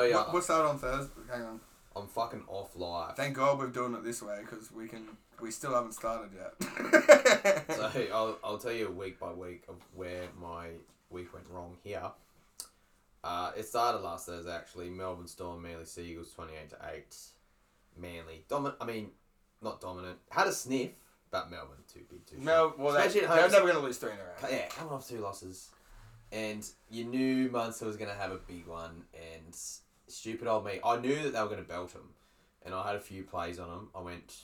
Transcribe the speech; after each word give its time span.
Oh, 0.00 0.04
yeah, 0.04 0.16
What, 0.16 0.32
what's 0.34 0.46
that 0.48 0.64
on 0.64 0.78
Thursday? 0.78 1.12
Hang 1.30 1.42
on. 1.42 1.60
I'm 1.96 2.06
fucking 2.06 2.44
off 2.46 2.76
live. 2.76 3.16
Thank 3.16 3.36
God 3.36 3.58
we're 3.58 3.66
doing 3.68 3.94
it 3.94 4.04
this 4.04 4.22
way 4.22 4.38
because 4.42 4.70
we 4.72 4.86
can. 4.88 5.06
We 5.40 5.50
still 5.50 5.74
haven't 5.74 5.92
started 5.92 6.30
yet. 6.34 7.66
So 7.70 7.90
I'll, 8.12 8.38
I'll 8.44 8.58
tell 8.58 8.72
you 8.72 8.90
week 8.90 9.18
by 9.18 9.32
week 9.32 9.62
of 9.68 9.76
where 9.94 10.24
my 10.40 10.68
week 11.08 11.32
went 11.32 11.46
wrong 11.48 11.76
here. 11.82 12.10
Uh, 13.24 13.52
it 13.56 13.66
started 13.66 13.98
last 14.02 14.26
Thursday 14.26 14.54
actually. 14.54 14.90
Melbourne 14.90 15.26
Storm, 15.26 15.62
Manly 15.62 15.84
Seagulls, 15.84 16.32
twenty 16.32 16.52
eight 16.54 16.70
to 16.70 16.76
eight. 16.94 17.16
Manly 17.98 18.44
dominant. 18.48 18.76
I 18.80 18.84
mean, 18.86 19.10
not 19.62 19.80
dominant. 19.80 20.18
Had 20.30 20.46
a 20.46 20.52
sniff, 20.52 20.90
but 21.30 21.50
Melbourne 21.50 21.78
too 21.92 22.00
big 22.10 22.26
too. 22.26 22.36
no, 22.38 22.74
well, 22.78 22.96
at 22.96 23.12
they're 23.12 23.26
home. 23.26 23.50
never 23.50 23.62
going 23.66 23.74
to 23.74 23.80
lose 23.80 23.98
three 23.98 24.10
in 24.12 24.16
a 24.16 24.20
row. 24.20 24.50
Yeah, 24.56 24.66
coming 24.68 24.92
off 24.92 25.08
two 25.08 25.18
losses, 25.18 25.68
and 26.32 26.66
you 26.90 27.04
knew 27.04 27.50
Munster 27.50 27.86
was 27.86 27.96
going 27.96 28.10
to 28.10 28.16
have 28.16 28.32
a 28.32 28.38
big 28.38 28.66
one. 28.66 29.04
And 29.14 29.56
stupid 30.10 30.48
old 30.48 30.64
me, 30.64 30.80
I 30.84 30.98
knew 30.98 31.22
that 31.22 31.32
they 31.32 31.40
were 31.40 31.46
going 31.48 31.62
to 31.62 31.68
belt 31.68 31.92
him, 31.92 32.10
and 32.64 32.74
I 32.74 32.86
had 32.86 32.96
a 32.96 33.00
few 33.00 33.22
plays 33.22 33.58
on 33.58 33.68
them. 33.68 33.88
I 33.94 34.00
went 34.00 34.34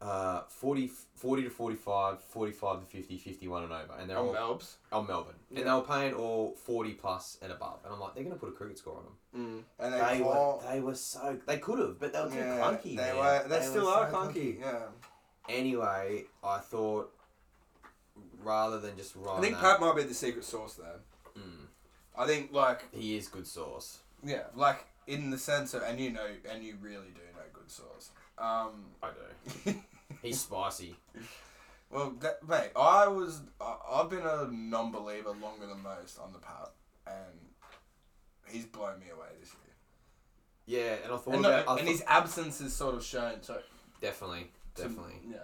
uh, 0.00 0.42
40, 0.48 0.90
40 1.14 1.42
to 1.44 1.50
45, 1.50 2.20
45 2.22 2.80
to 2.80 2.86
50, 2.86 3.18
51 3.18 3.62
and 3.64 3.72
over, 3.72 3.94
and 3.98 4.10
they're 4.10 4.18
On 4.18 4.26
all 4.28 4.34
Melbs. 4.34 4.74
on 4.92 5.06
Melbourne, 5.06 5.34
Yeah. 5.50 5.60
and 5.60 5.68
they 5.68 5.72
were 5.72 5.80
paying 5.80 6.14
all 6.14 6.54
forty 6.54 6.92
plus 6.92 7.38
and 7.40 7.50
above, 7.50 7.78
and 7.84 7.92
I'm 7.94 8.00
like, 8.00 8.14
they're 8.14 8.24
going 8.24 8.36
to 8.36 8.40
put 8.40 8.50
a 8.50 8.52
cricket 8.52 8.78
score 8.78 8.98
on 8.98 9.04
them. 9.04 9.64
Mm. 9.78 9.84
And 9.84 9.94
they, 9.94 10.18
They, 10.18 10.22
were, 10.22 10.58
they 10.70 10.80
were 10.80 10.94
so 10.94 11.38
they 11.46 11.58
could 11.58 11.78
have, 11.78 11.98
but 11.98 12.12
they 12.12 12.20
were 12.20 12.28
too 12.28 12.36
yeah, 12.36 12.58
clunky. 12.58 12.82
They 12.82 12.96
man. 12.96 13.16
were. 13.16 13.48
They, 13.48 13.56
were 13.58 13.62
still 13.64 13.88
are 13.88 14.10
so 14.10 14.16
clunky. 14.16 14.60
Yeah. 14.60 14.82
Anyway, 15.48 16.24
I 16.44 16.58
thought 16.58 17.12
rather 18.42 18.80
than 18.80 18.96
just 18.96 19.14
run 19.16 19.38
I 19.38 19.40
think 19.40 19.58
Pat 19.58 19.80
might 19.80 19.96
be 19.96 20.02
the 20.02 20.14
secret 20.14 20.44
sauce 20.44 20.74
there. 20.74 21.00
Mm. 21.38 21.66
I 22.18 22.26
think 22.26 22.52
like 22.52 22.84
he 22.94 23.16
is 23.16 23.28
good 23.28 23.46
sauce. 23.46 23.98
Yeah, 24.24 24.44
like 24.54 24.84
in 25.06 25.30
the 25.30 25.38
sense 25.38 25.74
of 25.74 25.82
and 25.82 25.98
you 26.00 26.10
know 26.10 26.26
and 26.50 26.64
you 26.64 26.76
really 26.80 27.08
do 27.14 27.20
know 27.34 27.42
good 27.52 27.70
sauce. 27.70 28.10
Um, 28.38 28.86
I 29.02 29.10
do. 29.64 29.74
He's 30.22 30.40
spicy. 30.40 30.96
well, 31.90 32.14
that, 32.20 32.46
mate, 32.48 32.70
I 32.76 33.08
was 33.08 33.40
I, 33.60 33.76
I've 33.92 34.10
been 34.10 34.26
a 34.26 34.48
non-believer 34.50 35.30
longer 35.30 35.66
than 35.66 35.82
most 35.82 36.18
on 36.18 36.32
the 36.32 36.38
Pat, 36.38 36.70
and 37.06 37.38
he's 38.48 38.66
blown 38.66 38.98
me 39.00 39.06
away 39.14 39.28
this 39.40 39.50
year. 39.54 40.80
Yeah, 40.80 40.96
and 41.04 41.12
I 41.12 41.16
thought 41.16 41.34
And, 41.34 41.42
no, 41.42 41.48
about 41.48 41.68
I 41.68 41.72
and 41.72 41.80
thought- 41.80 41.88
his 41.88 42.02
absence 42.06 42.60
is 42.60 42.74
sort 42.74 42.94
of 42.94 43.04
shown. 43.04 43.42
So 43.42 43.58
definitely, 44.00 44.50
to- 44.74 44.82
definitely. 44.82 45.14
yeah. 45.30 45.38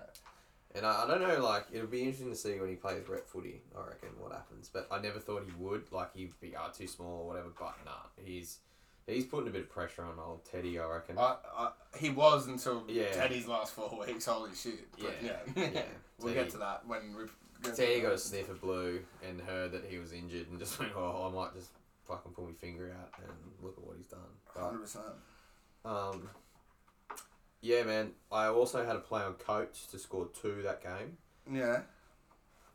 And 0.74 0.86
I, 0.86 1.04
I 1.04 1.06
don't 1.06 1.20
know, 1.20 1.42
like 1.44 1.66
it'll 1.72 1.86
be 1.86 2.00
interesting 2.00 2.30
to 2.30 2.36
see 2.36 2.58
when 2.58 2.70
he 2.70 2.76
plays 2.76 3.06
rep 3.08 3.26
footy. 3.28 3.60
I 3.76 3.86
reckon 3.88 4.08
what 4.18 4.32
happens, 4.32 4.70
but 4.72 4.86
I 4.90 5.00
never 5.00 5.18
thought 5.18 5.44
he 5.44 5.52
would. 5.62 5.90
Like 5.92 6.14
he'd 6.16 6.32
be 6.40 6.56
uh, 6.56 6.68
too 6.68 6.86
small 6.86 7.20
or 7.22 7.26
whatever. 7.28 7.48
But 7.58 7.74
nah, 7.84 7.92
he's 8.24 8.58
he's 9.06 9.26
putting 9.26 9.48
a 9.48 9.50
bit 9.50 9.62
of 9.62 9.70
pressure 9.70 10.02
on 10.02 10.18
old 10.18 10.44
Teddy. 10.44 10.78
I 10.78 10.86
reckon. 10.86 11.18
I, 11.18 11.36
I, 11.56 11.70
he 11.98 12.08
was 12.10 12.46
until 12.46 12.84
Yeah. 12.88 13.12
Teddy's 13.12 13.46
last 13.46 13.74
four 13.74 13.98
weeks. 14.06 14.24
Holy 14.24 14.54
shit! 14.54 14.90
But 14.92 15.14
Yeah, 15.22 15.36
yeah, 15.56 15.68
yeah. 15.74 15.82
we'll 16.18 16.32
Teddy- 16.32 16.34
get 16.44 16.50
to 16.52 16.58
that 16.58 16.86
when 16.86 17.14
we. 17.16 17.24
Teddy 17.70 18.00
got 18.00 18.12
a 18.12 18.18
sniff 18.18 18.48
of 18.48 18.60
blue 18.60 19.00
and 19.28 19.40
heard 19.42 19.70
that 19.72 19.84
he 19.88 19.98
was 19.98 20.12
injured 20.12 20.48
and 20.50 20.58
just 20.58 20.78
went, 20.80 20.92
"Oh, 20.96 21.28
I 21.30 21.34
might 21.34 21.54
just 21.54 21.68
fucking 22.08 22.32
pull 22.32 22.46
my 22.46 22.52
finger 22.54 22.92
out 22.98 23.10
and 23.22 23.30
look 23.62 23.74
at 23.76 23.84
what 23.84 23.96
he's 23.98 24.06
done." 24.06 24.20
Hundred 24.56 24.80
percent. 24.80 25.04
um, 25.84 26.28
yeah, 27.62 27.82
man. 27.84 28.10
I 28.30 28.48
also 28.48 28.84
had 28.84 28.96
a 28.96 29.00
play 29.00 29.22
on 29.22 29.34
Coates 29.34 29.86
to 29.86 29.98
score 29.98 30.28
two 30.40 30.60
that 30.62 30.82
game. 30.82 31.16
Yeah. 31.50 31.82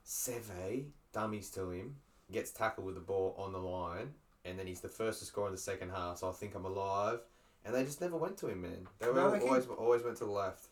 Seve 0.05 0.85
dummies 1.13 1.49
to 1.51 1.69
him, 1.71 1.95
gets 2.31 2.51
tackled 2.51 2.85
with 2.85 2.95
the 2.95 3.01
ball 3.01 3.35
on 3.37 3.51
the 3.51 3.59
line, 3.59 4.13
and 4.45 4.57
then 4.57 4.65
he's 4.67 4.81
the 4.81 4.87
first 4.87 5.19
to 5.19 5.25
score 5.25 5.45
in 5.47 5.51
the 5.51 5.57
second 5.57 5.89
half. 5.91 6.17
So 6.19 6.29
I 6.29 6.31
think 6.31 6.55
I'm 6.55 6.65
alive. 6.65 7.19
And 7.65 7.75
they 7.75 7.83
just 7.83 7.99
never 7.99 8.15
went 8.15 8.37
to 8.37 8.47
him, 8.47 8.61
man. 8.61 8.87
They 8.99 9.07
were 9.07 9.15
No, 9.15 9.35
always 9.35 9.65
always 9.67 10.01
went 10.03 10.17
to 10.17 10.25
the 10.25 10.31
left. 10.31 10.67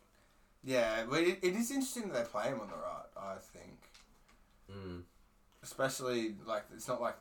Yeah, 0.63 1.03
but 1.09 1.19
it, 1.21 1.39
it 1.41 1.53
is 1.55 1.69
interesting 1.69 2.09
that 2.09 2.13
they 2.13 2.23
play 2.29 2.45
him 2.47 2.61
on 2.61 2.67
the 2.69 2.75
right. 2.75 3.05
I 3.17 3.35
think, 3.39 3.77
Mm. 4.71 5.01
especially 5.61 6.35
like 6.45 6.63
it's 6.73 6.87
not 6.87 7.01
like, 7.01 7.17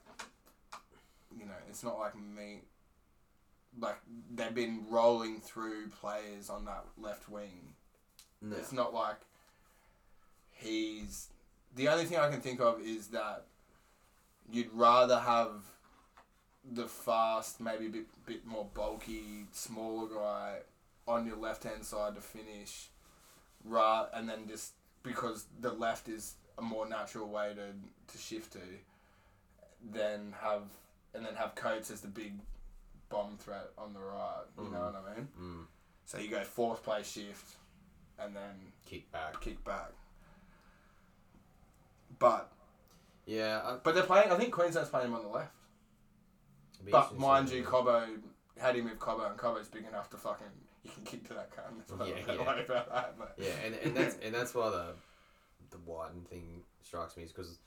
you 1.38 1.44
know, 1.44 1.52
it's 1.69 1.82
not 1.82 1.98
like 1.98 2.14
me. 2.16 2.60
Like 3.80 3.98
they've 4.34 4.54
been 4.54 4.84
rolling 4.88 5.40
through 5.40 5.88
players 5.88 6.48
on 6.48 6.64
that 6.66 6.84
left 6.96 7.28
wing. 7.28 7.74
No. 8.40 8.56
It's 8.56 8.72
not 8.72 8.94
like 8.94 9.16
he's. 10.50 11.28
The 11.74 11.88
only 11.88 12.04
thing 12.04 12.18
I 12.18 12.30
can 12.30 12.40
think 12.40 12.60
of 12.60 12.80
is 12.80 13.08
that 13.08 13.46
you'd 14.50 14.72
rather 14.72 15.18
have 15.18 15.64
the 16.72 16.86
fast, 16.86 17.60
maybe 17.60 17.86
a 17.86 17.90
bit, 17.90 18.06
bit 18.26 18.46
more 18.46 18.66
bulky, 18.74 19.46
smaller 19.52 20.08
guy 20.08 20.58
on 21.06 21.26
your 21.26 21.36
left 21.36 21.64
hand 21.64 21.84
side 21.84 22.14
to 22.14 22.20
finish, 22.20 22.88
right, 23.64 24.06
and 24.14 24.28
then 24.28 24.48
just 24.48 24.72
because 25.02 25.46
the 25.60 25.72
left 25.72 26.08
is 26.08 26.36
a 26.58 26.62
more 26.62 26.88
natural 26.88 27.28
way 27.28 27.52
to, 27.54 28.12
to 28.12 28.18
shift 28.18 28.52
to, 28.52 28.60
then 29.92 30.34
have 30.40 30.62
and 31.14 31.24
then 31.24 31.34
have 31.34 31.54
Coates 31.54 31.90
as 31.90 32.00
the 32.00 32.08
big 32.08 32.32
bomb 33.14 33.36
threat 33.38 33.70
on 33.78 33.92
the 33.94 34.00
right. 34.00 34.44
You 34.58 34.64
know 34.64 34.78
Mhm. 34.78 34.92
what 34.94 35.04
I 35.12 35.14
mean? 35.16 35.28
Mm. 35.41 35.66
So 36.04 36.19
you 36.19 36.28
go 36.28 36.42
fourth 36.42 36.82
play 36.82 37.02
shift, 37.02 37.56
and 38.19 38.34
then 38.34 38.72
Kick 38.84 39.10
back. 39.12 39.41
kick 39.41 39.62
back. 39.64 39.92
But 42.19 42.50
Yeah. 43.26 43.62
I, 43.64 43.76
but 43.82 43.94
they're 43.94 44.04
playing. 44.04 44.30
I 44.30 44.36
think 44.36 44.52
Queensland's 44.52 44.91
playing 44.91 45.08
him 45.08 45.14
on 45.14 45.22
the 45.22 45.28
left. 45.28 45.52
But 46.91 47.16
mind 47.16 47.48
you, 47.50 47.64
how 47.64 48.72
do 48.72 48.78
you 48.78 48.84
move 48.84 48.98
Cobbo? 48.98 49.31
And 49.31 49.38
Cobbo's 49.38 49.69
big 49.69 49.84
enough 49.86 50.10
to 50.10 50.16
fucking 50.16 50.46
you 50.82 50.91
can 50.91 51.04
kick 51.04 51.26
to 51.28 51.34
that. 51.34 51.50
So 51.88 52.04
Yeah, 52.04 52.16
yeah. 52.26 52.34
about 52.34 52.91
that. 53.19 53.34
Yeah, 53.38 53.48
and, 53.64 53.75
and 53.76 53.96
that's 53.96 54.16
and 54.22 54.34
that's 54.34 54.54
why 54.54 54.69
the 54.70 54.94
the 55.70 55.78
Wighton 55.86 56.22
thing 56.25 56.62
strikes 56.82 57.16
me 57.16 57.22
is 57.22 57.32
because 57.32 57.58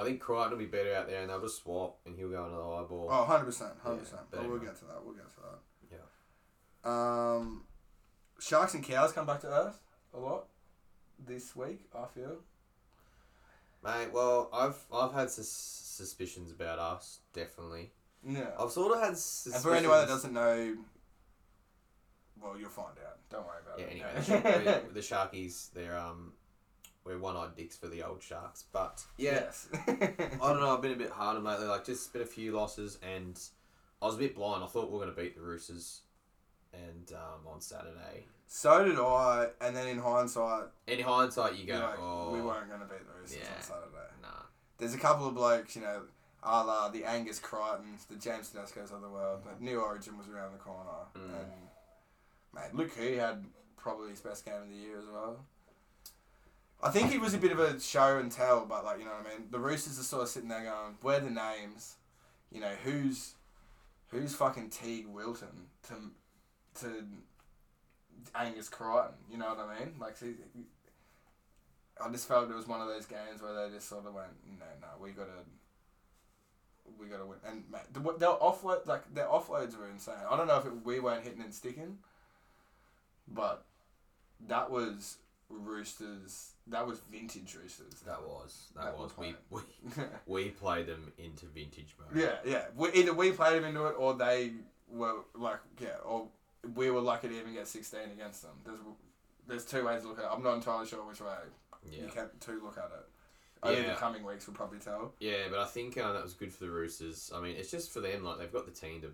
I 0.00 0.04
think 0.04 0.20
Crichton 0.20 0.50
will 0.52 0.58
be 0.58 0.66
better 0.66 0.94
out 0.94 1.06
there, 1.08 1.20
and 1.20 1.30
they'll 1.30 1.40
just 1.40 1.62
swap, 1.62 1.98
and 2.06 2.16
he'll 2.16 2.30
go 2.30 2.44
into 2.44 2.56
the 2.56 2.62
high 2.62 2.82
ball. 2.84 3.08
oh, 3.10 3.18
100 3.20 3.44
percent, 3.44 3.72
hundred 3.82 3.96
Yeah, 3.96 4.00
percent. 4.02 4.20
but 4.30 4.48
we'll 4.48 4.58
get 4.58 4.76
to 4.76 4.84
that. 4.86 5.04
We'll 5.04 5.14
get 5.14 5.28
to 5.28 5.40
that. 5.90 5.98
Yeah. 6.84 7.34
Um, 7.36 7.64
sharks 8.38 8.74
and 8.74 8.82
cows 8.82 9.12
come 9.12 9.26
back 9.26 9.40
to 9.42 9.48
earth 9.48 9.80
a 10.14 10.18
lot 10.18 10.46
this 11.18 11.54
week. 11.54 11.88
I 11.94 12.06
feel. 12.06 12.38
Mate, 13.84 14.12
well, 14.12 14.48
I've 14.52 14.76
I've 14.92 15.12
had 15.12 15.30
sus- 15.30 15.48
suspicions 15.50 16.50
about 16.52 16.78
us, 16.78 17.20
definitely. 17.32 17.90
Yeah. 18.26 18.50
I've 18.58 18.70
sort 18.70 18.92
of 18.92 19.00
had 19.00 19.08
And 19.10 19.18
suspicions. 19.18 19.62
for 19.62 19.74
anyone 19.74 20.00
that 20.00 20.08
doesn't 20.08 20.32
know, 20.34 20.76
well, 22.42 22.58
you'll 22.58 22.68
find 22.70 22.96
out. 23.06 23.18
Don't 23.30 23.46
worry 23.46 23.60
about 23.64 23.78
yeah, 23.78 23.86
it. 23.86 24.30
anyway, 24.30 24.82
the, 24.86 24.92
the 24.94 25.00
Sharkies, 25.00 25.72
they're 25.72 25.96
um, 25.98 26.32
we're 27.10 27.18
one-eyed 27.18 27.56
dicks 27.56 27.76
for 27.76 27.88
the 27.88 28.02
old 28.02 28.22
Sharks, 28.22 28.64
but 28.72 29.02
yeah, 29.18 29.32
Yes. 29.32 29.68
I 29.88 29.92
don't 30.40 30.60
know. 30.60 30.74
I've 30.74 30.82
been 30.82 30.92
a 30.92 30.96
bit 30.96 31.10
hard 31.10 31.36
on 31.36 31.44
lately. 31.44 31.66
Like 31.66 31.84
just 31.84 32.12
been 32.12 32.22
a 32.22 32.26
few 32.26 32.52
losses, 32.52 32.98
and 33.02 33.38
I 34.00 34.06
was 34.06 34.14
a 34.14 34.18
bit 34.18 34.34
blind. 34.36 34.62
I 34.64 34.66
thought 34.66 34.90
we 34.90 34.98
were 34.98 35.04
gonna 35.04 35.16
beat 35.16 35.34
the 35.36 35.42
Roosters, 35.42 36.02
and 36.72 37.10
um, 37.12 37.46
on 37.52 37.60
Saturday. 37.60 38.26
so 38.46 38.84
did 38.84 38.98
I, 38.98 39.48
and 39.60 39.74
then 39.76 39.88
in 39.88 39.98
hindsight, 39.98 40.64
In 40.86 41.00
hindsight, 41.00 41.56
you 41.56 41.66
go, 41.66 41.78
like, 41.80 41.98
oh, 42.00 42.30
we 42.32 42.40
weren't 42.40 42.68
going 42.68 42.80
to 42.80 42.86
beat 42.86 43.06
the 43.06 43.20
Roosters 43.20 43.38
Yeah. 43.42 43.56
on 43.56 43.62
Saturday. 43.62 44.10
Nah. 44.22 44.28
There's 44.78 44.94
a 44.94 44.98
couple 44.98 45.26
of 45.28 45.34
blokes, 45.34 45.74
you 45.76 45.82
know, 45.82 46.02
a 46.42 46.64
la 46.64 46.88
the 46.88 47.04
Angus 47.04 47.38
Crichtons, 47.40 48.04
the 48.08 48.16
James 48.16 48.48
Tedesco's 48.50 48.92
of 48.92 49.02
the 49.02 49.08
world, 49.08 49.40
but 49.44 49.60
New 49.60 49.80
Origin 49.80 50.16
was 50.16 50.28
around 50.28 50.52
the 50.52 50.58
corner. 50.58 50.90
Mm. 51.16 51.24
And, 51.24 51.50
mate, 52.54 52.74
Luke 52.74 52.96
Keary 52.96 53.16
had 53.18 53.44
probably 53.76 54.10
his 54.10 54.20
best 54.20 54.44
game 54.44 54.54
of 54.62 54.68
the 54.68 54.74
year 54.76 54.98
as 54.98 55.06
well. 55.12 55.44
I 56.82 56.90
think 56.90 57.12
it 57.12 57.20
was 57.20 57.34
a 57.34 57.38
bit 57.38 57.52
of 57.52 57.58
a 57.58 57.78
show 57.78 58.18
and 58.18 58.32
tell, 58.32 58.64
but, 58.64 58.84
like, 58.84 58.98
you 58.98 59.04
know 59.04 59.10
what 59.10 59.26
I 59.26 59.38
mean? 59.38 59.48
The 59.50 59.58
Roosters 59.58 59.98
are 59.98 60.02
sort 60.02 60.22
of 60.22 60.28
sitting 60.28 60.48
there 60.48 60.64
going, 60.64 60.96
where 61.02 61.20
the 61.20 61.30
names? 61.30 61.96
You 62.50 62.60
know, 62.60 62.72
who's 62.84 63.34
who's 64.08 64.34
fucking 64.34 64.70
Teig 64.70 65.06
Wilton 65.06 65.68
to, 65.88 65.94
to 66.80 67.04
Angus 68.34 68.68
Crichton? 68.68 69.14
You 69.30 69.38
know 69.38 69.54
what 69.54 69.58
I 69.58 69.78
mean? 69.78 69.94
Like, 70.00 70.16
see, 70.16 70.34
I 72.02 72.08
just 72.10 72.26
felt 72.26 72.50
it 72.50 72.56
was 72.56 72.66
one 72.66 72.80
of 72.80 72.88
those 72.88 73.06
games 73.06 73.40
where 73.40 73.54
they 73.54 73.72
just 73.74 73.88
sort 73.88 74.06
of 74.06 74.14
went, 74.14 74.30
no, 74.58 74.66
no, 74.80 74.88
we 75.00 75.10
gotta, 75.10 75.30
we 76.98 77.06
gotta 77.06 77.26
win. 77.26 77.38
And 77.46 77.64
their 78.18 78.30
offload, 78.30 78.86
like 78.86 79.14
their 79.14 79.26
offloads 79.26 79.78
were 79.78 79.88
insane. 79.88 80.14
I 80.28 80.36
don't 80.36 80.46
know 80.46 80.58
if 80.58 80.66
it, 80.66 80.72
we 80.84 80.98
weren't 80.98 81.22
hitting 81.22 81.42
and 81.42 81.54
sticking, 81.54 81.98
but 83.28 83.64
that 84.48 84.70
was 84.70 85.18
Roosters. 85.50 86.52
That 86.68 86.86
was 86.86 87.00
vintage 87.10 87.54
Roosters. 87.60 87.94
That 88.06 88.22
was 88.22 88.68
that, 88.76 88.84
That 88.84 88.98
was 88.98 89.10
we, 89.18 89.34
we 89.50 89.60
we 90.26 90.44
played 90.50 90.86
them 90.86 91.12
into 91.18 91.46
vintage 91.46 91.94
mode. 91.98 92.22
yeah, 92.22 92.36
yeah. 92.44 92.64
We, 92.76 92.90
either 92.92 93.12
we 93.12 93.32
played 93.32 93.56
them 93.56 93.64
into 93.64 93.86
it, 93.86 93.94
or 93.98 94.14
they 94.14 94.52
were 94.88 95.14
like, 95.34 95.58
yeah, 95.80 95.88
or 96.04 96.28
we 96.74 96.90
were 96.90 97.00
lucky 97.00 97.28
to 97.28 97.38
even 97.38 97.52
get 97.54 97.66
sixteen 97.68 98.10
against 98.12 98.42
them. 98.42 98.52
There's, 98.64 98.78
there's 99.48 99.64
two 99.64 99.84
ways 99.86 100.02
to 100.02 100.08
look 100.08 100.18
at 100.18 100.24
it. 100.24 100.30
I'm 100.32 100.42
not 100.42 100.54
entirely 100.54 100.86
sure 100.86 101.04
which 101.06 101.20
way 101.20 101.34
yeah, 101.90 102.02
you 102.04 102.08
can 102.08 102.28
to 102.40 102.52
look 102.62 102.78
at 102.78 102.84
it. 102.84 103.06
Over 103.62 103.78
Yeah. 103.78 103.88
the 103.90 103.94
coming 103.96 104.24
weeks, 104.24 104.46
we'll 104.46 104.56
probably 104.56 104.78
tell. 104.78 105.12
yeah. 105.20 105.48
But 105.50 105.58
I 105.58 105.66
think 105.66 105.98
uh, 105.98 106.12
that 106.12 106.22
was 106.22 106.32
good 106.34 106.52
for 106.52 106.64
the 106.64 106.70
Roosters. 106.70 107.30
I 107.34 107.40
mean, 107.42 107.56
it's 107.56 107.70
just 107.70 107.92
for 107.92 108.00
them. 108.00 108.24
Like 108.24 108.38
they've 108.38 108.52
got 108.52 108.64
the 108.64 108.72
team 108.72 109.00
to 109.02 109.08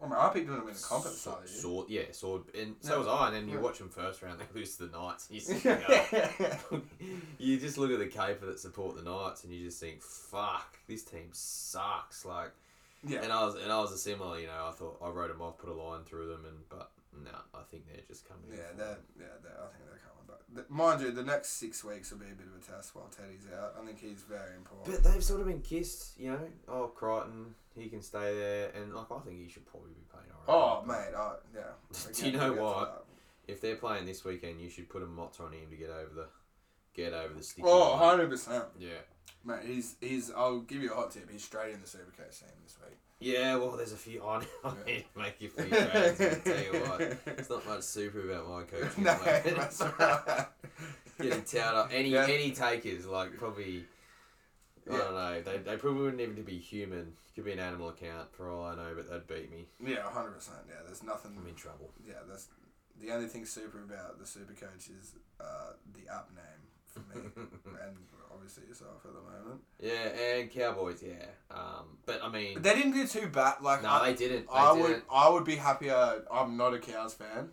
Oh 0.00 0.06
man, 0.06 0.18
I 0.18 0.28
picked 0.28 0.46
them 0.46 0.60
in 0.60 0.66
the 0.66 0.80
comp 0.80 1.04
at 1.06 1.10
the 1.12 1.16
start 1.18 1.48
sword, 1.48 1.82
of 1.82 1.88
the 1.88 1.92
year. 1.94 2.04
sword, 2.12 2.44
yeah, 2.48 2.52
sword, 2.52 2.56
and 2.56 2.76
so 2.80 2.92
Yeah. 2.92 2.98
was 2.98 3.08
I. 3.08 3.26
And 3.28 3.36
then 3.36 3.48
you 3.48 3.54
Yeah. 3.56 3.60
watch 3.62 3.78
them 3.78 3.88
first 3.88 4.22
round, 4.22 4.38
they 4.40 4.44
lose 4.54 4.76
to 4.76 4.86
the 4.86 4.96
Knights. 4.96 5.28
And 5.28 5.40
you, 5.42 5.54
there 5.58 5.84
going, 5.88 6.58
oh. 6.70 6.80
you 7.38 7.58
just 7.58 7.78
look 7.78 7.90
at 7.90 7.98
the 7.98 8.06
caper 8.06 8.46
that 8.46 8.60
support 8.60 8.94
the 8.96 9.02
Knights, 9.02 9.42
and 9.42 9.52
you 9.52 9.64
just 9.66 9.80
think, 9.80 10.00
"Fuck, 10.02 10.78
this 10.86 11.02
team 11.02 11.30
sucks." 11.32 12.24
Like, 12.24 12.52
yeah. 13.04 13.22
and 13.22 13.32
I 13.32 13.44
was, 13.44 13.56
and 13.56 13.72
I 13.72 13.80
was 13.80 13.90
a 13.90 13.98
similar. 13.98 14.38
You 14.38 14.46
know, 14.46 14.66
I 14.68 14.70
thought 14.70 14.98
I 15.02 15.08
wrote 15.08 15.28
them 15.28 15.42
off, 15.42 15.58
put 15.58 15.68
a 15.68 15.74
line 15.74 16.04
through 16.04 16.28
them, 16.28 16.44
and 16.44 16.68
but 16.68 16.92
no, 17.12 17.30
I 17.52 17.62
think 17.68 17.86
they're 17.88 18.00
just 18.06 18.28
coming. 18.28 18.44
in 18.52 18.56
Yeah, 18.56 18.64
they're, 18.76 18.98
yeah, 19.18 19.26
they're, 19.42 19.58
I 19.58 19.66
think 19.74 19.84
they're 19.90 19.98
coming. 19.98 20.07
The- 20.54 20.64
Mind 20.68 21.00
you, 21.02 21.10
the 21.10 21.22
next 21.22 21.50
six 21.50 21.84
weeks 21.84 22.10
will 22.10 22.18
be 22.18 22.26
a 22.26 22.34
bit 22.34 22.46
of 22.46 22.62
a 22.62 22.64
test 22.64 22.94
while 22.94 23.08
Teddy's 23.08 23.46
out. 23.54 23.74
I 23.80 23.84
think 23.84 24.00
he's 24.00 24.22
very 24.22 24.56
important. 24.56 25.02
But 25.02 25.12
they've 25.12 25.22
sort 25.22 25.40
of 25.40 25.46
been 25.46 25.60
kissed, 25.60 26.18
you 26.18 26.30
know. 26.30 26.40
Oh, 26.68 26.86
Crichton, 26.86 27.54
he 27.76 27.88
can 27.88 28.02
stay 28.02 28.34
there, 28.34 28.70
and 28.74 28.94
like 28.94 29.10
I 29.10 29.18
think 29.20 29.42
he 29.42 29.48
should 29.48 29.66
probably 29.66 29.90
be 29.90 30.04
playing. 30.10 30.26
Alright, 30.48 30.82
oh, 30.82 30.86
mate, 30.86 31.14
oh, 31.16 31.36
yeah. 31.54 32.12
Do 32.14 32.26
you 32.26 32.32
know 32.32 32.38
we'll 32.38 32.50
get 32.50 32.56
to 32.56 32.62
what? 32.62 33.04
If 33.46 33.60
they're 33.60 33.76
playing 33.76 34.06
this 34.06 34.24
weekend, 34.24 34.60
you 34.60 34.68
should 34.70 34.88
put 34.88 35.02
a 35.02 35.06
Motter 35.06 35.44
on 35.44 35.52
him 35.52 35.70
to 35.70 35.76
get 35.76 35.90
over 35.90 36.10
the, 36.14 36.26
get 36.94 37.12
over 37.12 37.34
the 37.34 37.42
sticky. 37.42 37.66
Oh, 37.66 37.98
100%. 38.00 38.64
Yeah. 38.78 38.88
Mate, 39.44 39.60
he's, 39.64 39.94
he's, 40.00 40.30
I'll 40.30 40.60
give 40.60 40.82
you 40.82 40.92
a 40.92 40.94
hot 40.94 41.10
tip. 41.12 41.30
He's 41.30 41.44
straight 41.44 41.72
in 41.72 41.80
the 41.80 41.86
Supercoach 41.86 42.40
team 42.40 42.48
this 42.62 42.76
week. 42.82 42.97
Yeah, 43.20 43.56
well, 43.56 43.76
there's 43.76 43.92
a 43.92 43.96
few. 43.96 44.22
I 44.24 44.42
Yeah. 44.64 44.72
need 44.86 45.04
to 45.14 45.18
make 45.20 45.40
you 45.40 45.50
a 45.56 45.62
few 45.62 45.70
trades. 45.70 46.20
I'll 46.20 46.52
tell 46.54 46.62
you 46.64 46.80
what, 46.80 47.00
it's 47.26 47.50
not 47.50 47.66
much 47.66 47.82
super 47.82 48.30
about 48.30 48.48
my 48.48 48.62
coaching. 48.62 49.04
no, 49.04 49.18
that's 49.24 49.80
right. 49.98 50.46
Getting 51.20 51.42
towed 51.42 51.74
up. 51.74 51.90
Any 51.92 52.10
Yeah. 52.10 52.26
any 52.28 52.52
takers 52.52 53.06
like 53.06 53.36
probably. 53.36 53.84
I 54.90 54.96
don't 54.96 55.14
know. 55.14 55.42
They, 55.42 55.58
they 55.58 55.76
probably 55.76 56.00
wouldn't 56.02 56.22
even 56.22 56.42
be 56.44 56.58
human. 56.58 57.12
Could 57.34 57.44
be 57.44 57.52
an 57.52 57.58
animal 57.58 57.90
account 57.90 58.32
for 58.32 58.50
all 58.50 58.64
I 58.64 58.74
know, 58.74 58.94
but 58.96 59.10
they'd 59.10 59.26
beat 59.26 59.50
me. 59.50 59.66
Yeah, 59.84 59.98
100%. 59.98 60.48
Yeah, 60.66 60.76
there's 60.86 61.02
nothing. 61.02 61.36
I'm 61.38 61.46
in 61.46 61.54
trouble. 61.54 61.90
Yeah, 62.06 62.14
that's 62.28 62.48
the 62.98 63.12
only 63.12 63.28
thing 63.28 63.44
super 63.44 63.82
about 63.82 64.18
the 64.18 64.26
super 64.26 64.54
coach 64.54 64.88
is 64.88 65.12
uh, 65.40 65.72
the 65.94 66.10
app 66.12 66.30
name 66.34 66.62
for 66.86 67.00
me, 67.00 67.22
and 67.36 67.96
obviously 68.48 68.68
yourself 68.68 69.04
at 69.04 69.12
the 69.12 69.20
moment. 69.20 69.60
Yeah, 69.78 70.38
and 70.38 70.50
Cowboys. 70.50 71.02
Yeah. 71.02 71.26
Um, 71.50 71.98
but 72.06 72.20
I 72.22 72.30
mean, 72.30 72.54
But 72.54 72.62
they 72.62 72.74
didn't 72.74 72.92
do 72.92 73.06
too 73.06 73.28
bad. 73.28 73.56
Like 73.60 73.82
no, 73.82 73.90
I, 73.90 74.12
they 74.12 74.16
didn't. 74.16 74.46
They 74.46 74.54
I 74.54 74.74
didn't. 74.74 74.88
would, 74.88 75.02
I 75.12 75.28
would 75.28 75.44
be 75.44 75.56
happier. 75.56 76.22
I'm 76.32 76.56
not 76.56 76.74
a 76.74 76.78
Cows 76.78 77.14
fan. 77.14 77.50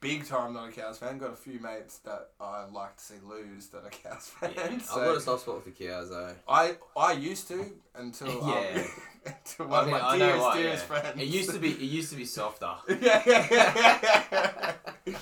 Big 0.00 0.26
time 0.26 0.52
not 0.52 0.68
a 0.68 0.72
Cows 0.72 0.98
fan. 0.98 1.16
Got 1.16 1.32
a 1.32 1.36
few 1.36 1.58
mates 1.60 1.98
that 1.98 2.28
I 2.38 2.66
like 2.66 2.96
to 2.96 3.02
see 3.02 3.14
lose 3.26 3.68
that 3.68 3.84
are 3.84 3.90
Cows 3.90 4.28
fans. 4.28 4.54
Yeah, 4.56 4.94
I've 4.94 5.04
got 5.04 5.16
a 5.16 5.20
soft 5.20 5.42
spot 5.42 5.64
for 5.64 5.70
Cows 5.70 6.10
though. 6.10 6.34
I 6.46 6.76
I 6.94 7.12
used 7.12 7.48
to 7.48 7.72
until 7.94 8.28
Yeah. 8.46 8.82
um, 8.82 8.86
until 9.26 9.66
one 9.68 9.80
I 9.80 9.86
mean, 9.86 9.94
of 9.94 10.02
my 10.02 10.18
dearest 10.18 10.56
dearest 10.56 10.82
yeah. 10.90 11.00
friends. 11.00 11.22
It 11.22 11.28
used 11.28 11.50
to 11.52 11.58
be. 11.58 11.70
It 11.70 11.80
used 11.80 12.10
to 12.10 12.16
be 12.16 12.26
softer. 12.26 12.74
yeah, 13.00 13.22
yeah, 13.26 13.48
yeah, 13.50 14.74
yeah. 15.06 15.16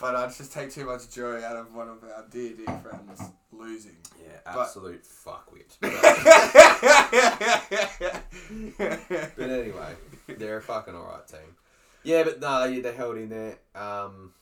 But 0.00 0.14
I 0.14 0.26
just 0.26 0.52
take 0.52 0.70
too 0.70 0.86
much 0.86 1.10
joy 1.10 1.42
out 1.42 1.56
of 1.56 1.74
one 1.74 1.88
of 1.88 2.04
our 2.04 2.24
dear, 2.30 2.54
dear 2.54 2.78
friends 2.78 3.20
losing. 3.52 3.96
Yeah, 4.22 4.38
absolute 4.46 5.04
fuckwit. 5.04 5.76
But, 5.80 5.92
but 9.36 9.50
anyway, 9.50 9.96
they're 10.28 10.58
a 10.58 10.62
fucking 10.62 10.94
alright 10.94 11.26
team. 11.26 11.56
Yeah, 12.04 12.22
but 12.24 12.40
no, 12.40 12.68
they, 12.68 12.80
they 12.80 12.92
held 12.92 13.18
in 13.18 13.28
there. 13.28 13.58
Um, 13.74 14.32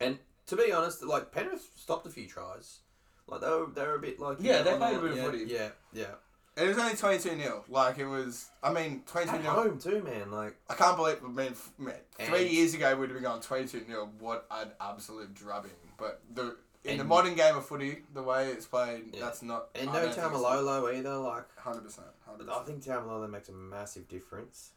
and 0.00 0.18
to 0.46 0.56
be 0.56 0.72
honest, 0.72 1.02
like 1.02 1.32
Penrith 1.32 1.68
stopped 1.76 2.06
a 2.06 2.10
few 2.10 2.26
tries. 2.26 2.80
Like 3.26 3.40
they 3.40 3.48
were, 3.48 3.66
they 3.74 3.82
were 3.82 3.96
a 3.96 4.00
bit 4.00 4.20
like 4.20 4.38
Yeah, 4.40 4.62
they 4.62 4.76
played 4.76 4.96
a 4.96 5.00
bit 5.00 5.10
of 5.10 5.16
yeah, 5.16 5.24
footy. 5.24 5.44
Yeah, 5.46 5.68
yeah. 5.92 6.14
It 6.60 6.66
was 6.68 6.78
only 6.78 6.96
22 6.96 7.36
0. 7.40 7.64
Like, 7.68 7.98
it 7.98 8.06
was, 8.06 8.50
I 8.62 8.72
mean, 8.72 9.02
22 9.06 9.36
At 9.36 9.42
0. 9.42 9.52
home 9.54 9.78
too, 9.78 10.02
man. 10.02 10.30
Like 10.32 10.56
I 10.68 10.74
can't 10.74 10.96
believe, 10.96 11.18
I 11.24 11.28
mean, 11.28 11.52
f- 11.52 11.70
man 11.78 11.94
three 12.18 12.42
And- 12.42 12.50
years 12.50 12.74
ago 12.74 12.96
we'd 12.96 13.10
have 13.10 13.14
been 13.14 13.22
going 13.22 13.40
22 13.40 13.84
0. 13.86 14.10
What 14.18 14.46
an 14.50 14.72
absolute 14.80 15.34
drubbing. 15.34 15.70
But 15.96 16.20
the 16.34 16.56
in 16.84 16.96
the 16.96 17.00
And- 17.02 17.08
modern 17.08 17.34
game 17.34 17.56
of 17.56 17.66
footy, 17.66 18.04
the 18.14 18.22
way 18.22 18.50
it's 18.50 18.66
played, 18.66 19.10
Yeah. 19.14 19.20
that's 19.20 19.42
not. 19.42 19.68
and 19.74 19.90
I 19.90 19.92
no 19.92 20.00
don't 20.02 20.14
think 20.14 20.26
it's- 20.26 20.42
Taumalolo 20.42 20.94
either. 20.96 21.16
Like 21.16 21.44
100%. 21.56 22.04
100%. 22.26 22.48
I 22.50 22.64
think 22.64 22.82
Taumalolo 22.82 23.28
makes 23.30 23.48
a 23.48 23.52
massive 23.52 24.08
difference. 24.08 24.72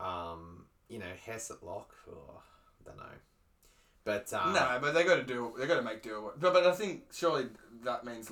Um, 0.00 0.66
you 0.88 0.98
know, 0.98 1.12
Hess 1.24 1.50
at 1.50 1.62
lock. 1.62 1.94
Oh, 2.10 2.42
don't 2.84 2.96
know, 2.96 3.04
but 4.04 4.32
um, 4.32 4.52
no, 4.52 4.78
but 4.80 4.92
they 4.92 5.04
got 5.04 5.16
to 5.16 5.22
do. 5.22 5.54
They 5.58 5.66
got 5.66 5.76
to 5.76 5.82
make 5.82 6.02
do. 6.02 6.30
But 6.40 6.52
but 6.52 6.66
I 6.66 6.72
think 6.72 7.04
surely 7.12 7.48
that 7.84 8.04
means. 8.04 8.30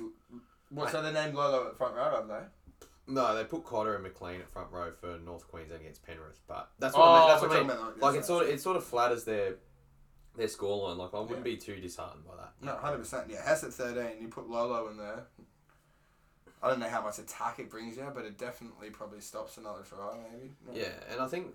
What? 0.73 0.91
So 0.91 1.01
they 1.01 1.11
named 1.13 1.35
Lolo 1.35 1.67
at 1.67 1.77
front 1.77 1.95
row, 1.95 2.15
have 2.15 2.27
they? 2.27 2.41
No, 3.05 3.35
they 3.35 3.43
put 3.43 3.63
Cotter 3.65 3.95
and 3.95 4.03
McLean 4.03 4.39
at 4.41 4.49
front 4.49 4.71
row 4.71 4.91
for 4.99 5.19
North 5.19 5.47
Queensland 5.49 5.81
against 5.81 6.03
Penrith, 6.05 6.39
but 6.47 6.71
that's 6.79 6.95
what 6.95 7.03
I 7.03 7.13
mean. 7.13 7.23
Oh, 7.23 7.27
that's 7.27 7.41
what 7.41 7.51
I 7.51 7.59
mean. 7.59 7.67
talking 7.67 7.81
about 7.83 7.99
Like 7.99 8.15
it 8.19 8.25
sort 8.25 8.43
of 8.45 8.49
it 8.49 8.61
sort 8.61 8.77
of 8.77 8.83
flatters 8.85 9.23
their 9.25 9.55
their 10.35 10.47
scoreline. 10.47 10.97
Like 10.97 11.13
I 11.13 11.19
wouldn't 11.19 11.39
Yeah. 11.39 11.43
be 11.43 11.57
too 11.57 11.75
disheartened 11.81 12.25
by 12.25 12.35
that. 12.37 12.53
No, 12.61 12.75
hundred 12.77 12.99
percent. 12.99 13.29
Yeah, 13.29 13.43
Hess 13.43 13.63
at 13.63 13.73
thirteen. 13.73 14.21
You 14.21 14.29
put 14.29 14.49
Lolo 14.49 14.87
in 14.89 14.97
there. 14.97 15.25
I 16.61 16.69
don't 16.69 16.79
know 16.79 16.87
how 16.87 17.03
much 17.03 17.19
attack 17.19 17.59
it 17.59 17.69
brings 17.69 17.97
you, 17.97 18.09
but 18.15 18.23
it 18.23 18.37
definitely 18.37 18.89
probably 18.89 19.19
stops 19.19 19.57
another 19.57 19.81
try, 19.81 20.17
maybe. 20.31 20.53
Yeah, 20.73 20.93
and 21.11 21.19
I 21.19 21.27
think 21.27 21.47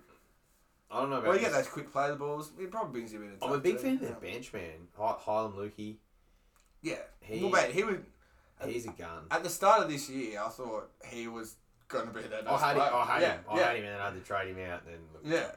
I 0.91 1.01
don't 1.01 1.09
know 1.09 1.15
about. 1.17 1.29
Well, 1.29 1.35
you 1.35 1.41
get 1.41 1.51
this- 1.51 1.65
those 1.65 1.73
quick 1.73 1.91
play 1.91 2.09
the 2.09 2.15
balls. 2.15 2.51
It 2.59 2.69
probably 2.69 2.91
brings 2.91 3.11
you 3.11 3.19
a 3.19 3.25
bit 3.25 3.33
of. 3.33 3.43
I'm 3.43 3.53
a 3.53 3.57
big 3.57 3.77
too. 3.77 3.81
fan 3.81 3.93
of 3.95 4.01
their 4.01 4.11
bench 4.13 4.53
man, 4.53 4.87
Hy- 4.95 5.17
Heilum 5.25 5.55
Luki. 5.55 5.97
Yeah. 6.83 7.01
He- 7.21 7.41
well, 7.41 7.51
mate, 7.51 7.71
he 7.73 7.83
would. 7.83 8.05
He's 8.65 8.85
a 8.85 8.91
gun. 8.91 9.23
At 9.31 9.43
the 9.43 9.49
start 9.49 9.83
of 9.83 9.89
this 9.89 10.09
year, 10.09 10.41
I 10.45 10.49
thought 10.49 10.89
he 11.05 11.27
was 11.27 11.55
going 11.87 12.07
to 12.07 12.13
be 12.13 12.21
their 12.21 12.47
I 12.47 12.57
had 12.57 12.75
him. 12.75 12.81
player. 12.81 12.93
I 12.93 13.05
had 13.05 13.21
yeah, 13.21 13.31
him. 13.31 13.39
I 13.49 13.57
yeah. 13.57 13.67
had 13.67 13.75
him, 13.77 13.83
and 13.85 13.93
then 13.93 14.01
I 14.01 14.05
had 14.05 14.13
to 14.15 14.19
trade 14.21 14.55
him 14.55 14.69
out. 14.69 14.81
Then 14.85 14.99
Yeah. 15.23 15.51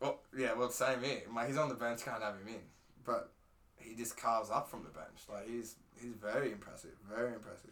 Well, 0.00 0.20
yeah, 0.36 0.54
well, 0.54 0.70
same 0.70 1.02
here. 1.02 1.22
Mate, 1.32 1.46
he's 1.48 1.58
on 1.58 1.68
the 1.68 1.74
bench, 1.74 2.04
can't 2.04 2.22
have 2.22 2.34
him 2.34 2.48
in, 2.48 2.60
but 3.04 3.30
he 3.76 3.94
just 3.94 4.16
carves 4.16 4.50
up 4.50 4.68
from 4.68 4.82
the 4.82 4.88
bench. 4.90 5.20
Like 5.28 5.48
he's 5.48 5.76
he's 6.00 6.14
very 6.14 6.52
impressive, 6.52 6.92
very 7.08 7.34
impressive. 7.34 7.70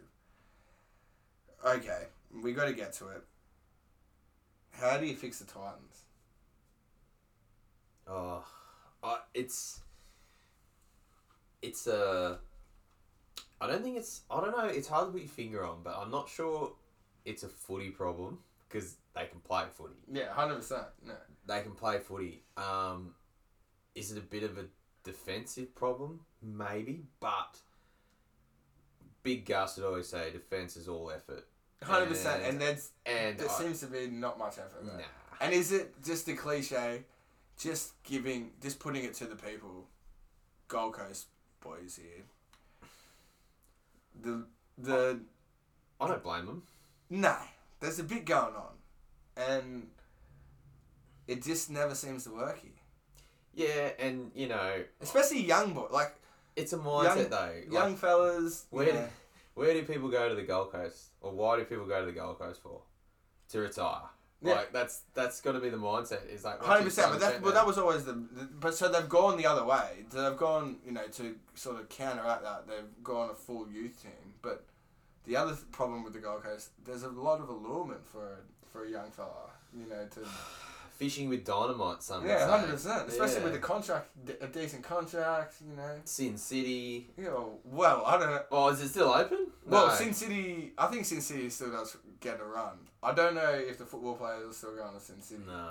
Okay, 1.64 2.04
we 2.42 2.52
got 2.52 2.66
to 2.66 2.72
get 2.74 2.92
to 2.94 3.08
it. 3.08 3.24
How 4.72 4.98
do 4.98 5.06
you 5.06 5.16
fix 5.16 5.38
the 5.38 5.46
Titans? 5.46 6.02
Oh, 8.06 8.44
I, 9.02 9.18
it's 9.34 9.80
it's 11.62 11.86
a. 11.86 12.38
I 13.60 13.66
don't 13.66 13.82
think 13.82 13.96
it's. 13.96 14.22
I 14.30 14.40
don't 14.40 14.56
know. 14.56 14.64
It's 14.66 14.88
hard 14.88 15.08
to 15.08 15.12
put 15.12 15.20
your 15.22 15.28
finger 15.30 15.64
on, 15.64 15.78
but 15.82 15.96
I'm 15.98 16.10
not 16.10 16.28
sure 16.28 16.72
it's 17.24 17.42
a 17.42 17.48
footy 17.48 17.90
problem 17.90 18.38
because 18.68 18.96
they 19.14 19.24
can 19.26 19.40
play 19.40 19.64
footy. 19.76 19.94
Yeah, 20.12 20.32
hundred 20.32 20.56
percent. 20.56 20.84
No. 21.04 21.14
They 21.46 21.62
can 21.62 21.72
play 21.72 21.98
footy. 21.98 22.42
Um, 22.56 23.14
is 23.94 24.12
it 24.12 24.18
a 24.18 24.22
bit 24.22 24.42
of 24.44 24.58
a 24.58 24.66
defensive 25.02 25.74
problem? 25.74 26.20
Maybe, 26.42 27.04
but 27.20 27.58
Big 29.22 29.44
Gus 29.46 29.76
would 29.76 29.86
always 29.86 30.08
say 30.08 30.30
defense 30.30 30.76
is 30.76 30.86
all 30.88 31.10
effort, 31.10 31.46
Hundred 31.82 32.08
percent, 32.08 32.42
And- 32.44 32.60
there's 32.60 32.90
and 33.06 33.38
there 33.38 33.48
I- 33.50 33.52
seems 33.52 33.80
to 33.80 33.86
be 33.86 34.06
not 34.08 34.38
much 34.38 34.58
effort 34.58 34.84
there. 34.84 34.96
nah. 34.98 35.04
And 35.40 35.52
is 35.54 35.72
it 35.72 36.02
just 36.02 36.28
a 36.28 36.34
cliche? 36.34 37.04
Just 37.58 38.00
giving, 38.04 38.52
just 38.62 38.78
putting 38.78 39.04
it 39.04 39.14
to 39.14 39.24
the 39.26 39.34
people, 39.36 39.88
Gold 40.68 40.94
Coast 40.94 41.26
boys 41.60 41.96
here. 42.00 42.24
The 44.22 44.44
the 44.76 45.20
I 46.00 46.08
don't 46.08 46.22
blame 46.22 46.46
them. 46.46 46.62
no, 47.10 47.36
there's 47.80 47.98
a 47.98 48.04
bit 48.04 48.24
going 48.24 48.54
on, 48.54 48.74
and 49.36 49.88
it 51.26 51.42
just 51.42 51.70
never 51.70 51.94
seems 51.94 52.24
to 52.24 52.30
work 52.30 52.60
here. 52.60 52.70
Yeah, 53.54 53.90
and 53.98 54.30
you 54.34 54.48
know, 54.48 54.82
Especially 55.00 55.42
young 55.42 55.72
boy, 55.74 55.86
like 55.90 56.14
it's 56.56 56.72
a 56.72 56.78
mindset 56.78 57.16
Young- 57.16 57.30
though. 57.30 57.54
Like, 57.64 57.72
young 57.72 57.96
fellas. 57.96 58.66
Where, 58.70 58.92
know. 58.92 59.08
where 59.54 59.74
do 59.74 59.82
people 59.84 60.08
go 60.08 60.28
to 60.28 60.34
the 60.34 60.42
Gold 60.42 60.72
Coast, 60.72 61.08
or 61.20 61.32
why 61.32 61.56
do 61.58 61.64
people 61.64 61.86
go 61.86 62.00
to 62.00 62.06
the 62.06 62.12
Gold 62.12 62.38
Coast 62.38 62.62
for? 62.62 62.82
To 63.50 63.60
retire. 63.60 64.02
Yeah. 64.40 64.54
Like 64.54 64.72
that's 64.72 65.02
that's 65.14 65.40
got 65.40 65.52
to 65.52 65.60
be 65.60 65.68
the 65.68 65.76
mindset. 65.76 66.28
Is 66.30 66.44
like 66.44 66.62
hundred 66.62 66.84
percent. 66.84 67.10
but 67.12 67.20
that 67.20 67.42
now- 67.42 67.50
that 67.50 67.66
was 67.66 67.76
always 67.78 68.04
the, 68.04 68.12
the. 68.12 68.48
But 68.60 68.74
so 68.74 68.88
they've 68.88 69.08
gone 69.08 69.36
the 69.36 69.46
other 69.46 69.64
way. 69.64 70.04
They've 70.12 70.36
gone, 70.36 70.76
you 70.86 70.92
know, 70.92 71.06
to 71.14 71.34
sort 71.54 71.80
of 71.80 71.88
counteract 71.88 72.42
that. 72.44 72.66
They've 72.68 73.02
gone 73.02 73.30
a 73.30 73.34
full 73.34 73.68
youth 73.68 74.00
team. 74.00 74.12
But 74.40 74.64
the 75.26 75.36
other 75.36 75.52
th- 75.54 75.64
problem 75.72 76.04
with 76.04 76.12
the 76.12 76.20
Gold 76.20 76.44
Coast, 76.44 76.70
there's 76.84 77.02
a 77.02 77.08
lot 77.08 77.40
of 77.40 77.48
allurement 77.48 78.06
for 78.06 78.22
a, 78.24 78.36
for 78.72 78.84
a 78.84 78.90
young 78.90 79.10
fella. 79.10 79.50
You 79.76 79.88
know, 79.88 80.06
to 80.14 80.20
fishing 80.98 81.28
with 81.28 81.44
dynamite. 81.44 82.02
Some 82.04 82.24
yeah, 82.24 82.48
hundred 82.48 82.70
percent. 82.70 83.08
Especially 83.08 83.38
Yeah. 83.38 83.44
with 83.44 83.52
the 83.54 83.58
contract, 83.58 84.06
a 84.40 84.46
decent 84.46 84.84
contract. 84.84 85.54
You 85.68 85.76
know, 85.76 85.96
Sin 86.04 86.36
City. 86.38 87.10
you 87.16 87.24
know. 87.24 87.58
Well, 87.64 88.04
I 88.06 88.16
don't 88.18 88.30
know. 88.30 88.42
Oh, 88.52 88.68
is 88.68 88.80
it 88.80 88.88
still 88.90 89.08
open? 89.08 89.48
Well, 89.66 89.88
No. 89.88 89.94
Sin 89.94 90.14
City, 90.14 90.72
I 90.78 90.86
think 90.86 91.04
Sin 91.06 91.20
City 91.20 91.50
still 91.50 91.72
does 91.72 91.96
get 92.20 92.38
a 92.40 92.44
run. 92.44 92.78
I 93.02 93.12
don't 93.14 93.34
know 93.34 93.50
if 93.50 93.78
the 93.78 93.84
football 93.84 94.16
players 94.16 94.50
are 94.50 94.52
still 94.52 94.76
going 94.76 94.94
to 94.94 95.00
Sin 95.00 95.22
City. 95.22 95.42
No, 95.46 95.68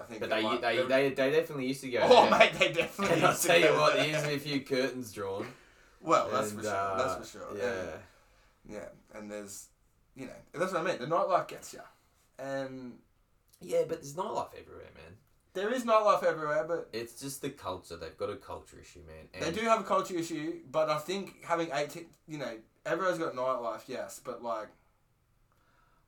I 0.00 0.04
think 0.04 0.20
but 0.20 0.30
they 0.30 0.36
they, 0.36 0.42
might- 0.42 0.60
they, 0.60 0.76
they, 0.86 1.08
they 1.10 1.30
definitely 1.30 1.66
used 1.66 1.80
to 1.82 1.90
go. 1.90 2.00
Oh, 2.02 2.28
there. 2.28 2.38
mate, 2.38 2.52
they 2.58 2.72
definitely. 2.72 3.16
And 3.16 3.24
I'll 3.24 3.30
used 3.30 3.42
to 3.42 3.48
tell 3.48 3.58
you 3.60 3.72
what, 3.78 3.94
there. 3.96 4.06
used 4.06 4.22
to 4.22 4.28
be 4.28 4.34
a 4.36 4.38
few 4.38 4.60
curtains 4.60 5.12
drawn. 5.12 5.46
Well, 6.00 6.28
that's 6.30 6.52
for 6.52 6.62
sure. 6.62 6.70
uh, 6.70 6.96
that's 6.98 7.30
for 7.30 7.38
sure. 7.38 7.56
Yeah. 7.56 7.64
And, 7.64 7.90
yeah, 8.68 8.88
and 9.14 9.30
there's, 9.30 9.68
you 10.16 10.26
know, 10.26 10.32
that's 10.52 10.72
what 10.72 10.82
I 10.82 10.84
mean. 10.84 10.98
The 10.98 11.06
nightlife 11.06 11.48
gets 11.48 11.72
you, 11.72 11.80
and 12.38 12.94
Yeah, 13.60 13.82
but 13.88 14.00
there's 14.00 14.14
nightlife 14.14 14.54
everywhere, 14.58 14.90
man. 14.94 15.16
There 15.54 15.72
is 15.72 15.84
nightlife 15.84 16.24
everywhere, 16.24 16.64
but 16.66 16.88
It's 16.92 17.20
just 17.20 17.42
the 17.42 17.50
culture. 17.50 17.96
They've 17.96 18.16
got 18.16 18.30
a 18.30 18.36
culture 18.36 18.78
issue, 18.80 19.00
man. 19.06 19.28
And 19.34 19.44
they 19.44 19.60
do 19.60 19.66
have 19.66 19.80
a 19.80 19.84
culture 19.84 20.16
issue. 20.16 20.60
But 20.70 20.88
I 20.88 20.98
think 20.98 21.44
having 21.44 21.68
eighteen, 21.72 22.06
you 22.26 22.38
know, 22.38 22.56
everyone's 22.86 23.18
got 23.18 23.34
nightlife, 23.34 23.82
yes, 23.86 24.20
but 24.24 24.42
like, 24.42 24.68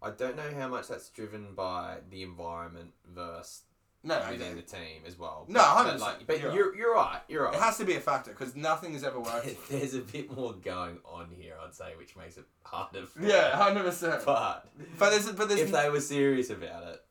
I 0.04 0.10
don't 0.10 0.36
know 0.36 0.50
how 0.58 0.68
much 0.68 0.88
that's 0.88 1.08
driven 1.10 1.54
by 1.54 1.96
the 2.10 2.22
environment 2.22 2.92
versus 3.14 3.62
no, 4.02 4.20
no, 4.22 4.30
within 4.32 4.50
no. 4.50 4.56
the 4.56 4.62
team 4.62 5.02
as 5.06 5.18
well. 5.18 5.46
No, 5.48 5.60
But- 5.60 5.86
100%. 5.86 5.92
But, 5.92 6.00
like, 6.00 6.26
but 6.26 6.40
You're 6.40 6.52
you're, 6.54 6.70
right. 6.70 6.78
you're 6.78 6.94
right. 6.94 7.20
You're 7.28 7.44
right. 7.44 7.54
it 7.54 7.60
has 7.60 7.78
to 7.78 7.84
be 7.84 7.94
a 7.94 8.00
factor 8.00 8.32
because 8.32 8.54
nothing 8.54 8.92
has 8.92 9.02
ever 9.02 9.18
worked. 9.18 9.48
There's 9.70 9.94
a 9.94 10.00
bit 10.00 10.30
more 10.36 10.52
going 10.52 10.98
on 11.06 11.30
here, 11.36 11.54
I'd 11.64 11.74
say, 11.74 11.94
which 11.96 12.14
makes 12.14 12.36
it 12.36 12.44
harder. 12.64 13.06
For 13.06 13.22
yeah, 13.22 13.56
hundred 13.56 13.84
percent. 13.84 14.22
But 14.26 14.66
But 14.98 15.10
there's, 15.10 15.30
but 15.32 15.48
there's 15.48 15.60
if 15.62 15.72
they 15.72 15.88
were 15.88 16.00
serious 16.00 16.50
about 16.50 16.84
it, 16.88 17.02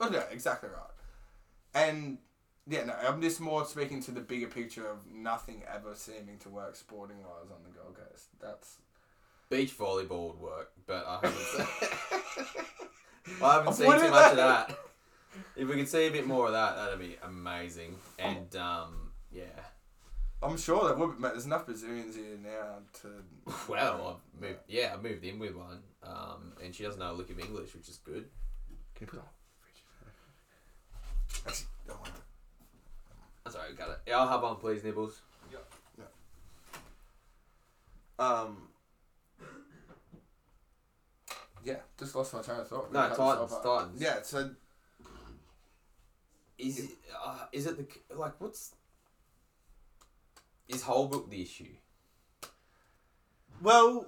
Oh, 0.00 0.08
yeah, 0.12 0.22
exactly 0.30 0.68
right. 0.68 0.84
And 1.74 2.18
yeah, 2.68 2.84
no, 2.84 2.94
I'm 2.94 3.20
just 3.20 3.40
more 3.40 3.64
speaking 3.64 4.00
to 4.02 4.10
the 4.12 4.20
bigger 4.20 4.46
picture 4.46 4.86
of 4.88 4.98
nothing 5.12 5.62
ever 5.72 5.94
seeming 5.94 6.38
to 6.40 6.48
work 6.50 6.76
sporting 6.76 7.18
wise 7.18 7.50
on 7.50 7.64
the 7.64 7.70
Gold 7.76 7.96
Coast. 7.96 8.26
That's 8.40 8.76
beach 9.50 9.76
volleyball 9.76 10.28
would 10.28 10.40
work. 10.40 10.72
But 10.86 11.04
I 11.06 11.20
haven't. 11.22 11.44
seen, 11.44 11.66
I 13.42 13.52
haven't 13.54 13.74
seen 13.74 13.86
too 13.86 14.10
much 14.10 14.30
of 14.30 14.36
that? 14.36 14.68
that. 14.68 14.78
If 15.56 15.68
we 15.68 15.76
could 15.76 15.88
see 15.88 16.06
a 16.06 16.10
bit 16.10 16.26
more 16.26 16.46
of 16.46 16.52
that, 16.52 16.76
that'd 16.76 16.98
be 16.98 17.16
amazing. 17.22 17.96
And 18.18 18.54
um, 18.56 19.12
yeah. 19.32 19.44
I'm 20.40 20.56
sure 20.56 20.86
there 20.86 20.94
would 20.94 21.16
be, 21.16 21.22
mate, 21.22 21.32
there's 21.32 21.46
enough 21.46 21.66
Brazilians 21.66 22.14
here 22.14 22.38
now 22.42 22.78
to. 23.02 23.08
Well, 23.68 24.20
I've 24.36 24.40
moved. 24.40 24.60
Yeah, 24.68 24.94
I 24.94 25.00
moved 25.00 25.24
in 25.24 25.38
with 25.38 25.54
one, 25.54 25.80
um, 26.02 26.52
and 26.62 26.74
she 26.74 26.84
doesn't 26.84 27.00
know 27.00 27.10
a 27.10 27.14
lick 27.14 27.30
of 27.30 27.40
English, 27.40 27.74
which 27.74 27.88
is 27.88 27.96
good. 27.96 28.26
Can 28.94 29.06
you 29.06 29.06
put 29.06 29.18
on? 29.18 29.26
Actually, 31.46 31.66
don't 31.86 32.00
want. 32.00 32.12
That's 33.44 33.56
alright, 33.56 33.76
got 33.76 33.90
it. 33.90 33.98
Yeah, 34.06 34.18
I'll 34.18 34.28
have 34.28 34.42
one, 34.42 34.56
please, 34.56 34.84
Nibbles. 34.84 35.20
Um. 38.18 38.68
Yeah, 41.68 41.76
just 41.98 42.14
lost 42.14 42.32
my 42.32 42.40
train 42.40 42.60
of 42.60 42.68
thought. 42.68 42.90
No, 42.92 43.08
Cut 43.08 43.16
Titans. 43.16 43.52
Titans. 43.62 44.00
Yeah, 44.02 44.22
so 44.22 44.50
Is 46.56 46.78
it? 46.78 46.90
Uh, 47.24 47.44
is 47.52 47.66
it 47.66 47.76
the 47.76 48.14
like? 48.16 48.40
What's? 48.40 48.74
Is 50.68 50.82
Holbrook 50.82 51.30
the 51.30 51.42
issue? 51.42 51.74
well, 53.62 54.06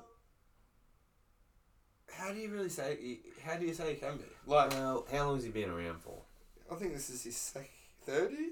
how 2.16 2.32
do 2.32 2.38
you 2.38 2.50
really 2.50 2.68
say? 2.68 3.18
How 3.44 3.56
do 3.56 3.66
you 3.66 3.74
say 3.74 3.92
it 3.92 4.00
can 4.00 4.16
be? 4.16 4.24
Like, 4.46 4.70
Well, 4.70 5.06
how 5.12 5.26
long 5.26 5.34
has 5.36 5.44
he 5.44 5.50
been 5.50 5.70
around 5.70 6.00
for? 6.00 6.22
I 6.70 6.76
think 6.76 6.94
this 6.94 7.10
is 7.10 7.24
his 7.24 7.36
sec- 7.36 7.70
third 8.06 8.30
year. 8.32 8.50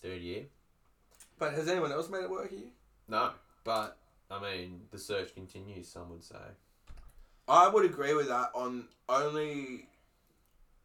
Third 0.00 0.20
year. 0.20 0.44
But 1.38 1.52
has 1.54 1.68
anyone 1.68 1.92
else 1.92 2.08
made 2.08 2.22
it 2.24 2.30
work 2.30 2.50
here? 2.50 2.70
No, 3.08 3.30
but 3.64 3.96
I 4.30 4.40
mean, 4.40 4.82
the 4.90 4.98
search 4.98 5.34
continues. 5.34 5.88
Some 5.88 6.10
would 6.10 6.24
say. 6.24 6.36
I 7.48 7.68
would 7.68 7.84
agree 7.84 8.14
with 8.14 8.28
that 8.28 8.50
on 8.54 8.84
only. 9.08 9.86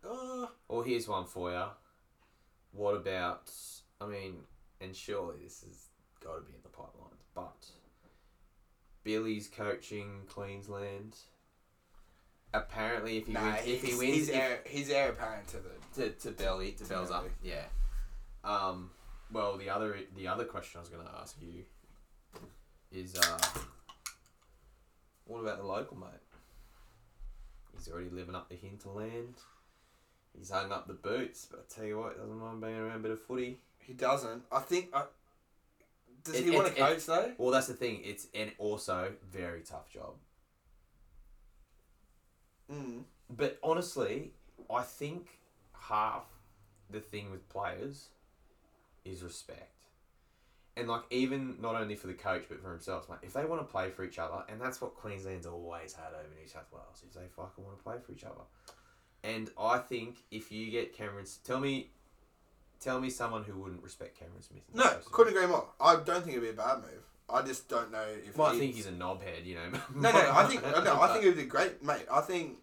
Uh, 0.08 0.48
Well, 0.68 0.82
here's 0.82 1.08
one 1.08 1.26
for 1.26 1.52
you. 1.52 1.66
What 2.72 2.96
about? 2.96 3.52
I 4.02 4.06
mean, 4.06 4.38
and 4.82 4.96
surely 4.96 5.36
this 5.44 5.62
has 5.62 5.86
got 6.24 6.36
to 6.36 6.42
be 6.42 6.54
in 6.54 6.62
the 6.64 6.70
pipelines, 6.70 7.24
but 7.34 7.66
Billy's 9.04 9.48
coaching 9.48 10.22
Queensland. 10.30 11.16
Apparently, 12.54 13.18
if 13.18 13.28
he 13.28 13.34
nah, 13.34 13.44
wins, 13.44 13.60
if 13.68 13.82
he 13.82 13.88
he's, 13.90 13.98
wins, 13.98 14.14
he's 14.16 14.30
if- 14.30 14.36
heir, 14.36 14.60
he's 14.66 14.90
heir 14.90 15.10
apparent 15.10 15.48
to 15.50 15.58
the. 15.58 15.70
to, 16.02 16.10
to 16.12 16.32
belly 16.32 16.72
to 16.74 16.84
bells 16.86 17.12
up, 17.12 17.28
yeah. 17.44 17.66
Um, 18.44 18.92
well, 19.32 19.58
the 19.58 19.70
other 19.70 19.98
the 20.16 20.28
other 20.28 20.46
question 20.46 20.78
I 20.78 20.82
was 20.82 20.90
going 20.90 21.06
to 21.06 21.14
ask 21.20 21.36
you 21.42 21.64
is, 22.92 23.16
uh, 23.16 23.38
what 25.26 25.40
about 25.40 25.58
the 25.58 25.66
local 25.66 25.98
mate? 25.98 26.08
He's 27.78 27.88
already 27.90 28.10
living 28.10 28.36
up 28.36 28.50
the 28.50 28.56
hinterland. 28.56 29.36
He's 30.38 30.50
hung 30.50 30.72
up 30.72 30.88
the 30.88 30.94
boots, 30.94 31.48
but 31.50 31.60
I 31.70 31.74
tell 31.74 31.86
you 31.86 32.00
what, 32.00 32.14
he 32.14 32.20
doesn't 32.20 32.38
mind 32.38 32.62
being 32.62 32.76
around 32.76 32.98
a 32.98 33.00
bit 33.00 33.12
of 33.12 33.22
footy. 33.22 33.60
He 33.80 33.94
doesn't. 33.94 34.44
I 34.52 34.60
think. 34.60 34.90
I, 34.94 35.04
does 36.24 36.36
It- 36.36 36.46
he 36.46 36.52
want 36.52 36.68
to 36.68 36.74
it- 36.74 36.78
it- 36.78 36.82
coach 36.82 37.06
though? 37.06 37.34
Well, 37.38 37.52
that's 37.52 37.68
the 37.68 37.74
thing. 37.74 38.02
It's 38.04 38.28
and 38.34 38.52
also 38.58 39.14
very 39.32 39.62
tough 39.62 39.90
job. 39.92 40.16
Mm. 42.72 43.04
But 43.30 43.58
honestly, 43.64 44.34
I 44.70 44.84
think 44.84 45.40
half 45.74 46.26
the 46.90 47.00
thing 47.00 47.32
with 47.32 47.48
players 47.50 48.10
is 49.06 49.24
respect. 49.24 49.72
And 50.78 50.88
like 50.88 51.04
even 51.10 51.56
not 51.60 51.76
only 51.76 51.96
for 51.96 52.08
the 52.08 52.14
coach 52.14 52.44
but 52.48 52.62
for 52.62 52.70
themselves, 52.70 53.10
mate. 53.10 53.20
If 53.24 53.34
they 53.34 53.46
want 53.46 53.62
to 53.62 53.68
play 53.68 53.90
for 53.90 54.04
each 54.04 54.20
other, 54.20 54.44
and 54.48 54.62
that's 54.62 54.80
what 54.80 54.96
Queensland's 54.96 55.48
always 55.48 55.94
had 55.94 56.14
over 56.14 56.30
New 56.40 56.48
South 56.48 56.68
Wales, 56.72 57.04
is 57.08 57.16
they 57.16 57.28
fucking 57.36 57.64
want 57.64 57.78
to 57.78 57.84
play 57.84 57.96
for 58.06 58.12
each 58.12 58.24
other. 58.24 58.44
And 59.24 59.50
I 59.60 59.80
think 59.80 60.18
if 60.32 60.52
you 60.52 60.70
get 60.70 60.96
Cameron, 60.96 61.26
tell 61.44 61.60
me, 61.60 61.90
tell 62.80 63.02
me 63.02 63.10
someone 63.10 63.44
who 63.44 63.60
wouldn't 63.60 63.84
respect 63.84 64.20
Cameron 64.20 64.42
Smith. 64.42 64.64
No, 64.74 65.00
couldn't 65.12 65.36
agree 65.36 65.48
more. 65.48 65.68
I 65.82 65.96
don't 65.96 66.24
think 66.24 66.38
it'd 66.38 66.44
be 66.44 66.50
a 66.50 66.54
bad 66.54 66.78
move. 66.78 67.04
I 67.30 67.42
just 67.42 67.68
don't 67.68 67.92
know 67.92 68.06
if. 68.26 68.38
Well, 68.38 68.54
I 68.54 68.58
think 68.58 68.76
he's 68.76 68.88
a 68.88 68.92
knobhead, 68.92 69.46
you 69.46 69.56
know. 69.56 69.80
No, 69.96 70.12
no, 70.12 70.32
I 70.34 70.46
think 70.46 70.64
no, 70.84 71.02
I 71.02 71.12
think 71.12 71.26
it 71.26 71.28
would 71.30 71.38
be 71.38 71.44
great, 71.58 71.84
mate. 71.84 72.06
I 72.12 72.22
think 72.22 72.58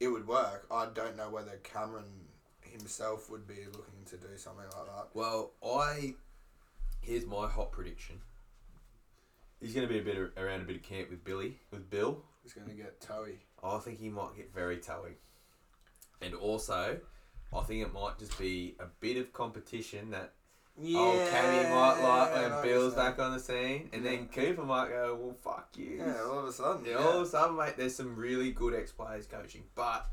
it 0.00 0.08
would 0.08 0.26
work. 0.26 0.66
I 0.70 0.86
don't 0.92 1.16
know 1.16 1.30
whether 1.30 1.58
Cameron 1.62 2.04
himself 2.62 3.30
would 3.30 3.46
be 3.46 3.64
looking 3.66 4.04
to 4.06 4.16
do 4.16 4.36
something 4.36 4.64
like 4.64 4.86
that. 4.86 5.08
Well, 5.14 5.52
I 5.64 6.14
here's 7.06 7.24
my 7.24 7.46
hot 7.48 7.70
prediction. 7.70 8.20
He's 9.60 9.72
going 9.72 9.86
to 9.86 9.92
be 9.92 10.00
a 10.00 10.02
bit 10.02 10.16
of, 10.18 10.30
around 10.36 10.60
a 10.60 10.64
bit 10.64 10.76
of 10.76 10.82
camp 10.82 11.08
with 11.08 11.24
Billy, 11.24 11.56
with 11.70 11.88
Bill. 11.88 12.22
He's 12.42 12.52
going 12.52 12.68
to 12.68 12.74
get 12.74 13.00
toey. 13.00 13.38
I 13.62 13.78
think 13.78 13.98
he 13.98 14.10
might 14.10 14.36
get 14.36 14.52
very 14.52 14.78
toey. 14.78 15.12
And 16.20 16.34
also, 16.34 16.98
I 17.56 17.62
think 17.62 17.82
it 17.82 17.92
might 17.94 18.18
just 18.18 18.38
be 18.38 18.76
a 18.80 18.86
bit 19.00 19.16
of 19.16 19.32
competition 19.32 20.10
that 20.10 20.32
Yeah, 20.78 20.98
old 20.98 21.20
Cammy 21.28 21.70
might 21.70 22.02
like 22.02 22.34
when 22.34 22.50
know 22.50 22.62
Bill's 22.62 22.94
back 22.94 23.18
on 23.18 23.32
the 23.32 23.40
scene, 23.40 23.88
and 23.92 24.04
then 24.04 24.28
Cooper 24.28 24.62
might 24.62 24.88
go, 24.88 25.18
"Well, 25.20 25.34
fuck 25.34 25.68
you." 25.76 25.96
Yeah, 25.98 26.22
all 26.22 26.40
of 26.40 26.44
a 26.46 26.52
sudden. 26.52 26.84
Yeah, 26.84 26.92
Yeah, 26.92 26.98
all 26.98 27.20
of 27.20 27.22
a 27.22 27.26
sudden, 27.26 27.56
mate, 27.56 27.74
there's 27.76 27.94
some 27.94 28.16
really 28.16 28.50
good 28.50 28.74
ex 28.74 28.92
players 28.92 29.26
coaching, 29.26 29.64
but 29.74 30.06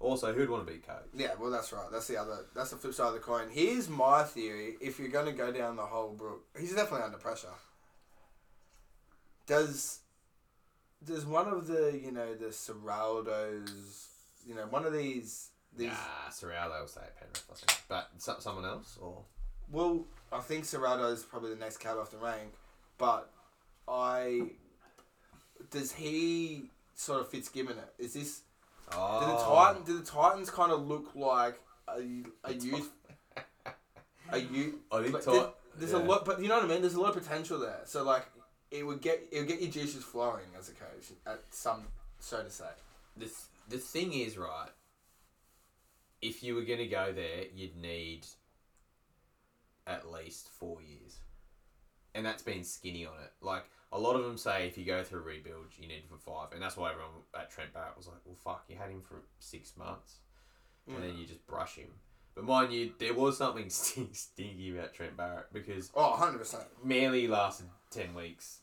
also, 0.00 0.32
who'd 0.32 0.48
want 0.48 0.66
to 0.66 0.72
be 0.72 0.78
coach? 0.78 1.08
Yeah, 1.14 1.30
well, 1.40 1.50
that's 1.50 1.72
right. 1.72 1.86
That's 1.90 2.06
the 2.06 2.16
other. 2.16 2.46
That's 2.54 2.70
the 2.70 2.76
flip 2.76 2.94
side 2.94 3.08
of 3.08 3.14
the 3.14 3.20
coin. 3.20 3.48
Here's 3.50 3.88
my 3.88 4.22
theory. 4.22 4.76
If 4.80 4.98
you're 4.98 5.08
going 5.08 5.26
to 5.26 5.32
go 5.32 5.50
down 5.50 5.76
the 5.76 5.82
Holbrook, 5.82 6.44
he's 6.58 6.74
definitely 6.74 7.04
under 7.04 7.18
pressure. 7.18 7.48
Does 9.46 10.00
does 11.04 11.26
one 11.26 11.48
of 11.48 11.66
the 11.66 11.98
you 12.02 12.12
know 12.12 12.34
the 12.34 12.46
Ciraldos, 12.46 14.06
you 14.46 14.54
know, 14.54 14.66
one 14.70 14.84
of 14.84 14.92
these 14.92 15.50
these? 15.76 15.88
Nah, 15.88 16.30
Ciraldo 16.30 16.80
will 16.80 16.88
say 16.88 17.00
at 17.00 17.18
Penrith, 17.18 17.44
I 17.50 17.54
think. 17.54 17.82
But 17.88 18.10
so, 18.18 18.36
someone 18.38 18.66
else 18.66 18.98
or 19.00 19.22
Well, 19.70 20.04
I 20.30 20.40
think 20.40 20.64
Ciraldo 20.64 21.12
is 21.12 21.24
probably 21.24 21.50
the 21.50 21.56
next 21.60 21.78
cat 21.78 21.96
off 21.96 22.12
the 22.12 22.18
rank, 22.18 22.52
but 22.98 23.30
I 23.88 24.50
does 25.70 25.92
he 25.92 26.70
sort 26.94 27.20
of 27.20 27.28
Fitzgibbon 27.30 27.78
it? 27.78 27.94
Is 27.98 28.14
this 28.14 28.42
oh, 28.92 29.20
do 29.20 29.26
the 29.26 29.36
Titan 29.44 29.82
do 29.84 29.98
the 29.98 30.04
Titans 30.04 30.50
kind 30.50 30.72
of 30.72 30.86
look 30.86 31.14
like 31.14 31.60
a, 31.88 32.00
a 32.44 32.52
youth 32.54 32.90
a 34.32 34.38
youth? 34.38 34.74
I 34.92 35.00
think 35.02 35.12
But 35.12 35.22
Ti- 35.24 35.30
there- 35.32 35.50
there's 35.78 35.92
a 35.92 35.98
lot, 35.98 36.24
but 36.24 36.40
you 36.42 36.48
know 36.48 36.56
what 36.56 36.64
I 36.64 36.68
mean. 36.68 36.80
There's 36.80 36.94
a 36.94 37.00
lot 37.00 37.16
of 37.16 37.22
potential 37.22 37.58
there. 37.60 37.80
So 37.84 38.02
like, 38.02 38.26
it 38.70 38.84
would 38.84 39.00
get 39.00 39.28
it 39.30 39.38
would 39.38 39.48
get 39.48 39.60
your 39.62 39.70
juices 39.70 40.02
flowing 40.04 40.44
as 40.58 40.68
a 40.68 40.72
coach 40.72 41.12
at 41.26 41.40
some 41.50 41.84
so 42.20 42.42
to 42.42 42.50
say. 42.50 42.64
the 43.16 43.30
the 43.68 43.78
thing 43.78 44.12
is 44.12 44.36
right. 44.36 44.70
If 46.20 46.42
you 46.42 46.56
were 46.56 46.62
gonna 46.62 46.88
go 46.88 47.12
there, 47.12 47.44
you'd 47.54 47.76
need 47.76 48.26
at 49.86 50.10
least 50.10 50.48
four 50.48 50.82
years, 50.82 51.16
and 52.14 52.26
that's 52.26 52.42
been 52.42 52.64
skinny 52.64 53.06
on 53.06 53.14
it. 53.22 53.32
Like 53.40 53.64
a 53.92 53.98
lot 53.98 54.16
of 54.16 54.24
them 54.24 54.36
say, 54.36 54.66
if 54.66 54.76
you 54.76 54.84
go 54.84 55.02
through 55.02 55.20
a 55.20 55.22
rebuild, 55.22 55.66
you 55.78 55.88
need 55.88 56.02
it 56.04 56.08
for 56.08 56.18
five, 56.18 56.52
and 56.52 56.60
that's 56.62 56.76
why 56.76 56.90
everyone 56.90 57.10
at 57.38 57.50
Trent 57.50 57.72
Barrett 57.72 57.96
was 57.96 58.06
like, 58.06 58.18
"Well, 58.24 58.34
fuck, 58.36 58.64
you 58.68 58.76
had 58.76 58.90
him 58.90 59.00
for 59.00 59.16
six 59.38 59.76
months, 59.76 60.16
and 60.86 61.02
then 61.02 61.12
mm. 61.12 61.18
you 61.20 61.26
just 61.26 61.46
brush 61.46 61.76
him." 61.76 61.88
But 62.34 62.44
mind 62.44 62.72
you, 62.72 62.92
there 62.98 63.14
was 63.14 63.36
something 63.38 63.68
stink- 63.70 64.14
stinky 64.14 64.76
about 64.76 64.92
Trent 64.94 65.16
Barrett 65.16 65.52
because 65.52 65.90
Oh, 65.94 66.10
100 66.10 66.38
percent. 66.38 66.64
Manly 66.84 67.26
lasted 67.28 67.66
ten 67.90 68.14
weeks, 68.14 68.60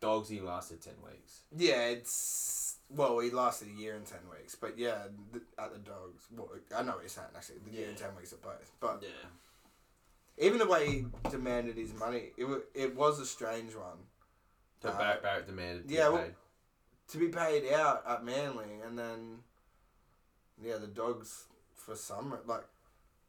Dogsy 0.00 0.42
lasted 0.42 0.80
ten 0.80 0.94
weeks. 1.04 1.40
Yeah, 1.56 1.86
it's 1.88 2.76
well, 2.88 3.18
he 3.18 3.30
lasted 3.30 3.68
a 3.68 3.80
year 3.80 3.96
and 3.96 4.06
ten 4.06 4.20
weeks, 4.30 4.54
but 4.54 4.78
yeah, 4.78 5.02
th- 5.32 5.44
at 5.58 5.72
the 5.72 5.78
dogs. 5.80 6.26
Well, 6.34 6.48
I 6.76 6.82
know 6.82 6.92
what 6.92 7.00
you're 7.02 7.08
saying. 7.08 7.28
Actually, 7.36 7.56
the 7.66 7.76
year 7.76 7.88
and 7.88 7.96
ten 7.96 8.14
weeks 8.16 8.32
at 8.32 8.40
both, 8.40 8.70
but 8.80 9.02
Yeah. 9.02 10.46
even 10.46 10.58
the 10.58 10.66
way 10.66 10.86
he 10.88 11.04
demanded 11.30 11.76
his 11.76 11.92
money, 11.92 12.30
it 12.36 12.44
was 12.44 12.60
it 12.74 12.94
was 12.94 13.18
a 13.18 13.26
strange 13.26 13.74
one. 13.74 13.98
So 14.82 14.88
Uh, 14.88 14.98
Barrett, 14.98 15.22
Barrett 15.22 15.46
demanded. 15.46 15.88
To 15.88 15.94
yeah, 15.94 16.08
be 16.08 16.14
well- 16.14 16.22
paid. 16.24 16.34
To 17.08 17.18
be 17.18 17.26
paid 17.28 17.72
out 17.72 18.04
at 18.06 18.24
Manly, 18.24 18.80
and 18.86 18.96
then 18.98 19.38
yeah, 20.62 20.76
the 20.78 20.86
dogs 20.86 21.44
for 21.74 21.96
some 21.96 22.36
like. 22.46 22.64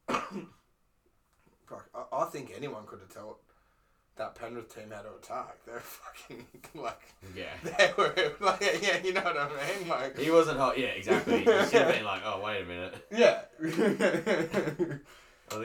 I, 0.10 2.04
I 2.14 2.26
think 2.26 2.52
anyone 2.56 2.86
could 2.86 3.00
have 3.00 3.10
told 3.10 3.38
that 4.18 4.36
Penrith 4.36 4.76
team 4.76 4.92
how 4.94 5.02
to 5.02 5.16
attack. 5.16 5.56
They're 5.66 5.80
fucking 5.80 6.46
like 6.76 7.02
Yeah. 7.36 7.46
they 7.64 7.92
were 7.98 8.14
like 8.42 8.62
yeah, 8.84 8.98
you 9.04 9.14
know 9.14 9.22
what 9.22 9.38
I 9.38 9.48
mean? 9.80 9.88
Like 9.88 10.18
He 10.20 10.30
wasn't 10.30 10.60
hot. 10.60 10.78
Yeah, 10.78 10.88
exactly. 10.90 11.40
He 11.40 11.44
should 11.46 11.56
have 11.74 11.88
been 11.96 12.04
like, 12.04 12.22
oh, 12.26 12.42
wait 12.44 12.62
a 12.62 12.66
minute. 12.66 13.08
yeah. 13.10 13.42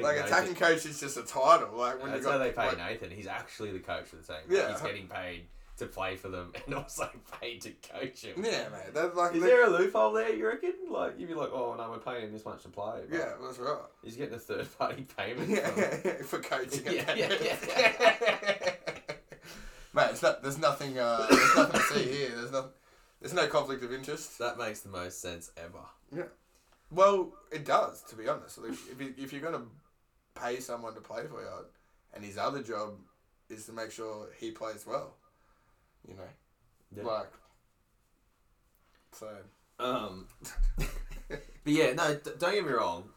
Like 0.00 0.16
attacking 0.24 0.54
coach 0.54 0.86
is 0.86 0.98
just 1.00 1.16
a 1.16 1.22
title. 1.22 1.76
Like 1.76 2.00
when 2.02 2.12
That's 2.12 2.24
you 2.24 2.30
how 2.30 2.38
they 2.38 2.50
pay 2.52 2.68
like, 2.68 2.78
Nathan. 2.78 3.10
He's 3.10 3.26
actually 3.26 3.72
the 3.72 3.80
coach 3.80 4.12
of 4.12 4.26
the 4.26 4.32
team. 4.32 4.42
Yeah. 4.48 4.70
He's 4.72 4.80
getting 4.80 5.06
paid 5.08 5.46
to 5.78 5.86
play 5.86 6.16
for 6.16 6.28
them 6.28 6.52
and 6.66 6.74
also 6.74 7.08
paid 7.40 7.60
to 7.62 7.70
coach 7.92 8.22
him. 8.24 8.42
Yeah, 8.44 8.68
mate. 8.70 8.94
That's 8.94 9.14
like 9.14 9.34
Is 9.34 9.42
they- 9.42 9.48
there 9.48 9.64
a 9.66 9.70
loophole 9.70 10.12
there, 10.12 10.34
you 10.34 10.46
reckon? 10.46 10.72
Like, 10.90 11.18
you'd 11.18 11.28
be 11.28 11.34
like, 11.34 11.50
oh, 11.52 11.74
no, 11.76 11.90
we're 11.90 11.98
paying 11.98 12.24
him 12.24 12.32
this 12.32 12.44
much 12.44 12.62
to 12.62 12.68
play. 12.68 13.00
yeah, 13.12 13.32
that's 13.42 13.58
right. 13.58 13.76
He's 14.02 14.16
getting 14.16 14.34
a 14.34 14.38
third 14.38 14.66
party 14.78 15.06
payment. 15.16 15.48
Yeah, 15.50 15.68
from- 15.68 16.24
for 16.24 16.38
coaching. 16.40 16.84
Yeah, 16.86 17.14
yeah, 17.14 17.34
yeah, 17.42 18.72
Mate, 19.92 20.08
it's 20.10 20.22
not, 20.22 20.42
there's 20.42 20.58
nothing. 20.58 20.98
Uh, 20.98 21.26
there's 21.30 21.56
nothing 21.56 21.80
to 21.80 21.86
see 21.86 22.02
here. 22.12 22.30
There's 22.36 22.52
nothing. 22.52 22.70
There's 23.20 23.32
no 23.32 23.46
conflict 23.46 23.82
of 23.82 23.92
interest. 23.94 24.38
That 24.38 24.58
makes 24.58 24.80
the 24.80 24.90
most 24.90 25.22
sense 25.22 25.50
ever. 25.56 25.80
Yeah. 26.14 26.24
Well, 26.90 27.32
it 27.50 27.64
does, 27.64 28.02
to 28.10 28.14
be 28.16 28.28
honest. 28.28 28.58
Like, 28.58 28.72
if 28.72 29.00
you, 29.00 29.14
if 29.16 29.32
you're 29.32 29.40
gonna 29.40 29.64
pay 30.34 30.60
someone 30.60 30.94
to 30.94 31.00
play 31.00 31.22
for 31.30 31.40
you, 31.40 31.48
and 32.12 32.22
his 32.22 32.36
other 32.36 32.62
job 32.62 32.98
is 33.48 33.64
to 33.66 33.72
make 33.72 33.90
sure 33.90 34.28
he 34.38 34.50
plays 34.50 34.84
well, 34.86 35.16
you 36.08 36.14
know, 36.14 36.22
Yeah. 36.96 37.02
like. 37.04 37.32
So. 39.12 39.28
Um, 39.78 40.26
but 41.28 41.38
yeah, 41.64 41.92
no, 41.94 42.14
d- 42.14 42.30
don't 42.38 42.52
get 42.54 42.64
me 42.64 42.72
wrong. 42.72 43.10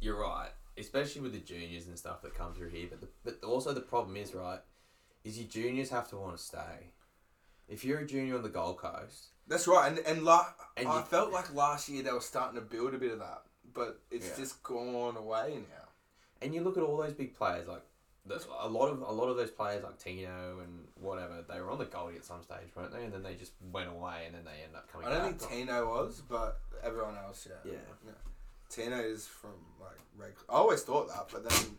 You're 0.00 0.20
right, 0.20 0.50
especially 0.78 1.20
with 1.22 1.32
the 1.32 1.38
juniors 1.40 1.86
and 1.86 1.98
stuff 1.98 2.22
that 2.22 2.34
come 2.34 2.54
through 2.54 2.70
here. 2.70 2.86
But 2.88 3.00
the, 3.00 3.08
but 3.24 3.44
also 3.46 3.72
the 3.72 3.80
problem 3.80 4.16
is 4.16 4.34
right, 4.34 4.60
is 5.24 5.38
your 5.38 5.48
juniors 5.48 5.90
have 5.90 6.08
to 6.10 6.16
want 6.16 6.36
to 6.36 6.42
stay. 6.42 6.92
If 7.68 7.84
you're 7.84 8.00
a 8.00 8.06
junior 8.06 8.36
on 8.36 8.42
the 8.42 8.48
Gold 8.48 8.78
Coast, 8.78 9.28
That's 9.46 9.66
right, 9.68 9.88
and 9.88 9.98
and 10.06 10.24
la- 10.24 10.46
And 10.76 10.88
I 10.88 10.98
you- 10.98 11.04
felt 11.04 11.32
like 11.32 11.52
last 11.54 11.88
year 11.88 12.02
they 12.02 12.12
were 12.12 12.20
starting 12.20 12.54
to 12.58 12.64
build 12.64 12.94
a 12.94 12.98
bit 12.98 13.12
of 13.12 13.18
that, 13.20 13.42
but 13.74 14.00
it's 14.10 14.28
Yeah. 14.30 14.36
just 14.36 14.62
gone 14.62 15.16
away 15.16 15.58
now. 15.70 15.86
and 16.42 16.54
you 16.54 16.62
look 16.62 16.76
at 16.78 16.82
all 16.82 16.96
those 16.96 17.12
big 17.12 17.34
players 17.36 17.68
like. 17.68 17.82
The, 18.26 18.40
a 18.60 18.68
lot 18.68 18.88
of 18.88 19.00
a 19.00 19.10
lot 19.10 19.28
of 19.28 19.36
those 19.36 19.50
players 19.50 19.82
like 19.82 19.98
Tino 19.98 20.60
and 20.62 20.86
whatever 21.00 21.42
they 21.48 21.60
were 21.60 21.70
on 21.70 21.78
the 21.78 21.86
Goldie 21.86 22.16
at 22.16 22.24
some 22.24 22.42
stage, 22.42 22.68
weren't 22.76 22.92
they? 22.92 23.04
And 23.04 23.12
then 23.12 23.22
they 23.22 23.34
just 23.34 23.52
went 23.72 23.88
away, 23.88 24.24
and 24.26 24.34
then 24.34 24.44
they 24.44 24.62
end 24.62 24.76
up 24.76 24.90
coming. 24.92 25.06
Back. 25.08 25.16
I 25.16 25.22
don't 25.22 25.38
back. 25.38 25.48
think 25.48 25.66
Tino 25.68 25.88
was, 25.88 26.22
but 26.28 26.60
everyone 26.84 27.16
else, 27.16 27.48
yeah. 27.48 27.72
Yeah. 27.72 28.12
Tino 28.68 28.98
is 29.00 29.26
from 29.26 29.54
like 29.80 29.98
Red. 30.16 30.32
I 30.48 30.52
always 30.52 30.82
thought 30.82 31.08
that, 31.08 31.28
but 31.32 31.48
then. 31.48 31.76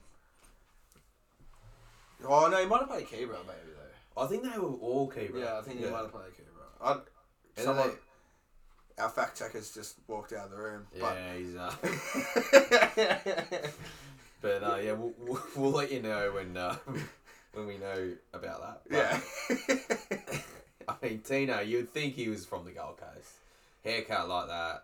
Oh 2.27 2.47
no, 2.49 2.57
he 2.57 2.65
might 2.65 2.79
have 2.79 2.89
played 2.89 3.07
Keebra 3.07 3.37
maybe 3.45 3.71
though. 3.75 4.21
I 4.21 4.27
think 4.27 4.43
they 4.43 4.59
were 4.59 4.73
all 4.73 5.07
keeper. 5.07 5.37
Yeah, 5.39 5.59
I 5.59 5.61
think 5.61 5.79
he 5.79 5.85
might 5.85 5.99
have 5.99 6.11
played 6.11 6.31
Keebra. 6.33 6.65
I, 6.83 7.61
someone, 7.61 7.89
they- 7.89 9.01
our 9.01 9.09
fact 9.09 9.37
checkers 9.39 9.73
just 9.73 9.95
walked 10.07 10.33
out 10.33 10.45
of 10.45 10.51
the 10.51 10.57
room. 10.57 10.85
Yeah, 10.95 11.33
he's. 11.35 11.55
Uh, 11.55 11.71
But 14.41 14.63
uh, 14.63 14.77
yeah, 14.83 14.93
we'll, 14.93 15.13
we'll, 15.19 15.41
we'll 15.55 15.71
let 15.71 15.91
you 15.91 16.01
know 16.01 16.31
when 16.33 16.57
uh, 16.57 16.75
when 17.53 17.67
we 17.67 17.77
know 17.77 18.11
about 18.33 18.85
that. 18.89 19.21
But, 19.49 20.27
yeah. 20.29 20.39
I 20.87 21.05
mean, 21.05 21.19
Tino, 21.21 21.59
you'd 21.61 21.89
think 21.93 22.15
he 22.15 22.27
was 22.27 22.45
from 22.45 22.65
the 22.65 22.71
Gold 22.71 22.97
Coast. 22.97 23.33
Haircut 23.83 24.27
like 24.27 24.47
that, 24.47 24.83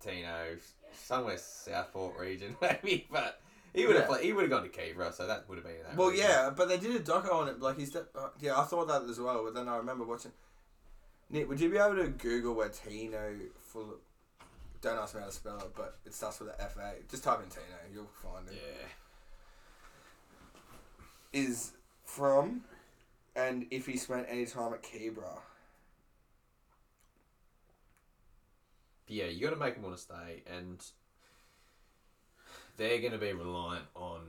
Tino, 0.00 0.56
somewhere 0.94 1.36
Southport 1.38 2.18
region 2.18 2.56
maybe, 2.60 3.06
but 3.10 3.40
he 3.74 3.86
would 3.86 3.96
have 3.96 4.04
Yeah. 4.04 4.08
played. 4.08 4.24
He 4.24 4.32
would 4.32 4.42
have 4.42 4.50
gone 4.50 4.62
to 4.62 4.68
Kiever, 4.68 5.12
so 5.12 5.26
that 5.26 5.48
would 5.48 5.56
have 5.58 5.64
been 5.66 5.74
that. 5.86 5.96
Well, 5.96 6.10
region. 6.10 6.26
yeah, 6.28 6.50
but 6.54 6.68
they 6.68 6.78
did 6.78 6.94
a 6.94 7.00
doco 7.00 7.32
on 7.34 7.48
it. 7.48 7.60
Like 7.60 7.78
he's, 7.78 7.90
de- 7.90 8.06
uh, 8.14 8.28
yeah, 8.40 8.58
I 8.58 8.64
thought 8.64 8.88
that 8.88 9.02
as 9.08 9.18
well. 9.20 9.44
But 9.44 9.54
then 9.54 9.68
I 9.68 9.76
remember 9.76 10.04
watching. 10.04 10.32
Nick, 11.30 11.48
would 11.48 11.60
you 11.60 11.68
be 11.68 11.76
able 11.76 11.96
to 11.96 12.08
Google 12.08 12.54
where 12.54 12.68
Tino 12.70 13.34
full? 13.60 13.96
Don't 14.80 14.98
ask 14.98 15.14
me 15.14 15.20
how 15.20 15.26
to 15.26 15.32
spell 15.32 15.58
it, 15.58 15.74
but 15.74 15.98
it 16.06 16.14
starts 16.14 16.38
with 16.40 16.50
a 16.50 16.62
F 16.62 16.76
A. 16.76 16.94
Just 17.10 17.24
type 17.24 17.42
in 17.42 17.48
Tino, 17.50 17.64
you'll 17.92 18.06
find 18.22 18.46
it. 18.48 18.54
Yeah. 21.32 21.40
Is 21.40 21.72
from, 22.04 22.62
and 23.34 23.66
if 23.70 23.86
he 23.86 23.96
spent 23.96 24.26
any 24.30 24.46
time 24.46 24.72
at 24.72 24.82
Keebra. 24.82 25.40
Yeah, 29.08 29.26
you 29.26 29.40
got 29.40 29.50
to 29.50 29.56
make 29.56 29.74
them 29.74 29.82
want 29.82 29.96
to 29.96 30.02
stay, 30.02 30.42
and 30.46 30.84
they're 32.76 33.00
going 33.00 33.12
to 33.12 33.18
be 33.18 33.32
reliant 33.32 33.86
on 33.94 34.20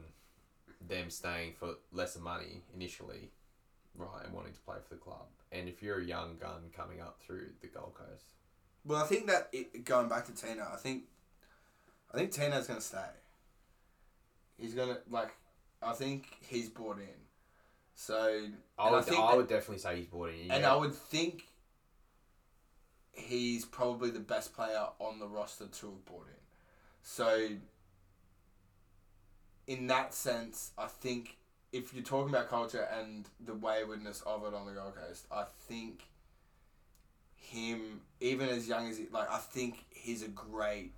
them 0.88 1.10
staying 1.10 1.54
for 1.60 1.76
lesser 1.92 2.22
money 2.22 2.64
initially, 2.74 3.30
right, 3.96 4.26
and 4.26 4.34
wanting 4.34 4.54
to 4.54 4.60
play 4.62 4.78
for 4.88 4.96
the 4.96 5.00
club. 5.00 5.28
And 5.52 5.70
if 5.70 5.84
you're 5.84 6.00
a 6.00 6.06
young 6.06 6.38
gun 6.40 6.72
coming 6.76 7.02
up 7.02 7.20
through 7.22 7.50
the 7.62 7.68
Gold 7.68 7.94
Coast, 7.94 8.34
Well, 8.90 9.04
I 9.04 9.06
think 9.06 9.28
that 9.28 9.50
it, 9.52 9.86
going 9.86 10.10
back 10.10 10.26
to 10.26 10.34
Tino, 10.34 10.68
I 10.74 10.76
think, 10.76 11.04
I 12.12 12.18
think 12.18 12.32
Tino's 12.32 12.66
gonna 12.66 12.82
stay. 12.82 12.98
He's 14.58 14.74
gonna 14.74 14.98
like, 15.12 15.30
I 15.80 15.94
think 15.94 16.26
he's 16.42 16.70
bought 16.70 16.98
in. 16.98 17.06
So 17.94 18.48
I 18.80 18.88
I 18.88 18.90
would, 18.90 18.98
I, 18.98 19.02
think 19.04 19.18
that- 19.20 19.38
would 19.38 19.48
definitely 19.48 19.78
say 19.78 19.98
he's 19.98 20.08
bought 20.08 20.32
in. 20.32 20.50
And. 20.50 20.66
I 20.66 20.76
would 20.76 20.96
think 20.96 21.44
he's 23.12 23.64
probably 23.64 24.10
the 24.10 24.20
best 24.20 24.56
player 24.56 24.88
on 24.98 25.20
the 25.20 25.28
roster 25.28 25.68
to 25.68 25.86
have 25.86 26.06
bought 26.06 26.26
in. 26.28 26.42
So, 27.04 27.48
in 29.68 29.86
that 29.86 30.16
sense, 30.16 30.72
I 30.80 30.88
think 30.88 31.38
if 31.72 31.94
you're 31.94 32.04
talking 32.04 32.34
about 32.34 32.50
culture 32.50 32.88
and 33.00 33.30
the 33.40 33.54
waywardness 33.54 34.24
of 34.26 34.48
it 34.48 34.56
on 34.56 34.66
the 34.66 34.74
Gold 34.74 34.96
Coast, 34.96 35.28
I 35.32 35.44
think 35.68 36.09
him, 37.50 38.02
even 38.20 38.50
as 38.50 38.68
young 38.68 38.90
as 38.90 38.98
he, 38.98 39.08
like, 39.12 39.30
I 39.30 39.38
think 39.38 39.86
he's 39.90 40.24
a 40.24 40.28
great 40.28 40.94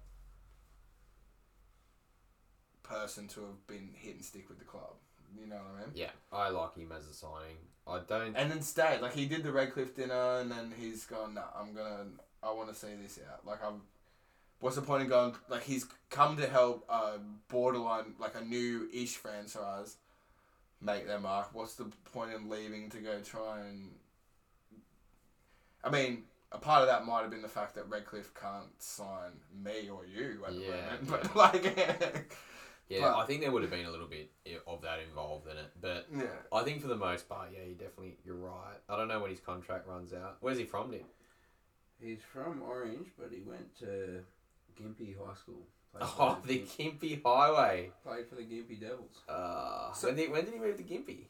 person 2.84 3.28
to 3.30 3.42
have 3.42 3.68
been 3.68 3.90
hit 3.96 4.16
and 4.16 4.26
stick 4.26 4.50
with 4.50 4.60
the 4.60 4.66
club. 4.66 4.94
You 5.40 5.48
know 5.48 5.56
what 5.56 5.84
I 5.84 5.86
mean? 5.86 5.92
Yeah, 5.96 6.10
I 6.32 6.50
like 6.50 6.76
him 6.76 6.92
as 6.92 7.08
a 7.08 7.14
signing. 7.14 7.58
I 7.88 8.00
don't. 8.08 8.36
and 8.36 8.52
then 8.52 8.62
stayed. 8.62 9.02
Like 9.02 9.14
he 9.14 9.26
did 9.26 9.44
the 9.44 9.52
Redcliffe 9.52 9.96
dinner, 9.96 10.40
and 10.40 10.52
then 10.52 10.74
he's 10.78 11.06
gone. 11.06 11.34
Nah, 11.34 11.44
I'm 11.58 11.74
gonna. 11.74 12.06
I 12.44 12.52
want 12.52 12.70
to 12.70 12.76
see 12.76 12.88
this 13.02 13.20
out. 13.32 13.46
Like 13.46 13.64
I'm. 13.66 13.82
What's 14.60 14.76
the 14.76 14.82
point 14.82 15.04
of 15.04 15.10
going? 15.10 15.36
Like 15.50 15.64
he's 15.64 15.88
come 16.10 16.38
to 16.38 16.48
help 16.48 16.86
a 16.90 17.14
borderline, 17.48 18.14
like 18.20 18.36
a 18.36 18.44
new 18.44 18.88
ish 18.94 19.16
franchise, 19.16 19.96
make 20.82 21.08
their 21.08 21.20
mark. 21.20 21.50
What's 21.54 21.76
the 21.76 21.86
point 22.14 22.34
in 22.34 22.50
leaving 22.50 22.90
to 22.90 22.98
go 22.98 23.20
try 23.22 23.62
and? 23.62 23.90
I 25.84 25.90
mean, 25.90 26.26
a 26.52 26.58
part 26.58 26.82
of 26.82 26.88
that 26.88 27.06
might 27.06 27.22
have 27.22 27.30
been 27.32 27.42
the 27.42 27.48
fact 27.48 27.76
that 27.76 27.88
Redcliffe 27.90 28.34
can't 28.34 28.70
sign 28.82 29.32
me 29.64 29.90
or 29.90 30.06
you 30.06 30.44
at 30.46 30.54
the 30.54 30.60
Yeah, 30.60 30.70
moment, 30.70 31.08
but 31.10 31.24
yeah. 31.24 31.42
like, 31.42 32.36
yeah, 32.90 33.00
but- 33.02 33.18
I 33.18 33.26
think 33.26 33.42
there 33.42 33.52
would 33.52 33.62
have 33.62 33.72
been 33.72 33.86
a 33.86 33.92
little 33.92 34.08
bit 34.08 34.32
i- 34.46 34.58
of 34.68 34.82
that 34.82 35.00
involved 35.00 35.48
in 35.48 35.58
it, 35.58 35.72
but 35.82 36.08
yeah. 36.16 36.24
I 36.52 36.64
think 36.64 36.82
for 36.82 36.88
the 36.88 36.96
most 36.98 37.30
part, 37.30 37.50
yeah, 37.54 37.64
you 37.68 37.74
definitely 37.76 38.18
you're 38.26 38.36
right. 38.36 38.78
I 38.90 38.98
don't 38.98 39.08
know 39.08 39.20
when 39.22 39.30
his 39.32 39.40
contract 39.40 39.88
runs 39.88 40.14
out. 40.14 40.38
Where's 40.42 40.58
he 40.58 40.66
from, 40.66 40.92
Nick? 40.92 41.06
He's 42.02 42.20
from 42.34 42.62
Orange, 42.64 43.08
but 43.18 43.30
he 43.32 43.42
went 43.42 43.78
to 43.80 44.24
Gympie 44.80 45.16
High 45.18 45.36
School. 45.36 45.68
Played 45.94 46.04
Oh, 46.20 46.38
for 46.42 46.48
the 46.48 46.66
Gym- 46.78 46.98
Gympie 47.00 47.22
Highway. 47.24 47.92
played 48.04 48.28
for 48.28 48.36
the 48.36 48.42
Gympie 48.44 48.80
Devils. 48.82 49.22
Uh, 49.30 49.94
So- 49.94 50.08
when, 50.08 50.16
did, 50.18 50.32
when 50.32 50.46
did 50.46 50.54
he 50.56 50.60
move 50.60 50.78
to 50.78 50.84
Gympie? 50.84 51.28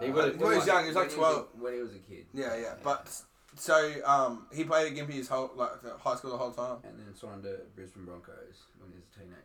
He 0.00 0.06
Uh, 0.08 0.12
would've- 0.12 0.38
When 0.40 0.52
he 0.52 0.58
was 0.58 0.66
young, 0.66 0.82
he 0.82 0.88
was 0.88 0.96
like 0.96 1.08
when 1.08 1.16
12. 1.18 1.36
a- 1.58 1.62
when 1.62 1.74
he 1.74 1.80
was 1.80 1.94
a 1.94 1.98
kid. 1.98 2.26
Yeah, 2.34 2.54
yeah, 2.56 2.74
but 2.82 3.22
so 3.56 3.92
um, 4.04 4.46
he 4.52 4.64
played 4.64 4.92
at 4.92 4.98
Gympie 4.98 5.12
his 5.14 5.28
whole 5.28 5.50
like 5.56 5.70
high 6.00 6.14
school 6.16 6.30
the 6.32 6.36
whole 6.38 6.50
time. 6.52 6.78
And 6.84 6.98
then 6.98 7.14
signed 7.14 7.42
to 7.44 7.58
Brisbane 7.74 8.04
Broncos 8.04 8.62
when 8.78 8.90
he 8.90 8.96
was 8.96 9.04
a 9.14 9.18
teenager. 9.20 9.38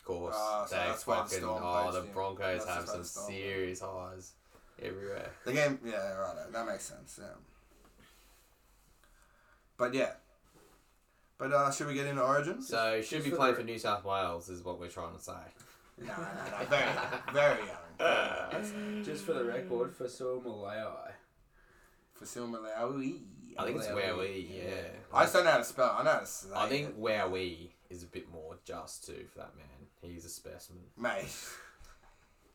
Of 0.00 0.04
course, 0.04 0.34
Ah, 0.38 0.64
so 0.66 0.76
they 0.76 0.82
that's 0.88 1.06
why 1.06 1.16
the 1.16 1.22
fucking 1.24 1.38
Storm 1.38 1.62
oh 1.64 1.82
poached 1.82 1.92
the 1.94 2.00
him. 2.02 2.12
Broncos 2.14 2.64
That's 2.64 2.66
have 2.66 2.76
just 2.84 2.88
why 2.88 2.92
some 2.92 3.02
the 3.02 3.08
Storm- 3.08 3.32
serious 3.32 3.80
highs 3.80 4.32
everywhere. 4.82 5.30
The 5.44 5.52
game, 5.52 5.78
yeah, 5.84 6.12
right, 6.14 6.52
that 6.52 6.66
makes 6.66 6.84
sense. 6.84 7.18
Yeah. 7.22 7.28
But 9.76 9.94
yeah, 9.94 10.12
but 11.38 11.52
uh, 11.52 11.70
should 11.70 11.86
we 11.88 11.94
get 11.94 12.06
into 12.06 12.22
Origins? 12.22 12.68
So 12.68 13.00
should 13.02 13.10
just 13.18 13.24
be 13.24 13.30
for 13.30 13.36
playing 13.36 13.54
the- 13.54 13.60
for 13.60 13.66
New 13.66 13.78
South 13.78 14.04
Wales 14.04 14.48
is 14.48 14.62
what 14.62 14.78
we're 14.78 14.88
trying 14.88 15.14
to 15.16 15.22
say. 15.22 15.32
no, 16.00 16.06
no, 16.06 16.14
no, 16.16 16.66
very, 16.66 16.92
very 17.32 17.60
young. 17.66 19.02
Just 19.04 19.24
for 19.24 19.32
the 19.32 19.44
record, 19.44 19.96
Fasil 19.96 20.42
Malai. 20.42 21.12
For 22.14 22.24
Silma 22.24 22.58
Malawi. 22.58 23.20
I 23.58 23.64
think 23.66 23.78
it's 23.78 23.88
where 23.92 24.16
we 24.16 24.48
yeah. 24.52 24.62
yeah. 24.70 24.80
I 25.12 25.22
just 25.22 25.34
don't 25.34 25.44
know 25.44 25.50
how 25.52 25.58
to 25.58 25.64
spell. 25.64 25.86
it. 25.96 26.00
I 26.00 26.04
know 26.04 26.10
how 26.10 26.18
to 26.20 26.26
say. 26.26 26.48
I 26.54 26.68
think 26.68 26.88
it. 26.90 26.96
where 26.98 27.28
we 27.28 27.74
is 27.90 28.02
a 28.02 28.06
bit 28.06 28.30
more 28.32 28.56
just 28.64 29.06
too 29.06 29.24
for 29.32 29.38
that 29.38 29.56
man. 29.56 29.66
He's 30.12 30.24
a 30.24 30.28
specimen. 30.28 30.82
mate. 30.96 31.24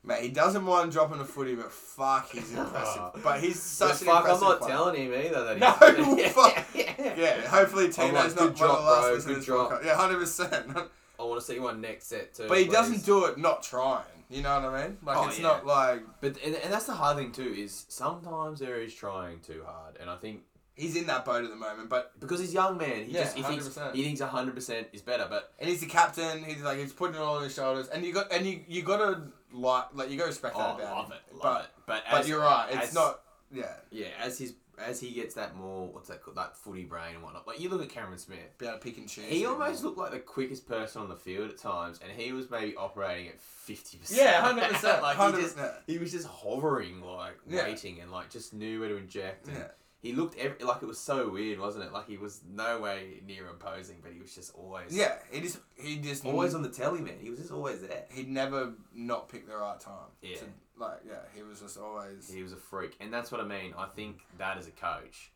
Mate, 0.01 0.21
he 0.23 0.29
doesn't 0.29 0.63
mind 0.63 0.93
dropping 0.93 1.19
a 1.19 1.25
footy, 1.25 1.55
but 1.55 1.73
fuck, 1.73 2.31
he's 2.31 2.53
impressive. 2.53 3.01
but 3.23 3.41
he's 3.41 3.55
But 3.55 3.97
such 3.97 4.01
an 4.01 4.07
fuck, 4.07 4.23
I'm 4.29 4.39
not 4.39 4.59
player. 4.61 4.71
telling 4.71 4.95
him 4.95 5.13
either 5.13 5.43
that 5.43 5.59
No, 5.97 6.15
he's 6.15 6.31
fuck. 6.31 6.65
yeah. 6.73 7.13
Yeah, 7.17 7.41
hopefully 7.41 7.87
Tino's 7.89 8.13
like, 8.13 8.35
not 8.37 8.55
good 8.55 8.59
one 8.61 8.69
of 8.69 8.77
the 8.77 8.89
last 8.89 9.01
bro, 9.03 9.13
listeners 9.13 9.35
good 9.35 9.39
to 9.41 9.45
drop. 9.45 9.69
this 9.69 9.79
podcast. 9.79 9.85
Yeah, 9.85 9.95
hundred 9.97 10.19
percent. 10.19 10.77
I 11.19 11.23
want 11.23 11.41
to 11.41 11.45
see 11.45 11.59
one 11.59 11.81
next 11.81 12.07
set 12.07 12.33
too. 12.33 12.45
But 12.47 12.59
he 12.59 12.65
please. 12.65 12.73
doesn't 12.73 13.05
do 13.05 13.25
it 13.25 13.37
not 13.37 13.61
trying. 13.61 14.03
You 14.29 14.41
know 14.41 14.61
what 14.61 14.73
I 14.73 14.83
mean? 14.87 14.97
Like 15.03 15.17
Oh, 15.17 15.27
it's 15.27 15.37
yeah. 15.37 15.43
not 15.43 15.65
like 15.65 16.01
But 16.21 16.37
and, 16.45 16.55
and 16.55 16.71
that's 16.71 16.85
the 16.85 16.93
hard 16.93 17.17
thing 17.17 17.33
too 17.33 17.53
is 17.57 17.85
sometimes 17.89 18.59
there 18.61 18.79
is 18.79 18.93
trying 18.93 19.41
too 19.41 19.63
hard, 19.65 19.97
and 19.99 20.09
I 20.09 20.15
think 20.15 20.43
he's 20.79 20.95
in 20.95 21.07
that 21.07 21.25
boat 21.25 21.43
at 21.43 21.49
the 21.49 21.55
moment. 21.55 21.89
But 21.89 22.19
because 22.19 22.39
he's 22.39 22.53
young 22.53 22.77
man, 22.77 23.05
he 23.05 23.11
Yeah, 23.13 23.23
just 23.23 23.35
he 23.37 23.43
thinks 23.43 23.67
100%. 23.67 23.93
he 23.95 24.03
thinks 24.03 24.21
hundred 24.21 24.55
percent 24.55 24.87
is 24.93 25.01
better. 25.01 25.27
But 25.29 25.51
and 25.59 25.69
he's 25.69 25.81
the 25.81 25.85
captain. 25.87 26.43
He's 26.43 26.61
like 26.61 26.77
he's 26.79 26.93
putting 26.93 27.15
it 27.15 27.21
all 27.21 27.37
on 27.37 27.43
his 27.43 27.53
shoulders. 27.53 27.87
And 27.89 28.05
you 28.05 28.13
got 28.13 28.31
and 28.31 28.45
you 28.45 28.61
you 28.67 28.81
gotta 28.81 29.21
like 29.53 29.85
like 29.93 30.09
you 30.09 30.17
gotta 30.17 30.29
respect 30.29 30.55
oh, 30.57 30.59
that 30.59 30.75
about 30.83 30.95
love 30.95 31.05
him. 31.07 31.13
it, 31.13 31.33
love 31.35 31.41
but 31.43 31.61
it. 31.63 31.67
But 31.85 32.03
but 32.11 32.19
as, 32.21 32.29
you're 32.29 32.39
right. 32.41 32.67
It's 32.71 32.87
as- 32.89 32.93
not. 32.95 33.21
Yeah. 33.51 33.73
Yeah, 33.91 34.07
as 34.23 34.37
his 34.37 34.53
as 34.77 34.97
he 35.01 35.11
gets 35.11 35.33
that 35.35 35.57
more 35.57 35.87
what's 35.89 36.07
that 36.07 36.21
called 36.23 36.37
that 36.37 36.55
footy 36.55 36.83
brain 36.85 37.15
and 37.15 37.21
whatnot. 37.23 37.45
Like 37.45 37.59
you 37.59 37.67
look 37.67 37.81
at 37.81 37.89
Cameron 37.89 38.17
Smith. 38.17 38.57
Be 38.59 38.65
able 38.65 38.77
to 38.77 38.81
pick 38.83 38.97
and 38.97 39.09
choose. 39.09 39.25
He 39.25 39.45
almost 39.45 39.83
looked 39.83 39.97
like 39.97 40.11
the 40.11 40.19
quickest 40.19 40.67
person 40.69 41.01
on 41.01 41.09
the 41.09 41.17
field 41.17 41.49
at 41.49 41.57
times, 41.57 41.99
and 42.01 42.09
he 42.11 42.31
was 42.31 42.49
maybe 42.49 42.75
operating 42.77 43.27
at 43.27 43.41
fifty 43.41 43.97
percent. 43.97 44.21
Yeah, 44.21 44.39
hundred 44.39 44.69
percent. 44.69 45.01
Like 45.01 45.17
Hundred 45.17 45.37
he 45.39 45.43
just 45.43 45.57
percent. 45.57 45.73
he 45.87 45.97
was 45.97 46.11
just 46.13 46.27
hovering, 46.27 47.01
like 47.01 47.37
Yeah. 47.49 47.63
waiting, 47.63 47.99
and 47.99 48.09
like 48.11 48.29
just 48.29 48.53
knew 48.53 48.79
where 48.79 48.87
to 48.89 48.95
inject. 48.97 49.47
And 49.47 49.57
Yeah. 49.57 49.67
He 50.01 50.13
looked 50.13 50.37
every, 50.37 50.63
like 50.65 50.81
it 50.81 50.85
was 50.85 50.97
so 50.97 51.29
weird, 51.29 51.59
wasn't 51.59 51.83
it? 51.83 51.91
Like 51.91 52.07
he 52.07 52.17
was 52.17 52.39
no 52.49 52.79
way 52.79 53.21
near 53.27 53.47
imposing, 53.49 53.97
but 54.01 54.13
he 54.13 54.19
was 54.19 54.33
just 54.33 54.55
always 54.55 54.95
Yeah. 54.95 55.15
He 55.29 55.41
just 55.41 55.59
he 55.75 55.97
just 55.97 56.25
always 56.25 56.53
on 56.55 56.61
the 56.61 56.69
telly, 56.69 57.01
man. 57.01 57.15
He 57.19 57.29
was 57.29 57.39
just 57.39 57.51
always 57.51 57.81
there. 57.81 58.05
He'd 58.09 58.29
never 58.29 58.71
not 58.95 59.27
pick 59.27 59.45
the 59.47 59.57
right 59.57 59.79
time. 59.79 60.07
Yeah. 60.21 60.37
To, 60.37 60.45
like 60.77 60.99
yeah, 61.05 61.15
he 61.35 61.43
was 61.43 61.59
just 61.59 61.77
always. 61.77 62.31
He 62.33 62.41
was 62.43 62.53
a 62.53 62.57
freak, 62.57 62.95
and 63.01 63.11
that's 63.13 63.29
what 63.31 63.41
I 63.41 63.43
mean. 63.43 63.73
I 63.77 63.87
think 63.87 64.21
that 64.37 64.57
as 64.57 64.67
a 64.67 64.71
coach. 64.71 65.31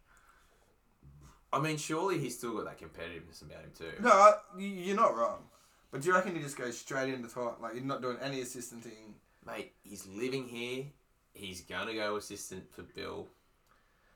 I 1.51 1.59
mean, 1.59 1.77
surely 1.77 2.17
he's 2.17 2.37
still 2.37 2.55
got 2.55 2.65
that 2.65 2.79
competitiveness 2.79 3.41
about 3.43 3.61
him 3.61 3.71
too. 3.77 3.91
No, 4.01 4.09
I, 4.09 4.33
you- 4.57 4.67
you're 4.67 4.95
not 4.95 5.15
wrong. 5.15 5.43
But 5.91 6.01
do 6.01 6.07
you 6.07 6.15
reckon 6.15 6.35
he 6.35 6.41
just 6.41 6.57
goes 6.57 6.77
straight 6.77 7.13
into 7.13 7.27
top? 7.27 7.61
Like 7.61 7.73
he's 7.73 7.83
not 7.83 8.01
doing 8.01 8.17
any 8.21 8.41
assistant 8.41 8.83
thing. 8.83 9.15
Mate, 9.45 9.73
he's 9.83 10.07
living 10.07 10.47
here. 10.47 10.85
He's 11.33 11.61
gonna 11.61 11.93
go 11.93 12.15
assistant 12.15 12.71
for 12.73 12.81
Bill. 12.83 13.27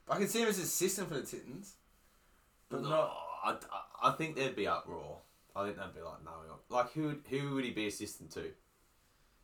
I 0.09 0.17
can 0.17 0.27
see 0.27 0.41
him 0.41 0.47
as 0.47 0.59
assistant 0.59 1.09
for 1.09 1.15
the 1.15 1.21
Titans. 1.21 1.73
But 2.69 2.81
no, 2.83 2.89
not. 2.89 3.17
I, 3.43 3.51
I, 3.51 4.09
I 4.09 4.11
think 4.13 4.35
there'd 4.35 4.55
be 4.55 4.67
uproar. 4.67 5.19
I 5.55 5.65
think 5.65 5.77
they'd 5.77 5.95
be 5.95 6.01
like, 6.01 6.23
no, 6.23 6.31
like 6.69 6.91
who 6.93 7.15
who 7.29 7.55
would 7.55 7.65
he 7.65 7.71
be 7.71 7.87
assistant 7.87 8.31
to? 8.31 8.51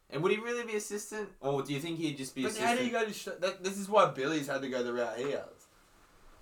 And 0.09 0.21
would 0.21 0.31
he 0.31 0.37
really 0.37 0.65
be 0.65 0.75
assistant, 0.75 1.29
or 1.39 1.63
do 1.63 1.73
you 1.73 1.79
think 1.79 1.97
he'd 1.97 2.17
just 2.17 2.35
be 2.35 2.43
But 2.43 2.51
assistant? 2.51 2.69
how 2.69 2.77
do 2.77 2.85
you 2.85 2.91
go 2.91 3.05
to? 3.05 3.13
Sh- 3.13 3.29
that, 3.39 3.63
this 3.63 3.77
is 3.79 3.89
why 3.89 4.05
Billy's 4.05 4.47
had 4.47 4.61
to 4.61 4.69
go 4.69 4.83
the 4.83 4.93
route 4.93 5.17
he 5.17 5.31
has. 5.31 5.67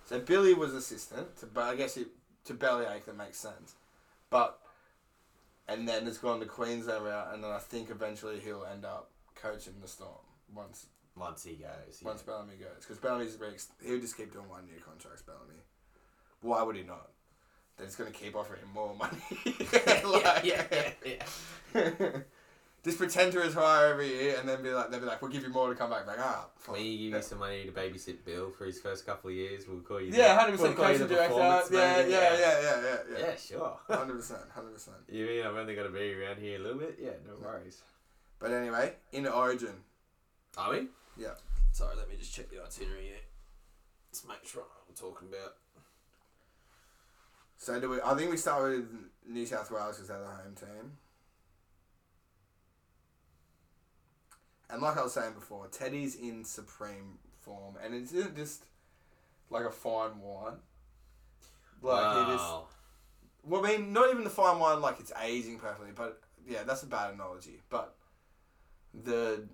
So 0.04 0.20
Billy 0.20 0.52
was 0.52 0.74
assistant 0.74 1.36
to, 1.38 1.46
but 1.46 1.64
I 1.64 1.76
guess 1.76 1.96
it, 1.96 2.08
to 2.44 2.54
Bellyache 2.54 3.06
that 3.06 3.16
makes 3.16 3.38
sense. 3.38 3.74
But 4.28 4.58
and 5.68 5.88
then 5.88 6.06
it's 6.06 6.18
gone 6.18 6.40
to 6.40 6.46
Queensland 6.46 7.04
route, 7.04 7.32
and 7.32 7.42
then 7.42 7.50
I 7.50 7.58
think 7.58 7.88
eventually 7.90 8.40
he'll 8.40 8.66
end 8.70 8.84
up 8.84 9.10
coaching 9.34 9.74
the 9.80 9.88
Storm 9.88 10.10
once 10.54 10.86
Once 11.16 11.44
he 11.44 11.52
goes, 11.54 12.00
yeah. 12.00 12.08
once 12.08 12.22
Bellamy 12.22 12.54
goes, 12.58 12.80
because 12.80 12.98
Bellamy's 12.98 13.34
very 13.34 13.52
ex- 13.52 13.68
he'll 13.84 14.00
just 14.00 14.16
keep 14.16 14.32
doing 14.32 14.48
one 14.48 14.66
year 14.66 14.78
contracts. 14.84 15.22
Bellamy, 15.22 15.60
why 16.40 16.62
would 16.62 16.76
he 16.76 16.82
not? 16.82 17.10
They're 17.76 17.86
just 17.86 17.98
gonna 17.98 18.10
keep 18.10 18.34
offering 18.34 18.60
him 18.60 18.70
more 18.74 18.94
money. 18.94 19.18
Like- 20.04 20.44
yeah, 20.44 20.64
yeah, 20.72 20.90
yeah. 21.74 22.18
just 22.84 22.98
pretend 22.98 23.32
to 23.32 23.40
retire 23.40 23.92
every 23.92 24.08
year, 24.08 24.36
and 24.38 24.48
then 24.48 24.62
be 24.62 24.70
like, 24.70 24.90
they'll 24.90 25.00
be 25.00 25.06
like, 25.06 25.22
we'll 25.22 25.30
give 25.30 25.42
you 25.42 25.50
more 25.50 25.68
to 25.68 25.74
come 25.74 25.90
back. 25.90 26.06
Like, 26.06 26.18
ah, 26.18 26.46
Can 26.64 26.74
we 26.74 26.96
give 26.96 27.10
yeah. 27.10 27.16
you 27.16 27.22
some 27.22 27.38
money 27.38 27.64
to 27.64 27.70
babysit 27.72 28.24
Bill 28.24 28.50
for 28.50 28.64
his 28.64 28.80
first 28.80 29.06
couple 29.06 29.30
of 29.30 29.36
years? 29.36 29.68
We'll 29.68 29.80
call 29.80 30.00
you. 30.00 30.12
Yeah, 30.12 30.38
hundred 30.38 30.58
we'll 30.58 30.70
the 30.72 31.06
director. 31.06 31.34
Yeah, 31.38 31.68
yeah, 31.70 32.06
yeah, 32.06 32.08
yeah, 32.08 32.60
yeah, 32.60 32.96
yeah. 33.10 33.18
Yeah, 33.18 33.36
sure. 33.36 33.78
Hundred 33.88 34.16
percent, 34.16 34.40
hundred 34.54 34.72
percent. 34.72 34.96
You 35.08 35.26
mean 35.26 35.46
I've 35.46 35.56
only 35.56 35.74
got 35.74 35.84
to 35.84 35.90
be 35.90 36.14
around 36.14 36.38
here 36.40 36.58
a 36.58 36.62
little 36.62 36.78
bit? 36.78 36.98
Yeah, 37.00 37.10
no 37.26 37.34
worries. 37.40 37.82
But 38.38 38.50
anyway, 38.50 38.94
in 39.12 39.26
Origin, 39.28 39.74
Are 40.58 40.72
we? 40.72 40.88
Yeah. 41.16 41.34
Sorry, 41.72 41.96
let 41.96 42.08
me 42.08 42.16
just 42.18 42.34
check 42.34 42.50
the 42.50 42.62
itinerary 42.62 43.04
here. 43.04 43.14
Let's 44.10 44.26
make 44.26 44.44
sure 44.44 44.62
I 44.62 44.64
know 44.64 44.70
what 44.86 44.88
I'm 44.90 44.94
talking 44.94 45.28
about. 45.28 45.54
so 47.56 47.80
do 47.80 47.90
we? 47.90 48.00
I 48.04 48.14
think 48.14 48.30
we 48.30 48.36
start 48.36 48.70
with 48.70 48.88
New 49.26 49.46
South 49.46 49.70
Wales 49.70 49.96
because 49.96 50.08
they're 50.08 50.18
the 50.20 50.26
home 50.26 50.54
team. 50.54 50.92
And 54.68 54.80
like 54.82 54.96
I 54.96 55.02
was 55.02 55.12
saying 55.12 55.34
before, 55.34 55.66
Teddy's 55.68 56.14
in 56.14 56.44
supreme 56.44 57.18
form, 57.40 57.74
and 57.82 57.94
it 57.94 58.04
isn't 58.04 58.36
just 58.36 58.64
like 59.50 59.64
a 59.64 59.70
fine 59.70 60.20
wine. 60.20 60.54
Like 61.82 62.26
he 62.26 62.32
just 62.32 62.44
Wow. 62.44 62.66
Well, 63.44 63.66
I 63.66 63.76
mean, 63.76 63.92
not 63.92 64.10
even 64.10 64.24
the 64.24 64.30
fine 64.30 64.58
wine 64.58 64.80
like 64.80 65.00
it's 65.00 65.12
aging 65.20 65.58
perfectly, 65.58 65.90
but 65.94 66.20
yeah, 66.46 66.62
that's 66.64 66.82
a 66.82 66.86
bad 66.86 67.14
analogy. 67.14 67.60
But 67.70 67.94
the 68.94 69.44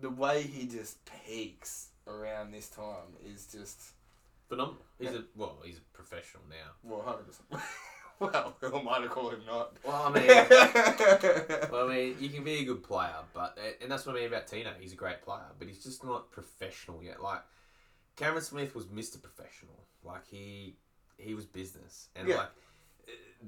the 0.00 0.10
way 0.10 0.42
he 0.42 0.66
just 0.66 0.98
peaks 1.26 1.88
around 2.06 2.52
this 2.52 2.68
time 2.68 3.16
is 3.24 3.46
just 3.46 3.80
Phenomenal. 4.48 4.82
He's 4.98 5.10
a 5.12 5.24
well, 5.36 5.58
he's 5.64 5.78
a 5.78 5.96
professional 5.96 6.42
now. 6.50 6.72
well, 6.82 7.02
hundred 7.02 7.26
percent. 7.26 7.46
Well, 8.20 8.54
who 8.60 8.76
am 8.78 8.86
I 8.86 9.00
to 9.00 9.08
call 9.08 9.30
him 9.30 9.40
not? 9.46 9.72
Well, 9.82 10.02
I 10.04 10.10
mean, 10.10 10.26
well, 11.72 11.88
I 11.88 11.94
mean, 11.94 12.16
you 12.20 12.28
can 12.28 12.44
be 12.44 12.56
a 12.56 12.64
good 12.64 12.82
player, 12.82 13.14
but 13.32 13.56
and 13.80 13.90
that's 13.90 14.04
what 14.04 14.14
I 14.14 14.18
mean 14.18 14.28
about 14.28 14.46
Tino. 14.46 14.72
He's 14.78 14.92
a 14.92 14.96
great 14.96 15.22
player, 15.22 15.46
but 15.58 15.66
he's 15.68 15.82
just 15.82 16.04
not 16.04 16.30
professional 16.30 17.02
yet. 17.02 17.22
Like 17.22 17.40
Cameron 18.16 18.42
Smith 18.42 18.74
was 18.74 18.90
Mister 18.90 19.18
Professional. 19.18 19.86
Like 20.04 20.26
he 20.30 20.76
he 21.16 21.32
was 21.32 21.46
business, 21.46 22.08
and 22.14 22.28
Yeah. 22.28 22.36
like 22.36 22.48
uh, 23.08 23.46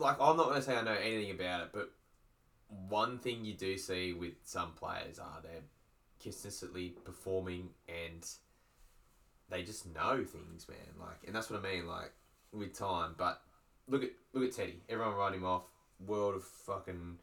like 0.00 0.16
I'm 0.20 0.36
not 0.36 0.48
gonna 0.48 0.62
say 0.62 0.76
I 0.76 0.82
know 0.82 0.90
anything 1.00 1.30
about 1.30 1.60
it, 1.60 1.68
but 1.72 1.92
one 2.88 3.18
thing 3.18 3.44
you 3.44 3.54
do 3.54 3.76
see 3.76 4.12
with 4.12 4.34
some 4.44 4.72
players 4.72 5.18
are 5.18 5.40
they're 5.42 5.62
consistently 6.22 6.94
performing 7.04 7.70
and 7.88 8.26
they 9.50 9.62
just 9.62 9.92
know 9.94 10.24
things, 10.24 10.66
man. 10.68 10.78
Like, 10.98 11.18
and 11.26 11.34
that's 11.34 11.50
what 11.50 11.60
I 11.60 11.62
mean. 11.62 11.86
Like 11.86 12.12
with 12.52 12.76
time, 12.76 13.14
but 13.16 13.42
look 13.88 14.02
at 14.02 14.10
look 14.32 14.44
at 14.44 14.52
Teddy. 14.52 14.80
Everyone 14.88 15.14
write 15.14 15.34
him 15.34 15.44
off. 15.44 15.64
World 16.06 16.34
of 16.36 16.44
fucking 16.44 17.18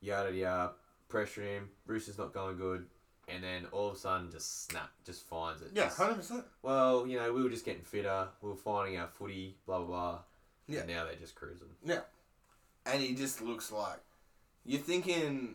yada 0.00 0.32
yada. 0.32 0.72
Pressure 1.08 1.42
him. 1.42 1.68
Roosters 1.86 2.18
not 2.18 2.32
going 2.32 2.56
good. 2.56 2.86
And 3.28 3.42
then 3.42 3.66
all 3.72 3.88
of 3.88 3.96
a 3.96 3.98
sudden, 3.98 4.30
just 4.30 4.68
snap, 4.68 4.90
just 5.04 5.26
finds 5.26 5.60
it. 5.60 5.70
yeah, 5.74 5.90
hundred 5.90 6.14
percent. 6.14 6.44
well, 6.62 7.06
you 7.08 7.18
know, 7.18 7.32
we 7.32 7.42
were 7.42 7.50
just 7.50 7.64
getting 7.64 7.82
fitter. 7.82 8.28
We 8.40 8.50
were 8.50 8.56
finding 8.56 8.98
our 9.00 9.08
footy. 9.08 9.56
Blah 9.66 9.78
blah 9.78 9.86
blah. 9.86 10.18
Yeah. 10.68 10.80
And 10.80 10.88
now 10.88 11.04
they're 11.04 11.16
just 11.16 11.34
cruising. 11.34 11.68
Yeah, 11.84 12.00
and 12.86 13.02
he 13.02 13.14
just 13.16 13.42
looks 13.42 13.72
like 13.72 13.98
you're 14.66 14.80
thinking 14.80 15.54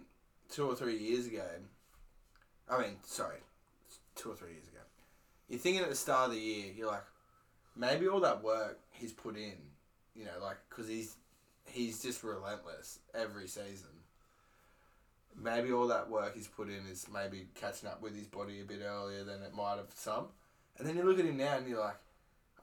two 0.49 0.65
or 0.65 0.75
three 0.75 0.97
years 0.97 1.27
ago. 1.27 1.45
I 2.69 2.81
mean, 2.81 2.95
sorry, 3.03 3.37
two 4.15 4.31
or 4.31 4.35
three 4.35 4.53
years 4.53 4.67
ago. 4.67 4.79
You're 5.49 5.59
thinking 5.59 5.83
at 5.83 5.89
the 5.89 5.95
start 5.95 6.29
of 6.29 6.35
the 6.35 6.41
year, 6.41 6.67
you're 6.75 6.87
like, 6.87 7.03
maybe 7.75 8.07
all 8.07 8.21
that 8.21 8.43
work 8.43 8.79
he's 8.91 9.11
put 9.11 9.35
in, 9.35 9.57
you 10.15 10.25
know, 10.25 10.41
like 10.41 10.57
because 10.69 10.87
he's 10.87 11.15
he's 11.65 12.01
just 12.01 12.23
relentless 12.23 12.99
every 13.13 13.47
season. 13.47 13.89
Maybe 15.41 15.71
all 15.71 15.87
that 15.87 16.09
work 16.09 16.35
he's 16.35 16.47
put 16.47 16.67
in 16.67 16.85
is 16.89 17.07
maybe 17.13 17.47
catching 17.55 17.89
up 17.89 18.01
with 18.01 18.15
his 18.15 18.27
body 18.27 18.61
a 18.61 18.65
bit 18.65 18.81
earlier 18.85 19.23
than 19.23 19.41
it 19.41 19.53
might 19.53 19.77
have 19.77 19.87
some. 19.95 20.25
And 20.77 20.87
then 20.87 20.97
you 20.97 21.03
look 21.03 21.19
at 21.19 21.25
him 21.25 21.37
now 21.37 21.57
and 21.57 21.67
you're 21.67 21.79
like, 21.79 21.99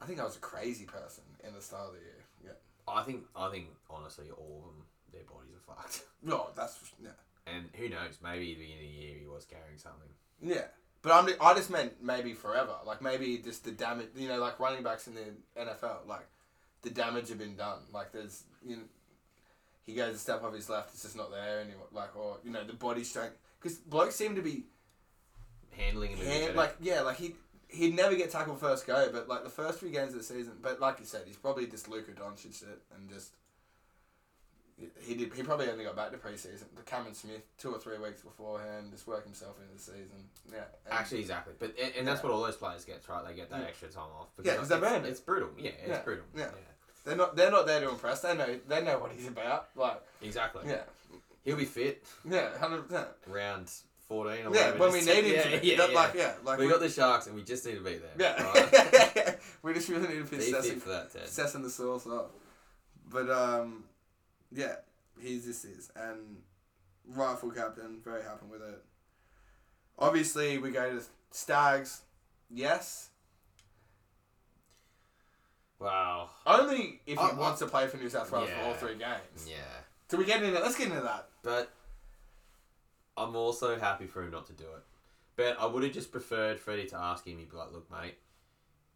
I 0.01 0.05
think 0.05 0.19
I 0.19 0.23
was 0.23 0.35
a 0.35 0.39
crazy 0.39 0.85
person 0.85 1.23
in 1.47 1.53
the 1.53 1.61
start 1.61 1.87
of 1.87 1.93
the 1.93 1.99
year. 1.99 2.23
Yeah. 2.45 2.93
I 2.93 3.03
think 3.03 3.23
I 3.35 3.49
think 3.49 3.67
honestly, 3.89 4.25
all 4.31 4.63
of 4.65 4.75
them, 4.75 4.85
their 5.11 5.23
bodies 5.23 5.53
are 5.55 5.75
fucked. 5.75 6.03
No, 6.21 6.49
that's 6.53 6.77
yeah. 7.01 7.11
And 7.47 7.69
who 7.75 7.87
knows? 7.87 8.19
Maybe 8.21 8.51
at 8.51 8.57
the 8.57 8.65
beginning 8.65 8.85
of 8.85 8.91
the 8.91 8.99
year 8.99 9.15
he 9.21 9.25
was 9.25 9.45
carrying 9.45 9.77
something. 9.77 10.09
Yeah, 10.41 10.65
but 11.01 11.13
I'm, 11.13 11.29
I 11.39 11.53
just 11.53 11.69
meant 11.69 11.93
maybe 12.03 12.33
forever. 12.33 12.75
Like 12.85 13.01
maybe 13.01 13.37
just 13.37 13.63
the 13.63 13.71
damage. 13.71 14.09
You 14.17 14.27
know, 14.27 14.39
like 14.39 14.59
running 14.59 14.83
backs 14.83 15.07
in 15.07 15.15
the 15.15 15.21
NFL, 15.57 16.05
like 16.07 16.27
the 16.81 16.89
damage 16.89 17.29
had 17.29 17.39
been 17.39 17.55
done. 17.55 17.79
Like 17.93 18.11
there's 18.11 18.43
you 18.67 18.75
know, 18.75 18.83
he 19.85 19.93
goes 19.93 20.15
a 20.15 20.19
step 20.19 20.43
off 20.43 20.53
his 20.53 20.69
left, 20.69 20.93
it's 20.93 21.03
just 21.03 21.15
not 21.15 21.31
there 21.31 21.61
anymore. 21.61 21.87
Like 21.93 22.15
or 22.17 22.37
you 22.43 22.51
know 22.51 22.65
the 22.65 22.73
body 22.73 23.05
strength 23.05 23.37
because 23.61 23.77
blokes 23.77 24.15
seem 24.15 24.35
to 24.35 24.41
be 24.41 24.65
Handling 25.79 26.11
him 26.11 26.25
hand, 26.25 26.55
like 26.55 26.75
yeah, 26.81 27.01
like 27.01 27.17
he. 27.17 27.35
He'd 27.71 27.95
never 27.95 28.15
get 28.15 28.31
tackled 28.31 28.59
first 28.59 28.87
go, 28.87 29.09
but 29.13 29.29
like 29.29 29.43
the 29.43 29.49
first 29.49 29.79
three 29.79 29.91
games 29.91 30.13
of 30.13 30.17
the 30.17 30.23
season, 30.23 30.53
but 30.59 30.79
like 30.79 30.99
you 30.99 31.05
said, 31.05 31.21
he's 31.27 31.37
probably 31.37 31.67
just 31.67 31.87
Luka 31.87 32.11
Doncic 32.13 32.57
shit 32.59 32.81
and 32.95 33.07
just 33.07 33.33
he 35.01 35.15
did. 35.15 35.33
He 35.33 35.43
probably 35.43 35.69
only 35.69 35.83
got 35.83 35.95
back 35.95 36.11
to 36.11 36.17
preseason. 36.17 36.63
The 36.75 36.83
Cameron 36.85 37.13
Smith 37.13 37.41
two 37.57 37.71
or 37.71 37.79
three 37.79 37.97
weeks 37.97 38.21
beforehand, 38.21 38.91
just 38.91 39.07
work 39.07 39.23
himself 39.25 39.55
into 39.61 39.73
the 39.73 39.79
season. 39.79 40.29
Yeah, 40.51 40.59
Actually, 40.89 41.19
exactly. 41.21 41.53
But 41.59 41.75
and, 41.81 41.93
and 41.99 42.07
that's 42.07 42.21
Yeah. 42.23 42.29
what 42.29 42.35
all 42.35 42.43
those 42.43 42.55
players 42.55 42.85
get, 42.85 43.01
right? 43.09 43.25
They 43.27 43.33
get 43.33 43.49
that 43.49 43.61
Yeah. 43.61 43.67
extra 43.67 43.89
time 43.89 44.09
off. 44.19 44.27
Yeah, 44.43 44.55
'cause 44.57 44.69
they're 44.69 44.77
it's, 44.77 44.87
banned. 44.87 45.05
it's 45.05 45.19
brutal. 45.19 45.49
Yeah, 45.57 45.71
it's 45.71 45.87
Yeah, 45.89 46.01
brutal. 46.01 46.25
yeah. 46.35 46.51
They're 47.05 47.15
not. 47.15 47.35
They're 47.35 47.51
not 47.51 47.65
there 47.65 47.79
to 47.81 47.89
impress. 47.89 48.21
They 48.21 48.35
know. 48.35 48.59
They 48.67 48.83
know 48.83 48.99
what 48.99 49.11
he's 49.11 49.27
about. 49.27 49.69
Like, 49.75 50.01
exactly. 50.21 50.63
yeah, 50.67 50.81
He'll 51.43 51.55
be 51.55 51.65
fit 51.65 52.03
yeah, 52.29 52.57
hundred 52.57 52.83
percent. 52.87 53.07
round 53.27 53.71
fourteen 54.07 54.45
or 54.47 54.53
Yeah, 54.55 54.71
when 54.77 54.91
we 54.91 55.01
need 55.01 55.07
him 55.23 55.25
yeah, 55.33 55.43
to. 55.59 55.65
Yeah, 55.65 55.77
That, 55.77 55.89
yeah. 55.91 55.95
Like, 55.95 56.13
yeah, 56.15 56.33
like 56.43 56.59
we 56.59 56.67
got 56.67 56.79
the 56.81 56.89
Sharks 56.89 57.27
and 57.27 57.35
we 57.35 57.43
just 57.43 57.65
need 57.65 57.75
to 57.75 57.81
be 57.81 57.95
there. 57.99 58.11
Yeah, 58.17 58.43
Right? 58.43 59.39
we 59.63 59.73
just 59.73 59.87
really 59.89 60.07
need 60.07 60.25
to 60.25 60.31
be 60.31 60.37
fit 60.37 60.63
fit 60.63 60.81
for 60.81 60.89
that, 60.89 61.11
Ted. 61.11 61.27
The 61.27 61.69
sauce 61.69 62.07
up. 62.07 62.31
But 63.09 63.29
um, 63.29 63.85
yeah, 64.51 64.75
he's 65.19 65.45
this 65.45 65.63
is 65.65 65.91
and 65.95 66.41
rightful 67.07 67.51
captain. 67.51 67.99
Very 68.03 68.23
happy 68.23 68.45
with 68.49 68.61
it. 68.61 68.83
Obviously, 69.97 70.57
we 70.57 70.71
go 70.71 70.89
to 70.97 71.03
Staggs. 71.31 72.01
Yes, 72.49 73.09
Wow. 75.79 76.29
only 76.45 77.01
if 77.05 77.17
he 77.17 77.23
I- 77.23 77.33
wants 77.33 77.59
to 77.59 77.67
play 77.67 77.87
for 77.87 77.97
New 77.97 78.09
South 78.09 78.31
Wales 78.31 78.49
for 78.49 78.55
all 78.57 78.71
Yeah. 78.71 78.77
three 78.77 78.95
games. 78.95 79.47
Yeah. 79.47 79.83
So 80.09 80.17
we 80.17 80.25
get 80.25 80.43
into 80.43 80.59
let's 80.59 80.75
get 80.75 80.87
into 80.87 81.01
that. 81.01 81.29
But 81.41 81.71
I'm 83.15 83.35
also 83.35 83.79
happy 83.79 84.07
for 84.07 84.23
him 84.23 84.31
not 84.31 84.45
to 84.47 84.53
do 84.53 84.65
it. 84.73 84.83
But 85.35 85.59
I 85.59 85.65
would 85.65 85.83
have 85.83 85.93
just 85.93 86.11
preferred 86.11 86.59
Freddie 86.59 86.87
to 86.87 86.97
ask 86.97 87.25
him. 87.25 87.37
He'd 87.37 87.49
be 87.49 87.55
like, 87.55 87.71
"Look, 87.71 87.89
mate, 87.89 88.17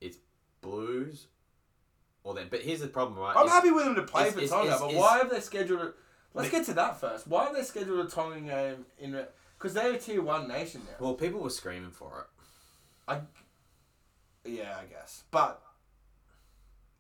it's 0.02 0.18
Blues, 0.62 1.28
or 2.24 2.34
then." 2.34 2.48
But 2.50 2.62
here's 2.62 2.82
the 2.82 2.88
problem, 2.88 3.20
right? 3.20 3.36
I'm 3.36 3.46
is- 3.46 3.52
happy 3.52 3.72
with 3.72 3.86
them 3.86 3.96
to 3.96 4.04
play 4.04 4.28
is- 4.28 4.34
for 4.34 4.40
is- 4.42 4.50
Tonga, 4.50 4.78
but 4.80 4.94
why 4.94 5.18
have 5.18 5.30
they 5.30 5.40
scheduled 5.40 5.82
it? 5.82 5.96
Let's 6.34 6.50
get 6.50 6.66
to 6.66 6.74
that 6.74 7.00
first. 7.00 7.28
Why 7.28 7.46
have 7.46 7.56
they 7.56 7.64
scheduled 7.64 8.06
a 8.06 8.10
Tonga 8.10 8.40
game 8.40 8.86
in? 8.98 9.14
it? 9.16 9.34
Because 9.58 9.74
they're 9.74 9.94
a 9.94 9.98
tier 9.98 10.22
one 10.22 10.48
nation 10.48 10.82
now. 10.86 10.98
Well, 11.00 11.14
people 11.14 11.40
were 11.40 11.50
screaming 11.50 11.92
for 11.92 12.22
it. 12.22 12.44
I, 13.08 13.22
Yeah, 14.44 14.78
I 14.78 14.86
guess. 14.86 15.24
But 15.32 15.62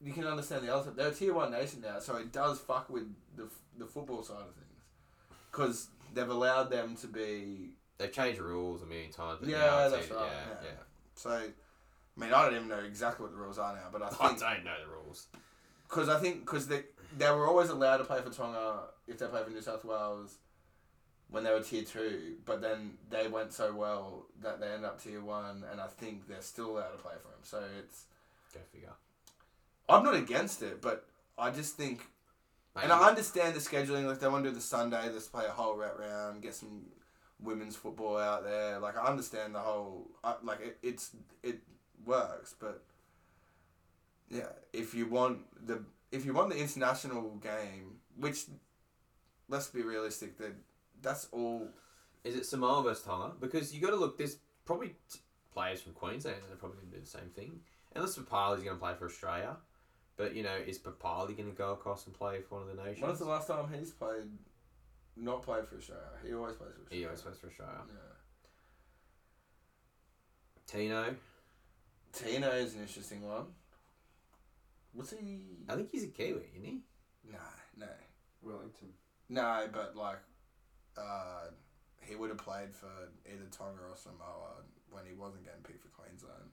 you 0.01 0.13
can 0.13 0.25
understand 0.25 0.67
the 0.67 0.73
other. 0.73 0.91
They're 0.91 1.09
a 1.09 1.13
tier 1.13 1.33
one 1.33 1.51
nation 1.51 1.81
now, 1.81 1.99
so 1.99 2.15
it 2.17 2.31
does 2.31 2.59
fuck 2.59 2.89
with 2.89 3.13
the 3.36 3.49
the 3.77 3.86
football 3.86 4.23
side 4.23 4.41
of 4.41 4.53
things. 4.55 4.81
Because 5.51 5.88
they've 6.13 6.29
allowed 6.29 6.69
them 6.69 6.95
to 6.97 7.07
be. 7.07 7.75
They've 7.97 8.12
changed 8.12 8.39
rules 8.39 8.81
a 8.81 8.86
million 8.86 9.12
times. 9.12 9.39
Yeah, 9.47 9.89
that's 9.89 10.09
right, 10.09 10.19
Yeah, 10.19 10.25
yeah. 10.25 10.55
yeah. 10.63 10.69
So, 11.15 11.49
I 12.15 12.19
mean, 12.21 12.34
I 12.34 12.43
don't 12.45 12.56
even 12.56 12.67
know 12.67 12.80
exactly 12.80 13.23
what 13.23 13.32
the 13.32 13.39
rules 13.39 13.58
are 13.58 13.73
now, 13.73 13.88
but 13.91 14.02
I 14.02 14.10
think 14.10 14.43
I 14.43 14.56
don't 14.56 14.65
know 14.65 14.76
the 14.86 14.91
rules. 14.91 15.28
because 15.89 16.10
I 16.10 16.19
think 16.19 16.41
because 16.41 16.67
they 16.67 16.84
they 17.17 17.30
were 17.32 17.47
always 17.47 17.69
allowed 17.69 17.97
to 17.97 18.04
play 18.04 18.21
for 18.21 18.30
Tonga 18.30 18.82
if 19.08 19.17
they 19.17 19.28
played 19.28 19.45
for 19.45 19.52
New 19.52 19.62
South 19.62 19.84
Wales 19.86 20.38
when 21.30 21.43
they 21.43 21.52
were 21.52 21.62
tier 21.62 21.84
two, 21.84 22.36
but 22.45 22.62
then 22.62 22.91
they 23.10 23.28
went 23.28 23.52
so 23.54 23.73
well 23.73 24.26
that 24.41 24.60
they 24.60 24.67
ended 24.67 24.86
up 24.86 25.02
tier 25.02 25.21
one, 25.21 25.63
and 25.71 25.82
I 25.82 25.88
think 25.88 26.28
they're 26.28 26.41
still 26.41 26.78
allowed 26.78 26.91
to 26.91 26.97
play 26.97 27.13
for 27.21 27.30
them. 27.30 27.39
So 27.41 27.63
it's 27.80 28.06
Go 28.54 28.60
figure. 28.71 28.89
I'm 29.89 30.04
not 30.04 30.13
against 30.15 30.62
it, 30.62 30.80
but 30.82 31.08
I 31.38 31.49
just 31.49 31.76
think, 31.76 32.06
Mate, 32.76 32.84
and 32.84 32.91
I 32.93 33.10
understand 33.10 33.56
the 33.56 33.60
scheduling. 33.60 34.06
Like 34.08 34.19
they 34.19 34.28
want 34.28 34.43
to 34.43 34.52
do 34.52 34.56
the 34.56 34.62
Sunday, 34.62 35.10
let's 35.12 35.28
play 35.28 35.45
a 35.45 35.49
whole 35.52 35.76
rat 35.76 35.97
round, 35.99 36.41
get 36.43 36.54
some 36.54 36.84
women's 37.41 37.76
football 37.76 38.17
out 38.17 38.43
there. 38.43 38.78
Like 38.80 38.95
I 38.97 39.08
understand 39.08 39.56
the 39.56 39.60
whole, 39.60 40.08
I, 40.23 40.36
like 40.43 40.62
it, 40.62 40.78
it's 40.84 41.12
it 41.41 41.60
works, 42.05 42.55
but 42.59 42.83
yeah, 44.29 44.49
if 44.71 44.93
you 44.93 45.07
want 45.07 45.39
the 45.65 45.83
if 46.11 46.25
you 46.25 46.33
want 46.33 46.49
the 46.49 46.57
international 46.57 47.35
game, 47.37 47.97
which 48.17 48.45
let's 49.49 49.67
be 49.67 49.81
realistic, 49.81 50.37
that 50.37 50.53
that's 51.01 51.27
all. 51.31 51.67
Is 52.23 52.35
it 52.35 52.45
Samoa 52.45 52.83
versus 52.83 53.03
Tonga? 53.03 53.33
Because 53.39 53.73
you 53.73 53.81
got 53.81 53.89
to 53.89 53.97
look. 53.97 54.17
There's 54.17 54.37
probably 54.65 54.95
t- 55.11 55.19
players 55.53 55.81
from 55.81 55.93
Queensland 55.93 56.37
that 56.47 56.53
are 56.53 56.57
probably 56.57 56.77
going 56.77 56.91
to 56.91 56.95
do 56.97 57.01
the 57.01 57.07
same 57.07 57.29
thing. 57.35 57.59
Unless 57.95 58.17
Papalii's 58.17 58.63
going 58.63 58.77
to 58.77 58.81
play 58.81 58.93
for 58.97 59.05
Australia, 59.05 59.57
but 60.15 60.35
you 60.35 60.43
know, 60.43 60.55
is 60.55 60.79
Papalii 60.79 61.35
going 61.37 61.49
to 61.49 61.55
go 61.55 61.73
across 61.73 62.05
and 62.05 62.15
play 62.15 62.41
for 62.41 62.59
one 62.59 62.69
of 62.69 62.75
the 62.75 62.81
nations? 62.81 63.01
When 63.01 63.11
was 63.11 63.19
the 63.19 63.25
last 63.25 63.47
time 63.47 63.65
he's 63.77 63.91
played? 63.91 64.29
Not 65.15 65.43
played 65.43 65.67
for 65.67 65.77
Australia. 65.77 66.05
He 66.25 66.33
always 66.33 66.55
plays 66.55 66.71
for 66.73 66.81
Australia. 66.81 66.99
He 66.99 67.05
always 67.05 67.21
plays 67.21 67.37
for 67.37 67.47
Australia. 67.47 67.81
Yeah. 67.87 68.13
Tino, 70.65 71.15
Tino 72.13 72.49
is 72.52 72.76
an 72.76 72.82
interesting 72.82 73.28
one. 73.28 73.45
What's 74.93 75.12
he? 75.12 75.39
I 75.67 75.76
think 75.76 75.89
he's 75.91 76.04
a 76.04 76.08
Kiwi, 76.08 76.41
isn't 76.52 76.63
he? 76.65 76.80
No, 77.32 77.39
no, 77.78 77.88
Wellington. 78.43 78.89
no. 79.30 79.67
But 79.71 79.95
like, 79.95 80.19
uh, 80.97 81.47
he 82.02 82.15
would 82.15 82.30
have 82.30 82.38
played 82.38 82.73
for 82.76 82.91
either 83.26 83.45
Tonga 83.49 83.82
or 83.89 83.95
Samoa 83.97 84.62
when 84.91 85.04
he 85.08 85.13
wasn't 85.13 85.45
getting 85.45 85.63
picked 85.63 85.82
for 85.82 85.88
Queensland. 85.89 86.52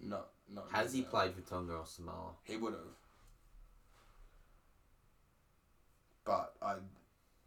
Not, 0.00 0.28
not. 0.48 0.66
Has 0.72 0.92
he 0.92 1.00
New 1.00 1.06
played 1.06 1.34
for 1.34 1.40
Tonga 1.40 1.72
or 1.74 1.86
Samoa? 1.86 2.32
He 2.44 2.56
would 2.56 2.74
have. 2.74 2.82
But 6.24 6.54
I 6.62 6.74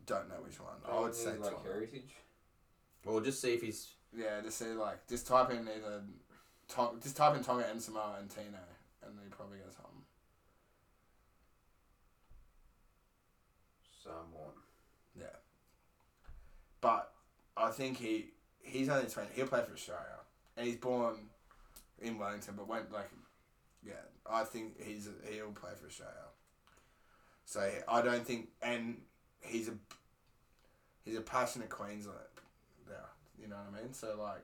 don't 0.06 0.28
know 0.30 0.36
which 0.44 0.60
one. 0.60 0.76
I 0.90 1.00
would 1.00 1.16
say 1.16 1.38
like 1.38 1.54
Tonga. 1.56 1.70
heritage. 1.72 2.14
Well, 3.06 3.22
just 3.22 3.42
see 3.42 3.54
if 3.54 3.62
he's. 3.62 3.88
Yeah, 4.16 4.42
just 4.44 4.58
see 4.58 4.66
like 4.68 5.08
just 5.08 5.28
type 5.28 5.52
in 5.52 5.60
either, 5.68 6.02
Tong- 6.70 7.00
just 7.02 7.16
type 7.16 7.36
in 7.36 7.44
Tonga 7.44 7.66
and 7.70 7.82
Samoa 7.82 8.18
and 8.20 8.30
Tino, 8.30 8.46
and 9.04 9.18
then 9.18 9.26
you 9.26 9.32
probably 9.32 9.58
get 9.58 9.74
something. 9.74 10.04
Someone. 14.04 14.54
Yeah. 15.20 15.26
But 16.82 17.12
I 17.56 17.70
think 17.72 17.98
he 17.98 18.32
he's 18.62 18.90
only 18.90 19.10
twenty. 19.10 19.30
He'll 19.34 19.48
play 19.48 19.64
for 19.66 19.74
Australia, 19.74 20.20
and 20.56 20.68
he's 20.68 20.78
born 20.78 21.16
in 22.02 22.18
Wellington, 22.18 22.56
but 22.58 22.68
went 22.68 22.92
like, 22.92 23.10
yeah. 23.86 23.94
I 24.30 24.44
think 24.44 24.82
he's 24.84 25.08
he'll 25.32 25.52
play 25.52 25.72
for 25.80 25.88
Australia. 25.88 26.14
So 27.46 27.70
I 27.88 28.02
don't 28.02 28.26
think, 28.26 28.50
and 28.62 28.98
he's 29.42 29.70
a 29.70 29.74
he's 31.06 31.18
a 31.18 31.22
passionate 31.22 31.70
Queensland. 31.70 32.18
Yeah, 32.90 32.96
you 33.42 33.48
know 33.48 33.56
what 33.56 33.80
I 33.80 33.84
mean. 33.84 33.94
So 33.94 34.20
like, 34.22 34.44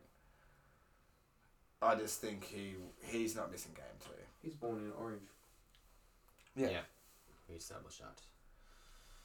I 1.84 1.96
just 1.96 2.22
think 2.22 2.46
he 2.46 2.76
he's 3.06 3.36
not 3.36 3.52
missing 3.52 3.74
game 3.76 3.86
two. 4.04 4.12
He's 4.42 4.56
born 4.56 4.78
in 4.80 4.92
Orange. 5.00 5.22
Yeah. 6.56 6.70
yeah. 6.70 6.80
We 7.50 7.56
established 7.56 8.00
that. 8.00 8.20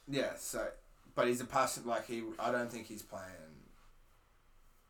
Yeah, 0.08 0.32
so 0.38 0.66
but 1.14 1.28
he's 1.28 1.40
a 1.40 1.44
passion 1.44 1.84
like 1.86 2.06
he 2.06 2.22
I 2.38 2.50
don't 2.50 2.70
think 2.70 2.86
he's 2.86 3.02
playing 3.02 3.24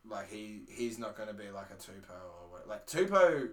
like 0.09 0.31
he 0.31 0.61
he's 0.69 0.99
not 0.99 1.17
gonna 1.17 1.33
be 1.33 1.51
like 1.51 1.71
a 1.71 1.75
Tupou 1.75 2.11
or 2.11 2.51
what 2.51 2.69
like 2.69 2.87
Tupou 2.87 3.51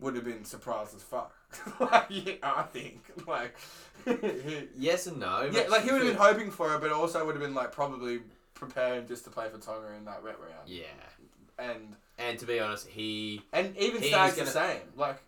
would 0.00 0.14
have 0.14 0.24
been 0.24 0.44
surprised 0.44 0.94
as 0.96 1.02
fuck. 1.02 1.34
like 1.80 2.06
yeah, 2.08 2.34
I 2.42 2.62
think. 2.62 3.02
Like 3.26 3.56
Yes 4.76 5.06
and 5.06 5.18
no. 5.18 5.48
Yeah, 5.52 5.68
like 5.68 5.84
he 5.84 5.92
would 5.92 6.02
have 6.02 6.10
been 6.10 6.20
hoping 6.20 6.50
for 6.50 6.74
it, 6.74 6.80
but 6.80 6.90
also 6.90 7.24
would 7.24 7.34
have 7.34 7.42
been 7.42 7.54
like 7.54 7.72
probably 7.72 8.20
preparing 8.54 9.06
just 9.06 9.24
to 9.24 9.30
play 9.30 9.48
for 9.48 9.58
Tonga 9.58 9.94
in 9.96 10.04
that 10.04 10.22
wet 10.22 10.36
round. 10.40 10.68
Yeah, 10.68 10.84
And 11.58 11.96
and 12.20 12.38
to 12.38 12.46
be 12.46 12.60
honest, 12.60 12.86
he. 12.86 13.42
and 13.52 13.76
even 13.76 14.00
He's 14.02 14.10
Staggs 14.10 14.34
the 14.34 14.40
gonna- 14.42 14.50
same. 14.52 14.80
Like 14.96 15.20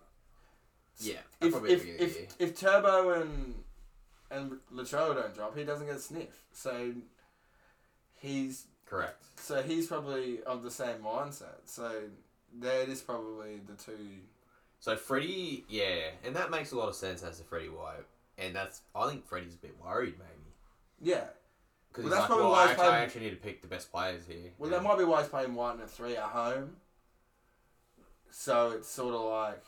Yeah, 1.01 1.15
if 1.41 1.51
probably 1.53 1.73
if, 1.73 1.87
if, 2.01 2.35
if 2.39 2.61
Turbo 2.61 3.21
and 3.23 3.55
and 4.31 4.53
Latrell 4.73 5.15
don't 5.15 5.35
drop, 5.35 5.57
he 5.57 5.65
doesn't 5.65 5.87
get 5.87 5.97
a 5.97 6.01
sniff. 6.01 6.43
So 6.53 6.93
he's 8.21 8.67
Correct. 8.87 9.23
so 9.37 9.63
he's 9.63 9.87
probably 9.87 10.43
of 10.45 10.63
the 10.63 10.71
same 10.71 10.99
mindset. 11.05 11.61
So 11.67 11.91
that 12.61 12.89
is 12.89 13.01
probably 13.01 13.61
the 13.67 13.75
two. 13.83 13.97
So 14.81 14.97
Freddie, 14.97 15.65
yeah, 15.69 16.11
and 16.25 16.35
that 16.37 16.51
makes 16.51 16.73
a 16.73 16.77
lot 16.77 16.89
of 16.89 16.95
sense 16.95 17.23
as 17.23 17.39
to 17.39 17.45
Freddie 17.45 17.69
White, 17.69 18.05
and 18.39 18.55
that's 18.55 18.83
I 18.95 19.09
think 19.09 19.27
Freddie's 19.27 19.55
a 19.55 19.59
bit 19.59 19.77
worried 19.83 20.15
maybe 20.19 20.53
Yeah. 21.01 21.25
Because 21.93 22.05
Well, 22.05 22.11
that's 22.11 22.21
like, 22.23 22.27
probably 22.29 22.45
well, 22.45 22.53
why 22.53 22.71
actually, 22.71 22.87
I 22.87 22.99
actually 23.01 23.21
need 23.23 23.31
to 23.31 23.37
pick 23.37 23.61
the 23.61 23.69
best 23.69 23.93
players 23.93 24.27
here. 24.27 24.53
Well, 24.57 24.73
And- 24.73 24.75
that 24.85 24.89
might 24.89 24.97
be 24.99 25.05
why 25.05 25.21
he's 25.21 25.29
playing 25.29 25.55
White 25.55 25.75
and 25.75 25.83
a 25.83 25.87
three 25.87 26.17
at 26.17 26.25
home. 26.25 26.77
So 28.31 28.71
it's 28.71 28.89
sort 28.89 29.15
of 29.15 29.21
like, 29.21 29.63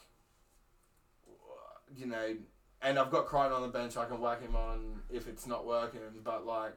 you 1.95 2.07
know, 2.07 2.37
and 2.81 2.99
I've 2.99 3.11
got 3.11 3.27
Crichton 3.27 3.53
on 3.53 3.63
the 3.63 3.69
bench. 3.69 3.97
I 3.99 4.07
can 4.07 4.21
whack 4.21 4.41
him 4.41 4.57
on 4.57 5.03
if 5.11 5.29
it's 5.29 5.47
not 5.47 5.67
working. 5.67 6.01
But 6.23 6.47
like, 6.47 6.73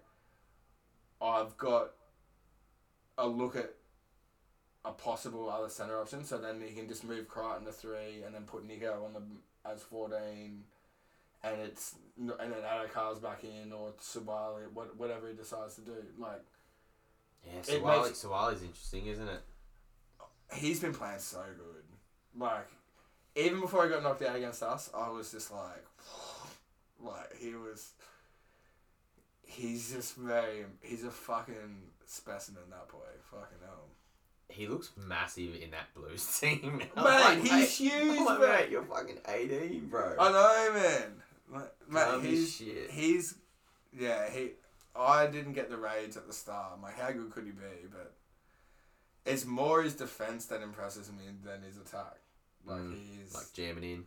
I've 1.21 1.57
got 1.57 1.91
a 3.17 3.25
look 3.25 3.55
at 3.55 3.73
a 4.83 4.91
possible 4.91 5.49
other 5.49 5.69
center 5.69 5.97
option. 5.99 6.25
So 6.25 6.37
then 6.37 6.61
he 6.61 6.73
can 6.73 6.89
just 6.89 7.05
move 7.05 7.29
Crichton 7.29 7.65
to 7.65 7.71
three, 7.71 8.23
and 8.25 8.35
then 8.35 8.43
put 8.43 8.65
Nico 8.65 9.05
on 9.05 9.13
the 9.13 9.69
as 9.69 9.81
fourteen. 9.81 10.65
And 11.53 11.61
it's 11.61 11.95
and 12.17 12.29
then 12.29 12.51
Addo-Carr's 12.63 13.19
back 13.19 13.43
in 13.43 13.71
or 13.71 13.93
Subali, 14.01 14.71
what 14.73 14.95
whatever 14.97 15.27
he 15.27 15.35
decides 15.35 15.75
to 15.75 15.81
do. 15.81 15.95
Like 16.17 16.41
yeah, 17.45 17.61
Suaalii, 17.61 18.03
makes- 18.03 18.61
interesting, 18.61 19.05
isn't 19.07 19.27
it? 19.27 19.41
he's 20.53 20.79
been 20.79 20.93
playing 20.93 21.19
so 21.19 21.43
good. 21.57 21.83
Like, 22.41 22.67
even 23.35 23.59
before 23.61 23.83
he 23.83 23.89
got 23.89 24.01
knocked 24.03 24.21
out 24.21 24.35
against 24.35 24.63
us, 24.63 24.89
I 24.95 25.09
was 25.09 25.31
just 25.31 25.51
like, 25.51 25.85
like 27.01 27.35
he 27.37 27.53
was. 27.53 27.91
He's 29.43 29.91
just 29.93 30.15
very. 30.15 30.65
He's 30.81 31.03
a 31.03 31.11
fucking 31.11 31.81
specimen. 32.05 32.63
That 32.69 32.89
boy, 32.89 32.99
fucking 33.31 33.57
hell. 33.63 33.85
He 34.49 34.67
looks 34.67 34.91
massive 34.97 35.55
in 35.55 35.71
that 35.71 35.93
Blues 35.93 36.25
team. 36.39 36.77
Mate, 36.77 36.91
I'm 36.95 37.03
like, 37.37 37.39
he's 37.41 37.51
mate, 37.51 37.69
huge, 37.69 38.19
like, 38.25 38.39
mate. 38.39 38.47
mate, 38.49 38.69
You're 38.71 38.83
fucking 38.83 39.17
eighteen, 39.27 39.87
bro. 39.89 40.15
I 40.19 40.31
know, 40.31 40.73
man. 40.73 41.11
Like, 41.49 41.71
Mate, 41.89 42.21
he's 42.23 42.55
shit. 42.55 42.91
he's 42.91 43.35
yeah. 43.97 44.29
He. 44.29 44.51
I 44.95 45.27
didn't 45.27 45.53
get 45.53 45.69
the 45.69 45.77
raids 45.77 46.17
at 46.17 46.27
the 46.27 46.33
start. 46.33 46.71
I'm 46.75 46.81
like, 46.81 46.97
how 46.99 47.11
good 47.11 47.29
could 47.31 47.45
he 47.45 47.51
be? 47.51 47.87
But 47.91 48.13
it's 49.25 49.45
more 49.45 49.83
his 49.83 49.93
defense 49.93 50.45
that 50.47 50.61
impresses 50.61 51.11
me 51.11 51.23
than 51.43 51.61
his 51.61 51.77
attack. 51.77 52.17
Like 52.65 52.79
Mm, 52.79 52.95
he's 53.19 53.33
Like 53.35 53.53
jamming 53.53 53.83
in. 53.83 54.03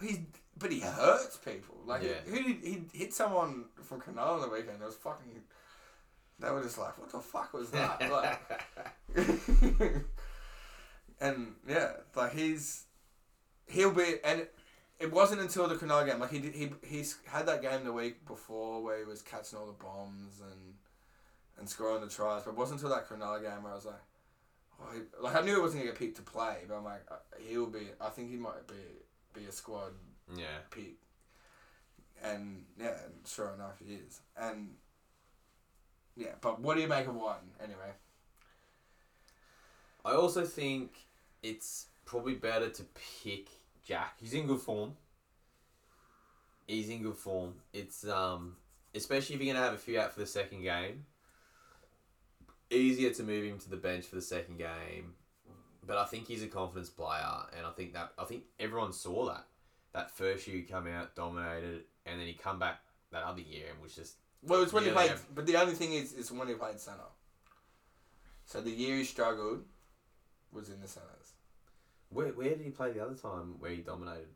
He's 0.00 0.18
but 0.58 0.72
he 0.72 0.80
hurts 0.80 1.36
people. 1.36 1.76
Like 1.84 2.02
Yeah. 2.02 2.20
who 2.26 2.42
did 2.42 2.64
he 2.64 2.82
hit 2.92 3.12
someone 3.14 3.66
from 3.82 4.00
Canal 4.00 4.34
on 4.34 4.40
the 4.40 4.48
weekend? 4.48 4.80
It 4.82 4.86
was 4.86 4.96
fucking. 4.96 5.42
They 6.40 6.50
were 6.50 6.62
just 6.62 6.78
like, 6.78 6.98
what 6.98 7.10
the 7.12 7.20
fuck 7.20 7.52
was 7.52 7.70
that? 7.70 8.10
like, 8.10 8.40
and 11.20 11.54
yeah, 11.68 11.92
like 12.16 12.32
he's 12.34 12.84
he'll 13.66 13.92
be 13.92 14.16
and 14.24 14.46
it 15.04 15.12
wasn't 15.12 15.38
until 15.38 15.68
the 15.68 15.74
Cronulla 15.74 16.06
game 16.06 16.18
like 16.18 16.30
he 16.30 16.38
did, 16.38 16.54
he 16.54 16.70
he's 16.82 17.18
had 17.26 17.44
that 17.46 17.60
game 17.60 17.84
the 17.84 17.92
week 17.92 18.26
before 18.26 18.82
where 18.82 18.98
he 18.98 19.04
was 19.04 19.20
catching 19.20 19.58
all 19.58 19.66
the 19.66 19.72
bombs 19.72 20.40
and 20.40 20.74
and 21.58 21.68
scoring 21.68 22.00
the 22.00 22.08
tries, 22.08 22.42
but 22.42 22.52
it 22.52 22.56
wasn't 22.56 22.80
until 22.80 22.96
that 22.96 23.06
Cronulla 23.06 23.42
game 23.42 23.62
where 23.62 23.72
I 23.72 23.76
was 23.76 23.84
like, 23.84 24.02
oh, 24.80 24.86
he, 24.94 25.00
like 25.22 25.36
I 25.36 25.42
knew 25.42 25.56
it 25.56 25.60
wasn't 25.60 25.82
gonna 25.82 25.92
get 25.92 25.98
picked 25.98 26.16
to 26.16 26.22
play, 26.22 26.56
but 26.66 26.76
I'm 26.76 26.84
like 26.84 27.02
uh, 27.10 27.16
he'll 27.46 27.66
be. 27.66 27.88
I 28.00 28.08
think 28.08 28.30
he 28.30 28.36
might 28.36 28.66
be 28.66 29.38
be 29.38 29.46
a 29.46 29.52
squad 29.52 29.92
yeah. 30.34 30.64
pick, 30.70 30.96
and 32.22 32.64
yeah, 32.80 32.96
and 33.04 33.14
sure 33.26 33.52
enough 33.54 33.78
he 33.86 33.94
is, 33.94 34.20
and 34.38 34.70
yeah. 36.16 36.32
But 36.40 36.62
what 36.62 36.76
do 36.76 36.80
you 36.80 36.88
make 36.88 37.06
of 37.06 37.14
one 37.14 37.52
anyway? 37.62 37.92
I 40.02 40.12
also 40.12 40.44
think 40.44 40.92
it's 41.42 41.88
probably 42.06 42.34
better 42.34 42.70
to 42.70 42.84
pick 43.22 43.48
Jack. 43.84 44.16
He's 44.20 44.32
in 44.34 44.46
good 44.46 44.60
form. 44.60 44.92
He's 46.66 46.88
in 46.88 47.02
good 47.02 47.16
form. 47.16 47.54
It's 47.72 48.06
um 48.08 48.56
especially 48.94 49.36
if 49.36 49.42
you're 49.42 49.54
gonna 49.54 49.64
have 49.64 49.74
a 49.74 49.78
few 49.78 50.00
out 50.00 50.12
for 50.12 50.20
the 50.20 50.26
second 50.26 50.62
game. 50.62 51.04
Easier 52.70 53.10
to 53.10 53.22
move 53.22 53.44
him 53.44 53.58
to 53.58 53.70
the 53.70 53.76
bench 53.76 54.06
for 54.06 54.16
the 54.16 54.22
second 54.22 54.58
game. 54.58 55.14
But 55.86 55.98
I 55.98 56.04
think 56.06 56.26
he's 56.26 56.42
a 56.42 56.48
confidence 56.48 56.88
player 56.88 57.42
and 57.56 57.66
I 57.66 57.70
think 57.70 57.92
that 57.92 58.12
I 58.18 58.24
think 58.24 58.44
everyone 58.58 58.92
saw 58.92 59.26
that. 59.26 59.46
That 59.92 60.10
first 60.10 60.46
year 60.48 60.56
he 60.56 60.62
come 60.62 60.88
out, 60.88 61.14
dominated, 61.14 61.82
and 62.06 62.18
then 62.18 62.26
he 62.26 62.32
come 62.32 62.58
back 62.58 62.80
that 63.12 63.22
other 63.22 63.42
year 63.42 63.66
and 63.70 63.80
was 63.80 63.94
just 63.94 64.16
Well, 64.42 64.62
it's 64.62 64.72
when 64.72 64.84
he 64.84 64.90
played, 64.90 65.10
yeah. 65.10 65.18
but 65.34 65.46
the 65.46 65.56
only 65.56 65.74
thing 65.74 65.92
is, 65.92 66.12
is 66.14 66.32
when 66.32 66.48
he 66.48 66.54
played 66.54 66.80
centre. 66.80 67.00
So 68.46 68.60
the 68.60 68.70
year 68.70 68.96
he 68.96 69.04
struggled 69.04 69.62
was 70.52 70.68
in 70.70 70.80
the 70.80 70.88
centres. 70.88 71.33
Where 72.14 72.28
where 72.28 72.48
did 72.50 72.60
he 72.60 72.70
play 72.70 72.92
the 72.92 73.02
other 73.04 73.14
time 73.14 73.56
where 73.58 73.70
he 73.70 73.78
dominated? 73.78 74.28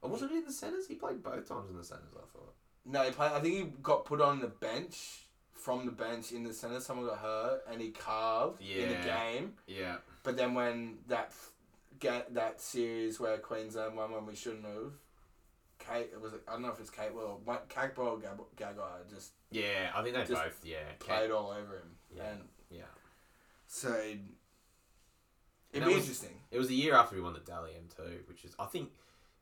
Or 0.00 0.10
wasn't 0.10 0.32
it 0.32 0.36
in 0.38 0.44
the 0.44 0.52
centres? 0.52 0.86
He 0.86 0.94
played 0.94 1.22
both 1.22 1.48
times 1.48 1.70
in 1.70 1.76
the 1.76 1.84
centres, 1.84 2.12
I 2.14 2.26
thought. 2.32 2.54
No, 2.86 3.02
he 3.02 3.10
played. 3.10 3.32
I 3.32 3.40
think 3.40 3.54
he 3.54 3.62
got 3.82 4.04
put 4.04 4.20
on 4.20 4.40
the 4.40 4.48
bench 4.48 5.22
from 5.52 5.86
the 5.86 5.92
bench 5.92 6.32
in 6.32 6.44
the 6.44 6.52
centre. 6.52 6.80
Someone 6.80 7.06
got 7.06 7.18
hurt, 7.18 7.62
and 7.70 7.80
he 7.80 7.90
carved 7.90 8.60
in 8.60 8.88
the 8.90 8.96
game. 8.96 9.54
Yeah. 9.66 9.96
But 10.22 10.36
then 10.36 10.54
when 10.54 10.98
that 11.08 11.32
get 11.98 12.34
that 12.34 12.60
series 12.60 13.18
where 13.18 13.38
Queensland 13.38 13.96
won 13.96 14.12
when 14.12 14.26
we 14.26 14.34
shouldn't 14.34 14.64
have, 14.66 14.92
Kate 15.78 16.10
it 16.12 16.20
was 16.20 16.32
I 16.46 16.52
don't 16.52 16.62
know 16.62 16.68
if 16.70 16.80
it's 16.80 16.90
Kate 16.90 17.14
Will, 17.14 17.40
Kate 17.68 17.94
Boyle 17.94 18.20
Gagai 18.56 19.08
just 19.08 19.32
Yeah, 19.50 19.90
I 19.94 20.02
think 20.02 20.14
they 20.14 20.24
both. 20.34 20.60
Yeah, 20.64 20.76
played 20.98 21.30
all 21.30 21.50
over 21.50 21.76
him, 21.76 21.96
Yeah. 22.14 22.30
and 22.30 22.40
yeah. 22.70 22.82
so 23.66 23.94
it'd, 25.74 25.82
And 25.82 25.82
it'd 25.82 25.82
that 25.82 25.88
be 25.88 25.94
was- 25.94 26.04
interesting. 26.04 26.40
It 26.50 26.58
was 26.58 26.68
a 26.70 26.74
year 26.74 26.94
after 26.94 27.16
we 27.16 27.22
won 27.22 27.32
the 27.32 27.40
Dally 27.40 27.72
M 27.76 27.88
too, 27.96 28.20
which 28.28 28.44
is 28.44 28.54
I 28.58 28.66
think 28.66 28.90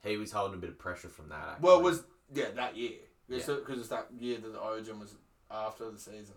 he 0.02 0.16
was 0.16 0.32
holding 0.32 0.58
a 0.58 0.60
bit 0.60 0.70
of 0.70 0.78
pressure 0.78 1.08
from 1.08 1.28
that. 1.28 1.46
Actually. 1.52 1.66
Well, 1.66 1.78
it 1.78 1.82
was 1.82 2.02
yeah 2.34 2.50
that 2.56 2.76
year 2.76 2.92
because 3.28 3.48
Yeah. 3.48 3.74
it's 3.76 3.88
that 3.88 4.08
year 4.18 4.38
that 4.38 4.52
the 4.52 4.58
Origin 4.58 4.98
was 4.98 5.14
after 5.50 5.90
the 5.90 5.98
season, 5.98 6.34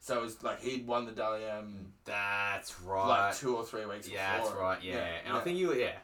so 0.00 0.18
it 0.18 0.22
was 0.22 0.42
like 0.42 0.60
he'd 0.60 0.86
won 0.86 1.06
the 1.06 1.12
Dally 1.12 1.44
M 1.44 1.92
that's 2.04 2.78
right. 2.80 3.08
like 3.08 3.36
two 3.36 3.56
or 3.56 3.64
three 3.64 3.86
weeks. 3.86 4.08
yeah, 4.08 4.36
that's 4.38 4.50
right. 4.52 4.82
Yeah, 4.82 5.06
and 5.24 5.34
I 5.36 5.40
think 5.40 5.58
you 5.58 5.68
were 5.68 5.74
yeah, 5.76 5.96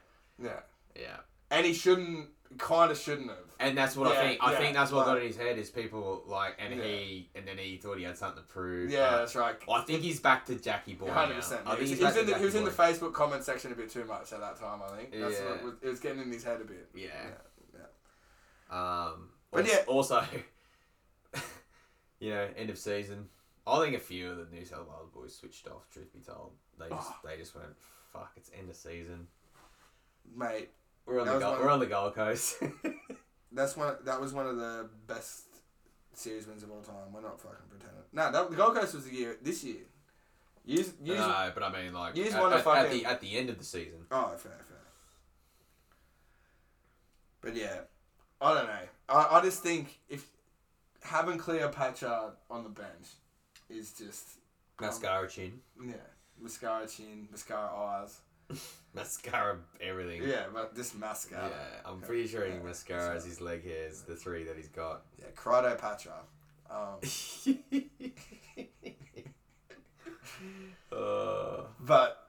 yeah, 0.42 0.61
yeah, 0.98 1.16
and 1.50 1.66
he 1.66 1.74
shouldn't, 1.74 2.30
kind 2.58 2.90
of 2.90 2.98
shouldn't 2.98 3.28
have. 3.28 3.38
and 3.60 3.76
that's 3.78 3.96
what 3.96 4.10
I 4.16 4.22
think. 4.22 4.42
I 4.42 4.52
yeah, 4.52 4.58
think 4.58 4.74
that's 4.74 4.90
what 4.92 5.06
got 5.06 5.18
in 5.18 5.26
his 5.26 5.36
head 5.36 5.58
is 5.58 5.70
people 5.70 6.22
like, 6.26 6.56
and 6.58 6.74
Yeah. 6.74 6.82
he, 6.84 7.30
and 7.34 7.46
then 7.46 7.58
he 7.58 7.76
thought 7.76 7.98
he 7.98 8.04
had 8.04 8.18
something 8.18 8.42
to 8.42 8.48
prove. 8.48 8.90
Yeah, 8.90 9.18
that's 9.18 9.34
right. 9.36 9.56
I 9.70 9.80
think 9.82 10.02
he's 10.02 10.18
back 10.20 10.46
to 10.46 10.56
Jackie 10.56 10.94
Boy. 10.94 11.10
Hundred 11.10 11.34
now. 11.34 11.40
percent. 11.40 11.60
I 11.66 11.76
think 11.76 11.82
He 11.88 11.94
he's 11.96 11.98
to 12.14 12.20
in 12.20 12.26
the 12.26 12.38
he 12.38 12.44
was 12.44 12.54
in 12.54 12.64
the 12.64 12.70
Facebook 12.70 13.12
comment 13.12 13.44
section 13.44 13.70
a 13.72 13.74
bit 13.74 13.90
too 13.90 14.04
much 14.04 14.32
at 14.32 14.40
that 14.40 14.58
time. 14.58 14.80
I 14.82 14.96
think 14.96 15.12
that's 15.12 15.38
Yeah. 15.38 15.50
what 15.50 15.62
was, 15.64 15.74
it 15.82 15.88
was 15.88 16.00
getting 16.00 16.22
in 16.22 16.32
his 16.32 16.42
head 16.44 16.60
a 16.60 16.64
bit. 16.64 16.88
Yeah. 16.94 17.08
yeah. 17.74 17.80
Um, 18.70 19.30
But 19.50 19.64
but 19.64 19.68
yeah. 19.68 19.82
also, 19.86 20.24
you 22.20 22.30
know, 22.30 22.48
end 22.56 22.70
of 22.70 22.78
season. 22.78 23.28
I 23.66 23.78
think 23.84 23.94
a 23.96 24.00
few 24.00 24.30
of 24.30 24.38
the 24.38 24.46
New 24.54 24.64
South 24.64 24.88
Wales 24.88 25.10
boys 25.14 25.34
switched 25.36 25.66
off. 25.68 25.88
Truth 25.90 26.12
be 26.12 26.20
told, 26.20 26.52
they 26.78 26.88
just 26.88 27.10
Oh. 27.10 27.16
they 27.28 27.36
just 27.36 27.54
went, 27.54 27.76
"Fuck, 28.12 28.32
it's 28.36 28.50
end 28.58 28.70
of 28.70 28.76
season. 28.76 29.28
Mate, 30.34 30.70
We're 31.11 31.20
on 31.20 31.27
That 31.27 31.35
the 31.35 31.40
Gold, 31.40 31.59
we're 31.61 31.70
on 31.70 31.81
the 31.81 31.87
Gold 31.87 32.14
Coast." 32.14 32.62
that's 33.53 33.77
one. 33.77 33.96
That 34.05 34.20
was 34.20 34.33
one 34.33 34.46
of 34.46 34.57
the 34.57 34.88
best 35.07 35.44
series 36.14 36.46
wins 36.46 36.62
of 36.62 36.70
all 36.70 36.83
time. 36.83 37.12
We're 37.12 37.23
not 37.23 37.40
fucking 37.40 37.66
pretending. 37.68 38.03
No, 38.12 38.31
that, 38.31 38.51
the 38.51 38.57
Gold 38.57 38.77
Coast 38.77 38.94
was 38.94 39.05
the 39.07 39.14
year 39.14 39.37
this 39.42 39.64
year. 39.64 39.83
Use 40.64 40.92
use. 41.03 41.18
no, 41.18 41.51
but 41.53 41.62
I 41.62 41.73
mean, 41.73 41.92
like 41.92 42.14
just 42.14 42.35
at, 42.35 42.40
wanna 42.40 42.57
at, 42.57 42.66
at 42.66 42.90
the 42.90 43.05
at 43.07 43.20
the 43.20 43.37
end 43.37 43.51
of 43.51 43.59
the 43.59 43.64
season. 43.64 44.07
Oh, 44.11 44.29
fair, 44.37 44.53
fair. 44.62 44.77
But 47.40 47.57
yeah, 47.57 47.81
I 48.40 48.55
don't 48.55 48.66
know. 48.66 48.88
I, 49.09 49.38
I 49.38 49.42
just 49.42 49.62
think 49.62 49.99
if 50.09 50.27
having 51.03 51.38
Cleopatra 51.38 52.33
on 52.51 52.62
the 52.62 52.68
bench 52.68 53.09
is 53.68 53.92
just 53.92 54.29
Mascara 54.81 55.29
chin, 55.29 55.61
yeah, 55.85 55.94
mascara 56.40 56.87
chin, 56.87 57.29
mascara 57.31 57.70
eyes. 57.75 58.20
mascara 58.94 59.58
everything. 59.80 60.22
Yeah, 60.28 60.44
but 60.52 60.74
just 60.76 60.94
Yeah, 60.94 61.00
mascara. 61.00 61.50
I'm 61.84 62.00
pretty 62.00 62.26
sure 62.26 62.44
he 62.46 62.52
Yeah, 62.52 62.60
mascaras 62.60 63.24
his 63.24 63.40
leg 63.40 63.64
hairs, 63.64 64.02
the 64.02 64.16
three 64.16 64.44
that 64.44 64.56
he's 64.56 64.68
got. 64.68 65.02
Yeah, 65.18 65.26
Cryo 65.36 65.78
Patra. 65.78 66.14
Um, 66.70 67.00
uh, 70.92 71.62
but 71.80 72.28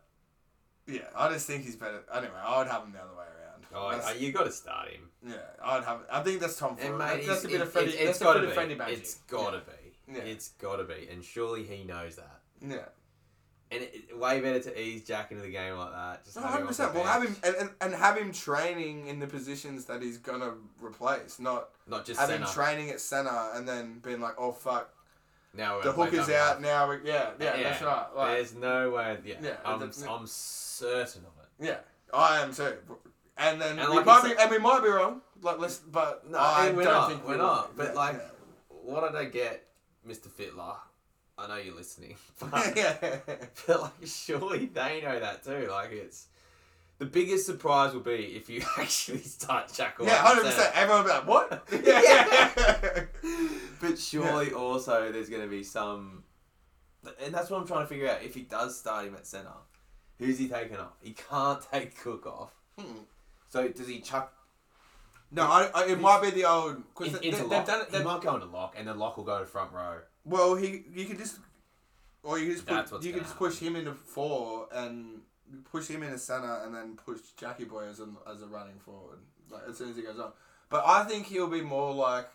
yeah, 0.87 1.01
I 1.15 1.29
just 1.29 1.47
think 1.47 1.63
he's 1.63 1.75
better. 1.75 2.03
Anyway, 2.13 2.33
I 2.43 2.57
would 2.59 2.67
have 2.67 2.83
him 2.83 2.91
the 2.93 2.99
other 2.99 3.13
way 3.15 3.25
around. 3.25 3.65
oh, 3.73 3.91
That's- 3.91 4.19
you 4.19 4.31
got 4.31 4.45
to 4.45 4.51
start 4.51 4.89
him. 4.89 5.09
yeah, 5.27 5.35
I'd 5.63 5.83
have. 5.83 6.01
I 6.11 6.21
think 6.23 6.39
that's 6.41 6.57
Tom 6.57 6.75
Ford. 6.75 6.97
mate, 6.97 7.25
That's, 7.25 7.27
that's 7.27 7.45
a 7.45 7.47
bit 7.47 7.61
of 7.61 7.67
it- 7.67 7.71
Freddie. 7.71 7.91
it's 7.91 8.19
gotta 8.19 8.39
bit 8.39 8.49
of 8.49 8.87
be. 8.87 8.93
It's 8.93 9.15
gotta 9.27 9.59
be. 9.59 10.13
Yeah. 10.13 10.21
It's 10.23 10.49
gotta 10.49 10.83
be, 10.83 11.07
and 11.11 11.23
surely 11.23 11.63
he 11.63 11.83
knows 11.83 12.15
that. 12.17 12.39
Yeah. 12.61 12.85
And 13.71 13.81
it, 13.81 13.91
it- 14.09 14.17
way 14.19 14.39
better 14.41 14.59
to 14.59 14.79
ease 14.81 15.03
Jack 15.03 15.31
into 15.31 15.41
the 15.43 15.49
game 15.49 15.75
like 15.77 15.91
that. 15.93 16.23
Just 16.25 16.35
No, 16.35 16.41
have 16.43 16.51
him 16.51 16.55
hundred 16.57 16.67
percent. 16.67 16.93
Well, 16.93 17.03
have 17.05 17.23
him 17.23 17.35
and, 17.43 17.55
and, 17.55 17.69
and 17.81 17.93
have 17.95 18.17
him 18.17 18.31
training 18.31 19.07
in 19.07 19.19
the 19.19 19.27
positions 19.27 19.85
that 19.85 20.01
he's 20.01 20.17
gonna 20.17 20.53
replace, 20.79 21.39
not 21.39 21.69
not 21.87 22.05
just 22.05 22.19
have 22.19 22.29
center. 22.29 22.45
him 22.45 22.51
training 22.51 22.89
at 22.91 22.99
center 22.99 23.49
and 23.55 23.67
then 23.67 23.99
being 24.03 24.19
like, 24.21 24.33
oh 24.37 24.51
fuck, 24.51 24.93
now 25.55 25.77
we're 25.77 25.83
the 25.83 25.91
hook 25.93 26.13
is 26.13 26.29
out 26.29 26.61
now. 26.61 26.89
We, 26.89 26.97
yeah, 27.05 27.31
yeah, 27.39 27.63
that's 27.63 27.81
right. 27.81 28.05
Like, 28.15 28.35
There's 28.37 28.53
no 28.55 28.91
way. 28.91 29.17
Yeah, 29.25 29.35
Yeah, 29.41 29.55
I'm, 29.65 29.81
I'm 29.81 29.91
certain 30.27 31.23
of 31.25 31.33
it. 31.43 31.65
yeah, 31.65 31.77
I 32.13 32.41
am 32.41 32.53
too. 32.53 32.73
And 33.37 33.59
then 33.59 33.79
And 33.79 33.89
we 33.89 33.95
like 33.97 34.05
might 34.05 34.23
be, 34.23 34.33
and 34.39 34.51
we 34.51 34.59
might 34.59 34.83
be 34.83 34.89
wrong. 34.89 35.21
Like, 35.41 35.57
let's, 35.59 35.77
but 35.77 36.29
No, 36.29 36.37
I 36.37 36.69
we're 36.71 36.83
don't 36.83 36.93
not, 36.93 37.09
think 37.09 37.25
we're 37.25 37.31
we 37.33 37.37
not, 37.39 37.75
but, 37.75 37.87
Yeah, 37.87 37.93
like- 37.93 38.21
What 38.69 39.09
did 39.11 39.19
I 39.19 39.25
get, 39.25 39.65
Mr. 40.07 40.27
Fittler? 40.27 40.75
I 41.41 41.47
know 41.47 41.57
you're 41.57 41.75
listening, 41.75 42.15
but, 42.39 42.75
yeah. 42.75 42.95
yeah. 43.01 43.17
but 43.67 43.81
like 43.81 43.91
surely 44.05 44.67
they 44.67 45.01
know 45.01 45.19
that 45.19 45.43
too. 45.43 45.67
Like 45.69 45.91
it's 45.91 46.27
the 47.01 47.07
biggest 47.07 47.47
surprise 47.47 47.93
will 47.93 48.01
be 48.01 48.35
if 48.35 48.47
you 48.47 48.61
actually 48.77 49.23
start 49.23 49.73
Jack. 49.73 49.95
Yeah, 49.99 50.17
hundred 50.17 50.45
percent. 50.45 50.71
Everyone 50.75 51.03
will 51.03 51.09
be 51.09 51.17
like, 51.17 51.27
"What?" 51.27 51.67
Yeah. 51.83 52.51
yeah. 53.23 53.39
But 53.81 53.97
surely 53.97 54.53
also 54.53 55.11
there's 55.11 55.27
going 55.27 55.41
to 55.41 55.47
be 55.47 55.63
some, 55.63 56.23
and 57.23 57.33
that's 57.33 57.49
what 57.49 57.59
I'm 57.59 57.65
trying 57.65 57.81
to 57.81 57.87
figure 57.87 58.07
out. 58.07 58.21
If 58.21 58.35
he 58.35 58.41
does 58.41 58.77
start 58.77 59.07
him 59.07 59.15
at 59.15 59.25
centre, 59.25 59.49
who's 60.19 60.37
he 60.37 60.47
taking 60.47 60.77
off? 60.77 60.93
He 61.01 61.13
can't 61.13 61.59
take 61.71 61.99
Cook 61.99 62.27
off. 62.27 62.53
Hmm. 62.77 62.99
So 63.49 63.67
does 63.67 63.87
he 63.87 63.99
chuck 63.99 64.31
No, 65.31 65.43
I, 65.43 65.69
I, 65.73 65.85
it 65.87 65.99
might 65.99 66.21
be 66.21 66.29
the 66.31 66.45
old 66.45 66.83
because 66.93 67.19
they, 67.19 67.29
into 67.29 67.45
lock? 67.45 67.65
done 67.65 67.81
it. 67.81 67.87
he 67.89 67.97
They've, 67.97 68.05
might 68.05 68.21
go 68.21 68.35
into 68.35 68.47
lock, 68.47 68.75
and 68.77 68.87
then 68.87 68.99
lock 68.99 69.17
will 69.17 69.23
go 69.23 69.39
to 69.39 69.45
front 69.45 69.71
row. 69.71 69.99
well, 70.25 70.55
he 70.55 70.83
you 70.93 71.05
could 71.05 71.17
just, 71.17 71.39
or 72.23 72.37
you 72.37 72.47
could 72.47 72.55
just 72.55 72.67
That's 72.67 72.89
put, 72.89 72.95
what's 72.97 73.05
you 73.05 73.13
could 73.13 73.21
gonna 73.21 73.29
just 73.29 73.37
push 73.37 73.59
him 73.59 73.75
into 73.75 73.93
four 73.93 74.67
and 74.73 75.21
push 75.71 75.87
him 75.87 76.03
into 76.03 76.17
center 76.17 76.61
and 76.65 76.75
then 76.75 76.97
push 76.97 77.19
Jackie 77.37 77.65
Boy 77.65 77.85
as 77.85 77.99
a, 77.99 78.07
as 78.29 78.41
a 78.41 78.47
running 78.47 78.79
forward 78.79 79.19
like 79.51 79.63
as 79.69 79.77
soon 79.77 79.89
as 79.89 79.95
he 79.95 80.01
goes 80.01 80.19
on. 80.19 80.31
But 80.69 80.83
I 80.85 81.03
think 81.03 81.27
he'll 81.27 81.47
be 81.47 81.61
more 81.61 81.93
like, 81.93 82.27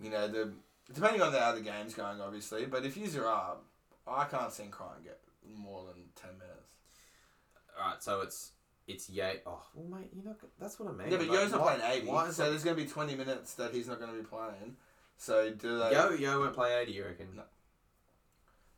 you 0.00 0.10
know, 0.10 0.28
the 0.28 0.52
depending 0.92 1.22
on 1.22 1.32
the 1.32 1.40
how 1.40 1.52
the 1.52 1.60
game's 1.60 1.94
going, 1.94 2.20
obviously. 2.20 2.66
But 2.66 2.84
if 2.84 2.96
you're 2.96 3.28
up, 3.28 3.64
I 4.06 4.24
can't 4.24 4.52
see 4.52 4.64
Cry 4.64 4.88
and 4.96 5.04
get 5.04 5.20
more 5.56 5.84
than 5.84 6.02
ten 6.16 6.30
minutes. 6.38 6.60
All 7.78 7.90
right, 7.90 8.02
so 8.02 8.20
it's 8.20 8.52
it's 8.86 9.08
Yate. 9.10 9.42
Oh, 9.46 9.62
well, 9.74 9.98
mate, 10.00 10.10
you 10.14 10.22
know 10.24 10.34
that's 10.60 10.78
what 10.78 10.90
I 10.90 10.92
mean. 10.92 11.10
Yeah, 11.10 11.18
but 11.18 11.28
Like, 11.28 11.38
Yo's 11.38 11.52
not 11.52 11.60
why- 11.60 11.76
playing 11.76 11.92
eighty, 11.98 12.06
Why 12.08 12.26
is 12.28 12.36
so 12.36 12.44
it? 12.46 12.50
there's 12.50 12.64
going 12.64 12.76
to 12.76 12.82
be 12.82 12.88
twenty 12.88 13.14
minutes 13.14 13.54
that 13.54 13.72
he's 13.72 13.88
not 13.88 13.98
going 14.00 14.10
to 14.12 14.18
be 14.18 14.24
playing. 14.24 14.76
So 15.16 15.50
do 15.50 15.78
they? 15.78 15.92
Yo, 15.92 16.10
Yo 16.10 16.40
won't 16.40 16.54
play 16.54 16.74
eighty. 16.80 16.92
You 16.92 17.04
reckon? 17.04 17.28
No. 17.36 17.42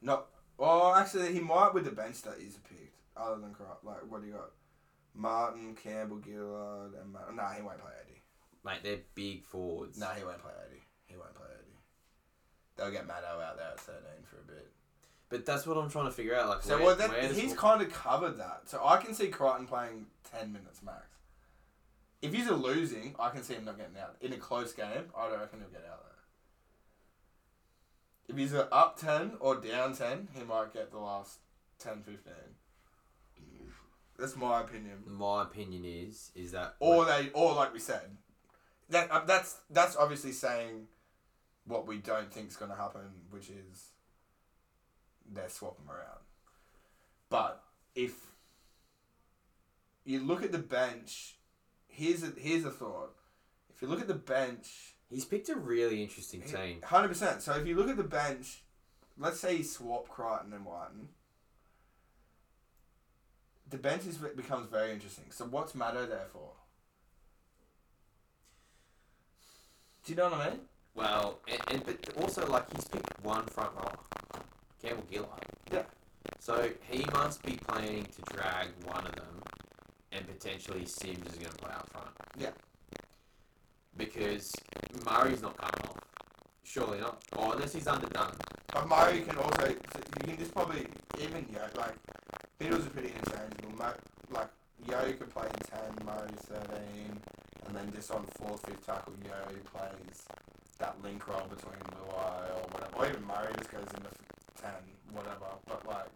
No. 0.02 0.22
Well, 0.59 0.94
actually, 0.94 1.32
he 1.32 1.40
might 1.40 1.74
with 1.74 1.84
the 1.84 1.90
bench 1.90 2.22
that 2.22 2.34
he's 2.38 2.57
picked. 2.68 2.94
Other 3.16 3.40
than 3.40 3.52
Cry, 3.54 3.66
like 3.82 4.11
what 4.11 4.20
do 4.20 4.26
you 4.28 4.34
got? 4.34 4.50
Martin, 5.14 5.74
Campbell, 5.74 6.20
Gillard, 6.22 6.92
and 7.00 7.11
Ma- 7.12 7.30
nah, 7.34 7.52
he 7.52 7.62
won't 7.62 7.78
play 7.78 7.92
eighty. 8.04 8.20
Mate, 8.64 8.80
they're 8.82 9.00
big 9.14 9.42
forwards. 9.44 9.98
Nah, 9.98 10.12
he 10.14 10.22
won't 10.24 10.38
play 10.42 10.52
eighty. 10.68 10.82
He 11.07 11.16
won't 11.16 11.34
play 11.34 11.46
eighty. 11.59 11.72
They'll 12.76 12.90
get 12.90 13.09
Maddo 13.09 13.42
out 13.42 13.57
there 13.57 13.68
at 13.72 13.80
thirteen 13.80 14.24
for 14.24 14.36
a 14.36 14.44
bit. 14.44 14.70
But 15.37 15.45
that's 15.45 15.66
what 15.66 15.76
I'm 15.76 15.91
trying 15.91 16.07
to 16.07 16.11
figure 16.11 16.34
out. 16.34 16.49
Like, 16.49 16.62
So 16.62 16.76
where, 16.78 16.87
well, 16.87 16.97
that, 16.97 17.32
he's 17.32 17.53
kind 17.53 17.82
of 17.82 17.93
covered 17.93 18.39
that. 18.39 18.62
So 18.64 18.80
I 18.82 18.97
can 18.97 19.12
see 19.12 19.28
Crichton 19.28 19.66
playing 19.66 20.07
ten 20.32 20.51
minutes 20.51 20.80
max. 20.82 21.05
If 22.22 22.32
he's 22.32 22.47
a 22.47 22.55
losing, 22.55 23.14
I 23.20 23.28
can 23.28 23.43
see 23.43 23.53
him 23.53 23.66
not 23.66 23.76
getting 23.76 23.99
out. 23.99 24.16
In 24.22 24.32
a 24.32 24.39
close 24.39 24.72
game, 24.72 24.87
I 25.14 25.28
don't 25.28 25.39
reckon 25.39 25.59
he'll 25.61 25.68
get 25.68 25.87
out 25.91 26.03
there. 26.05 26.12
If 28.28 28.37
he's 28.37 28.55
a 28.55 28.72
up 28.74 28.99
ten 28.99 29.32
or 29.39 29.57
down 29.57 29.95
ten, 29.95 30.28
he 30.32 30.43
might 30.43 30.72
get 30.72 30.91
the 30.91 30.99
last 30.99 31.41
10, 31.80 32.03
15. 32.03 32.32
That's 34.18 34.37
my 34.37 34.62
opinion. 34.62 35.03
my 35.07 35.43
opinion 35.43 35.84
is 35.84 36.30
is 36.34 36.53
that 36.53 36.76
Or 36.80 37.05
they, 37.05 37.28
or 37.34 37.55
like 37.55 37.74
we 37.74 37.78
said, 37.78 38.16
that 38.89 39.11
uh, 39.11 39.26
that's 39.26 39.57
that's 39.68 39.97
obviously 39.97 40.32
saying 40.32 40.87
what 41.66 41.87
we 41.87 41.99
don't 41.99 42.32
think 42.32 42.49
is 42.49 42.57
going 42.57 42.70
to 42.70 42.76
happen, 42.78 43.03
which 43.28 43.51
is 43.51 43.91
they're 45.33 45.49
swapping 45.49 45.87
around. 45.89 46.20
But 47.29 47.62
if 47.95 48.12
you 50.05 50.20
look 50.20 50.43
at 50.43 50.53
the 50.53 50.59
bench, 50.59 51.37
here's 51.89 52.22
a 52.22 52.33
here's 52.37 52.64
a 52.64 52.70
thought. 52.70 53.14
If 53.74 53.83
you 53.83 53.89
look 53.89 54.01
at 54.01 54.09
the 54.09 54.14
bench, 54.14 54.95
he's 55.11 55.24
picked 55.24 55.49
a 55.49 55.57
really 55.57 56.03
interesting 56.03 56.43
team. 56.43 56.81
hundred 56.83 57.09
percent. 57.09 57.43
So 57.43 57.55
if 57.55 57.66
you 57.66 57.77
look 57.77 57.89
at 57.89 57.97
the 57.97 58.05
bench, 58.05 58.62
let's 59.18 59.41
say 59.41 59.57
you 59.57 59.64
swap 59.64 60.09
Crichton 60.09 60.53
and 60.53 60.64
Wighton. 60.64 61.09
The 63.68 63.79
bench 63.79 64.07
is, 64.07 64.18
becomes 64.18 64.70
very 64.70 64.93
interesting. 64.93 65.24
So 65.31 65.45
what's 65.45 65.72
Maddo 65.72 66.09
there 66.09 66.27
for? 66.33 66.53
Do 70.05 70.12
you 70.12 70.16
know 70.16 70.31
what 70.31 70.35
I 70.35 70.51
mean? 70.51 70.61
Well, 70.95 71.41
and, 71.49 71.61
and 71.72 71.85
but 71.85 72.22
also 72.22 72.47
like 72.47 72.72
he's 72.74 72.87
picked 72.87 73.24
one 73.24 73.45
front 73.47 73.74
rower, 73.74 73.99
Campbell 74.83 75.05
Gillard. 75.11 75.47
Yeah. 75.72 75.83
So 76.41 76.68
he 76.91 77.05
must 77.12 77.43
be 77.43 77.57
planning 77.66 78.05
to 78.05 78.35
drag 78.35 78.68
one 78.85 79.07
of 79.07 79.14
them, 79.14 79.43
and 80.12 80.27
potentially 80.27 80.85
Sims 80.87 81.27
is 81.27 81.39
going 81.39 81.51
to 81.51 81.57
play 81.59 81.72
up 81.72 81.89
front. 81.91 82.09
Yeah. 82.39 82.51
Because 83.97 84.53
Murray's 85.05 85.43
not 85.43 85.57
coming 85.57 85.89
off. 85.89 85.99
Surely 86.64 87.01
not. 87.01 87.22
Or 87.37 87.55
unless 87.55 87.72
he's 87.72 87.87
underdone. 87.87 88.37
But 88.72 88.89
Murray 88.89 89.22
can 89.22 89.37
also 89.39 89.68
you 89.68 89.77
can 90.24 90.37
just 90.37 90.53
probably 90.53 90.87
even 91.20 91.47
Yo 91.53 91.61
like 91.77 91.95
Beatles 92.61 92.87
are 92.87 92.91
pretty 92.91 93.09
interchangeable. 93.09 93.72
Like 94.31 94.49
Yo 94.87 95.12
could 95.14 95.31
play 95.31 95.47
in 95.47 95.61
ten, 95.64 96.05
Murray 96.05 96.29
thirteen, 96.37 97.18
and 97.66 97.77
then 97.77 97.91
just 97.95 98.11
on 98.11 98.27
fourth, 98.39 98.66
fifth 98.66 98.85
tackle, 98.85 99.14
Yo 99.24 99.31
plays 99.72 100.27
that 100.79 100.97
link 101.03 101.27
role 101.27 101.47
between 101.49 101.81
Luai 101.97 102.51
or 102.51 102.68
whatever. 102.72 102.97
Or 102.97 103.07
even 103.09 103.27
Murray 103.27 103.53
just 103.57 103.70
goes 103.70 103.89
in 103.97 104.05
f- 104.05 104.12
whatever. 105.12 105.47
But 105.67 105.87
like 105.87 106.07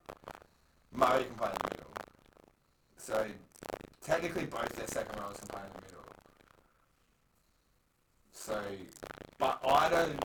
Murray 0.95 1.25
can 1.25 1.35
play 1.35 1.49
in 1.49 1.57
the 1.63 1.69
middle. 1.71 1.93
So 2.97 3.27
technically 4.03 4.47
both 4.47 4.75
their 4.77 4.89
second 4.89 5.19
rows 5.21 5.37
can 5.39 5.49
play 5.49 5.63
in 5.63 5.73
the 5.75 5.83
middle. 5.87 6.05
So 8.33 8.61
but 9.39 9.61
I 9.67 9.89
don't 9.89 10.21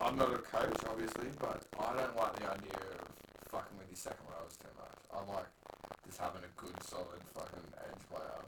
I'm 0.00 0.16
not 0.16 0.32
a 0.34 0.38
coach, 0.38 0.76
obviously, 0.88 1.28
but 1.40 1.64
I 1.80 1.96
don't 1.96 2.16
like 2.16 2.36
the 2.36 2.44
idea 2.44 2.78
of 2.78 3.08
fucking 3.50 3.76
with 3.78 3.88
your 3.88 3.96
second 3.96 4.26
rows 4.28 4.56
too 4.56 4.68
much. 4.78 4.98
I 5.10 5.18
like 5.34 5.50
just 6.06 6.20
having 6.20 6.42
a 6.44 6.52
good, 6.60 6.76
solid 6.84 7.18
fucking 7.34 7.66
edge 7.80 8.02
player. 8.12 8.40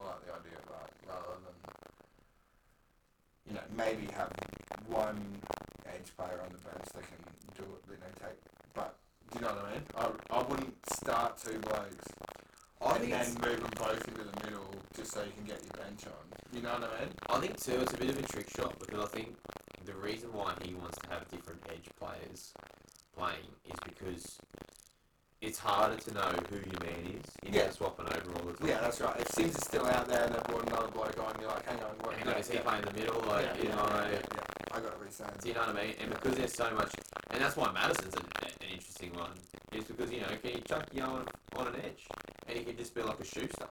I 0.00 0.06
like 0.06 0.26
the 0.26 0.32
idea 0.32 0.58
of 0.58 0.66
that 0.72 0.90
rather 1.06 1.36
than, 1.44 1.56
you 3.46 3.54
know, 3.54 3.66
maybe 3.76 4.10
have 4.14 4.32
one 4.88 5.20
edge 5.94 6.10
player 6.16 6.40
on 6.42 6.50
the 6.52 6.58
bench 6.62 6.86
that 6.94 7.04
can 7.04 7.20
do 7.56 7.62
it, 7.64 7.82
you 7.90 7.96
know, 8.00 8.12
take. 8.20 8.38
But 8.74 8.94
do 9.30 9.38
you 9.38 9.44
know 9.46 9.52
what 9.54 9.64
I 9.66 9.72
mean? 9.72 9.84
I, 9.96 10.38
I 10.38 10.42
wouldn't 10.42 10.74
start 10.92 11.38
two 11.38 11.58
blokes 11.58 12.06
I 12.80 12.90
and 12.96 12.98
think 13.00 13.12
then 13.12 13.20
it's, 13.20 13.38
move 13.38 13.60
them 13.60 13.70
both 13.78 14.08
into 14.08 14.24
the 14.24 14.44
middle 14.44 14.70
just 14.96 15.12
so 15.12 15.22
you 15.22 15.32
can 15.36 15.44
get 15.44 15.60
your 15.62 15.84
bench 15.84 16.04
on. 16.06 16.24
You 16.52 16.62
know 16.62 16.72
what 16.74 16.90
I 16.98 17.00
mean? 17.04 17.12
I 17.30 17.38
think 17.40 17.60
too 17.60 17.80
it's 17.80 17.92
a 17.94 17.96
bit 17.96 18.10
of 18.10 18.18
a 18.18 18.22
trick 18.22 18.48
shot 18.50 18.78
because 18.78 19.00
I 19.04 19.08
think 19.08 19.36
the 19.84 19.94
reason 19.94 20.32
why 20.32 20.52
he 20.62 20.74
wants 20.74 20.98
to 20.98 21.08
have 21.10 21.28
different 21.28 21.60
edge 21.70 21.88
players 21.98 22.52
playing 23.16 23.48
is 23.66 23.78
because 23.84 24.38
it's 25.40 25.58
harder 25.58 25.96
to 25.96 26.14
know 26.14 26.30
who 26.50 26.56
your 26.56 26.80
man 26.82 27.02
is. 27.18 27.26
You 27.42 27.50
Yeah. 27.52 27.66
know, 27.66 27.70
swapping 27.72 28.06
over 28.06 28.30
all 28.38 28.46
the 28.46 28.54
time. 28.58 28.68
Yeah, 28.68 28.80
that's 28.80 29.00
right. 29.00 29.16
If 29.20 29.28
Sims 29.30 29.56
is 29.56 29.64
still 29.64 29.86
out 29.86 30.06
there 30.08 30.24
and 30.24 30.34
they've 30.34 30.44
brought 30.44 30.66
another 30.68 30.88
bloke 30.88 31.18
on, 31.18 31.34
you're 31.40 31.48
like, 31.50 31.66
hang 31.66 31.82
on, 31.82 31.94
what? 32.00 32.14
Hang 32.14 32.28
on, 32.28 32.36
is 32.40 32.48
he 32.50 32.58
playing 32.58 32.82
in 32.86 32.94
the 32.94 33.00
middle? 33.00 33.20
Like, 33.26 33.46
you 33.62 33.68
know, 33.70 33.86
yeah, 33.90 34.08
yeah, 34.10 34.20
yeah. 34.34 34.51
I 34.74 34.80
got 34.80 34.92
do 35.42 35.48
you 35.48 35.54
know 35.54 35.60
what 35.60 35.76
I 35.76 35.84
mean? 35.84 35.94
And 36.00 36.10
because 36.10 36.34
there's 36.36 36.54
so 36.54 36.70
much, 36.74 36.90
and 37.30 37.40
that's 37.42 37.56
why 37.56 37.70
Madison's 37.72 38.14
an, 38.14 38.24
an 38.42 38.48
interesting 38.72 39.12
one, 39.12 39.30
is 39.72 39.84
because 39.84 40.10
you 40.10 40.20
know, 40.20 40.28
can 40.42 40.52
you 40.52 40.62
chuck 40.66 40.86
Yo 40.92 41.04
on, 41.04 41.26
on 41.56 41.66
an 41.68 41.74
edge, 41.84 42.06
and 42.48 42.56
he 42.58 42.64
can 42.64 42.76
just 42.76 42.94
be 42.94 43.02
like 43.02 43.20
a 43.20 43.24
Schuster. 43.24 43.68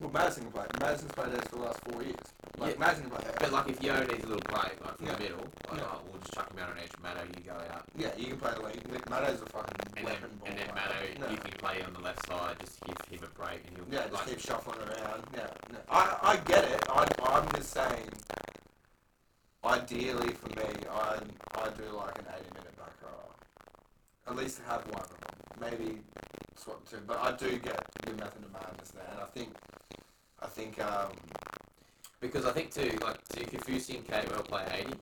Well, 0.00 0.10
Madison 0.10 0.42
can 0.44 0.52
play. 0.52 0.66
Madison's 0.80 1.12
played 1.12 1.32
there 1.32 1.40
for 1.48 1.56
the 1.56 1.62
last 1.62 1.80
four 1.88 2.02
years. 2.02 2.16
Like, 2.58 2.74
Yeah. 2.74 2.80
Madison 2.80 3.08
can 3.08 3.16
play. 3.16 3.30
But 3.40 3.52
like, 3.52 3.68
if 3.70 3.82
Yo 3.82 3.98
needs 4.04 4.24
a 4.24 4.26
little 4.26 4.42
break, 4.50 4.74
like 4.84 4.96
from 4.98 5.06
Yeah. 5.06 5.12
the 5.14 5.20
middle, 5.22 5.46
like, 5.70 5.80
Yeah. 5.80 5.86
oh, 5.88 6.00
we'll 6.10 6.20
just 6.20 6.34
chuck 6.34 6.52
him 6.52 6.58
out 6.58 6.70
on 6.70 6.78
edge. 6.78 6.92
Maddo, 7.00 7.22
you 7.38 7.44
go 7.44 7.56
out, 7.72 7.84
yeah, 7.96 8.10
you 8.18 8.26
can 8.26 8.36
play 8.38 8.50
the. 8.52 8.92
Nick 8.92 9.04
Maddo's 9.08 9.40
a 9.40 9.46
fucking 9.46 9.74
and 9.80 9.94
then 9.96 10.04
weapon 10.04 10.30
ball. 10.40 10.48
and 10.50 10.58
then. 10.58 10.68
Maddo, 10.76 10.98
Yeah. 11.20 11.30
you 11.30 11.36
can 11.38 11.52
play 11.56 11.82
on 11.82 11.92
the 11.94 12.00
left 12.00 12.26
side, 12.26 12.56
just 12.60 12.80
give 12.84 13.20
him 13.20 13.24
a 13.24 13.32
break, 13.38 13.60
and 13.66 13.76
he'll 13.78 13.86
Yeah, 13.88 14.02
just 14.08 14.12
like, 14.12 14.26
keep 14.26 14.40
shuffling 14.40 14.80
around. 14.82 15.24
Yeah, 15.32 15.46
yeah. 15.72 15.78
I, 15.88 16.02
I 16.22 16.36
get 16.36 16.64
it. 16.68 16.82
I, 16.90 17.06
I'm 17.32 17.48
just 17.56 17.70
saying. 17.72 18.10
Ideally, 19.64 20.32
for 20.34 20.48
me, 20.60 20.66
I 20.90 21.18
I 21.54 21.68
do 21.70 21.84
like 21.96 22.18
an 22.18 22.26
80 22.36 22.44
minute 22.54 22.76
back 22.76 22.92
row. 23.02 23.30
At 24.26 24.36
least 24.36 24.60
have 24.68 24.82
one. 24.92 25.06
Maybe 25.60 25.98
swap 26.54 26.86
two, 26.88 26.98
but 27.06 27.18
I 27.18 27.32
do 27.32 27.58
get 27.58 27.82
your 28.06 28.16
method 28.16 28.44
of 28.44 28.52
madness 28.52 28.90
there, 28.90 29.08
and 29.10 29.20
I 29.20 29.26
think 29.26 29.54
I 30.42 30.46
think 30.48 30.82
um, 30.84 31.12
Because 32.20 32.44
I 32.44 32.52
think 32.52 32.72
too, 32.74 32.90
like 33.02 33.18
so 33.32 33.40
Kafusi 33.40 33.96
and 33.96 34.06
Kate 34.06 34.30
will 34.30 34.42
play 34.42 34.64
eighty. 34.74 34.94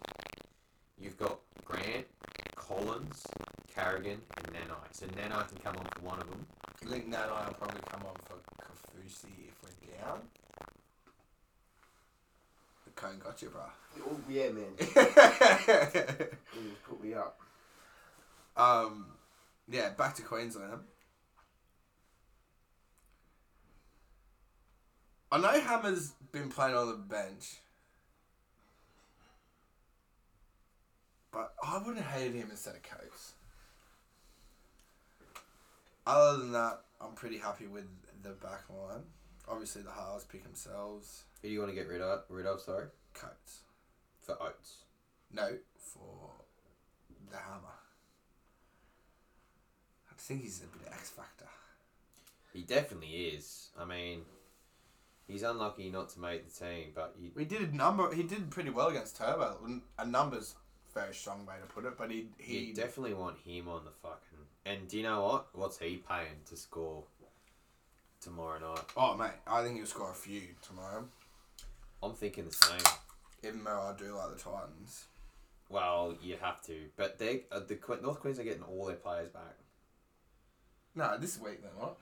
You've 1.01 1.19
got 1.19 1.39
Grant, 1.65 2.07
Collins, 2.55 3.27
Carrigan, 3.75 4.21
and 4.37 4.47
Nanai. 4.55 4.87
So 4.93 5.07
Nanai 5.07 5.49
can 5.49 5.59
come 5.59 5.77
on 5.77 5.87
for 5.97 6.07
one 6.07 6.21
of 6.21 6.31
them. 6.31 6.47
I 6.85 6.87
think 6.87 7.11
Nanai 7.11 7.47
will 7.47 7.55
probably 7.55 7.81
come 7.91 8.03
on 8.07 8.15
for 8.27 8.37
Kafusi 8.63 9.49
if 9.49 9.57
we're 9.63 9.99
down. 10.05 10.21
Cone 13.03 13.19
got 13.19 13.43
you, 13.43 13.49
bro. 13.49 13.63
Oh 14.07 14.17
yeah, 14.31 14.51
man. 14.51 14.75
Just 14.79 14.95
put 16.89 17.03
me 17.03 17.15
up. 17.15 17.41
um, 18.57 19.07
yeah, 19.69 19.91
back 19.91 20.15
to 20.17 20.23
Queensland. 20.23 20.83
I 25.33 25.39
know 25.39 25.61
Hammer's 25.61 26.13
been 26.31 26.49
playing 26.49 26.77
on 26.77 26.89
the 26.89 26.95
bench, 26.95 27.57
but 31.33 31.55
I 31.67 31.79
wouldn't 31.79 32.05
have 32.05 32.21
hated 32.21 32.35
him 32.37 32.49
instead 32.51 32.77
of 32.77 32.83
Coates. 32.83 33.33
Other 36.07 36.39
than 36.39 36.53
that, 36.53 36.81
I'm 37.01 37.15
pretty 37.15 37.39
happy 37.39 37.67
with 37.67 37.87
the 38.23 38.31
back 38.31 38.69
line. 38.69 39.03
Obviously, 39.49 39.83
the 39.83 39.91
halves 39.91 40.25
pick 40.25 40.45
themselves. 40.45 41.25
Who 41.43 41.49
do 41.49 41.55
you 41.55 41.61
want 41.61 41.73
to 41.73 41.77
get 41.77 41.89
rid 41.89 42.01
of? 42.01 42.23
Rid 42.29 42.47
of, 42.47 42.61
sorry, 42.61 42.87
Coates. 43.15 43.61
for 44.23 44.41
Oates. 44.41 44.77
No, 45.33 45.49
for 45.77 46.31
the 47.31 47.37
hammer. 47.37 47.79
I 50.11 50.15
think 50.17 50.43
he's 50.43 50.63
a 50.63 50.67
bit 50.79 50.87
of 50.87 50.93
X 50.95 51.11
factor. 51.11 51.47
He 52.53 52.63
definitely 52.63 53.09
is. 53.09 53.71
I 53.79 53.85
mean, 53.85 54.21
he's 55.27 55.43
unlucky 55.43 55.91
not 55.91 56.11
to 56.11 56.21
make 56.21 56.49
the 56.49 56.65
team, 56.65 56.89
but 56.95 57.15
you, 57.21 57.31
We 57.35 57.45
did 57.45 57.63
a 57.73 57.75
number. 57.77 58.15
He 58.15 58.23
did 58.23 58.51
pretty 58.51 58.71
well 58.71 58.89
against 58.89 59.17
Turbo. 59.17 59.57
A 59.99 60.07
number's 60.07 60.55
very 60.95 61.15
strong 61.15 61.47
way 61.47 61.55
to 61.61 61.67
put 61.75 61.87
it, 61.87 61.97
but 61.97 62.11
he 62.11 62.29
he 62.39 62.59
you 62.59 62.75
definitely 62.75 63.15
want 63.15 63.39
him 63.39 63.69
on 63.69 63.85
the 63.85 63.91
fucking. 63.91 64.47
And 64.67 64.87
do 64.87 64.99
you 64.99 65.03
know 65.03 65.25
what? 65.25 65.47
What's 65.55 65.79
he 65.79 66.03
paying 66.09 66.41
to 66.51 66.57
score 66.57 67.03
tomorrow 68.21 68.61
night? 68.61 68.85
Oh 68.97 69.17
mate, 69.17 69.31
I 69.47 69.63
think 69.65 69.77
he'll 69.77 69.87
score 69.87 70.11
a 70.11 70.15
few 70.15 70.43
tomorrow. 70.61 71.05
I'm 72.03 72.15
thinking 72.15 72.45
the 72.47 72.53
same. 72.53 72.81
Even 73.45 73.65
though 73.65 73.71
I 73.81 73.95
do 73.99 74.15
like 74.17 74.37
the 74.37 74.43
Titans. 74.43 75.07
Well, 75.69 76.15
you 76.23 76.37
have 76.41 76.61
to, 76.67 76.77
but 76.97 77.19
they 77.19 77.45
uh, 77.51 77.61
the 77.61 77.79
North 78.03 78.21
Queens 78.21 78.39
are 78.39 78.45
getting 78.45 78.63
all 78.63 78.87
their 78.87 78.97
players 78.97 79.29
back. 79.31 79.57
No, 80.95 81.17
this 81.19 81.41
week 81.41 81.63
they're 81.63 81.71
not. 81.81 81.97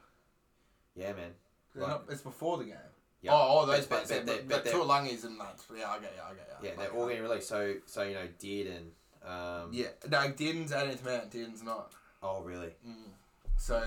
Yeah, 0.97 1.13
man. 1.13 1.31
They're 1.75 1.85
Right. 1.85 1.91
not 1.91 2.05
it's 2.09 2.23
before 2.23 2.59
the 2.59 2.65
game. 2.65 2.75
Yeah. 3.23 3.33
Oh, 3.33 3.61
oh, 3.63 3.67
those 3.67 3.87
But- 3.87 4.09
but, 4.09 4.09
but- 4.09 4.09
but, 4.09 4.27
but- 4.27 4.49
but, 4.49 4.49
but 4.49 4.65
they're- 4.65 4.75
Tuolungi's 4.75 5.25
and 5.25 5.39
that. 5.39 5.61
Yeah, 5.77 5.91
I 5.91 5.99
get 6.01 6.15
you. 6.17 6.23
I 6.23 6.29
get 6.35 6.49
you. 6.63 6.69
Yeah, 6.69 6.75
they're 6.77 6.91
all 6.91 7.07
getting 7.07 7.23
released. 7.23 7.49
So, 7.49 7.75
so 7.87 8.03
you 8.03 8.15
know, 8.15 8.27
Dearden. 8.41 8.87
Um, 9.23 9.69
Yeah, 9.73 9.89
no, 10.09 10.19
Dearden's 10.33 10.73
18th 10.73 11.05
man. 11.05 11.29
Dearden's 11.31 11.63
not. 11.63 11.93
Oh, 12.23 12.41
really? 12.43 12.73
Mm. 12.87 13.11
So, 13.59 13.87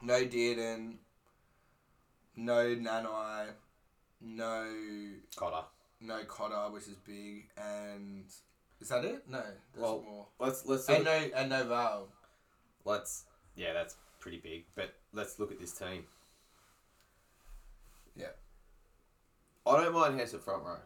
no 0.00 0.24
Dearden. 0.24 0.94
no 2.36 2.74
Nanai, 2.76 3.48
no 4.34 4.66
Cotter. 5.36 5.66
no 6.00 6.24
Cotter, 6.24 6.72
which 6.72 6.84
is 6.84 6.96
big, 7.06 7.48
and 7.56 8.24
is 8.80 8.88
that 8.88 9.04
it? 9.04 9.28
No, 9.28 9.40
there's 9.72 9.82
Well, 9.82 10.02
more. 10.06 10.26
Let's 10.38 10.64
let's 10.66 10.88
And 10.88 11.04
no 11.04 11.10
and 11.34 11.50
no 11.50 11.64
Val. 11.64 12.08
let's 12.84 13.24
yeah, 13.56 13.72
that's 13.72 13.96
pretty 14.20 14.38
big. 14.38 14.64
But 14.74 14.94
let's 15.12 15.38
look 15.38 15.52
at 15.52 15.60
this 15.60 15.72
team. 15.72 16.04
Yeah. 18.16 18.28
I 19.66 19.82
don't 19.82 19.94
mind 19.94 20.18
Hess 20.18 20.34
at 20.34 20.40
front 20.42 20.64
row. 20.64 20.76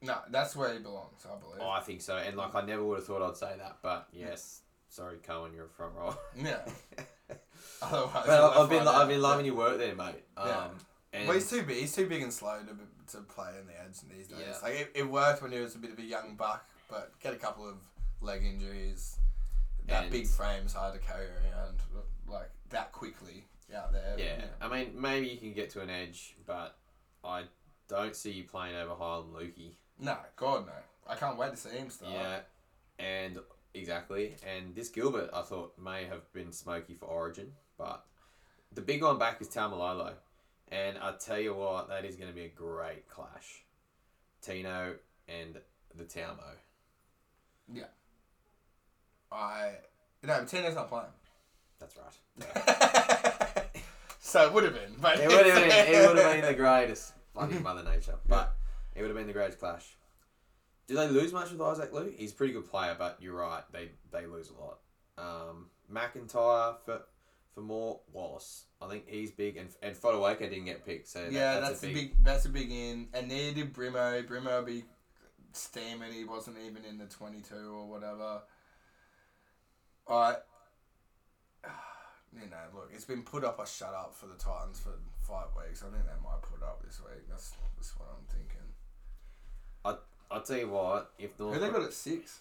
No, 0.00 0.16
that's 0.30 0.56
where 0.56 0.72
he 0.72 0.80
belongs, 0.80 1.24
I 1.24 1.38
believe. 1.38 1.60
Oh, 1.60 1.68
I 1.70 1.80
think 1.80 2.00
so. 2.00 2.16
And 2.16 2.36
like 2.36 2.54
I 2.54 2.62
never 2.62 2.82
would 2.84 2.98
have 2.98 3.06
thought 3.06 3.22
I'd 3.22 3.36
say 3.36 3.52
that, 3.58 3.78
but 3.82 4.08
yes. 4.12 4.60
Sorry, 4.88 5.16
Coen, 5.26 5.54
you're 5.54 5.66
a 5.66 5.68
front 5.68 5.94
row. 5.94 6.14
Yeah. 6.36 6.58
Otherwise, 7.82 8.24
but 8.26 8.56
I've 8.58 8.68
been 8.68 8.86
I've 8.88 9.08
been 9.08 9.22
loving 9.22 9.46
your 9.46 9.54
work 9.54 9.78
there, 9.78 9.94
mate. 9.94 10.22
Um, 10.36 10.48
Yeah. 10.48 10.68
And 11.12 11.28
Well, 11.28 11.36
he's 11.36 11.48
too 11.50 11.62
big. 11.62 11.76
He's 11.78 11.94
too 11.94 12.06
big 12.08 12.22
and 12.22 12.32
slow 12.32 12.60
to, 12.60 13.12
to 13.16 13.22
play 13.24 13.50
in 13.60 13.66
the 13.66 13.78
edge 13.80 14.00
these 14.14 14.28
days. 14.28 14.38
Yeah. 14.46 14.56
Like 14.62 14.74
it, 14.74 14.92
it 14.94 15.08
worked 15.10 15.42
when 15.42 15.52
he 15.52 15.58
was 15.60 15.74
a 15.74 15.78
bit 15.78 15.92
of 15.92 15.98
a 15.98 16.02
young 16.02 16.36
buck, 16.36 16.66
but 16.88 17.12
get 17.20 17.34
a 17.34 17.36
couple 17.36 17.68
of 17.68 17.76
leg 18.20 18.44
injuries. 18.44 19.16
That 19.88 20.04
And- 20.04 20.12
big 20.12 20.26
frame's 20.26 20.72
hard 20.72 20.94
to 20.94 21.00
carry 21.00 21.26
around 21.26 21.80
like 22.26 22.50
that 22.70 22.92
quickly 22.92 23.44
out 23.76 23.92
there. 23.92 24.14
yeah. 24.18 24.44
I 24.60 24.68
mean, 24.68 24.92
maybe 25.00 25.26
you 25.28 25.36
can 25.38 25.52
get 25.52 25.70
to 25.70 25.80
an 25.80 25.90
edge, 25.90 26.34
but 26.46 26.76
I 27.24 27.44
don't 27.88 28.14
see 28.16 28.30
you 28.30 28.44
playing 28.44 28.76
over 28.76 28.94
Heilum 28.94 29.32
Luki. 29.32 29.72
No, 29.98 30.16
God 30.36 30.66
no. 30.66 30.72
I 31.06 31.14
can't 31.16 31.36
wait 31.36 31.50
to 31.50 31.56
see 31.56 31.70
him 31.70 31.90
start. 31.90 32.12
Yeah, 32.12 32.40
and 32.98 33.38
exactly. 33.74 34.36
And 34.46 34.74
this 34.74 34.88
Gilbert, 34.88 35.30
I 35.34 35.42
thought 35.42 35.74
may 35.78 36.04
have 36.04 36.32
been 36.32 36.52
smoky 36.52 36.94
for 36.94 37.06
Origin, 37.06 37.52
but 37.76 38.04
the 38.72 38.80
big 38.82 39.02
one 39.02 39.18
back 39.18 39.40
is 39.40 39.48
Taumalolo, 39.48 40.12
and 40.72 40.96
I 40.98 41.12
tell 41.12 41.38
you 41.38 41.54
what, 41.54 41.88
that 41.88 42.04
is 42.04 42.16
going 42.16 42.30
to 42.30 42.34
be 42.34 42.46
a 42.46 42.48
great 42.48 43.08
clash. 43.08 43.62
Tino 44.40 44.94
and 45.28 45.58
the 45.94 46.04
Taumo. 46.04 46.56
Yeah. 47.72 47.84
I 49.30 49.72
no, 50.22 50.44
Tino's 50.44 50.74
not 50.74 50.88
playing. 50.88 51.06
That's 51.78 51.96
right. 51.96 53.66
so 54.20 54.46
it 54.46 54.52
would 54.52 54.64
have 54.64 54.74
been, 54.74 54.94
but 55.00 55.18
It 55.18 55.28
would 55.28 55.46
have 55.46 55.54
been. 55.56 55.94
It 55.94 56.08
would 56.08 56.18
have 56.18 56.32
been 56.32 56.46
the 56.46 56.54
greatest. 56.62 57.12
Fucking 57.34 57.62
Mother 57.62 57.82
Nature, 57.82 58.16
but 58.28 58.56
it 58.94 59.00
would 59.00 59.08
have 59.08 59.16
been 59.16 59.26
the 59.26 59.32
greatest 59.32 59.58
clash. 59.58 59.96
Did 60.86 60.96
they 60.98 61.08
lose 61.08 61.32
much 61.32 61.50
with 61.50 61.60
Isaac 61.60 61.92
Liu? 61.92 62.12
He's 62.16 62.32
a 62.32 62.34
pretty 62.34 62.52
good 62.52 62.68
player, 62.70 62.94
but 62.98 63.16
you're 63.20 63.34
right. 63.34 63.62
They 63.72 63.90
they 64.10 64.26
lose 64.26 64.50
a 64.50 64.60
lot. 64.60 64.78
Um, 65.18 65.66
McIntyre 65.90 66.76
for 66.84 67.02
for 67.54 67.60
more 67.60 68.00
Wallace. 68.12 68.66
I 68.80 68.88
think 68.88 69.08
he's 69.08 69.30
big, 69.30 69.56
and 69.56 69.68
and 69.82 69.96
Fodawaker 69.96 70.40
didn't 70.40 70.64
get 70.64 70.84
picked, 70.84 71.08
so 71.08 71.22
that- 71.22 71.32
yeah, 71.32 71.60
that's, 71.60 71.80
that's, 71.80 71.82
a 71.84 71.86
big. 71.86 71.94
big. 71.94 72.24
That's 72.24 72.44
a 72.46 72.48
big 72.48 72.70
in, 72.70 73.08
and 73.12 73.28
neither 73.28 73.54
did 73.54 73.74
Brimo. 73.74 74.24
Brimo 74.26 74.64
be 74.64 74.84
steaming. 75.52 76.12
He 76.12 76.24
wasn't 76.24 76.56
even 76.66 76.84
in 76.84 76.98
the 76.98 77.06
twenty-two 77.06 77.74
or 77.74 77.86
whatever. 77.86 78.42
I, 80.08 80.36
you 82.32 82.50
know, 82.50 82.56
look, 82.74 82.90
it's 82.92 83.04
been 83.04 83.22
put 83.22 83.44
up. 83.44 83.58
I 83.60 83.64
shut 83.64 83.94
up 83.94 84.14
for 84.14 84.26
the 84.26 84.34
Titans 84.34 84.80
for 84.80 84.92
five 85.20 85.48
weeks. 85.56 85.82
I 85.82 85.92
think 85.92 86.04
they 86.04 86.22
might 86.22 86.42
put 86.42 86.62
up 86.62 86.82
this 86.84 87.00
week. 87.00 87.28
That's 87.28 87.52
that's 87.76 87.96
what 87.98 88.08
I'm 88.10 88.26
thinking. 88.26 88.62
I'll 90.32 90.42
tell 90.42 90.56
you 90.56 90.68
what. 90.68 91.12
If 91.18 91.32
Who 91.36 91.44
North 91.44 91.60
they 91.60 91.68
got 91.68 91.82
at 91.82 91.92
six? 91.92 92.40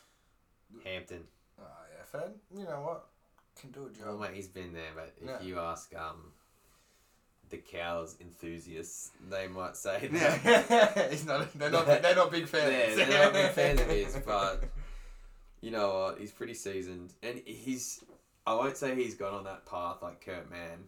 Hampton, 0.85 1.23
Oh 1.59 1.63
yeah, 1.93 2.03
Fed. 2.05 2.31
You 2.55 2.63
know 2.63 2.81
what? 2.81 3.05
Can 3.61 3.71
do 3.71 3.81
a 3.81 4.05
well, 4.05 4.17
job. 4.17 4.21
mate, 4.21 4.33
he's 4.35 4.47
been 4.47 4.73
there. 4.73 4.89
But 4.95 5.13
if 5.21 5.27
Yeah. 5.27 5.41
you 5.41 5.59
ask 5.59 5.93
um, 5.95 6.31
the 7.49 7.57
cows 7.57 8.15
enthusiasts, 8.19 9.11
they 9.29 9.47
might 9.47 9.75
say 9.77 10.07
that. 10.11 10.43
Yeah, 10.43 11.09
he's 11.11 11.25
not. 11.25 11.53
They're 11.57 11.69
not. 11.69 11.85
They're 11.85 12.15
not 12.15 12.31
big 12.31 12.47
fans. 12.47 12.97
Yeah, 12.97 13.05
they're 13.05 13.23
not 13.25 13.33
big 13.33 13.51
fans 13.51 13.81
of 13.81 13.87
his, 13.87 14.17
but 14.25 14.63
you 15.61 15.71
know 15.71 15.93
what? 15.93 16.19
He's 16.19 16.31
pretty 16.31 16.55
seasoned, 16.55 17.13
and 17.21 17.41
he's. 17.45 18.03
I 18.47 18.55
won't 18.55 18.75
say 18.77 18.95
he's 18.95 19.13
gone 19.15 19.35
on 19.35 19.43
that 19.43 19.65
path 19.67 19.97
like 20.01 20.25
Kurt 20.25 20.49
Mann, 20.49 20.85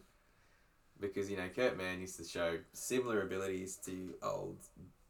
because 1.00 1.30
you 1.30 1.36
know 1.36 1.48
Kurt 1.54 1.78
Mann 1.78 2.00
used 2.00 2.16
to 2.16 2.24
show 2.24 2.58
similar 2.72 3.22
abilities 3.22 3.76
to 3.86 4.14
old 4.22 4.56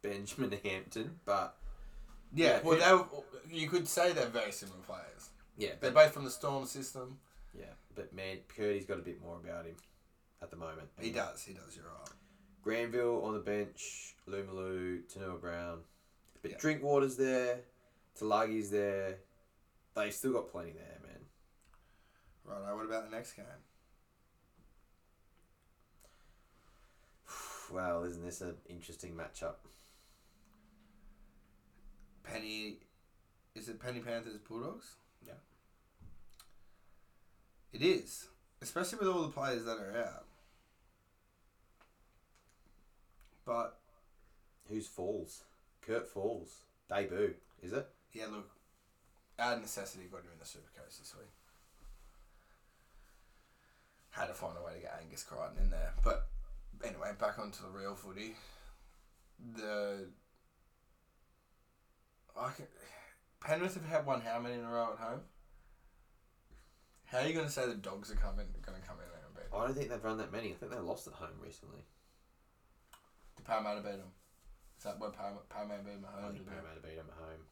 Benjamin 0.03 0.53
Hampton, 0.63 1.15
but 1.25 1.57
Yeah, 2.35 2.57
Yeah, 2.57 2.59
well, 2.63 3.09
they 3.49 3.57
you 3.57 3.67
could 3.67 3.87
say 3.87 4.11
they're 4.13 4.27
very 4.27 4.51
similar 4.51 4.77
players. 4.85 5.29
yeah, 5.57 5.71
They're 5.79 5.89
both 5.89 6.13
from 6.13 6.25
the 6.25 6.29
Storm 6.29 6.65
system. 6.67 7.17
Yeah, 7.57 7.65
but 7.95 8.13
man, 8.13 8.37
Curdy's 8.55 8.85
got 8.85 8.99
a 8.99 9.01
bit 9.01 9.21
more 9.21 9.37
about 9.43 9.65
him 9.65 9.75
at 10.41 10.49
the 10.51 10.57
moment. 10.57 10.89
He 10.99 11.11
does. 11.11 11.43
He 11.43 11.53
does. 11.53 11.75
You're 11.75 11.85
right. 11.85 12.09
Granville 12.61 13.23
on 13.23 13.33
the 13.33 13.39
bench, 13.39 14.15
Lumalu, 14.27 15.01
Taunoa-Brown, 15.13 15.79
but 16.41 16.51
Yeah. 16.51 16.57
Drinkwater's 16.57 17.15
there, 17.15 17.59
Talagi's 18.19 18.71
there. 18.71 19.17
They've 19.95 20.13
still 20.13 20.33
got 20.33 20.49
plenty 20.51 20.71
there, 20.71 20.99
man. 21.03 21.25
Right. 22.43 22.73
What 22.75 22.85
about 22.85 23.09
the 23.09 23.15
next 23.15 23.33
game? 23.33 23.45
Well, 27.71 28.03
isn't 28.03 28.23
this 28.23 28.41
an 28.41 28.55
interesting 28.69 29.15
matchup? 29.15 29.55
Penny, 32.23 32.77
is 33.55 33.69
it 33.69 33.79
Penny 33.79 34.01
Panthers 34.01 34.37
Bulldogs? 34.47 34.95
Yeah. 35.25 35.33
It 37.75 37.81
is, 37.81 38.29
especially 38.61 38.99
with 38.99 39.09
all 39.09 39.23
the 39.23 39.33
players 39.33 39.65
that 39.65 39.77
are 39.77 39.97
out. 39.97 40.23
But 43.45 43.77
Who's 44.69 44.87
Falls? 44.87 45.43
Kurt 45.81 46.07
Falls. 46.07 46.63
Debut, 46.87 47.33
is 47.61 47.73
it? 47.73 47.85
yeah, 48.13 48.27
look, 48.31 48.49
out 49.37 49.55
of 49.57 49.61
necessity, 49.61 50.05
got 50.09 50.21
him 50.21 50.29
in 50.31 50.39
the 50.39 50.45
Super 50.45 50.69
Coast 50.79 50.99
this 50.99 51.13
week. 51.17 51.27
Had 54.11 54.27
to 54.27 54.33
find 54.33 54.53
a 54.57 54.65
way 54.65 54.75
to 54.75 54.79
get 54.79 54.97
Angus 55.03 55.23
Crichton 55.23 55.57
in 55.61 55.69
there, 55.69 55.91
but 56.01 56.27
anyway, 56.81 57.11
back 57.19 57.37
onto 57.37 57.61
the 57.61 57.77
real 57.77 57.95
footy. 57.95 58.35
The 59.57 60.07
I 62.39 62.51
can, 62.51 62.67
Penrith 63.41 63.73
have 63.73 63.85
had 63.85 64.05
one 64.05 64.21
how 64.21 64.39
many 64.39 64.55
in 64.55 64.63
a 64.63 64.69
row 64.69 64.93
at 64.93 65.05
home? 65.05 65.19
How 67.05 67.19
are 67.19 67.27
you 67.27 67.33
going 67.33 67.45
to 67.45 67.51
say 67.51 67.65
the 67.67 67.75
dogs 67.75 68.11
are 68.11 68.15
coming 68.15 68.47
going 68.65 68.79
to 68.81 68.87
come 68.87 68.97
in 68.99 69.05
there 69.11 69.21
and 69.25 69.35
beat 69.35 69.49
them? 69.51 69.59
I 69.61 69.65
don't 69.65 69.75
think 69.75 69.89
they've 69.89 70.03
run 70.03 70.17
that 70.17 70.31
many. 70.31 70.51
I 70.51 70.53
think 70.55 70.71
they 70.71 70.79
lost 70.79 71.07
at 71.07 71.13
home 71.13 71.37
recently. 71.41 71.85
Did 73.37 73.45
Parramatta 73.45 73.81
beat 73.81 73.97
them? 73.97 74.11
Is 74.77 74.83
that 74.83 74.99
what 74.99 75.13
Parramatta, 75.15 75.45
Parramatta 75.49 75.83
beat 75.83 75.93
them 76.01 76.05
at 76.05 76.17
I 76.17 76.21
home? 76.23 76.33
think 76.33 76.43
did 76.45 76.51
they? 76.51 76.55
Parramatta 76.55 76.81
beat 76.81 76.95
them 76.97 77.07
at 77.09 77.17
home. 77.23 77.43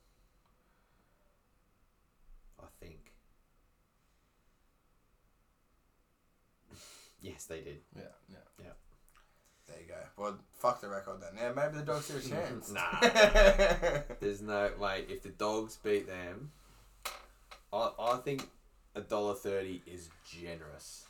I 2.59 2.65
think. 2.79 3.13
yes, 7.21 7.45
they 7.45 7.61
did. 7.61 7.79
Yeah, 7.95 8.03
yeah, 8.29 8.37
Yeah. 8.59 8.71
There 9.67 9.77
you 9.79 9.87
go. 9.87 9.95
Well, 10.17 10.37
fuck 10.59 10.81
the 10.81 10.89
record 10.89 11.21
then. 11.21 11.29
Yeah, 11.37 11.53
maybe 11.53 11.77
the 11.77 11.85
dogs 11.85 12.09
have 12.11 12.17
a 12.25 12.29
chance. 12.29 12.69
Nah. 12.71 12.99
There's 14.19 14.41
no 14.41 14.71
way. 14.77 15.05
If 15.07 15.23
the 15.23 15.29
dogs 15.29 15.77
beat 15.81 16.05
them, 16.07 16.51
I 17.71 17.91
I 17.97 18.17
think 18.17 18.49
a 18.95 19.01
dollar 19.01 19.33
thirty 19.35 19.81
is 19.85 20.09
generous 20.25 21.05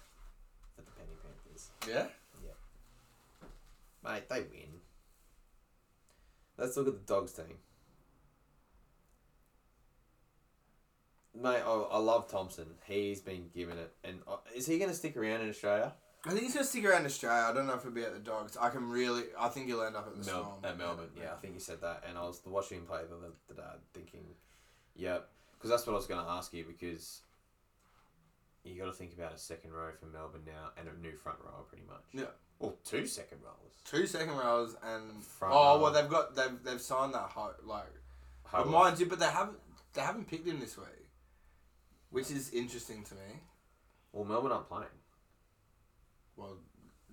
for 0.76 0.82
the 0.82 0.92
Penny 0.92 1.16
Panthers. 1.22 1.70
yeah. 1.88 2.08
Yeah. 2.44 4.12
Mate, 4.12 4.30
they 4.30 4.40
win. 4.42 4.70
Let's 6.58 6.78
look 6.78 6.88
at 6.88 6.94
the 6.94 7.14
dogs 7.14 7.34
team. 7.34 7.58
Mate, 11.36 11.62
I, 11.66 11.72
I 11.92 11.98
love 11.98 12.30
Thompson. 12.30 12.68
He's 12.86 13.20
been 13.20 13.50
given 13.56 13.78
it, 13.80 13.92
and 14.04 14.20
uh, 14.28 14.38
is 14.56 14.68
he 14.68 14.78
going 14.78 14.92
to 14.92 14.96
stick 14.96 15.18
around 15.18 15.42
in 15.42 15.50
Australia? 15.50 15.94
I 16.26 16.30
think 16.30 16.44
he's 16.44 16.54
gonna 16.54 16.66
stick 16.66 16.86
around 16.86 17.06
Australia. 17.06 17.48
I 17.50 17.54
don't 17.54 17.68
know 17.68 17.74
if 17.74 17.84
he'll 17.84 17.92
be 17.92 18.04
at 18.04 18.14
the 18.14 18.20
Dogs. 18.20 18.56
I 18.56 18.70
can 18.70 18.88
really. 18.88 19.24
I 19.38 19.50
think 19.50 19.68
he'll 19.68 19.82
end 19.84 19.98
up 19.98 20.08
at 20.08 20.14
the 20.14 20.32
Mel- 20.32 20.42
Storm. 20.44 20.60
at 20.64 20.78
Melbourne, 20.78 21.10
yeah, 21.20 21.34
I 21.34 21.36
think 21.42 21.54
you 21.54 21.60
said 21.60 21.82
that, 21.82 22.04
and 22.08 22.18
I 22.18 22.22
was 22.22 22.42
watching 22.46 22.78
him 22.78 22.86
play 22.86 23.02
the 23.10 23.18
other 23.18 23.34
the 23.50 23.56
day, 23.56 23.62
thinking, 23.94 24.22
yep, 24.96 25.28
because 25.58 25.70
that's 25.70 25.86
what 25.86 25.92
I 25.92 25.96
was 25.98 26.08
going 26.08 26.24
to 26.24 26.32
ask 26.32 26.54
you 26.54 26.64
because 26.64 27.24
you 28.64 28.80
got 28.80 28.86
to 28.86 28.94
think 28.94 29.14
about 29.14 29.34
a 29.34 29.38
second 29.38 29.72
row 29.72 29.90
for 30.00 30.06
Melbourne 30.06 30.44
now 30.46 30.70
and 30.78 30.88
a 30.88 31.02
new 31.02 31.16
front 31.16 31.40
row 31.44 31.66
pretty 31.68 31.84
much. 31.88 32.04
Yeah. 32.14 32.32
Well, 32.60 32.76
two 32.86 33.06
second 33.06 33.40
rows. 33.44 33.74
Two 33.84 34.08
second 34.08 34.38
rows 34.38 34.76
and 34.84 35.22
Front 35.24 35.54
oh 35.56 35.80
well, 35.82 35.92
they've 35.92 36.10
got 36.10 36.36
they've 36.36 36.64
they've 36.64 36.82
signed 36.82 37.14
that 37.14 37.30
ho- 37.30 37.54
like. 37.66 37.92
But 38.52 38.68
mind 38.68 39.00
you, 39.00 39.08
but 39.08 39.20
they 39.20 39.26
haven't 39.26 39.58
they 39.94 40.02
haven't 40.02 40.30
picked 40.30 40.48
him 40.48 40.60
this 40.60 40.78
week, 40.78 41.10
which 42.10 42.32
is 42.32 42.52
interesting 42.52 43.04
to 43.04 43.16
me. 43.16 43.42
Well, 44.14 44.26
Melbourne 44.26 44.52
aren't 44.52 44.70
playing. 44.70 44.86
Well, 46.38 46.58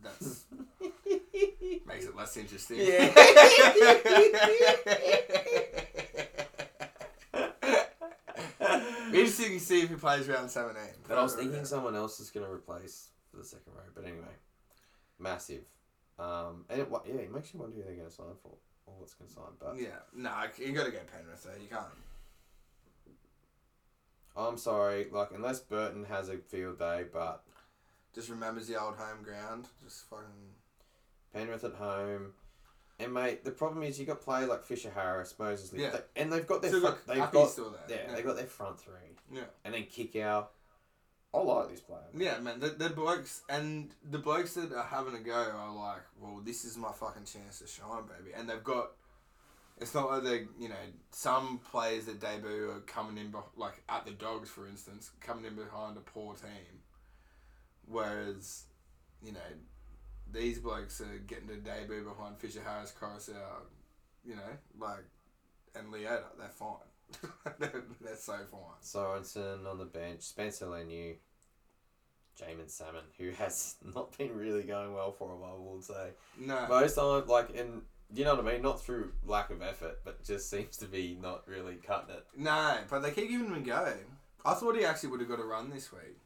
that's 0.03 0.44
makes 1.86 2.05
it 2.05 2.16
less 2.16 2.36
interesting. 2.36 2.78
Yeah. 2.78 3.11
interesting 9.14 9.58
to 9.58 9.61
see 9.61 9.82
if 9.82 9.88
he 9.90 9.96
plays 9.96 10.28
round 10.28 10.50
seventeen. 10.50 10.94
But 11.06 11.18
I 11.18 11.22
was 11.22 11.34
thinking 11.34 11.64
someone 11.64 11.96
else 11.96 12.20
is 12.20 12.30
going 12.30 12.46
to 12.46 12.52
replace 12.52 13.11
for 13.30 13.36
the 13.38 13.44
second 13.44 13.72
row. 13.74 13.82
But 13.94 14.04
anyway, 14.04 14.34
massive. 15.18 15.62
Um, 16.18 16.64
and 16.68 16.80
it, 16.80 16.88
yeah, 17.06 17.14
it 17.14 17.32
makes 17.32 17.54
you 17.54 17.61
wonder 17.61 17.76
who 17.76 17.82
they're 17.82 17.94
going 17.94 18.08
to 18.08 18.14
sign 18.14 18.26
for 18.42 18.52
or 18.86 18.94
what's 18.98 19.14
going 19.14 19.28
to 19.28 19.34
sign. 19.34 19.44
But 19.58 19.76
Yeah, 19.78 20.00
nah, 20.14 20.44
you 20.58 20.72
got 20.72 20.84
to 20.84 20.92
get 20.92 21.11
Penrith 21.11 21.44
there. 21.44 21.54
You 21.61 21.68
can't. 21.68 21.86
I'm 24.36 24.56
sorry, 24.58 25.06
like 25.11 25.30
unless 25.34 25.61
Burton 25.61 26.04
has 26.04 26.28
a 26.28 26.38
field 26.38 26.78
day, 26.78 27.04
but 27.12 27.42
Just 28.14 28.28
remembers 28.28 28.66
the 28.66 28.80
old 28.80 28.96
home 28.96 29.22
ground. 29.22 29.66
Just 29.82 30.08
fucking. 30.08 30.26
Penrith 31.32 31.64
at 31.64 31.74
home. 31.74 32.32
And 33.01 33.14
mate, 33.14 33.44
the 33.44 33.51
problem 33.51 33.82
is 33.82 33.98
you 33.98 34.07
got 34.07 34.20
players 34.20 34.48
like 34.48 34.62
Fisher 34.64 34.90
Harris, 34.90 35.34
Moses 35.38 35.72
Yeah. 35.72 35.90
they- 35.90 36.22
and 36.22 36.32
they've 36.32 36.46
got 36.46 36.61
their 36.62 36.70
Still 36.70 36.80
front, 36.82 37.07
they've 37.07 37.30
got 37.30 37.51
still 37.51 37.70
there. 37.70 37.84
yeah, 38.07 38.14
they've 38.14 38.24
got 38.24 38.36
their 38.36 38.46
front 38.46 38.78
three, 38.80 39.16
Yeah. 39.30 39.44
and 39.64 39.74
then 39.74 39.86
kick 39.86 40.16
out. 40.16 40.53
I 41.32 41.38
like 41.38 41.68
this 41.70 41.80
player. 41.80 42.01
Yeah, 42.12 42.40
man. 42.40 42.59
The, 42.59 42.70
the 42.70 42.90
blokes 42.90 43.42
and 43.48 43.94
the 44.11 44.18
blokes 44.18 44.55
that 44.55 44.72
are 44.72 44.82
having 44.84 45.14
a 45.14 45.20
go 45.20 45.32
are 45.32 45.72
like, 45.72 46.03
well, 46.18 46.40
this 46.44 46.64
is 46.64 46.76
my 46.76 46.90
fucking 46.92 47.24
chance 47.24 47.61
to 47.61 47.68
shine, 47.68 48.03
baby. 48.07 48.32
And 48.34 48.48
they've 48.51 48.64
got. 48.64 48.92
It's 49.78 49.94
not 49.94 50.11
like 50.11 50.24
they, 50.24 50.46
you 50.59 50.68
know, 50.68 50.74
some 51.11 51.59
players 51.59 52.05
that 52.07 52.20
debut 52.20 52.70
are 52.70 52.80
coming 52.80 53.16
in, 53.16 53.32
like 53.57 53.80
at 53.88 54.05
the 54.05 54.11
Dogs, 54.11 54.51
for 54.51 54.66
instance, 54.66 55.11
coming 55.20 55.44
in 55.46 55.55
behind 55.55 55.96
a 55.96 56.01
poor 56.01 56.34
team. 56.34 56.82
Whereas, 57.86 58.64
you 59.22 59.32
know, 59.32 59.38
these 60.32 60.58
blokes 60.58 61.00
are 61.00 61.18
getting 61.26 61.48
to 61.48 61.56
debut 61.56 62.04
behind 62.04 62.38
Fisher 62.38 62.62
Harris, 62.64 62.92
Coruscant, 62.98 63.38
you 64.24 64.36
know, 64.36 64.42
like, 64.78 65.04
and 65.74 65.92
Leota. 65.92 66.24
They're 66.38 66.48
fine. 66.48 66.76
they're, 67.58 67.82
they're 68.00 68.16
so 68.16 68.38
fine. 68.50 68.80
Sorensen 68.82 69.66
on 69.66 69.78
the 69.78 69.84
bench, 69.84 70.22
Spencer 70.22 70.66
Leniu, 70.66 71.16
Jaeman 72.40 72.70
Salmon, 72.70 73.04
who 73.18 73.30
has 73.30 73.76
not 73.94 74.16
been 74.16 74.36
really 74.36 74.62
going 74.62 74.94
well 74.94 75.12
for 75.12 75.32
a 75.32 75.36
while, 75.36 75.58
we'll 75.58 75.82
say. 75.82 76.10
No. 76.38 76.66
Most 76.68 76.94
time, 76.94 77.26
like, 77.26 77.56
and 77.56 77.82
you 78.14 78.24
know 78.24 78.34
what 78.34 78.46
I 78.46 78.52
mean? 78.52 78.62
Not 78.62 78.80
through 78.80 79.12
lack 79.24 79.50
of 79.50 79.62
effort, 79.62 80.00
but 80.04 80.24
just 80.24 80.50
seems 80.50 80.76
to 80.78 80.86
be 80.86 81.16
not 81.20 81.46
really 81.46 81.76
cutting 81.76 82.14
it. 82.16 82.26
No, 82.36 82.78
but 82.88 83.00
they 83.00 83.10
keep 83.10 83.30
giving 83.30 83.46
him 83.46 83.54
a 83.54 83.60
go. 83.60 83.92
I 84.44 84.54
thought 84.54 84.76
he 84.76 84.84
actually 84.84 85.10
would 85.10 85.20
have 85.20 85.28
got 85.28 85.40
a 85.40 85.44
run 85.44 85.70
this 85.70 85.92
week 85.92 86.18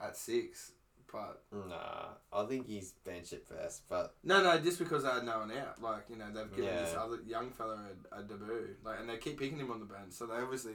at 0.00 0.16
six, 0.16 0.72
but 1.16 1.42
Nah, 1.68 2.08
I 2.32 2.44
think 2.46 2.66
he's 2.66 2.92
bench 3.04 3.32
at 3.32 3.48
best, 3.48 3.88
but 3.88 4.14
no, 4.22 4.42
no, 4.42 4.58
just 4.58 4.78
because 4.78 5.04
I 5.04 5.14
had 5.14 5.24
no 5.24 5.38
one 5.38 5.52
out. 5.52 5.80
Like 5.80 6.04
you 6.10 6.16
know, 6.16 6.26
they've 6.26 6.54
given 6.54 6.76
this 6.76 6.94
other 6.94 7.18
young 7.26 7.50
fella 7.50 7.78
a, 8.12 8.20
a 8.20 8.22
debut, 8.22 8.76
like, 8.84 9.00
and 9.00 9.08
they 9.08 9.16
keep 9.16 9.38
picking 9.38 9.58
him 9.58 9.70
on 9.70 9.80
the 9.80 9.86
bench, 9.86 10.12
so 10.12 10.26
they 10.26 10.34
obviously 10.34 10.74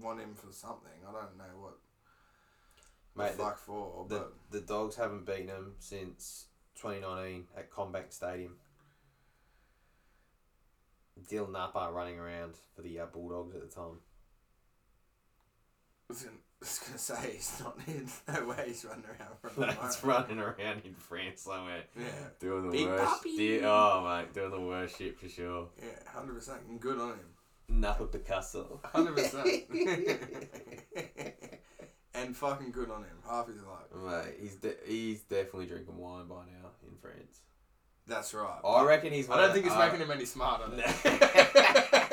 want 0.00 0.20
him 0.20 0.34
for 0.34 0.52
something. 0.52 0.90
I 1.08 1.12
don't 1.12 1.38
know 1.38 1.44
what 1.60 1.78
mate, 3.16 3.36
the 3.36 3.44
the, 3.44 3.50
for, 3.50 4.06
the, 4.08 4.14
but 4.16 4.32
the 4.50 4.60
Dogs 4.60 4.96
haven't 4.96 5.24
beaten 5.26 5.48
him 5.48 5.72
since 5.78 6.46
2019 6.80 7.44
at 7.56 7.70
CommBank 7.70 8.12
Stadium. 8.12 8.56
Dylan 11.30 11.52
Napa 11.52 11.90
running 11.92 12.18
around 12.18 12.54
for 12.74 12.82
the 12.82 13.00
uh, 13.00 13.06
Bulldogs 13.06 13.54
at 13.54 13.62
the 13.62 13.74
time. 13.74 14.00
I 16.58 16.64
was 16.64 16.78
gonna, 16.78 16.92
I 16.92 16.94
was 16.94 17.08
gonna 17.08 17.20
say 17.22 17.32
he's 17.34 17.60
not 17.60 17.76
in 17.86 18.08
no 18.32 18.48
way 18.48 18.64
he's 18.68 18.84
running 18.84 19.04
around 19.04 19.38
from 19.40 19.50
the 19.60 19.66
That's 19.66 20.02
moment. 20.02 20.28
running 20.30 20.38
around 20.44 20.82
in 20.84 20.94
France 20.94 21.42
somewhere. 21.42 21.82
Yeah, 21.96 22.04
Doing 22.40 22.66
the 22.66 22.70
Big 22.72 22.86
worst. 22.86 23.04
puppy. 23.04 23.36
di- 23.36 23.60
oh, 23.64 24.02
mate, 24.04 24.32
doing 24.32 24.50
the 24.50 24.60
worst 24.60 24.96
shit 24.98 25.18
for 25.18 25.28
sure. 25.28 25.68
yeah, 25.78 26.10
hundred 26.10 26.34
percent. 26.34 26.80
Good 26.80 26.98
on 26.98 27.10
him. 27.10 27.34
Napa 27.68 28.06
Picasso. 28.06 28.80
Hundred 28.84 29.16
percent. 29.16 29.48
And 32.14 32.34
fucking 32.34 32.70
good 32.72 32.90
on 32.90 33.02
him. 33.02 33.18
Half 33.28 33.48
his 33.48 33.56
life. 33.62 33.92
Mate, 33.94 34.36
he's 34.40 34.54
de- 34.56 34.74
he's 34.86 35.20
definitely 35.20 35.66
drinking 35.66 35.98
wine 35.98 36.26
by 36.26 36.36
now 36.46 36.70
in 36.88 36.96
France. 36.96 37.40
That's 38.06 38.32
right. 38.32 38.58
I 38.64 38.84
reckon 38.86 39.12
he's. 39.12 39.28
I 39.28 39.36
don't 39.36 39.52
think 39.52 39.66
it's 39.66 39.76
making 39.76 40.00
him 40.00 40.10
any 40.10 40.24
smarter. 40.24 40.64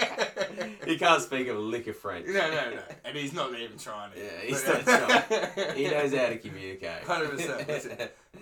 He 0.85 0.97
can't 0.97 1.21
speak 1.21 1.47
a 1.47 1.53
lick 1.53 1.87
of 1.87 1.95
French. 1.97 2.27
No, 2.27 2.33
no, 2.33 2.71
no. 2.71 2.81
And 3.05 3.17
he's 3.17 3.33
not 3.33 3.53
even 3.57 3.77
trying 3.77 4.11
it. 4.13 4.17
Yeah, 4.17 4.47
he's 4.47 4.67
not 4.67 4.83
trying. 4.83 5.69
Uh, 5.69 5.73
he 5.75 5.87
knows 5.87 6.13
how 6.13 6.27
to 6.27 6.37
communicate. 6.37 7.03
100%, 7.03 7.67
that's. 7.67 7.87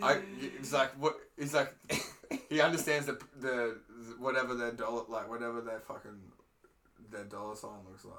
I, 0.01 0.19
it's 0.41 0.73
like 0.73 0.91
what 0.99 1.17
it's 1.37 1.53
like. 1.53 1.73
He 2.49 2.61
understands 2.61 3.05
the 3.07 3.19
the 3.39 3.77
whatever 4.19 4.55
their 4.55 4.71
dollar 4.71 5.03
like 5.09 5.29
whatever 5.29 5.61
their 5.61 5.79
fucking 5.81 6.19
their 7.11 7.25
dollar 7.25 7.55
sign 7.55 7.71
looks 7.89 8.05
like. 8.05 8.15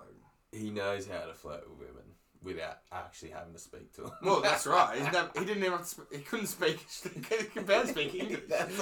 he 0.53 0.71
knows 0.71 1.07
how 1.09 1.25
to 1.27 1.33
flirt 1.35 1.69
with 1.69 1.79
women 1.89 2.05
without 2.43 2.79
actually 2.93 3.31
having 3.31 3.53
to 3.55 3.59
speak 3.59 3.93
to 3.95 4.03
them. 4.03 4.11
Well, 4.23 4.41
that's 4.43 4.67
right. 4.67 5.01
Never, 5.13 5.31
he 5.39 5.45
didn't 5.45 5.65
even 5.65 5.83
sp- 5.87 6.11
he 6.13 6.19
couldn't 6.19 6.47
speak. 6.49 6.79
He 7.05 7.45
could 7.45 7.67
barely 7.67 7.89
speak 7.89 8.15
English. 8.15 8.41
That's 8.49 8.79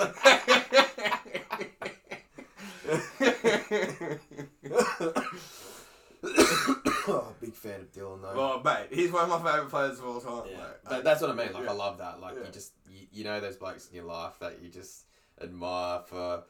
oh, 6.22 7.32
big 7.40 7.54
fan 7.54 7.80
of 7.80 7.92
Dylan 7.92 8.22
though. 8.22 8.34
well, 8.36 8.62
mate, 8.62 8.88
he's 8.92 9.10
one 9.10 9.30
of 9.30 9.42
my 9.42 9.50
favorite 9.52 9.70
players 9.70 9.98
of 9.98 10.04
all 10.06 10.20
time. 10.20 10.50
yeah, 10.50 10.58
mate. 10.58 10.66
but 10.88 11.04
that's 11.04 11.20
what 11.20 11.30
I 11.30 11.34
mean. 11.34 11.52
Like 11.52 11.64
Yeah. 11.64 11.70
I 11.70 11.74
love 11.74 11.98
that. 11.98 12.20
Like 12.20 12.34
Yeah. 12.36 12.46
you 12.46 12.52
just 12.52 12.72
you, 12.88 13.06
you 13.12 13.24
know 13.24 13.40
those 13.40 13.56
blokes 13.56 13.88
in 13.88 13.94
your 13.96 14.04
life 14.04 14.38
that 14.40 14.60
you 14.62 14.68
just 14.68 15.04
admire 15.40 16.00
for 16.06 16.44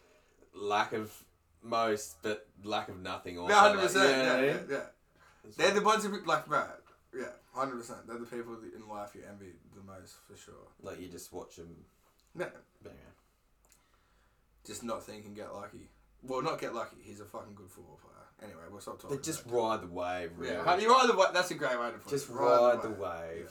lack 0.55 0.93
of 0.93 1.13
most, 1.63 2.17
but 2.23 2.47
lack 2.65 2.89
of 2.89 2.99
nothing. 3.01 3.39
Also, 3.39 3.53
No, 3.55 3.61
hundred 3.61 3.79
like, 3.79 3.87
percent. 3.89 4.11
you 4.17 4.23
know 4.25 4.41
Yeah, 4.41 4.45
yeah, 4.45 4.59
yeah. 4.71 4.81
They're 5.57 5.67
like- 5.69 5.75
the 5.77 5.83
ones 5.83 6.05
who 6.05 6.25
like, 6.25 6.47
bro. 6.47 6.65
Yeah, 7.17 7.25
hundred 7.53 7.77
percent. 7.77 8.07
They're 8.07 8.19
the 8.19 8.27
people 8.27 8.55
that 8.57 8.75
in 8.75 8.89
life 8.89 9.11
you 9.15 9.23
envy 9.29 9.53
the 9.75 9.83
most 9.83 10.15
for 10.29 10.37
sure. 10.37 10.55
like 10.83 11.01
you 11.01 11.09
just 11.09 11.33
watch 11.33 11.57
them. 11.57 11.75
No, 12.35 12.47
But 12.83 12.91
anyway. 12.93 13.05
just 14.65 14.85
not 14.85 15.03
think 15.03 15.27
and 15.27 15.35
get 15.35 15.53
lucky. 15.53 15.89
Well, 16.23 16.43
not 16.43 16.61
get 16.61 16.75
lucky. 16.75 16.97
He's 17.03 17.21
a 17.21 17.25
fucking 17.25 17.55
good 17.55 17.71
football 17.71 17.99
player. 18.03 18.17
Anyway, 18.43 18.63
we'll 18.71 18.81
stop 18.81 19.01
talking. 19.01 19.17
They 19.17 19.23
just 19.23 19.45
about 19.47 19.55
ride 19.55 19.83
the 19.83 19.87
wave. 19.93 20.31
Really. 20.37 20.55
yeah. 20.55 20.79
You 20.79 20.91
ride 20.91 21.09
the 21.09 21.17
wave? 21.17 21.29
That's 21.33 21.51
a 21.51 21.55
great 21.55 21.79
way 21.79 21.87
to 21.91 21.99
put 21.99 22.11
Just 22.11 22.29
it. 22.29 22.33
ride 22.35 22.83
the 22.83 22.91
wave. 22.91 23.51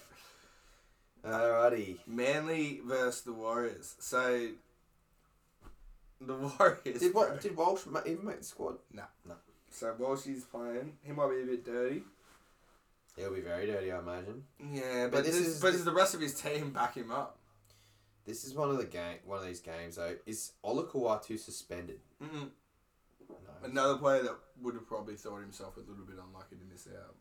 Alrighty. 1.25 1.97
Manly 2.07 2.81
versus 2.85 3.21
the 3.21 3.33
Warriors. 3.33 3.95
So 3.99 4.47
the 6.21 6.33
Warriors. 6.59 6.99
Did 6.99 7.13
what? 7.13 7.41
Did 7.41 7.55
Walsh 7.55 7.81
even 8.05 8.25
make 8.25 8.39
the 8.39 8.43
squad? 8.45 8.75
No, 8.93 9.03
no. 9.27 9.35
So 9.69 9.93
Walshy's 9.99 10.43
playing. 10.45 10.93
He 11.03 11.11
might 11.11 11.29
be 11.29 11.41
a 11.41 11.45
bit 11.45 11.65
dirty. 11.65 12.03
He'll 13.17 13.33
be 13.33 13.41
very 13.41 13.65
dirty, 13.67 13.91
I 13.91 13.99
imagine. 13.99 14.43
Yeah, 14.71 15.03
But 15.05 15.11
but, 15.11 15.23
this 15.25 15.37
this 15.37 15.47
is 15.47 15.61
but 15.61 15.67
the- 15.71 15.73
does 15.73 15.85
the 15.85 15.91
rest 15.93 16.13
of 16.15 16.21
his 16.21 16.33
team 16.39 16.71
back 16.71 16.95
him 16.95 17.11
up? 17.11 17.37
This 18.25 18.43
is 18.45 18.53
one 18.53 18.69
of 18.69 18.77
the 18.77 18.85
game, 18.85 19.17
one 19.25 19.39
of 19.39 19.45
these 19.45 19.59
games 19.59 19.95
though. 19.97 20.15
Is 20.25 20.53
Olakau'atu 20.63 21.37
suspended? 21.37 21.99
Mm-mm. 22.23 22.49
No. 23.61 23.69
Another 23.69 23.97
player 23.97 24.23
that 24.23 24.35
would 24.61 24.75
have 24.75 24.87
probably 24.87 25.15
thought 25.15 25.39
himself 25.41 25.77
a 25.77 25.79
little 25.81 26.05
bit 26.05 26.15
unlucky 26.17 26.55
to 26.55 26.65
miss 26.71 26.87
out. 26.87 27.15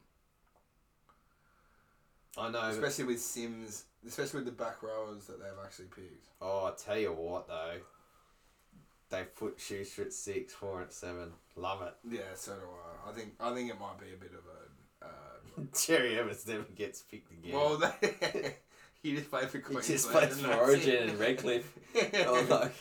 I 2.36 2.50
know. 2.50 2.68
Especially 2.68 3.04
with 3.04 3.20
Sims, 3.20 3.84
especially 4.06 4.40
with 4.40 4.46
the 4.46 4.52
back 4.52 4.82
rowers 4.82 5.26
that 5.26 5.40
they've 5.40 5.64
actually 5.64 5.86
picked. 5.86 6.28
oh, 6.40 6.66
I 6.66 6.72
tell 6.76 6.98
you 6.98 7.12
what 7.12 7.48
though. 7.48 7.78
They 9.10 9.24
put 9.24 9.58
Schuster 9.58 10.02
at 10.02 10.12
six, 10.12 10.52
four 10.52 10.82
at 10.82 10.92
seven. 10.92 11.32
Love 11.56 11.80
it. 11.82 11.94
Yeah, 12.08 12.34
so 12.34 12.52
do 12.52 12.60
I. 12.60 13.10
I 13.10 13.12
think 13.14 13.32
I 13.40 13.54
think 13.54 13.70
it 13.70 13.80
might 13.80 13.98
be 13.98 14.12
a 14.12 14.18
bit 14.18 14.32
of 14.32 14.44
a. 14.44 15.06
Uh, 15.06 15.64
Cherry-Evans 15.74 16.46
never 16.46 16.64
gets 16.76 17.00
picked 17.02 17.32
again. 17.32 17.54
Well, 17.56 17.78
they, 17.78 18.56
he 19.10 19.16
just 19.16 19.30
played 19.30 19.48
for 19.48 19.58
he 19.58 19.92
just 19.92 20.12
and 20.12 20.32
for 20.32 20.54
Origin 20.54 21.08
and 21.08 21.18
Redcliffe. 21.18 21.72
or 22.26 22.42
like 22.42 22.72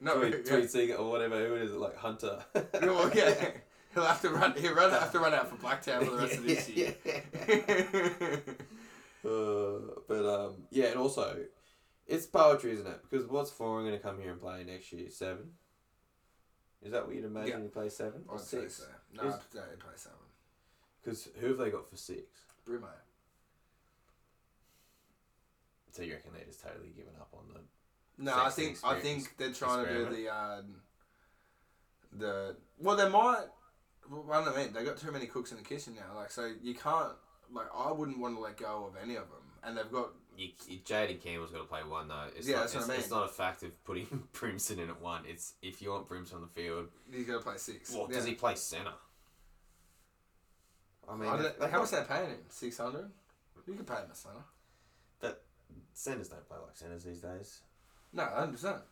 no, 0.00 0.18
tweet, 0.20 0.34
yeah. 0.44 0.52
tweet 0.56 0.70
singer 0.70 0.94
or 0.94 1.10
whatever. 1.10 1.46
Who 1.46 1.54
is 1.56 1.72
it? 1.72 1.78
Like 1.78 1.96
Hunter. 1.96 2.38
well, 2.54 3.10
yeah. 3.14 3.50
He'll 3.94 4.04
have 4.04 4.20
to 4.22 4.30
run. 4.30 4.54
He'll 4.58 4.74
run, 4.74 4.90
have 4.90 5.12
to 5.12 5.18
run 5.18 5.32
out 5.32 5.48
for 5.48 5.56
Blacktown 5.56 6.04
for 6.04 6.10
the 6.10 6.18
rest 6.18 6.38
of 6.38 6.44
this 6.44 6.68
year. 6.70 6.94
Uh, 9.24 10.00
but 10.06 10.24
um, 10.24 10.54
yeah, 10.70 10.86
and 10.86 10.98
also, 10.98 11.36
it's 12.06 12.26
poetry, 12.26 12.72
isn't 12.72 12.86
it? 12.86 13.00
Because 13.08 13.26
what's 13.26 13.50
Foran 13.50 13.82
going 13.82 13.92
to 13.92 13.98
come 13.98 14.20
here 14.20 14.30
and 14.30 14.40
play 14.40 14.64
next 14.64 14.92
year? 14.92 15.10
Seven. 15.10 15.50
Is 16.82 16.92
that 16.92 17.06
what 17.06 17.16
you'd 17.16 17.24
imagine 17.24 17.58
Yeah. 17.58 17.62
he 17.62 17.68
plays 17.68 17.96
seven 17.96 18.22
or 18.28 18.36
I'd 18.36 18.42
say 18.42 18.60
six? 18.60 18.76
so. 18.76 18.84
No, 19.14 19.28
I'd 19.30 19.80
play 19.80 19.92
seven. 19.96 20.18
Because 21.02 21.28
who 21.40 21.48
have 21.48 21.58
they 21.58 21.70
got 21.70 21.88
for 21.88 21.96
six? 21.96 22.22
Brumo. 22.68 22.88
So 25.96 26.02
you 26.02 26.12
reckon 26.12 26.32
they're 26.34 26.44
just 26.44 26.62
totally 26.62 26.90
given 26.94 27.14
up 27.18 27.28
on 27.32 27.44
the? 27.54 27.60
No, 28.22 28.34
I 28.38 28.50
think 28.50 28.78
I 28.84 28.98
think 29.00 29.34
they're 29.38 29.52
trying 29.52 29.86
to 29.86 29.92
do 29.92 30.14
the 30.14 30.28
um, 30.34 30.64
the 32.12 32.56
well 32.78 32.96
they 32.96 33.08
might. 33.08 33.44
Well, 34.10 34.24
I 34.30 34.44
don't 34.44 34.46
know. 34.46 34.54
man. 34.56 34.72
They 34.74 34.84
got 34.84 34.98
too 34.98 35.10
many 35.10 35.26
cooks 35.26 35.50
in 35.52 35.56
the 35.56 35.62
kitchen 35.64 35.94
now. 35.96 36.14
Like 36.14 36.30
so, 36.30 36.52
you 36.62 36.74
can't. 36.74 37.12
Like 37.50 37.66
I 37.74 37.90
wouldn't 37.92 38.18
want 38.18 38.34
to 38.36 38.40
let 38.40 38.56
go 38.58 38.86
of 38.90 39.02
any 39.02 39.14
of 39.16 39.24
them, 39.28 39.42
and 39.64 39.76
they've 39.76 39.90
got 39.90 40.10
You, 40.36 40.48
you, 40.68 40.78
Jayden 40.80 41.22
Campbell's 41.22 41.50
got 41.50 41.58
to 41.58 41.64
play 41.64 41.80
one 41.82 42.08
though. 42.08 42.26
It's 42.36 42.46
Yeah, 42.46 42.56
not, 42.56 42.60
that's 42.64 42.74
what 42.74 42.84
I 42.84 42.88
mean. 42.88 42.98
it's 42.98 43.10
not 43.10 43.24
a 43.24 43.28
fact 43.32 43.62
of 43.62 43.84
putting 43.84 44.06
Brimson 44.34 44.78
in 44.80 44.90
at 44.90 45.00
one. 45.00 45.22
It's 45.26 45.54
if 45.62 45.80
you 45.80 45.90
want 45.90 46.08
Brimson 46.08 46.34
on 46.34 46.40
the 46.42 46.46
field. 46.48 46.88
he's 47.12 47.26
got 47.26 47.34
to 47.34 47.40
play 47.40 47.56
six. 47.56 47.92
Well, 47.92 48.06
Yeah. 48.10 48.16
does 48.16 48.26
he 48.26 48.34
play 48.34 48.54
centre? 48.56 48.92
I 51.08 51.16
mean, 51.16 51.28
I 51.30 51.36
they- 51.36 51.42
they've 51.44 51.70
how 51.70 51.78
got- 51.78 51.80
much 51.82 51.90
they 51.92 52.02
paying 52.14 52.30
him? 52.30 52.38
Six 52.48 52.76
hundred. 52.78 53.10
You 53.66 53.74
can 53.74 53.84
pay 53.84 53.94
him 53.94 54.10
a 54.12 54.14
center. 54.14 54.44
Centres 55.96 56.28
don't 56.28 56.46
play 56.48 56.58
like 56.58 56.76
centres 56.76 57.04
these 57.04 57.20
days. 57.20 57.60
No, 58.12 58.24
hundred 58.24 58.52
percent. 58.52 58.82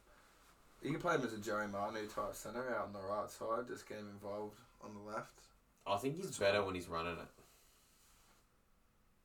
You 0.83 0.91
can 0.91 1.01
play 1.01 1.15
him 1.15 1.23
as 1.23 1.33
a 1.33 1.39
Joey 1.39 1.67
Manu 1.67 2.07
type 2.09 2.35
centre 2.35 2.75
out 2.75 2.87
on 2.87 2.93
the 2.93 3.01
right 3.01 3.31
side, 3.31 3.69
just 3.69 3.89
get 3.89 3.99
him 3.99 4.09
involved 4.13 4.59
on 4.83 4.91
the 4.95 5.13
left. 5.13 5.41
I 5.87 5.97
think 5.97 6.17
he's 6.17 6.37
better 6.37 6.63
when 6.63 6.75
he's 6.75 6.89
running 6.89 7.13
it. 7.13 7.33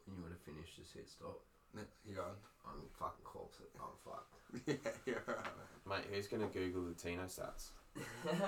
And 0.08 0.16
you 0.16 0.24
want 0.24 0.34
to 0.34 0.52
finish 0.52 0.76
this 0.78 0.92
hit 0.94 1.10
stop? 1.10 1.40
Yeah, 1.76 1.82
you 2.08 2.16
go 2.16 2.22
on. 2.22 2.38
I'm 2.66 2.82
fucking 2.98 3.24
corpse 3.24 3.60
it. 3.60 3.70
I'm 3.80 3.96
fucked. 4.04 4.36
yeah, 4.86 4.92
you're 5.06 5.24
right. 5.28 5.46
Mate, 5.88 6.14
who's 6.14 6.28
going 6.28 6.48
to 6.48 6.54
Google 6.54 6.84
the 6.84 6.94
Tino 6.94 7.24
stats? 7.24 7.70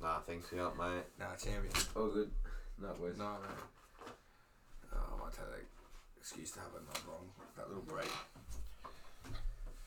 Nah, 0.00 0.18
thanks 0.26 0.48
for 0.48 0.56
your 0.56 0.64
help, 0.64 0.76
mate. 0.76 1.04
Nah, 1.18 1.34
champion. 1.36 1.72
All 1.96 2.08
good. 2.08 2.30
Not 2.82 3.00
worth 3.00 3.16
No, 3.16 3.24
man. 3.24 3.40
Oh, 4.92 5.14
I 5.14 5.24
might 5.24 5.32
take 5.32 5.46
that 5.46 5.73
excuse 6.24 6.52
to 6.52 6.58
have 6.58 6.68
it 6.74 6.82
not 6.86 7.02
wrong. 7.06 7.28
That 7.54 7.68
little 7.68 7.82
break. 7.82 8.08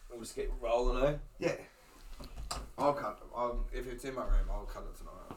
We'll 0.07 0.19
just 0.19 0.35
get 0.35 0.53
rolling, 0.61 1.03
eh? 1.03 1.15
Yeah. 1.39 1.55
I'll 2.77 2.93
cut. 2.93 3.19
I'll, 3.35 3.65
if 3.73 3.87
it's 3.87 4.05
in 4.05 4.13
my 4.13 4.21
room, 4.21 4.45
I'll 4.51 4.65
cut 4.65 4.83
it 4.83 4.95
tonight. 4.99 5.35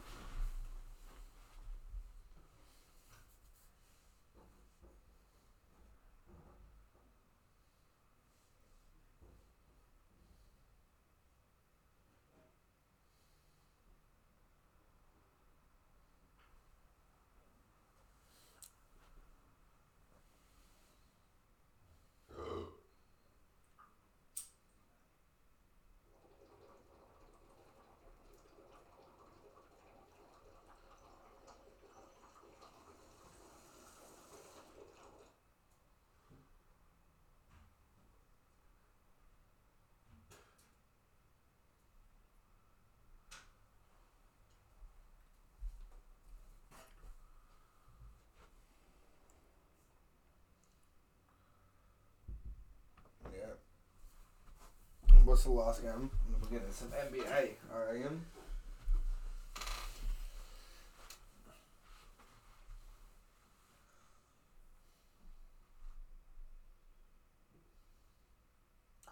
Yeah. 53.33 55.20
What's 55.31 55.45
the 55.45 55.53
last 55.53 55.81
game? 55.81 56.11
We're 56.43 56.59
getting 56.59 56.73
some 56.73 56.89
NBA, 56.89 57.51
I 57.73 57.93
reckon. 57.93 58.27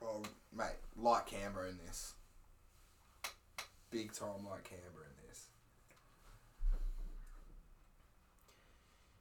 Oh, 0.03 0.23
mate, 0.53 0.67
like 0.97 1.27
Canberra 1.27 1.69
in 1.69 1.79
this. 1.87 2.15
Big 3.93 4.13
time 4.13 4.45
like 4.51 4.65
Canberra 4.65 5.07
in 5.07 5.29
this. 5.29 5.47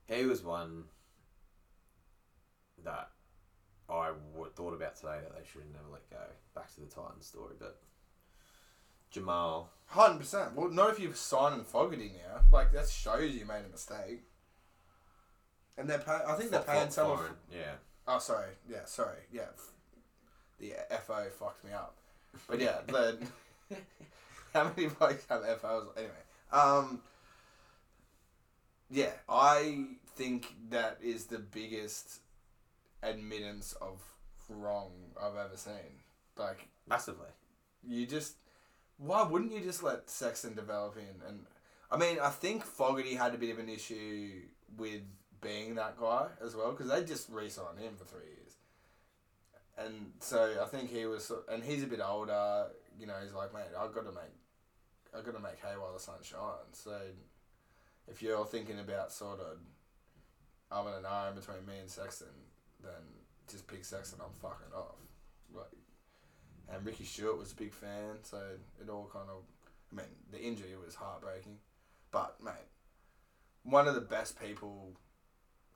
He 0.08 0.26
was 0.26 0.44
one 0.44 0.86
that 2.84 3.12
I 3.90 4.08
w- 4.34 4.52
thought 4.56 4.74
about 4.74 4.96
today 4.96 5.20
that 5.22 5.34
they 5.36 5.44
should 5.50 5.62
have 5.62 5.72
never 5.72 5.88
let 5.92 6.10
go. 6.10 6.18
Back 6.56 6.74
to 6.76 6.82
the 6.82 6.88
Titans 6.88 7.26
story, 7.26 7.54
but 7.60 7.80
Jamal, 9.12 9.70
Hundred 9.90 10.20
percent. 10.20 10.54
Well, 10.56 10.70
not 10.70 10.90
if 10.90 11.00
you've 11.00 11.16
signed 11.16 11.66
Fogarty 11.66 12.12
now. 12.14 12.42
Like 12.52 12.74
that 12.74 12.90
shows 12.90 13.34
you 13.34 13.46
made 13.46 13.64
a 13.66 13.72
mistake. 13.72 14.24
And 15.78 15.90
they're 15.90 16.00
paying. 16.00 16.22
I 16.28 16.34
think 16.36 16.52
they're 16.52 16.60
paying 16.62 16.88
Fo- 16.88 16.92
some. 16.92 17.12
of- 17.12 17.32
yeah. 17.54 17.76
Oh, 18.08 18.20
sorry. 18.20 18.50
Yeah, 18.70 18.84
sorry. 18.86 19.20
Yeah, 19.32 19.46
the 20.60 20.74
FO 21.06 21.26
fucked 21.40 21.64
me 21.64 21.72
up. 21.72 21.96
But 22.50 22.60
yeah, 22.60 22.80
the 22.88 23.18
how 24.54 24.72
many 24.76 24.88
blokes 24.90 25.26
have 25.30 25.44
FOs? 25.62 25.88
Anyway, 25.96 26.12
um, 26.52 27.02
yeah, 28.90 29.12
I 29.30 29.86
think 30.16 30.54
that 30.70 30.98
is 31.02 31.26
the 31.26 31.40
biggest 31.40 32.20
admittance 33.04 33.74
of 33.82 34.02
wrong 34.50 34.92
I've 35.22 35.36
ever 35.36 35.58
seen. 35.58 36.02
Like 36.38 36.68
Massively. 36.88 37.28
you 37.88 38.06
just 38.06 38.36
why 38.98 39.24
wouldn't 39.24 39.52
you 39.52 39.62
just 39.62 39.84
let 39.84 40.10
Sexton 40.10 40.56
develop 40.56 40.98
in 40.98 41.28
and 41.28 41.46
I 41.92 41.98
mean 41.98 42.18
I 42.22 42.30
think 42.30 42.64
Fogarty 42.64 43.16
had 43.16 43.34
a 43.34 43.38
bit 43.38 43.52
of 43.52 43.60
an 43.60 43.70
issue 43.70 44.42
with 44.78 45.02
being 45.42 45.76
that 45.76 46.00
guy 46.00 46.28
as 46.44 46.56
well 46.56 46.72
because 46.72 46.90
they 46.90 47.04
just 47.04 47.30
re-signed 47.30 47.80
him 47.80 47.96
for 47.96 48.06
three 48.06 48.26
years 48.26 48.56
and 49.78 50.12
so 50.20 50.56
I 50.62 50.66
think 50.66 50.90
he 50.90 51.06
was 51.06 51.32
and 51.52 51.64
he's 51.64 51.84
a 51.84 51.88
bit 51.88 52.00
older 52.04 52.68
you 53.00 53.06
know 53.06 53.16
he's 53.22 53.34
like 53.34 53.54
mate 53.54 53.64
I've 53.80 53.94
got 53.94 54.06
to 54.06 54.12
make 54.12 54.34
I've 55.16 55.26
got 55.26 55.36
to 55.36 55.42
make 55.42 55.60
hay 55.62 55.78
while 55.78 55.94
the 55.94 56.00
sun 56.00 56.16
shines 56.22 56.74
so 56.74 56.98
if 58.08 58.22
you're 58.22 58.46
thinking 58.46 58.80
about 58.80 59.12
sort 59.12 59.40
of 59.40 59.58
I'm 60.72 60.88
an 60.88 61.06
iron 61.06 61.36
between 61.36 61.66
me 61.66 61.80
and 61.80 61.90
Sexton 61.90 62.28
then 62.84 63.04
just 63.50 63.68
pick 63.68 63.86
sex 63.86 64.14
and 64.14 64.22
I'm 64.22 64.34
fucking 64.42 64.74
off 64.76 64.96
like 65.54 65.68
and 66.70 66.86
Ricky 66.86 67.06
Stuart 67.06 67.38
was 67.38 67.52
a 67.54 67.56
big 67.56 67.74
fan, 67.74 68.18
so 68.24 68.38
it 68.82 68.90
all 68.90 69.10
kind 69.12 69.30
of. 69.30 69.44
I 69.92 69.96
mean, 69.96 70.06
the 70.32 70.42
injury 70.42 70.76
was 70.84 70.96
heartbreaking, 70.96 71.58
but 72.12 72.36
mate, 72.44 72.68
one 73.64 73.88
of 73.88 73.96
the 73.96 74.02
best 74.02 74.40
people 74.40 74.92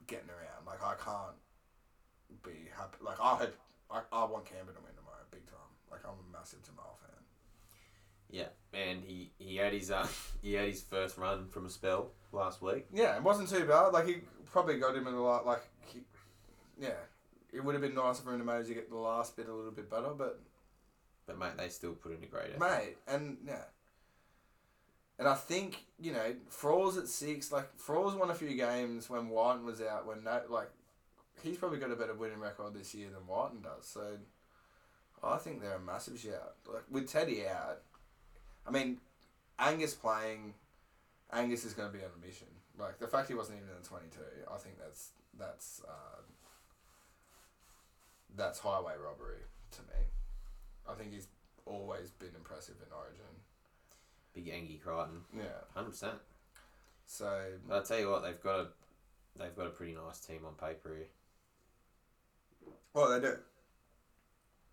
getting 0.06 0.28
around. 0.28 0.66
Like 0.66 0.82
I 0.82 0.94
can't 1.02 1.36
be 2.42 2.68
happy. 2.76 2.98
Like 3.02 3.20
I 3.20 3.36
hope 3.36 3.56
I, 3.90 4.00
I 4.12 4.24
want 4.24 4.44
Canberra 4.44 4.76
to 4.76 4.82
win 4.82 4.94
tomorrow, 4.96 5.24
big 5.30 5.46
time. 5.46 5.72
Like 5.90 6.00
I'm 6.04 6.14
a 6.28 6.32
massive 6.38 6.62
Jamal 6.62 6.98
fan. 7.00 7.10
Yeah, 8.30 8.78
and 8.78 9.02
he, 9.02 9.30
he 9.38 9.56
had 9.56 9.72
his 9.72 9.90
uh, 9.90 10.06
he 10.42 10.54
had 10.54 10.68
his 10.68 10.82
first 10.82 11.16
run 11.16 11.48
from 11.48 11.64
a 11.64 11.70
spell 11.70 12.10
last 12.32 12.60
week. 12.60 12.86
Yeah, 12.92 13.16
it 13.16 13.22
wasn't 13.22 13.48
too 13.48 13.64
bad. 13.64 13.88
Like 13.88 14.06
he 14.06 14.16
probably 14.50 14.78
got 14.78 14.94
him 14.94 15.06
in 15.06 15.14
a 15.14 15.22
lot. 15.22 15.46
Like 15.46 15.62
he, 15.86 16.00
yeah, 16.82 17.00
it 17.52 17.64
would 17.64 17.74
have 17.74 17.82
been 17.82 17.94
nicer 17.94 18.22
for 18.22 18.32
him 18.32 18.40
to 18.40 18.44
maybe 18.44 18.74
get 18.74 18.90
the 18.90 18.96
last 18.96 19.36
bit 19.36 19.48
a 19.48 19.54
little 19.54 19.70
bit 19.70 19.88
better, 19.90 20.10
but 20.16 20.40
But 21.26 21.38
mate, 21.38 21.56
they 21.56 21.68
still 21.68 21.92
put 21.92 22.12
in 22.12 22.22
a 22.22 22.26
great 22.26 22.50
effort. 22.54 22.60
mate, 22.60 22.96
and 23.06 23.38
yeah. 23.46 23.64
And 25.18 25.28
I 25.28 25.34
think 25.34 25.84
you 26.00 26.12
know 26.12 26.34
Frawley's 26.48 26.96
at 26.96 27.08
six. 27.08 27.52
Like 27.52 27.78
Frawley's 27.78 28.16
won 28.16 28.30
a 28.30 28.34
few 28.34 28.54
games 28.56 29.08
when 29.08 29.28
Wighton 29.28 29.64
was 29.64 29.80
out. 29.80 30.06
When 30.06 30.24
no, 30.24 30.40
like 30.48 30.70
he's 31.42 31.56
probably 31.58 31.78
got 31.78 31.92
a 31.92 31.96
better 31.96 32.14
winning 32.14 32.40
record 32.40 32.74
this 32.74 32.94
year 32.94 33.08
than 33.10 33.26
Wighton 33.26 33.62
does. 33.62 33.86
So 33.86 34.16
I 35.22 35.36
think 35.36 35.60
they're 35.60 35.76
a 35.76 35.80
massive 35.80 36.18
shout. 36.18 36.54
Like 36.66 36.84
with 36.90 37.08
Teddy 37.08 37.46
out, 37.46 37.82
I 38.66 38.70
mean 38.70 38.98
Angus 39.58 39.94
playing, 39.94 40.54
Angus 41.32 41.64
is 41.64 41.74
going 41.74 41.92
to 41.92 41.96
be 41.96 42.02
on 42.02 42.10
a 42.20 42.26
mission. 42.26 42.48
Like 42.76 42.98
the 42.98 43.06
fact 43.06 43.28
he 43.28 43.34
wasn't 43.34 43.58
even 43.58 43.68
in 43.68 43.80
the 43.80 43.88
twenty 43.88 44.08
two, 44.10 44.50
I 44.52 44.56
think 44.56 44.78
that's 44.78 45.10
that's 45.38 45.82
uh, 45.86 46.22
that's 48.36 48.58
highway 48.58 48.94
robbery 49.02 49.38
to 49.72 49.80
me. 49.82 50.04
I 50.88 50.94
think 50.94 51.12
he's 51.12 51.28
always 51.66 52.10
been 52.10 52.34
impressive 52.36 52.74
in 52.84 52.92
Origin. 52.92 53.24
Big 54.34 54.48
Angie 54.48 54.80
Crichton, 54.82 55.22
Yeah. 55.36 55.42
hundred 55.74 55.90
percent. 55.90 56.18
So 57.06 57.52
But 57.68 57.82
I 57.82 57.84
tell 57.84 57.98
you 57.98 58.10
what, 58.10 58.22
they've 58.22 58.40
got 58.42 58.60
a 58.60 58.68
they've 59.38 59.54
got 59.56 59.66
a 59.66 59.70
pretty 59.70 59.94
nice 59.94 60.20
team 60.20 60.44
on 60.46 60.54
paper 60.54 60.94
here. 60.96 61.08
well 62.94 63.10
they 63.10 63.20
do. 63.20 63.36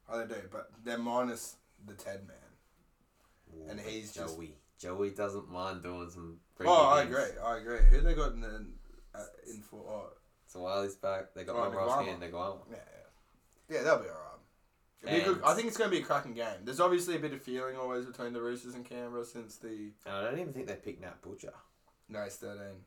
Oh 0.10 0.18
they 0.26 0.34
do, 0.34 0.41
but 0.51 0.72
they're 0.84 0.97
minus 0.97 1.55
the 1.86 1.93
Ted 1.93 2.28
man. 2.28 2.38
Ooh, 3.55 3.70
And 3.70 3.80
he's 3.80 4.14
just- 4.14 4.36
Joey. 4.36 4.55
Joey 4.80 5.10
doesn't 5.10 5.49
mind 5.49 5.84
doing 5.84 6.10
some. 6.10 6.39
pretty 6.55 6.72
Oh, 6.72 6.88
I 6.88 7.03
agree. 7.03 7.38
I 7.43 7.57
agree. 7.57 7.80
Who 7.89 7.99
they 8.01 8.14
got 8.14 8.32
in 8.32 8.39
the 8.41 8.66
uh, 9.14 9.26
in 9.47 9.62
for? 9.62 9.82
Oh, 9.86 10.14
So 10.47 10.62
Wiley's 10.62 10.95
back. 10.95 11.34
They 11.34 11.43
got 11.43 11.55
Oh, 11.57 11.70
Niguama. 11.70 12.14
and 12.14 12.22
Niguama. 12.24 12.60
yeah, 12.72 12.78
yeah, 12.78 12.99
yeah. 13.70 13.84
They'll 13.84 13.97
be 13.99 14.05
alright. 14.09 14.15
It'll 15.03 15.15
be 15.15 15.22
a 15.22 15.26
good- 15.26 15.41
I 15.45 15.53
think 15.53 15.67
it's 15.67 15.78
going 15.78 15.89
to 15.89 15.95
be 15.95 16.01
a 16.01 16.05
cracking 16.05 16.34
game. 16.34 16.65
There's 16.65 16.80
obviously 16.82 17.15
a 17.15 17.20
bit 17.20 17.34
of 17.34 17.41
feeling 17.41 17.78
always 17.78 18.05
between 18.05 18.34
the 18.34 18.41
Roosters 18.41 18.76
and 18.76 18.84
Canberra 18.84 19.24
since 19.26 19.55
the 19.57 19.91
And 20.05 20.15
I 20.15 20.22
don't 20.24 20.39
even 20.39 20.51
think 20.53 20.67
they 20.67 20.76
picked 20.76 21.01
Nat 21.01 21.22
Butcher. 21.22 21.53
no 22.09 22.20
it's 22.22 22.36
thirteen. 22.38 22.84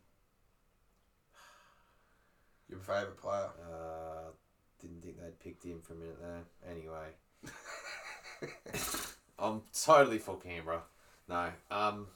Your 2.69 2.81
favourite 2.81 3.17
player. 3.19 3.49
Uh, 3.71 4.31
didn't 4.81 5.03
think 5.03 5.21
they'd 5.21 5.39
picked 5.41 5.65
him 5.65 5.81
for 5.83 5.93
a 5.95 5.97
minute 5.97 6.19
there. 6.21 6.43
Anyway, 6.71 7.09
I'm 9.39 9.63
totally 9.85 10.19
for 10.19 10.37
Canberra. 10.39 10.83
No. 11.29 11.51
Um, 11.71 12.07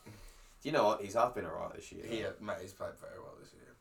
do 0.62 0.68
you 0.68 0.72
know 0.72 0.84
what? 0.84 1.00
He's 1.02 1.14
half 1.14 1.34
been 1.34 1.46
alright 1.46 1.74
this 1.74 1.92
year. 1.92 2.04
Yeah, 2.10 2.30
mate, 2.40 2.56
he's 2.62 2.72
played 2.72 2.98
very 3.00 3.18
well 3.20 3.34
this 3.40 3.52
year. 3.52 3.74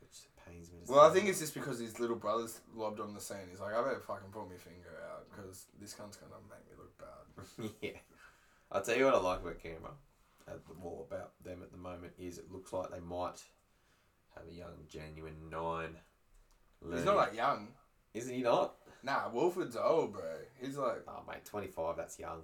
which 0.00 0.18
pains 0.46 0.70
me. 0.70 0.78
To 0.79 0.79
Well, 0.90 1.00
I 1.00 1.10
think 1.14 1.28
it's 1.28 1.38
just 1.38 1.54
because 1.54 1.78
his 1.78 2.00
little 2.00 2.16
brother's 2.16 2.60
lobbed 2.74 3.00
on 3.00 3.14
the 3.14 3.20
scene. 3.20 3.48
He's 3.50 3.60
like, 3.60 3.74
I 3.74 3.82
better 3.82 4.00
fucking 4.00 4.30
pull 4.32 4.46
my 4.50 4.56
finger 4.56 4.90
out 5.12 5.26
because 5.30 5.66
this 5.80 5.94
cunt's 5.94 6.16
gonna 6.16 6.32
make 6.48 6.66
me 6.66 6.76
look 6.76 6.98
bad. 6.98 7.70
yeah. 7.80 8.00
I'll 8.72 8.82
tell 8.82 8.96
you 8.96 9.04
what 9.04 9.14
I 9.14 9.18
like 9.18 9.40
about 9.40 9.62
Canberra, 9.62 9.92
at 10.48 10.66
the 10.66 10.74
more 10.74 11.06
about 11.08 11.32
them 11.44 11.60
at 11.62 11.70
the 11.72 11.78
moment, 11.78 12.12
is 12.18 12.38
it 12.38 12.50
looks 12.52 12.72
like 12.72 12.90
they 12.90 13.00
might 13.00 13.40
have 14.34 14.44
a 14.48 14.52
young, 14.52 14.74
genuine 14.88 15.36
nine. 15.50 15.96
He's 16.92 17.04
not 17.04 17.16
like 17.16 17.34
young. 17.36 17.68
Isn't 18.14 18.34
he 18.34 18.42
not? 18.42 18.74
Nah, 19.02 19.28
Woolford's 19.32 19.76
old, 19.76 20.12
bro. 20.12 20.22
He's 20.60 20.76
like, 20.76 21.02
Oh, 21.06 21.22
mate, 21.28 21.44
25, 21.44 21.96
that's 21.96 22.18
young. 22.18 22.42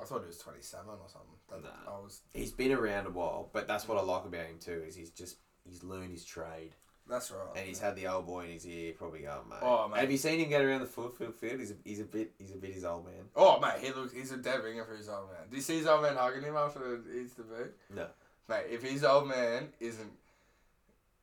I 0.00 0.04
thought 0.04 0.22
he 0.22 0.26
was 0.26 0.38
27 0.38 0.86
or 0.88 0.96
something. 1.08 1.28
That, 1.50 1.62
Nah. 1.86 1.96
I 1.96 2.00
was, 2.00 2.22
He's 2.34 2.52
been 2.52 2.72
around 2.72 3.06
a 3.06 3.10
while, 3.10 3.50
but 3.52 3.68
that's 3.68 3.86
what 3.86 3.98
I 3.98 4.02
like 4.02 4.24
about 4.24 4.46
him 4.46 4.58
too, 4.58 4.82
is 4.86 4.96
he's 4.96 5.10
just, 5.10 5.36
he's 5.64 5.82
learned 5.82 6.12
his 6.12 6.24
trade. 6.24 6.74
That's 7.08 7.30
right. 7.30 7.56
And 7.56 7.66
he's 7.66 7.80
had 7.80 7.96
the 7.96 8.06
old 8.06 8.26
boy 8.26 8.44
in 8.44 8.52
his 8.52 8.66
ear, 8.66 8.92
probably 8.96 9.20
going, 9.20 9.48
mate. 9.48 9.58
Oh, 9.62 9.88
mate. 9.88 10.00
Have 10.00 10.10
you 10.10 10.18
seen 10.18 10.38
him 10.40 10.48
get 10.48 10.62
around 10.62 10.80
the 10.80 10.86
football 10.86 11.30
field? 11.32 11.60
He's 11.60 11.72
a, 11.72 11.74
he's 11.84 12.00
a 12.00 12.04
bit, 12.04 12.32
he's 12.38 12.52
a 12.52 12.56
bit 12.56 12.72
his 12.72 12.84
old 12.84 13.04
man. 13.04 13.24
Oh, 13.36 13.60
mate, 13.60 13.80
he 13.80 13.92
looks, 13.92 14.12
he's 14.12 14.32
a 14.32 14.36
dead 14.36 14.62
ringer 14.62 14.84
for 14.84 14.96
his 14.96 15.08
old 15.08 15.28
man. 15.28 15.48
Do 15.50 15.56
you 15.56 15.62
see 15.62 15.78
his 15.78 15.86
old 15.86 16.02
man 16.02 16.16
hugging 16.16 16.42
him 16.42 16.56
after 16.56 17.00
he 17.12 17.20
eats 17.20 17.34
the 17.34 17.42
boot? 17.42 17.76
No. 17.94 18.06
Mate, 18.48 18.64
if 18.70 18.82
his 18.82 19.04
old 19.04 19.28
man 19.28 19.68
isn't. 19.80 20.12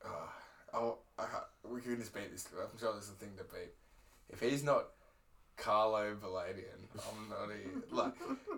Oh, 0.04 0.32
oh, 0.74 0.98
I, 1.18 1.26
we 1.70 1.80
can 1.80 1.98
just 1.98 2.14
beat 2.14 2.30
this. 2.32 2.48
I'm 2.52 2.78
sure 2.78 2.92
there's 2.92 3.10
a 3.10 3.12
thing 3.12 3.30
to 3.36 3.44
beat. 3.44 3.72
If 4.30 4.40
he's 4.40 4.62
not 4.62 4.86
Carlo 5.56 6.14
Valadian, 6.14 6.88
I'm 6.94 7.28
not 7.28 7.48
even. 7.54 7.82
Like, 7.90 8.14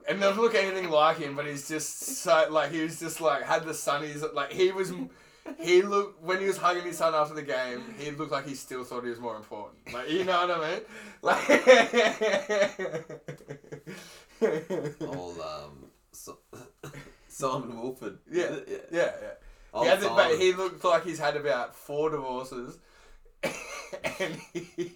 and 0.08 0.20
doesn't 0.20 0.40
look 0.40 0.54
anything 0.54 0.90
like 0.90 1.18
him, 1.18 1.34
but 1.34 1.46
he's 1.46 1.68
just 1.68 1.98
so. 2.00 2.46
Like, 2.50 2.70
he 2.70 2.82
was 2.82 3.00
just 3.00 3.20
like, 3.20 3.42
had 3.42 3.64
the 3.64 3.72
sunnies. 3.72 4.22
Like, 4.32 4.52
he 4.52 4.70
was. 4.70 4.92
He 5.60 5.82
looked. 5.82 6.22
When 6.22 6.40
he 6.40 6.46
was 6.46 6.56
hugging 6.56 6.84
his 6.84 6.98
son 6.98 7.14
after 7.14 7.34
the 7.34 7.42
game, 7.42 7.82
he 7.98 8.10
looked 8.10 8.32
like 8.32 8.46
he 8.46 8.54
still 8.54 8.84
thought 8.84 9.04
he 9.04 9.10
was 9.10 9.20
more 9.20 9.36
important. 9.36 9.92
Like, 9.92 10.08
you 10.10 10.24
know 10.24 10.46
what 10.46 10.50
I 10.50 10.70
mean? 10.70 10.80
Like. 11.22 11.48
Old, 15.00 15.38
um, 15.38 15.86
so, 16.10 16.38
Simon 17.28 17.80
Woolford. 17.80 18.18
Yeah, 18.30 18.56
yeah. 18.66 18.76
Yeah, 18.90 19.12
yeah. 19.22 19.82
He, 19.82 19.88
had 19.88 20.00
the, 20.00 20.08
but 20.08 20.38
he 20.38 20.52
looked 20.52 20.84
like 20.84 21.04
he's 21.04 21.18
had 21.18 21.36
about 21.36 21.74
four 21.74 22.10
divorces, 22.10 22.78
and 23.42 24.36
he, 24.52 24.92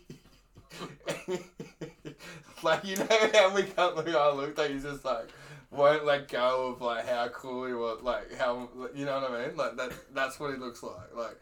like 2.62 2.84
you 2.84 2.96
know 2.96 3.06
how 3.32 3.54
we 3.54 3.62
can't 3.62 3.96
look. 3.96 4.08
I 4.08 4.32
looked 4.32 4.58
like 4.58 4.70
he's 4.70 4.82
just 4.82 5.04
like 5.04 5.28
won't 5.70 6.04
let 6.04 6.28
go 6.28 6.68
of 6.68 6.80
like 6.80 7.06
how 7.06 7.28
cool 7.28 7.66
he 7.66 7.74
was, 7.74 8.00
like 8.02 8.34
how 8.36 8.68
you 8.94 9.04
know 9.04 9.20
what 9.20 9.30
I 9.30 9.46
mean. 9.46 9.56
Like 9.56 9.76
that. 9.76 9.92
That's 10.14 10.38
what 10.38 10.52
he 10.52 10.58
looks 10.58 10.82
like. 10.82 11.14
Like, 11.14 11.38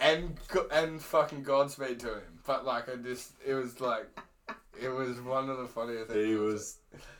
and 0.00 0.36
and 0.72 1.00
fucking 1.00 1.42
Godspeed 1.42 2.00
to 2.00 2.14
him. 2.14 2.40
But 2.46 2.64
like 2.64 2.88
I 2.88 2.96
just, 2.96 3.32
it 3.46 3.54
was 3.54 3.80
like, 3.80 4.06
it 4.80 4.88
was 4.88 5.20
one 5.20 5.50
of 5.50 5.58
the 5.58 5.66
funniest 5.66 6.10
things. 6.10 6.26
He 6.26 6.34
was, 6.34 6.76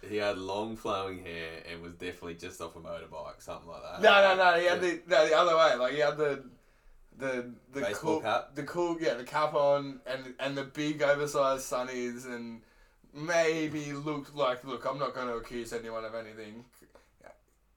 he 0.08 0.16
had 0.16 0.38
long 0.38 0.76
flowing 0.76 1.24
hair 1.24 1.62
and 1.70 1.82
was 1.82 1.94
definitely 1.94 2.34
just 2.34 2.60
off 2.60 2.76
a 2.76 2.80
motorbike, 2.80 3.40
something 3.40 3.68
like 3.68 3.82
that. 3.82 4.02
No, 4.02 4.34
no, 4.34 4.36
no. 4.36 4.60
He 4.60 4.66
had 4.66 4.80
the 4.80 5.00
no, 5.08 5.26
the 5.26 5.36
other 5.36 5.56
way. 5.56 5.74
Like 5.76 5.92
he 5.94 6.00
had 6.00 6.16
the 6.16 6.44
the 7.18 7.50
the 7.72 7.80
Baseball 7.80 7.94
cool 7.94 8.20
cap? 8.20 8.50
the 8.54 8.62
cool 8.64 8.96
yeah 9.00 9.14
the 9.14 9.24
cap 9.24 9.54
on 9.54 10.00
and 10.06 10.34
and 10.38 10.56
the 10.56 10.64
big 10.64 11.02
oversized 11.02 11.70
sunnies 11.70 12.26
and 12.26 12.60
maybe 13.16 13.92
looked 13.92 14.34
like 14.36 14.62
look. 14.64 14.84
I'm 14.84 14.98
not 14.98 15.14
going 15.14 15.28
to 15.28 15.34
accuse 15.34 15.72
anyone 15.72 16.04
of 16.04 16.14
anything, 16.14 16.64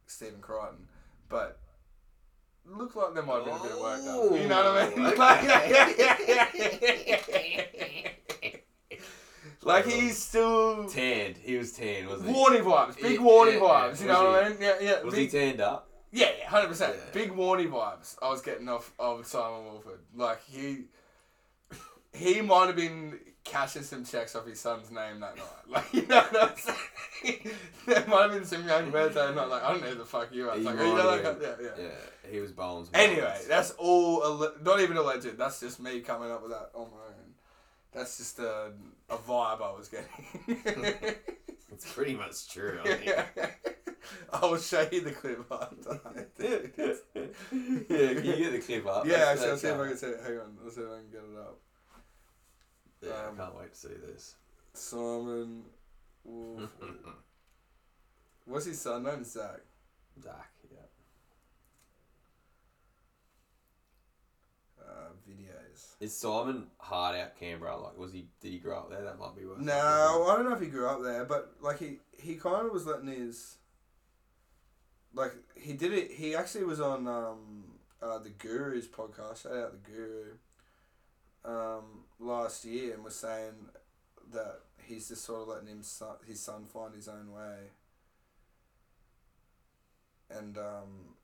Stephen 0.05 0.41
Crichton, 0.41 0.87
but. 1.29 1.59
Looked 2.71 2.95
like 2.95 3.13
there 3.15 3.23
might 3.23 3.37
have 3.37 3.45
been 3.45 3.55
a 3.55 3.63
bit 3.63 3.71
of 3.71 3.79
work 3.79 4.03
done. 4.05 4.41
You 4.41 4.47
know 4.47 4.73
what 4.73 4.83
I 4.83 4.89
mean? 4.89 5.13
Oh, 5.17 6.21
okay. 7.73 8.13
Like, 9.63 9.85
like 9.85 9.85
he's 9.87 10.17
still 10.17 10.87
Tanned. 10.87 11.37
He 11.37 11.57
was 11.57 11.71
tanned, 11.71 12.07
wasn't 12.07 12.29
he? 12.29 12.35
warning 12.35 12.61
vibes, 12.63 13.01
big 13.01 13.13
Yeah, 13.17 13.21
warning 13.23 13.55
yeah, 13.55 13.59
vibes. 13.61 13.95
yeah. 13.95 14.01
You 14.01 14.07
know 14.07 14.23
Was 14.23 14.33
what 14.33 14.43
I 14.43 14.49
mean? 14.49 14.57
Yeah, 14.61 14.75
yeah. 14.81 15.01
Was 15.03 15.13
big- 15.15 15.31
he 15.31 15.39
tanned 15.39 15.61
up? 15.61 15.89
Yeah, 16.11 16.27
yeah, 16.39 16.47
hundred 16.47 16.67
percent. 16.67 16.95
Big 17.13 17.31
warning 17.31 17.69
vibes. 17.69 18.15
I 18.21 18.29
was 18.29 18.41
getting 18.41 18.69
off 18.69 18.91
of 18.99 19.25
Simon 19.25 19.65
Woolford. 19.65 19.99
Like 20.15 20.41
he, 20.45 20.85
he 22.13 22.41
might 22.41 22.67
have 22.67 22.75
been 22.75 23.19
cashing 23.49 23.83
some 23.83 24.05
checks 24.05 24.35
off 24.35 24.45
his 24.45 24.59
son's 24.59 24.91
name 24.91 25.19
that 25.19 25.35
night. 25.35 25.45
Like 25.69 25.93
you 25.93 26.05
know 26.07 26.21
what 26.31 26.51
I'm 26.51 26.57
saying? 26.57 27.49
there 27.85 28.05
might 28.07 28.21
have 28.23 28.31
been 28.31 28.45
some 28.45 28.65
young 28.67 28.89
birds 28.91 29.15
that 29.15 29.35
night. 29.35 29.49
Like 29.49 29.63
I 29.63 29.71
don't 29.71 29.81
know 29.81 29.89
who 29.89 29.95
the 29.95 30.05
fuck 30.05 30.29
you 30.33 30.49
are. 30.49 30.55
It's 30.55 30.65
like, 30.65 30.77
you 30.77 30.83
know, 30.95 31.05
like, 31.07 31.23
yeah, 31.23 31.55
yeah. 31.61 31.69
Yeah, 31.77 32.31
he 32.31 32.39
was 32.39 32.51
some 32.55 32.85
Anyway, 32.93 33.21
balls. 33.21 33.45
that's 33.47 33.71
all. 33.77 34.23
alle- 34.23 34.53
Not 34.63 34.79
even 34.79 34.97
alleged. 34.97 35.37
That's 35.37 35.59
just 35.59 35.79
me 35.79 35.99
coming 36.01 36.31
up 36.31 36.41
with 36.41 36.51
that 36.51 36.69
on 36.73 36.87
my 36.91 36.97
own. 37.07 37.33
That's 37.91 38.17
just 38.17 38.39
a, 38.39 38.71
a 39.09 39.17
vibe 39.17 39.61
I 39.61 39.71
was 39.77 39.89
getting. 39.89 40.07
it's 41.71 41.91
pretty 41.93 42.15
much 42.15 42.49
true. 42.49 42.79
I 42.83 42.87
think. 42.93 43.05
yeah. 43.05 43.49
I'll 44.33 44.57
show 44.57 44.87
you 44.91 45.01
the 45.01 45.11
clip 45.11 45.45
after. 45.51 45.99
yeah, 47.13 48.13
can 48.13 48.25
you 48.25 48.37
get 48.37 48.51
the 48.53 48.59
clip 48.65 48.87
up? 48.87 49.05
Yeah, 49.05 49.17
That's- 49.17 49.37
actually, 49.39 49.49
I'll 49.51 49.57
see 49.57 49.67
if 49.67 49.79
I 49.79 49.87
can 49.87 49.97
see 49.97 50.07
it. 50.07 50.19
Hang 50.25 50.37
on, 50.39 50.57
let's 50.63 50.75
see 50.75 50.81
if 50.81 50.87
I 50.89 50.95
can 50.97 51.09
get 51.11 51.21
it 51.21 51.37
up. 51.39 51.59
Yeah, 53.01 53.27
um, 53.27 53.35
I 53.35 53.43
can't 53.43 53.57
wait 53.57 53.73
to 53.73 53.79
see 53.79 53.87
this. 53.89 54.35
Simon 54.73 55.63
Wolf. 56.23 56.69
What's 58.45 58.65
his 58.65 58.81
son 58.81 59.03
name? 59.03 59.23
Zach. 59.23 59.59
Zach, 60.21 60.51
yeah. 60.71 60.79
Uh, 64.81 65.09
videos. 65.29 65.95
Is 65.99 66.15
Simon 66.15 66.67
hard 66.77 67.15
out 67.15 67.39
Canberra? 67.39 67.77
Like, 67.77 67.97
was 67.97 68.11
he? 68.11 68.27
Did 68.41 68.51
he 68.51 68.57
grow 68.57 68.79
up 68.79 68.89
there? 68.89 69.03
That 69.03 69.19
might 69.19 69.35
be 69.35 69.45
worth. 69.45 69.59
No, 69.59 70.25
I 70.27 70.35
don't 70.35 70.49
know 70.49 70.55
if 70.55 70.61
he 70.61 70.67
grew 70.67 70.87
up 70.87 71.03
there, 71.03 71.25
but 71.25 71.53
like 71.61 71.79
he 71.79 71.99
he 72.17 72.35
kind 72.35 72.65
of 72.65 72.73
was 72.73 72.85
letting 72.85 73.07
his. 73.07 73.57
Like 75.13 75.33
he 75.55 75.73
did 75.73 75.93
it. 75.93 76.11
He 76.11 76.35
actually 76.35 76.65
was 76.65 76.81
on 76.81 77.07
um 77.07 77.63
uh, 78.01 78.19
the 78.19 78.29
Guru's 78.29 78.87
podcast. 78.87 79.43
Shout 79.43 79.53
out 79.53 79.71
the 79.71 79.91
Guru. 79.91 80.37
Um, 81.45 82.03
last 82.20 82.65
year 82.65 82.93
and 82.93 83.03
was 83.03 83.15
saying 83.15 83.70
that 84.32 84.59
he's 84.86 85.07
just 85.07 85.24
sort 85.24 85.41
of 85.41 85.47
letting 85.47 85.67
him 85.67 85.84
son, 85.84 86.15
his 86.28 86.39
son 86.39 86.65
find 86.65 86.93
his 86.93 87.07
own 87.07 87.32
way. 87.32 87.70
And 90.30 90.57
um. 90.57 91.15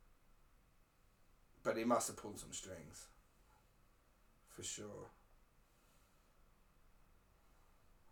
But 1.64 1.78
he 1.78 1.84
must 1.84 2.08
have 2.08 2.18
pulled 2.18 2.40
some 2.40 2.54
strings. 2.54 3.08
For 4.56 4.64
sure. 4.64 5.10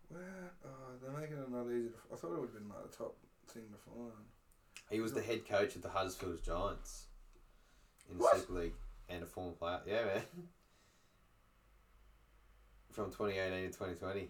Where? 0.08 0.52
Oh, 0.64 0.68
they're 1.00 1.20
making 1.20 1.38
it 1.38 1.50
not 1.50 1.66
easy. 1.66 1.88
To, 1.88 1.94
I 2.12 2.16
thought 2.16 2.32
it 2.32 2.40
would 2.40 2.50
have 2.50 2.54
been 2.54 2.68
like 2.68 2.90
the 2.90 2.96
top 2.96 3.16
thing 3.48 3.62
to 3.72 3.78
find. 3.78 4.12
He 4.90 5.00
was 5.00 5.12
the 5.12 5.22
head 5.22 5.48
coach 5.48 5.76
of 5.76 5.82
the 5.82 5.88
Huddersfield 5.88 6.42
Giants 6.42 7.06
in 8.10 8.18
the 8.18 8.24
What? 8.24 8.36
Super 8.36 8.52
League 8.52 8.74
and 9.08 9.22
a 9.22 9.26
former 9.26 9.52
player. 9.52 9.80
Yeah, 9.86 10.04
man. 10.04 10.22
From 12.94 13.06
2018 13.10 13.50
to 13.50 13.66
2020. 13.72 14.28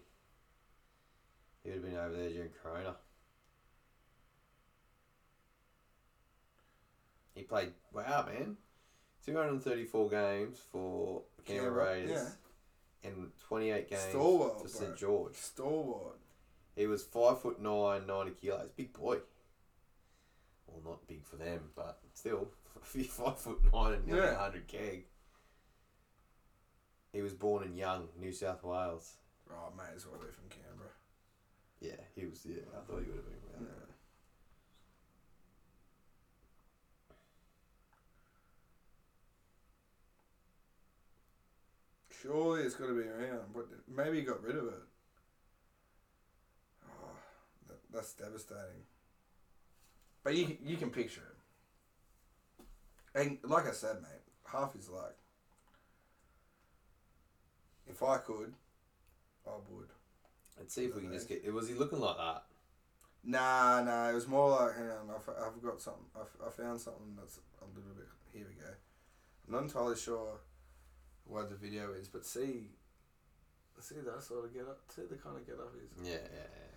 He 1.63 1.69
would 1.69 1.75
have 1.75 1.83
been 1.85 1.99
over 1.99 2.15
there 2.15 2.29
during 2.29 2.49
Corona. 2.63 2.95
He 7.35 7.43
played, 7.43 7.73
wow, 7.93 8.25
man. 8.27 8.57
234 9.25 10.09
games 10.09 10.57
for 10.71 11.21
Canberra 11.43 11.93
Raiders 11.93 12.35
and 13.03 13.31
28 13.47 13.89
games 13.89 14.01
Stalwart, 14.09 14.61
for. 14.61 14.67
St 14.67 14.95
George. 14.97 15.35
Stalwart. 15.35 16.19
He 16.75 16.87
was 16.87 17.03
five 17.03 17.41
foot 17.41 17.61
nine, 17.61 18.07
90 18.07 18.31
kilos. 18.31 18.69
Big 18.75 18.93
boy. 18.93 19.17
Well, 20.67 20.81
not 20.83 21.07
big 21.07 21.23
for 21.23 21.35
them, 21.35 21.69
but 21.75 21.99
still, 22.13 22.49
five 22.81 23.37
foot 23.37 23.59
nine 23.71 23.93
and 23.93 24.07
nearly 24.07 24.21
Yeah. 24.21 24.33
100 24.33 24.67
keg. 24.67 25.05
He 27.15 27.21
was 27.21 27.33
born 27.33 27.63
in 27.63 27.77
Young, 27.77 28.09
New 28.19 28.33
South 28.33 28.61
Wales. 28.61 29.13
Oh, 29.49 29.71
may 29.77 29.85
as 29.95 30.05
well 30.05 30.19
be 30.19 30.27
from 30.27 30.49
Canberra. 30.49 30.89
Yeah, 31.79 32.03
he 32.13 32.25
was. 32.25 32.45
Yeah, 32.45 32.57
I 32.77 32.81
thought 32.83 32.99
he 32.99 33.05
would 33.09 33.15
have 33.15 33.25
been. 33.25 33.37
Yeah. 33.53 33.59
there. 33.61 33.87
Surely 42.21 42.63
it's 42.63 42.75
got 42.75 42.87
to 42.87 43.01
be 43.01 43.07
around. 43.07 43.53
But 43.53 43.69
maybe 43.87 44.19
he 44.19 44.25
got 44.25 44.43
rid 44.43 44.57
of 44.57 44.65
it. 44.65 44.83
Oh, 46.89 47.15
that, 47.69 47.77
that's 47.93 48.11
devastating. 48.11 48.83
But 50.21 50.35
you 50.35 50.57
you 50.61 50.75
can 50.75 50.89
picture 50.89 51.21
it. 51.21 51.37
And 53.17 53.37
like 53.49 53.69
I 53.69 53.71
said, 53.71 54.01
mate, 54.01 54.25
half 54.51 54.73
his 54.73 54.89
luck. 54.89 55.15
If 57.89 58.01
I 58.03 58.17
could, 58.17 58.53
I 59.47 59.51
would. 59.69 59.89
Let's 60.57 60.73
see 60.73 60.85
if 60.85 60.95
we 60.95 61.01
can 61.01 61.11
just 61.11 61.27
get. 61.29 61.51
Was 61.53 61.67
he 61.67 61.75
looking 61.75 61.99
like 61.99 62.17
that? 62.17 62.43
Nah, 63.23 63.81
nah. 63.83 64.09
It 64.09 64.13
was 64.13 64.27
more 64.27 64.49
like, 64.51 64.75
hang 64.75 64.89
on, 64.89 65.09
I've, 65.09 65.29
I've 65.29 65.61
got 65.61 65.81
something. 65.81 66.05
I've, 66.15 66.47
I 66.47 66.49
found 66.49 66.79
something 66.79 67.15
that's 67.17 67.39
a 67.61 67.65
little 67.77 67.93
bit. 67.95 68.07
Here 68.33 68.45
we 68.47 68.55
go. 68.55 68.71
I'm 69.47 69.53
not 69.53 69.63
entirely 69.63 69.95
sure 69.95 70.39
what 71.25 71.49
the 71.49 71.55
video 71.55 71.93
is, 71.93 72.07
but 72.07 72.25
see, 72.25 72.69
see 73.79 73.95
that 73.95 74.23
sort 74.23 74.45
of 74.45 74.53
get 74.53 74.63
up. 74.63 74.79
See 74.95 75.03
the 75.09 75.15
kind 75.15 75.37
of 75.37 75.45
get 75.45 75.55
up 75.55 75.73
is. 75.75 76.05
Yeah, 76.07 76.13
yeah, 76.13 76.19
yeah. 76.33 76.75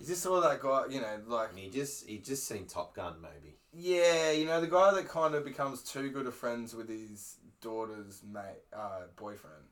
Is 0.00 0.06
this 0.06 0.24
all 0.26 0.40
that 0.40 0.60
guy? 0.60 0.84
You 0.90 1.00
know, 1.00 1.20
like 1.26 1.56
he 1.56 1.70
just 1.70 2.06
he 2.08 2.18
just 2.18 2.46
seen 2.46 2.66
Top 2.66 2.94
Gun 2.94 3.14
maybe. 3.20 3.56
yeah, 3.72 4.30
you 4.30 4.46
know, 4.46 4.60
the 4.60 4.68
guy 4.68 4.94
that 4.94 5.08
kind 5.08 5.34
of 5.34 5.44
becomes 5.44 5.82
too 5.82 6.10
good 6.10 6.26
of 6.26 6.34
friends 6.34 6.74
with 6.74 6.88
his 6.88 7.36
daughter's 7.60 8.22
mate, 8.22 8.62
uh, 8.72 9.02
boyfriend, 9.16 9.64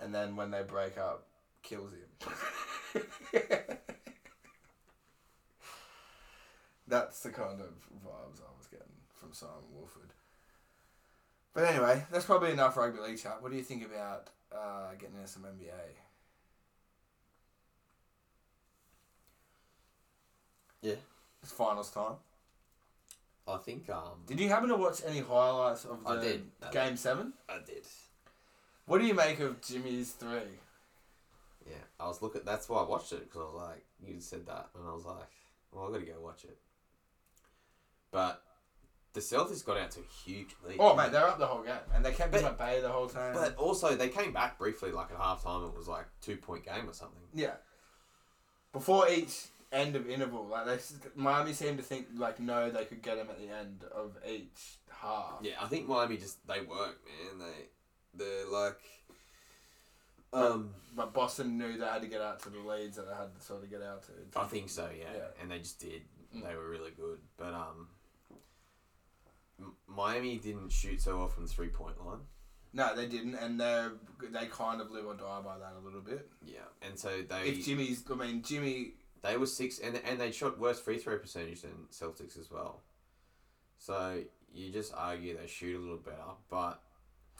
and 0.00 0.14
then 0.14 0.36
when 0.36 0.50
they 0.50 0.62
break 0.62 0.98
up, 0.98 1.26
kills 1.62 1.92
him. 1.92 3.02
That's 6.88 7.20
the 7.22 7.30
kind 7.30 7.60
of 7.60 7.68
vibes 8.04 8.40
I 8.40 8.52
was 8.56 8.68
getting 8.70 8.86
from 9.14 9.32
Simon 9.32 9.54
Woolford. 9.74 10.12
But 11.52 11.64
anyway, 11.64 12.04
that's 12.12 12.26
probably 12.26 12.52
enough 12.52 12.76
rugby 12.76 13.00
league 13.00 13.18
chat. 13.18 13.38
What 13.40 13.50
do 13.50 13.56
you 13.56 13.62
think 13.64 13.84
about 13.84 14.28
uh, 14.52 14.92
getting 14.98 15.16
into 15.16 15.26
some 15.26 15.42
NBA? 15.42 15.72
Yeah. 20.82 20.96
It's 21.42 21.52
finals 21.52 21.90
time. 21.90 22.16
I 23.48 23.56
think 23.58 23.88
um 23.90 24.22
Did 24.26 24.40
you 24.40 24.48
happen 24.48 24.68
to 24.70 24.76
watch 24.76 25.02
any 25.06 25.20
highlights 25.20 25.84
of 25.84 26.02
the 26.04 26.10
I 26.10 26.20
did. 26.20 26.46
I 26.66 26.70
game 26.70 26.96
seven? 26.96 27.32
I 27.48 27.58
did. 27.64 27.84
What 28.86 28.98
do 28.98 29.06
you 29.06 29.14
make 29.14 29.40
of 29.40 29.60
Jimmy's 29.62 30.12
three? 30.12 30.60
Yeah, 31.68 31.74
I 31.98 32.06
was 32.06 32.22
looking. 32.22 32.42
That's 32.44 32.68
why 32.68 32.80
I 32.80 32.84
watched 32.88 33.12
it 33.12 33.24
because 33.24 33.40
I 33.40 33.44
was 33.44 33.68
like, 33.68 33.84
you 34.06 34.20
said 34.20 34.46
that, 34.46 34.68
and 34.78 34.88
I 34.88 34.92
was 34.94 35.04
like, 35.04 35.28
well, 35.72 35.88
I 35.88 35.92
got 35.92 36.00
to 36.00 36.06
go 36.06 36.20
watch 36.20 36.44
it. 36.44 36.56
But 38.12 38.42
the 39.12 39.20
Celtics 39.20 39.64
got 39.64 39.76
out 39.76 39.90
to 39.92 40.00
a 40.00 40.24
huge 40.24 40.54
lead. 40.66 40.76
Oh 40.78 40.94
mate, 40.94 41.10
they're 41.10 41.26
up 41.26 41.38
the 41.38 41.46
whole 41.46 41.62
game, 41.62 41.74
and 41.94 42.04
they 42.04 42.12
kept 42.12 42.30
But- 42.32 42.40
him 42.42 42.46
at 42.46 42.58
bay 42.58 42.80
the 42.80 42.88
whole 42.88 43.08
time. 43.08 43.34
But 43.34 43.56
also, 43.56 43.96
they 43.96 44.08
came 44.08 44.32
back 44.32 44.58
briefly, 44.58 44.92
like 44.92 45.10
at 45.10 45.18
halftime. 45.18 45.68
It 45.68 45.76
was 45.76 45.88
like 45.88 46.06
two 46.20 46.36
point 46.36 46.64
game 46.64 46.88
or 46.88 46.92
something. 46.92 47.22
yeah, 47.34 47.54
before 48.72 49.08
each 49.08 49.46
end 49.76 49.96
of 49.96 50.08
interval, 50.08 50.46
like 50.46 50.66
they, 50.66 50.78
Miami 51.14 51.52
seemed 51.52 51.78
to 51.78 51.84
think 51.84 52.06
like 52.16 52.40
no, 52.40 52.70
they 52.70 52.84
could 52.84 53.02
get 53.02 53.18
him 53.18 53.28
at 53.30 53.38
the 53.38 53.54
end 53.54 53.84
of 53.94 54.16
each 54.28 54.78
half. 54.90 55.38
Yeah, 55.42 55.52
I 55.60 55.66
think 55.66 55.88
Miami 55.88 56.16
just 56.16 56.46
they 56.46 56.60
work, 56.60 56.98
man. 57.06 57.38
They 57.38 58.24
they're 58.24 58.46
like, 58.50 58.80
um, 60.32 60.70
But 60.94 61.12
Boston 61.12 61.58
knew 61.58 61.78
they 61.78 61.84
had 61.84 62.02
to 62.02 62.08
get 62.08 62.20
out 62.20 62.40
to 62.42 62.50
the 62.50 62.58
leads 62.58 62.96
that 62.96 63.08
they 63.08 63.14
had 63.14 63.34
to 63.34 63.40
sort 63.40 63.62
of 63.62 63.70
get 63.70 63.82
out 63.82 64.04
to. 64.04 64.40
I 64.40 64.44
think 64.44 64.68
so, 64.68 64.88
yeah. 64.96 65.04
Yeah. 65.14 65.42
And 65.42 65.50
they 65.50 65.58
just 65.58 65.80
did. 65.80 66.02
Mm. 66.34 66.46
They 66.46 66.54
were 66.54 66.68
really 66.68 66.90
good, 66.90 67.18
but 67.36 67.52
um, 67.54 67.88
Miami 69.86 70.38
didn't 70.38 70.70
shoot 70.70 71.00
so 71.00 71.18
well 71.18 71.28
from 71.28 71.44
the 71.44 71.48
three 71.52 71.68
point 71.68 72.04
line. 72.04 72.20
No, 72.72 72.94
they 72.94 73.06
didn't, 73.06 73.36
and 73.36 73.58
they 73.58 73.86
they 74.30 74.46
kind 74.46 74.80
of 74.80 74.90
live 74.90 75.06
or 75.06 75.14
die 75.14 75.40
by 75.42 75.58
that 75.58 75.72
a 75.80 75.84
little 75.84 76.02
bit. 76.02 76.28
Yeah, 76.44 76.58
and 76.82 76.98
so 76.98 77.22
they 77.22 77.48
If 77.48 77.64
Jimmy's, 77.64 78.04
I 78.10 78.14
mean 78.16 78.42
Jimmy, 78.42 78.92
they 79.26 79.36
were 79.36 79.46
six, 79.46 79.78
and 79.78 80.00
and 80.04 80.20
they 80.20 80.30
shot 80.30 80.58
worse 80.58 80.80
free 80.80 80.98
throw 80.98 81.18
percentage 81.18 81.62
than 81.62 81.86
Celtics 81.90 82.38
as 82.38 82.50
well. 82.50 82.82
So 83.78 84.22
you 84.52 84.72
just 84.72 84.92
argue 84.96 85.36
they 85.36 85.46
shoot 85.46 85.76
a 85.76 85.80
little 85.80 85.98
better, 85.98 86.16
but 86.48 86.82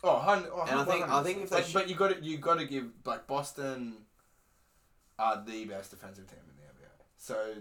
oh, 0.05 0.19
hun, 0.19 0.47
oh 0.53 0.63
And 0.63 0.81
I 0.81 0.85
think- 0.85 1.09
I 1.09 1.23
think 1.23 1.43
if 1.45 1.51
they 1.51 1.57
but, 1.57 1.67
sh- 1.67 1.73
but 1.73 1.89
you 1.89 1.95
got 1.95 2.09
to 2.15 2.23
you 2.23 2.39
got 2.39 2.59
to 2.59 2.67
give 2.67 2.87
like 3.05 3.27
Boston 3.27 4.05
are 5.19 5.43
the 5.47 5.65
best 5.65 5.91
defensive 5.91 6.27
team 6.29 6.39
in 6.51 6.57
the 6.57 6.63
NBA, 6.63 6.91
so 7.17 7.55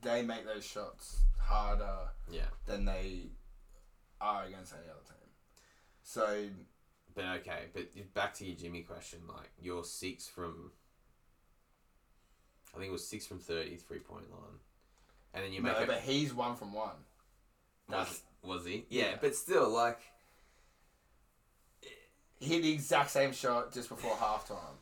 they 0.00 0.22
make 0.22 0.46
those 0.46 0.64
shots 0.64 1.20
harder 1.38 2.10
yeah, 2.30 2.42
than 2.66 2.84
they 2.84 3.30
are 4.20 4.44
against 4.44 4.72
any 4.74 4.84
other 4.84 5.00
team. 5.08 5.28
So 6.02 6.48
but 7.14 7.24
okay, 7.40 7.64
but 7.72 8.14
back 8.14 8.34
to 8.34 8.44
your 8.44 8.56
Jimmy 8.56 8.82
question, 8.82 9.20
like 9.28 9.50
you're 9.60 9.84
six 9.84 10.28
from. 10.28 10.72
I 12.74 12.78
think 12.78 12.88
it 12.88 12.92
was 12.92 13.06
six 13.06 13.26
from 13.26 13.38
30 13.38 13.76
three 13.76 13.98
point 13.98 14.30
line, 14.30 14.58
and 15.34 15.44
then 15.44 15.52
you 15.52 15.60
make 15.62 15.72
it. 15.72 15.76
no, 15.76 15.82
it. 15.82 15.86
but 15.88 15.98
he's 16.00 16.32
one 16.32 16.56
from 16.56 16.72
one. 16.72 16.90
Was, 17.88 18.22
was 18.44 18.64
he? 18.64 18.84
Yeah, 18.88 19.04
Yeah. 19.10 19.16
but 19.20 19.34
still, 19.34 19.68
like, 19.68 19.98
He 22.38 22.46
hit 22.54 22.62
the 22.62 22.72
exact 22.72 23.10
same 23.10 23.32
shot 23.32 23.72
just 23.72 23.88
before 23.88 24.12
halftime. 24.12 24.76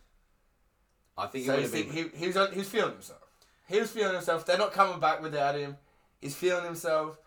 I 1.17 1.27
think 1.27 1.47
So 1.47 1.53
it 1.55 1.57
would 1.57 1.63
he's, 1.65 1.73
have 1.85 1.95
been. 1.95 2.11
he, 2.13 2.19
he 2.19 2.27
was 2.29 2.37
on, 2.37 2.53
he 2.53 2.59
was 2.59 2.69
feeling 2.69 2.93
himself. 2.93 3.21
He 3.67 3.81
was 3.81 3.91
feeling 3.91 4.15
himself. 4.15 4.47
They're 4.47 4.59
not 4.59 4.73
coming 4.73 5.01
back 5.01 5.21
without 5.23 5.57
him. 5.57 5.77
He's 6.21 6.35
feeling 6.37 6.65
himself. 6.65 7.19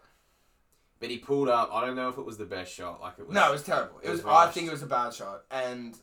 But 1.00 1.10
he 1.10 1.18
pulled 1.18 1.50
up. 1.50 1.70
I 1.74 1.86
don't 1.86 1.96
know 1.96 2.10
if 2.10 2.18
it 2.18 2.26
was 2.26 2.38
the 2.38 2.46
best 2.46 2.72
shot. 2.74 3.02
Like 3.02 3.14
it 3.20 3.28
was. 3.28 3.34
No, 3.36 3.50
it 3.50 3.52
was 3.52 3.64
terrible. 3.64 4.00
It, 4.00 4.08
it 4.08 4.12
was. 4.12 4.20
was 4.24 4.26
I 4.32 4.44
rushed. 4.46 4.54
think 4.54 4.68
it 4.68 4.72
was 4.72 4.84
a 4.84 4.88
bad 4.88 5.14
shot, 5.14 5.42
and 5.50 5.98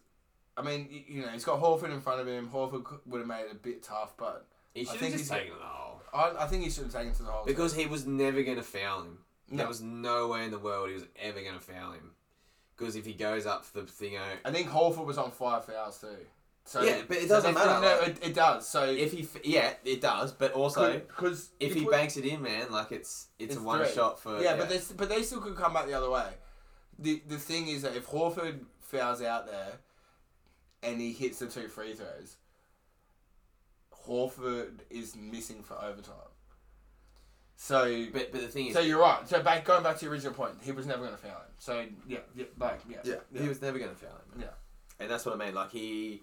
I 0.58 0.62
mean, 0.62 1.04
you 1.08 1.22
know, 1.22 1.28
he's 1.28 1.44
got 1.44 1.60
Horford 1.60 1.92
in 1.92 2.00
front 2.00 2.20
of 2.20 2.26
him. 2.26 2.48
Horford 2.52 2.84
would 3.06 3.18
have 3.18 3.28
made 3.28 3.42
it 3.42 3.52
a 3.52 3.54
bit 3.54 3.82
tough, 3.82 4.14
but 4.16 4.46
he 4.74 4.80
I 4.80 4.84
should 4.84 4.90
have 4.92 5.00
think 5.00 5.16
just 5.16 5.30
taken 5.30 5.52
it 5.52 5.62
all. 5.62 6.02
I, 6.12 6.44
I 6.44 6.46
think 6.46 6.64
he 6.64 6.70
should 6.70 6.84
have 6.84 6.92
taken 6.92 7.12
to 7.14 7.22
the 7.22 7.30
hole. 7.30 7.44
Because 7.44 7.74
he 7.74 7.86
was 7.86 8.06
never 8.06 8.42
going 8.42 8.56
to 8.56 8.62
foul 8.62 9.02
him. 9.02 9.18
No. 9.50 9.58
There 9.58 9.68
was 9.68 9.80
no 9.80 10.28
way 10.28 10.44
in 10.44 10.50
the 10.50 10.58
world 10.58 10.88
he 10.88 10.94
was 10.94 11.04
ever 11.20 11.40
going 11.40 11.54
to 11.54 11.60
foul 11.60 11.92
him. 11.92 12.10
Because 12.76 12.96
if 12.96 13.04
he 13.06 13.12
goes 13.12 13.46
up 13.46 13.64
for 13.64 13.80
the 13.80 13.86
thingo, 13.86 14.18
uh, 14.20 14.48
I 14.48 14.50
think 14.52 14.68
Horford 14.68 15.04
was 15.06 15.18
on 15.18 15.30
five 15.30 15.64
fouls 15.64 16.00
too. 16.00 16.16
So 16.64 16.82
Yeah, 16.82 17.00
but 17.08 17.16
it 17.16 17.28
doesn't 17.28 17.54
they- 17.54 17.58
matter, 17.58 17.80
No, 17.80 18.00
it, 18.02 18.18
it 18.22 18.34
does. 18.34 18.68
So 18.68 18.84
if 18.84 19.12
he, 19.12 19.26
yeah, 19.42 19.72
it 19.84 20.00
does. 20.00 20.32
But 20.32 20.52
also, 20.52 20.92
because 20.98 21.50
if 21.58 21.74
he 21.74 21.86
banks 21.86 22.16
it 22.18 22.24
in, 22.26 22.42
man, 22.42 22.70
like 22.70 22.92
it's 22.92 23.28
it's, 23.38 23.54
It's 23.54 23.62
a 23.62 23.64
one 23.64 23.82
three. 23.84 23.94
shot 23.94 24.20
for 24.20 24.40
yeah, 24.42 24.54
but 24.56 24.68
they 24.68 24.78
but 24.96 25.08
they 25.08 25.22
still 25.22 25.40
could 25.40 25.56
come 25.56 25.72
back 25.72 25.86
the 25.86 25.94
other 25.94 26.10
way. 26.10 26.28
The 26.98 27.22
the 27.26 27.38
thing 27.38 27.68
is 27.68 27.82
that 27.82 27.96
if 27.96 28.06
Horford 28.08 28.60
fouls 28.80 29.22
out 29.22 29.46
there, 29.46 29.78
and 30.82 31.00
he 31.00 31.12
hits 31.12 31.38
the 31.40 31.46
two 31.46 31.68
free 31.68 31.94
throws, 31.94 32.36
Horford 34.06 34.80
is 34.90 35.16
missing 35.16 35.62
for 35.62 35.74
overtime. 35.82 36.14
So 37.56 38.06
But 38.12 38.30
but 38.32 38.40
the 38.40 38.48
thing 38.48 38.66
is, 38.68 38.74
so 38.74 38.80
you're 38.80 39.00
right. 39.00 39.28
So 39.28 39.42
back 39.42 39.64
going 39.64 39.82
back 39.82 39.98
to 39.98 40.04
your 40.04 40.12
original 40.12 40.32
point, 40.32 40.54
he 40.62 40.70
was 40.72 40.86
never 40.86 41.00
going 41.00 41.12
to 41.12 41.18
foul 41.18 41.30
him. 41.32 41.52
So 41.58 41.84
yeah, 42.06 42.18
yeah, 42.34 42.44
like 42.58 42.80
yeah, 42.88 42.98
yeah, 43.04 43.40
he 43.42 43.48
was 43.48 43.60
never 43.60 43.78
going 43.78 43.90
to 43.90 43.96
foul 43.96 44.10
him. 44.32 44.40
Yeah. 44.42 44.46
and 45.00 45.10
that's 45.10 45.26
what 45.26 45.34
I 45.40 45.44
mean. 45.44 45.54
Like 45.54 45.72
he. 45.72 46.22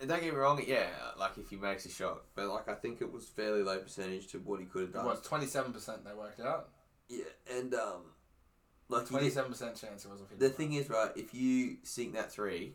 And 0.00 0.08
don't 0.08 0.20
get 0.20 0.32
me 0.32 0.38
wrong, 0.38 0.60
yeah, 0.66 0.86
like 1.16 1.38
if 1.38 1.48
he 1.50 1.54
makes 1.56 1.86
a 1.86 1.88
shot, 1.88 2.22
but 2.34 2.48
like 2.48 2.68
I 2.68 2.74
think 2.74 3.00
it 3.00 3.12
was 3.12 3.28
fairly 3.28 3.62
low 3.62 3.78
percentage 3.78 4.26
to 4.28 4.38
what 4.38 4.58
he 4.58 4.66
could 4.66 4.82
have 4.82 4.90
It 4.90 4.94
done. 4.94 5.06
was 5.06 5.20
twenty 5.20 5.46
seven 5.46 5.72
percent 5.72 6.04
they 6.04 6.12
worked 6.12 6.40
out. 6.40 6.70
Yeah, 7.08 7.24
and 7.56 7.72
um, 7.74 8.02
like 8.88 9.06
Twenty 9.06 9.30
seven 9.30 9.50
percent 9.52 9.76
chance 9.76 10.04
it 10.04 10.10
was 10.10 10.20
a 10.20 10.38
the 10.38 10.48
thing 10.50 10.72
is, 10.72 10.88
right, 10.90 11.10
if 11.16 11.34
you 11.34 11.76
sink 11.84 12.14
that 12.14 12.32
three, 12.32 12.74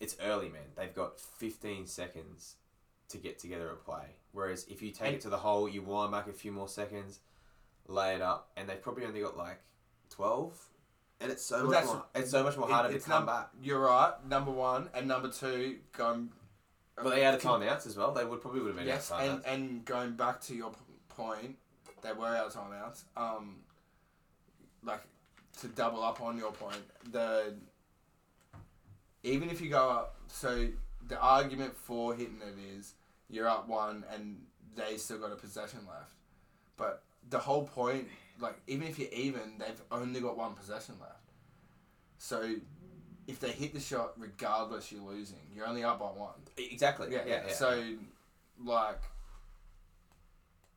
it's 0.00 0.16
early, 0.20 0.48
man. 0.48 0.62
They've 0.76 0.94
got 0.94 1.20
15 1.20 1.86
seconds 1.86 2.56
to 3.08 3.18
get 3.18 3.38
together 3.38 3.70
a 3.70 3.76
play. 3.76 4.16
Whereas 4.32 4.64
if 4.68 4.82
you 4.82 4.90
take 4.90 5.06
And- 5.08 5.16
it 5.16 5.20
to 5.22 5.28
the 5.28 5.38
hole, 5.38 5.68
you 5.68 5.82
wind 5.82 6.12
back 6.12 6.26
a 6.26 6.32
few 6.32 6.50
more 6.52 6.68
seconds, 6.68 7.20
lay 7.86 8.14
it 8.14 8.22
up, 8.22 8.50
and 8.56 8.68
they've 8.68 8.80
probably 8.82 9.04
only 9.04 9.20
got 9.20 9.36
like 9.36 9.60
12. 10.10 10.68
And 11.20 11.30
it's 11.30 11.44
so 11.44 11.64
much 11.64 11.84
more. 11.84 12.04
It's 12.14 12.30
so 12.30 12.42
much 12.42 12.56
more 12.56 12.68
harder 12.68 12.94
it's 12.94 13.04
to 13.04 13.10
come 13.10 13.26
num- 13.26 13.34
back. 13.34 13.50
You're 13.62 13.78
right. 13.80 14.12
Number 14.26 14.50
one 14.50 14.90
and 14.94 15.06
number 15.06 15.30
two 15.30 15.78
going. 15.92 16.32
Well, 17.00 17.10
they 17.10 17.22
had 17.22 17.34
a 17.34 17.38
timeouts 17.38 17.86
as 17.86 17.96
well. 17.96 18.12
They 18.12 18.24
would 18.24 18.40
probably 18.40 18.60
would 18.60 18.68
have 18.68 18.76
been 18.76 18.86
Yes, 18.86 19.10
out 19.10 19.20
and, 19.22 19.42
timeouts. 19.42 19.46
and 19.52 19.84
going 19.84 20.12
back 20.16 20.40
to 20.42 20.54
your 20.54 20.72
point, 21.08 21.56
they 22.02 22.12
were 22.12 22.26
out 22.26 22.46
of 22.46 22.52
timeouts. 22.54 23.04
Um, 23.16 23.62
like 24.82 25.00
to 25.60 25.68
double 25.68 26.02
up 26.02 26.20
on 26.20 26.36
your 26.36 26.52
point, 26.52 26.82
the 27.10 27.54
even 29.24 29.50
if 29.50 29.60
you 29.60 29.70
go 29.70 29.88
up, 29.90 30.16
so 30.28 30.68
the 31.08 31.18
argument 31.18 31.76
for 31.76 32.14
hitting 32.14 32.40
it 32.42 32.78
is 32.78 32.94
you're 33.28 33.48
up 33.48 33.66
one 33.68 34.04
and 34.14 34.40
they 34.76 34.96
still 34.96 35.18
got 35.18 35.32
a 35.32 35.36
possession 35.36 35.80
left, 35.88 36.12
but 36.76 37.02
the 37.30 37.38
whole 37.38 37.64
point, 37.64 38.06
like 38.38 38.56
even 38.66 38.86
if 38.86 38.98
you're 38.98 39.08
even, 39.12 39.58
they've 39.58 39.80
only 39.90 40.20
got 40.20 40.36
one 40.36 40.52
possession 40.54 40.94
left. 41.00 41.30
So 42.18 42.54
if 43.26 43.40
they 43.40 43.50
hit 43.50 43.72
the 43.74 43.80
shot, 43.80 44.12
regardless, 44.18 44.92
you're 44.92 45.02
losing. 45.02 45.38
You're 45.54 45.66
only 45.66 45.82
up 45.84 45.98
by 45.98 46.06
one. 46.06 46.34
exactly. 46.56 47.08
Yeah, 47.10 47.22
Yeah, 47.26 47.42
yeah. 47.46 47.52
So, 47.54 47.82
like, 48.62 49.00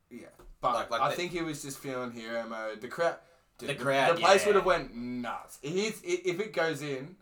yeah, 0.09 0.27
but 0.61 0.73
Like- 0.73 0.89
like 0.91 1.01
I 1.01 1.09
they- 1.09 1.15
think 1.15 1.31
he 1.33 1.41
was 1.41 1.61
just 1.61 1.79
feeling 1.79 2.11
hero 2.11 2.47
mode. 2.47 2.79
The 2.81 2.87
crowd, 2.87 3.17
dude, 3.57 3.69
The 3.69 3.75
crowd, 3.75 4.15
the 4.17 4.21
place 4.21 4.41
yeah. 4.41 4.47
would 4.47 4.55
have 4.55 4.65
went 4.65 4.95
nuts. 4.95 5.59
If, 5.61 6.01
if 6.03 6.39
it 6.39 6.53
goes 6.53 6.81
in, 6.81 7.17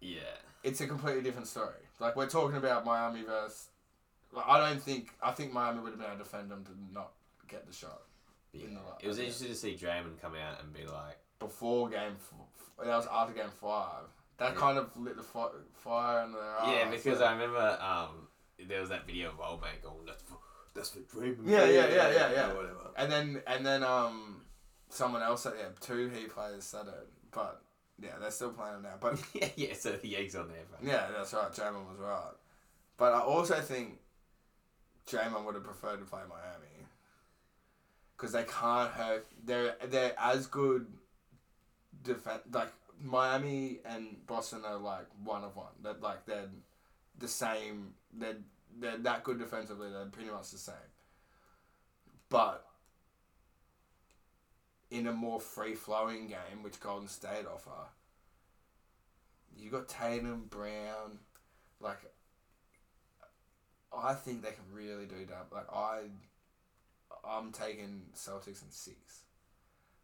yeah. 0.00 0.20
it's 0.62 0.80
a 0.80 0.86
completely 0.86 1.22
different 1.22 1.46
story. 1.46 1.74
Like 1.98 2.16
we're 2.16 2.28
talking 2.28 2.56
about 2.56 2.84
Miami 2.84 3.22
versus. 3.22 3.68
Like, 4.32 4.46
I 4.46 4.58
don't 4.68 4.80
think 4.80 5.10
I 5.22 5.32
think 5.32 5.52
Miami 5.52 5.80
would 5.80 5.90
have 5.90 5.98
been 5.98 6.06
able 6.08 6.18
to 6.18 6.22
defend 6.24 6.50
them 6.50 6.64
to 6.64 6.70
not 6.94 7.10
get 7.48 7.66
the 7.66 7.72
shot 7.72 8.02
Yeah. 8.52 8.66
The 8.68 8.74
la- 8.74 8.96
It 9.00 9.08
was 9.08 9.18
interesting 9.18 9.48
to 9.48 9.54
see 9.56 9.74
Draymond 9.76 10.20
come 10.20 10.34
out 10.36 10.62
and 10.62 10.72
be 10.72 10.86
like, 10.86 11.18
before 11.40 11.88
game. 11.88 12.12
F- 12.16 12.34
f- 12.80 12.86
that 12.86 12.96
was 12.96 13.08
after 13.10 13.34
game 13.34 13.50
five. 13.60 14.04
That 14.38 14.54
Yeah. 14.54 14.60
kind 14.60 14.78
of 14.78 14.96
lit 14.96 15.16
the 15.16 15.22
fi- 15.22 15.50
fire 15.74 16.24
in 16.24 16.32
their 16.32 16.56
yeah, 16.66 16.90
because 16.90 17.18
so- 17.18 17.24
I 17.24 17.32
remember 17.32 17.78
um, 17.82 18.28
there 18.68 18.80
was 18.80 18.88
that 18.90 19.04
video 19.06 19.30
of 19.30 19.40
old 19.40 19.60
mate 19.62 19.82
going, 19.82 20.04
that's 20.06 20.22
for, 20.22 20.38
that's 20.74 20.90
for 20.90 21.00
Draymond. 21.00 21.38
Yeah, 21.46 21.64
yeah, 21.64 21.82
Green," 21.86 21.96
yeah, 21.96 22.10
yeah, 22.12 22.32
yeah. 22.32 22.52
Whatever. 22.52 22.90
And 22.96 23.10
then 23.10 23.42
and 23.48 23.66
then 23.66 23.82
um 23.82 24.42
someone 24.90 25.22
else 25.22 25.42
said 25.42 25.54
yeah, 25.58 25.68
two 25.80 26.08
Heat 26.08 26.30
players 26.32 26.64
said 26.64 26.86
it, 26.86 27.08
but 27.32 27.62
yeah, 28.02 28.10
they're 28.20 28.30
still 28.30 28.50
playing 28.50 28.76
it 28.76 28.82
now. 28.82 28.94
But 29.00 29.20
yeah, 29.34 29.48
yeah, 29.56 29.74
so 29.74 29.92
the 29.92 30.16
egg's 30.16 30.34
on 30.34 30.48
there. 30.48 30.64
But 30.70 30.86
yeah, 30.86 31.06
that's 31.16 31.32
right. 31.32 31.52
Draymond 31.52 31.88
was 31.88 31.98
right. 31.98 32.32
But 32.96 33.12
I 33.14 33.20
also 33.20 33.60
think 33.60 33.98
Draymond 35.08 35.44
would 35.44 35.54
have 35.54 35.64
preferred 35.64 35.98
to 35.98 36.04
play 36.04 36.20
Miami 36.28 36.86
because 38.16 38.32
they 38.32 38.44
can't 38.44 38.90
hurt. 38.90 39.26
They're 39.44 39.76
they're 39.88 40.14
as 40.18 40.46
good 40.46 40.86
defense. 42.02 42.42
Like 42.52 42.72
Miami 43.02 43.78
and 43.84 44.26
Boston 44.26 44.62
are 44.64 44.76
like 44.76 45.06
one 45.24 45.44
of 45.44 45.56
one. 45.56 45.72
That 45.82 46.02
like 46.02 46.26
they're 46.26 46.48
the 47.18 47.28
same. 47.28 47.94
They're 48.12 48.36
they're 48.78 48.98
that 48.98 49.24
good 49.24 49.38
defensively. 49.38 49.90
They're 49.90 50.06
pretty 50.06 50.30
much 50.30 50.50
the 50.50 50.58
same. 50.58 50.74
But 52.28 52.64
in 54.90 55.06
a 55.06 55.12
more 55.12 55.40
free 55.40 55.74
flowing 55.74 56.26
game, 56.26 56.62
which 56.62 56.80
Golden 56.80 57.08
State 57.08 57.46
offer, 57.52 57.88
you 59.56 59.70
got 59.70 59.88
Tatum, 59.88 60.46
Brown, 60.50 61.18
like 61.80 61.98
I 63.96 64.14
think 64.14 64.42
they 64.42 64.50
can 64.50 64.64
really 64.72 65.06
do 65.06 65.26
that. 65.26 65.46
Like 65.52 65.66
I, 65.72 66.00
I'm 67.24 67.52
taking 67.52 68.02
Celtics 68.14 68.62
in 68.62 68.70
six. 68.70 69.22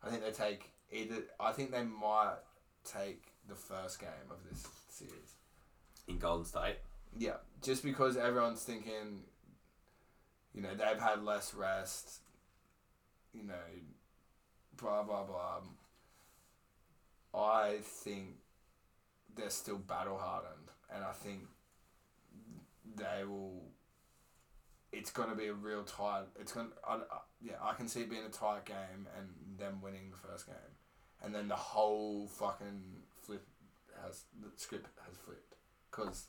I 0.03 0.11
think 0.11 0.22
they 0.22 0.32
take 0.32 0.70
either. 0.93 1.22
I 1.39 1.53
think 1.53 1.70
they 1.70 1.82
might 1.82 2.37
take 2.84 3.24
the 3.49 3.55
first 3.55 4.01
game 4.01 4.30
of 4.30 4.39
this 4.49 4.66
series. 4.89 5.34
In 6.09 6.18
Golden 6.18 6.45
State. 6.45 6.76
Yeah, 7.18 7.37
just 7.62 7.82
because 7.82 8.16
everyone's 8.16 8.62
thinking, 8.62 9.22
you 10.55 10.62
know, 10.62 10.70
they've 10.70 11.01
had 11.01 11.22
less 11.24 11.55
rest. 11.55 12.20
You 13.32 13.45
know, 13.45 13.55
blah 14.76 15.02
blah 15.02 15.24
blah. 15.24 15.60
I 17.34 17.78
think 17.82 18.36
they're 19.36 19.50
still 19.50 19.78
battle 19.78 20.18
hardened, 20.18 20.70
and 20.94 21.04
I 21.04 21.12
think 21.12 21.40
they 22.96 23.24
will. 23.24 23.62
It's 24.92 25.10
gonna 25.10 25.34
be 25.34 25.48
a 25.48 25.52
real 25.52 25.82
tight. 25.82 26.24
It's 26.40 26.52
gonna. 26.52 26.68
I, 26.86 26.94
I, 26.94 27.00
yeah, 27.40 27.56
I 27.62 27.74
can 27.74 27.88
see 27.88 28.00
it 28.00 28.10
being 28.10 28.24
a 28.24 28.30
tight 28.30 28.64
game 28.64 29.06
and 29.18 29.58
them 29.58 29.80
winning 29.82 30.10
the 30.10 30.28
first 30.28 30.46
game, 30.46 30.56
and 31.22 31.34
then 31.34 31.48
the 31.48 31.56
whole 31.56 32.26
fucking 32.28 33.02
flip 33.22 33.46
has 34.02 34.24
the 34.40 34.48
script 34.56 34.88
has 35.06 35.16
flipped 35.16 35.54
because 35.90 36.26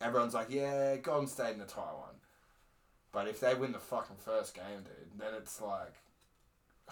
everyone's 0.00 0.34
like, 0.34 0.48
yeah, 0.50 0.96
Golden 0.96 1.28
State 1.28 1.54
in 1.54 1.58
the 1.58 1.64
tight 1.64 1.94
one, 1.94 2.16
but 3.12 3.28
if 3.28 3.40
they 3.40 3.54
win 3.54 3.72
the 3.72 3.78
fucking 3.78 4.16
first 4.16 4.54
game, 4.54 4.84
dude, 4.84 5.18
then 5.18 5.34
it's 5.36 5.60
like 5.60 5.94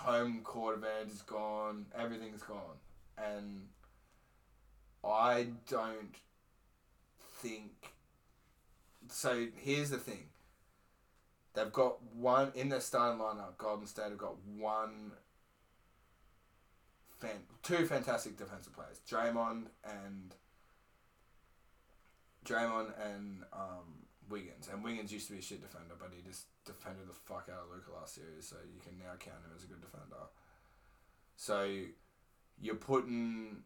home 0.01 0.41
court 0.43 0.77
advantage 0.77 1.13
is 1.13 1.23
gone, 1.23 1.85
everything's 1.97 2.43
gone, 2.43 2.79
and 3.19 3.67
I 5.05 5.49
don't 5.69 6.15
think. 7.39 7.93
So 9.09 9.47
here's 9.57 9.91
the 9.91 9.99
thing. 9.99 10.25
They've 11.53 11.73
got 11.73 12.03
one 12.15 12.53
in 12.55 12.69
their 12.69 12.81
starting 12.81 13.21
lineup. 13.21 13.59
Golden 13.59 13.87
State 13.87 14.05
have 14.05 14.19
got 14.19 14.37
one. 14.57 15.13
Fan, 17.19 17.31
two 17.63 17.85
fantastic 17.85 18.39
defensive 18.39 18.75
players, 18.75 19.01
Draymond 19.07 19.67
and 19.85 20.35
Draymond 22.47 22.93
and 23.05 23.43
um, 23.53 24.07
Wiggins. 24.31 24.69
And 24.73 24.83
Wiggins 24.83 25.13
used 25.13 25.27
to 25.27 25.35
be 25.35 25.41
a 25.41 25.43
shit 25.43 25.61
defender, 25.61 25.95
but 25.99 26.11
he 26.15 26.23
just 26.23 26.47
defended 26.65 27.09
the 27.09 27.15
fuck 27.15 27.49
out 27.53 27.65
of 27.65 27.75
Luka 27.75 27.91
last 27.93 28.15
series, 28.15 28.47
so 28.47 28.57
you 28.73 28.81
can 28.81 28.99
now 28.99 29.13
count 29.19 29.45
him 29.45 29.53
as 29.57 29.65
a 29.65 29.67
good 29.67 29.81
defender. 29.81 30.31
So 31.37 31.69
you're 32.61 32.77
putting 32.77 33.65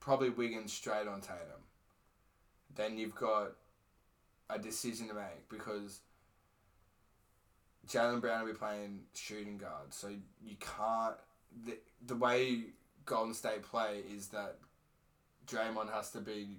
probably 0.00 0.30
Wiggins 0.30 0.72
straight 0.72 1.06
on 1.06 1.20
Tatum. 1.20 1.62
Then 2.74 2.96
you've 2.96 3.14
got 3.14 3.52
a 4.50 4.58
decision 4.58 5.08
to 5.08 5.14
make 5.14 5.48
because 5.50 6.00
Jaylen 7.88 8.20
Brown 8.20 8.44
will 8.44 8.52
be 8.52 8.58
playing 8.58 9.00
shooting 9.14 9.58
guard, 9.58 9.92
so 9.92 10.08
you 10.08 10.56
can't. 10.60 11.16
The, 11.66 11.78
the 12.06 12.14
way 12.14 12.64
Golden 13.04 13.34
State 13.34 13.62
play 13.62 14.02
is 14.14 14.28
that 14.28 14.58
Draymond 15.46 15.92
has 15.92 16.10
to 16.10 16.20
be 16.20 16.58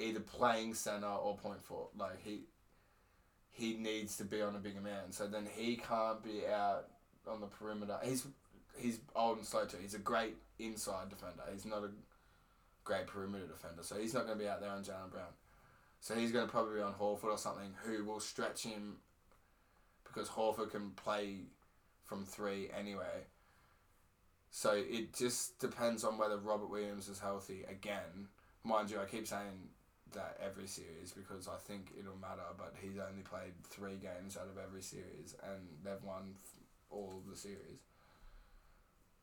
either 0.00 0.20
playing 0.20 0.74
center 0.74 1.06
or 1.06 1.36
point 1.36 1.62
forward. 1.62 1.90
Like 1.96 2.22
he 2.24 2.42
he 3.50 3.74
needs 3.74 4.16
to 4.16 4.24
be 4.24 4.40
on 4.40 4.56
a 4.56 4.58
bigger 4.58 4.80
man. 4.80 5.10
So 5.10 5.26
then 5.26 5.46
he 5.54 5.76
can't 5.76 6.22
be 6.22 6.46
out 6.46 6.86
on 7.28 7.40
the 7.40 7.46
perimeter. 7.46 7.98
He's 8.02 8.26
he's 8.76 9.00
old 9.14 9.38
and 9.38 9.46
slow 9.46 9.66
too. 9.66 9.78
He's 9.80 9.94
a 9.94 9.98
great 9.98 10.36
inside 10.58 11.10
defender. 11.10 11.42
He's 11.52 11.66
not 11.66 11.84
a 11.84 11.90
great 12.84 13.06
perimeter 13.06 13.46
defender. 13.46 13.82
So 13.82 13.96
he's 13.96 14.14
not 14.14 14.26
going 14.26 14.38
to 14.38 14.44
be 14.44 14.48
out 14.48 14.60
there 14.60 14.70
on 14.70 14.82
Jaylen 14.82 15.10
Brown. 15.10 15.32
So 16.00 16.14
he's 16.14 16.32
going 16.32 16.46
to 16.46 16.50
probably 16.50 16.76
be 16.76 16.80
on 16.80 16.94
Horford 16.94 17.24
or 17.24 17.38
something 17.38 17.74
who 17.84 18.04
will 18.04 18.20
stretch 18.20 18.64
him 18.64 18.96
because 20.04 20.28
Horford 20.28 20.70
can 20.70 20.90
play 20.90 21.42
from 22.06 22.24
three 22.24 22.70
anyway. 22.76 23.26
So 24.50 24.72
it 24.72 25.14
just 25.14 25.58
depends 25.60 26.02
on 26.02 26.18
whether 26.18 26.36
Robert 26.36 26.70
Williams 26.70 27.08
is 27.08 27.20
healthy 27.20 27.64
again. 27.68 28.28
Mind 28.64 28.90
you, 28.90 28.98
I 28.98 29.04
keep 29.04 29.26
saying 29.26 29.68
that 30.12 30.38
every 30.44 30.66
series 30.66 31.12
because 31.12 31.48
I 31.48 31.56
think 31.56 31.92
it'll 31.98 32.16
matter, 32.16 32.42
but 32.56 32.74
he's 32.80 32.98
only 32.98 33.22
played 33.22 33.52
three 33.64 33.96
games 33.96 34.36
out 34.36 34.48
of 34.48 34.58
every 34.62 34.82
series 34.82 35.34
and 35.42 35.66
they've 35.84 36.02
won 36.04 36.34
all 36.90 37.14
of 37.24 37.30
the 37.30 37.36
series. 37.36 37.80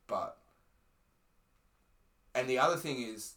But, 0.08 0.38
and 2.34 2.50
the 2.50 2.60
other 2.60 2.78
thing 2.78 3.02
is, 3.02 3.34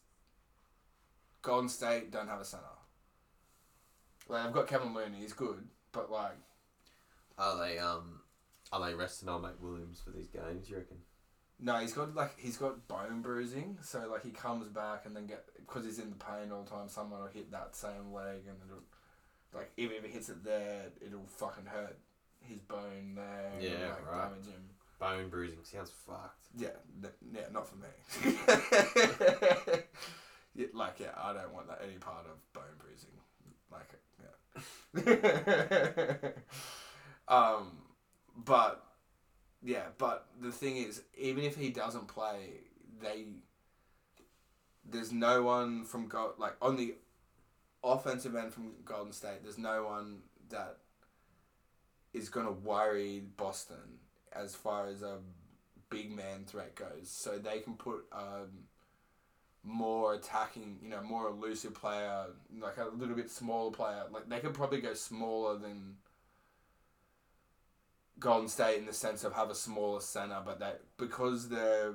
Golden 1.42 1.68
State 1.68 2.10
don't 2.12 2.28
have 2.28 2.40
a 2.40 2.44
center. 2.44 2.62
Like, 4.28 4.44
I've 4.46 4.52
got 4.52 4.68
Kevin 4.68 4.94
Looney, 4.94 5.18
he's 5.20 5.32
good, 5.32 5.66
but 5.92 6.10
like, 6.10 6.36
Are 7.38 7.58
they 7.58 7.78
um 7.78 8.20
are 8.72 8.86
they 8.86 8.94
resting 8.94 9.28
on 9.28 9.42
Mike 9.42 9.60
Williams 9.60 10.00
for 10.00 10.10
these 10.10 10.28
games, 10.28 10.70
you 10.70 10.76
reckon? 10.76 10.98
No, 11.62 11.76
he's 11.76 11.92
got 11.92 12.14
like 12.14 12.38
he's 12.38 12.56
got 12.56 12.88
bone 12.88 13.20
bruising, 13.20 13.76
so 13.82 14.08
like 14.10 14.22
he 14.24 14.30
comes 14.30 14.66
back 14.68 15.04
and 15.04 15.14
then 15.14 15.26
get 15.26 15.44
because 15.58 15.84
he's 15.84 15.98
in 15.98 16.08
the 16.10 16.16
pain 16.16 16.50
all 16.52 16.62
the 16.62 16.70
time. 16.70 16.88
Someone 16.88 17.20
will 17.20 17.28
hit 17.28 17.50
that 17.52 17.76
same 17.76 18.12
leg 18.14 18.46
and 18.48 18.56
it'll 18.66 18.82
like 19.52 19.70
even 19.76 19.96
if 19.96 20.04
it 20.04 20.10
hits 20.10 20.28
it 20.30 20.42
there, 20.42 20.86
it'll 21.04 21.26
fucking 21.26 21.66
hurt 21.66 21.98
his 22.42 22.58
bone 22.60 23.14
there. 23.14 23.50
and, 23.54 23.62
Yeah, 23.62 23.88
like, 23.90 24.10
right. 24.10 24.30
Damage 24.30 24.46
him. 24.46 24.62
Bone 24.98 25.28
bruising 25.28 25.58
sounds 25.64 25.90
fucked. 25.90 26.46
Yeah, 26.56 26.68
n- 27.02 27.10
yeah, 27.34 27.48
not 27.52 27.66
for 27.68 27.76
me. 27.76 27.88
yeah, 30.54 30.66
like 30.72 30.98
yeah, 31.00 31.12
I 31.16 31.32
don't 31.34 31.52
want 31.52 31.68
that 31.68 31.80
any 31.86 31.98
part 31.98 32.26
of 32.26 32.52
bone 32.52 32.76
bruising. 32.78 33.10
Like 33.70 33.94
yeah. 34.96 36.30
um, 37.28 37.78
but 38.36 38.84
yeah, 39.62 39.84
but 39.98 40.26
the 40.40 40.52
thing 40.52 40.76
is, 40.76 41.02
even 41.18 41.44
if 41.44 41.56
he 41.56 41.70
doesn't 41.70 42.08
play, 42.08 42.60
they 43.00 43.26
there's 44.88 45.12
no 45.12 45.42
one 45.42 45.84
from 45.84 46.08
Go 46.08 46.32
like 46.38 46.56
on 46.62 46.76
the 46.76 46.94
offensive 47.84 48.34
end 48.34 48.52
from 48.52 48.72
Golden 48.84 49.12
State. 49.12 49.42
There's 49.42 49.58
no 49.58 49.84
one 49.84 50.18
that 50.48 50.78
is 52.12 52.28
gonna 52.28 52.52
worry 52.52 53.22
Boston 53.36 53.98
as 54.32 54.54
far 54.54 54.86
as 54.86 55.02
a 55.02 55.18
big 55.90 56.10
man 56.10 56.44
threat 56.46 56.74
goes. 56.74 57.10
So 57.10 57.38
they 57.38 57.58
can 57.58 57.74
put 57.74 58.06
um, 58.12 58.64
more 59.62 60.14
attacking, 60.14 60.78
you 60.82 60.88
know, 60.88 61.02
more 61.02 61.28
elusive 61.28 61.74
player, 61.74 62.26
like 62.58 62.78
a 62.78 62.88
little 62.96 63.14
bit 63.14 63.30
smaller 63.30 63.70
player. 63.70 64.04
Like 64.10 64.28
they 64.28 64.38
could 64.38 64.54
probably 64.54 64.80
go 64.80 64.94
smaller 64.94 65.58
than 65.58 65.96
Golden 68.20 68.48
State 68.48 68.78
in 68.78 68.86
the 68.86 68.92
sense 68.92 69.24
of 69.24 69.32
have 69.32 69.50
a 69.50 69.54
smaller 69.54 70.00
center, 70.00 70.40
but 70.44 70.60
that 70.60 70.82
because 70.98 71.48
the 71.48 71.94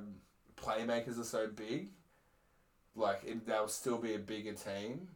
playmakers 0.56 1.18
are 1.18 1.24
so 1.24 1.46
big, 1.46 1.88
like 2.94 3.22
it, 3.24 3.46
they'll 3.46 3.68
still 3.68 3.98
be 3.98 4.14
a 4.14 4.18
bigger 4.18 4.52
team. 4.52 5.08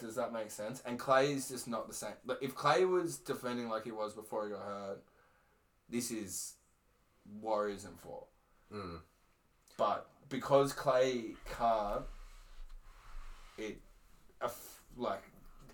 Does 0.00 0.14
that 0.14 0.32
make 0.32 0.50
sense? 0.50 0.82
And 0.86 0.98
Clay 0.98 1.32
is 1.32 1.48
just 1.48 1.66
not 1.66 1.88
the 1.88 1.94
same. 1.94 2.12
Like 2.24 2.38
if 2.40 2.54
Clay 2.54 2.84
was 2.84 3.18
defending 3.18 3.68
like 3.68 3.84
he 3.84 3.92
was 3.92 4.12
before 4.12 4.44
he 4.44 4.52
got 4.52 4.62
hurt, 4.62 5.02
this 5.88 6.10
is 6.10 6.54
Warriors 7.40 7.84
in 7.84 7.96
four. 7.96 8.24
Mm. 8.72 9.00
But 9.76 10.08
because 10.28 10.72
Clay 10.72 11.34
can't, 11.56 12.02
it, 13.58 13.78
like, 14.96 15.22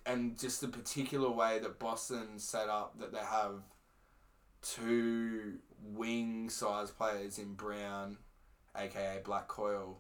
and 0.07 0.39
just 0.39 0.61
the 0.61 0.69
particular 0.69 1.31
way 1.31 1.59
that 1.59 1.79
Boston 1.79 2.39
set 2.39 2.69
up 2.69 2.99
that 3.01 3.13
they 3.13 3.19
have 3.19 3.63
two 4.63 5.59
wing 5.83 6.49
size 6.49 6.91
players 6.91 7.39
in 7.39 7.55
Brown, 7.55 8.17
aka 8.77 9.21
Black 9.25 9.49
Coil, 9.49 9.99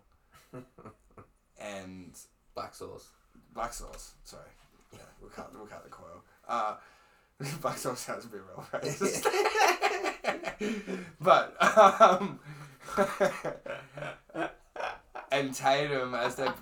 and 1.60 2.16
Black 2.54 2.74
sauce. 2.74 3.08
Black 3.54 3.72
Sauce. 3.72 4.14
Sorry, 4.24 4.42
yeah, 4.92 5.00
we'll 5.20 5.30
cut 5.30 5.52
we'll 5.54 5.66
cut 5.66 5.84
the 5.84 5.90
coil. 5.90 6.24
Uh, 6.48 6.76
Black 7.60 7.76
Sauce 7.76 8.00
sounds 8.00 8.24
a 8.24 8.28
bit 8.28 8.40
real 8.40 8.64
racist. 8.72 9.26
but 11.20 11.56
um, 11.62 12.40
and 15.30 15.54
Tatum 15.54 16.14
as 16.14 16.38
and 16.38 16.54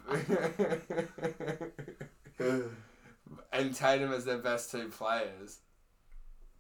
and 3.53 3.75
Tatum 3.75 4.13
as 4.13 4.25
their 4.25 4.39
best 4.39 4.71
two 4.71 4.89
players, 4.89 5.59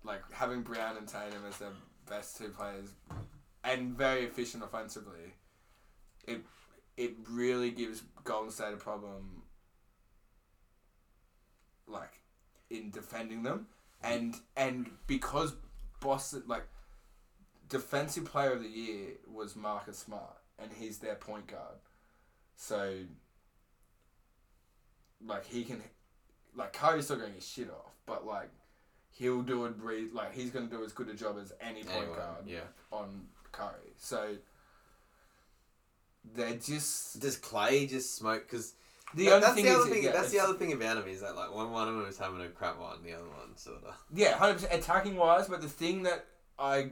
like 0.04 0.22
having 0.32 0.62
Brown 0.62 0.96
and 0.96 1.06
Tatum 1.06 1.44
as 1.48 1.58
their 1.58 1.70
best 2.08 2.36
two 2.38 2.48
players, 2.48 2.90
and 3.64 3.96
very 3.96 4.24
efficient 4.24 4.62
offensively, 4.62 5.34
it 6.26 6.42
it 6.96 7.14
really 7.28 7.70
gives 7.70 8.02
Golden 8.24 8.50
State 8.50 8.74
a 8.74 8.76
problem. 8.76 9.42
Like, 11.86 12.20
in 12.70 12.90
defending 12.90 13.42
them, 13.42 13.66
and 14.02 14.36
and 14.56 14.90
because 15.06 15.54
Boston 16.00 16.44
like 16.46 16.66
defensive 17.68 18.24
player 18.24 18.52
of 18.52 18.62
the 18.62 18.68
year 18.68 19.08
was 19.26 19.56
Marcus 19.56 19.98
Smart, 19.98 20.36
and 20.58 20.70
he's 20.72 20.98
their 20.98 21.16
point 21.16 21.48
guard, 21.48 21.78
so 22.56 22.94
like 25.24 25.46
he 25.46 25.64
can 25.64 25.82
like 26.54 26.72
Curry's 26.72 27.06
still 27.06 27.16
going 27.16 27.30
to 27.30 27.34
get 27.34 27.42
shit 27.42 27.70
off, 27.70 27.92
but 28.06 28.26
like 28.26 28.50
he'll 29.20 29.42
do 29.42 29.66
it. 29.66 29.74
Re- 29.78 30.08
like 30.12 30.34
he's 30.34 30.50
going 30.50 30.68
to 30.68 30.76
do 30.76 30.82
as 30.84 30.92
good 30.92 31.08
a 31.08 31.14
job 31.14 31.36
as 31.40 31.52
any 31.60 31.84
point 31.84 31.98
Anyway, 31.98 32.16
guard 32.16 32.44
yeah. 32.46 32.60
on 32.90 33.26
Curry. 33.52 33.92
So 33.98 34.34
they're 36.34 36.54
just 36.54 37.20
Does 37.20 37.36
Clay 37.36 37.86
just 37.86 38.16
smoke? 38.16 38.44
Because 38.48 38.74
the 39.14 39.26
that's 39.26 39.46
only 39.48 39.62
thing 39.62 39.64
the 39.64 39.70
is 39.72 39.76
other 39.84 39.90
thing. 39.94 40.02
yeah, 40.04 40.12
that's 40.12 40.30
the 40.30 40.36
it's- 40.36 40.48
other 40.48 40.58
thing 40.58 40.72
about 40.72 40.96
him 40.98 41.08
is 41.08 41.20
that 41.20 41.36
like 41.36 41.54
when 41.54 41.70
one 41.70 41.88
of 41.88 41.94
them 41.94 42.06
is 42.06 42.18
having 42.18 42.40
a 42.40 42.48
crap 42.48 42.78
one, 42.78 43.02
the 43.02 43.12
other 43.12 43.24
one 43.28 43.56
sort 43.56 43.84
of. 43.84 43.94
Yeah, 44.14 44.36
hundred 44.36 44.54
percent 44.54 44.74
attacking 44.74 45.16
wise, 45.16 45.48
but 45.48 45.60
the 45.60 45.68
thing 45.68 46.02
that 46.04 46.24
I 46.58 46.90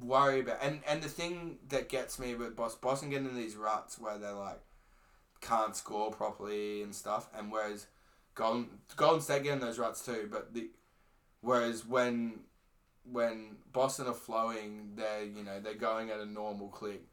worry 0.00 0.40
about, 0.40 0.58
and 0.62 0.80
and 0.86 1.02
the 1.02 1.08
thing 1.08 1.58
that 1.68 1.88
gets 1.88 2.18
me 2.18 2.34
with 2.34 2.54
Boston, 2.56 2.78
Boston 2.82 3.10
getting 3.10 3.28
in 3.28 3.34
these 3.36 3.56
ruts 3.56 3.98
where 3.98 4.18
they're 4.18 4.32
like 4.34 4.60
can't 5.40 5.74
score 5.76 6.10
properly 6.10 6.82
and 6.82 6.94
stuff, 6.94 7.28
and 7.36 7.50
whereas 7.50 7.86
Golden 8.34 8.68
Golden 8.96 9.20
State 9.20 9.42
get 9.42 9.52
in 9.54 9.60
those 9.60 9.78
ruts 9.78 10.04
too, 10.04 10.28
but 10.30 10.54
the 10.54 10.68
whereas 11.46 11.86
when 11.86 12.40
when 13.10 13.56
Boston 13.72 14.08
are 14.08 14.14
flowing, 14.14 14.90
they're 14.96 15.24
you 15.24 15.44
know 15.44 15.60
they're 15.60 15.74
going 15.74 16.10
at 16.10 16.18
a 16.18 16.26
normal 16.26 16.68
clip. 16.68 17.06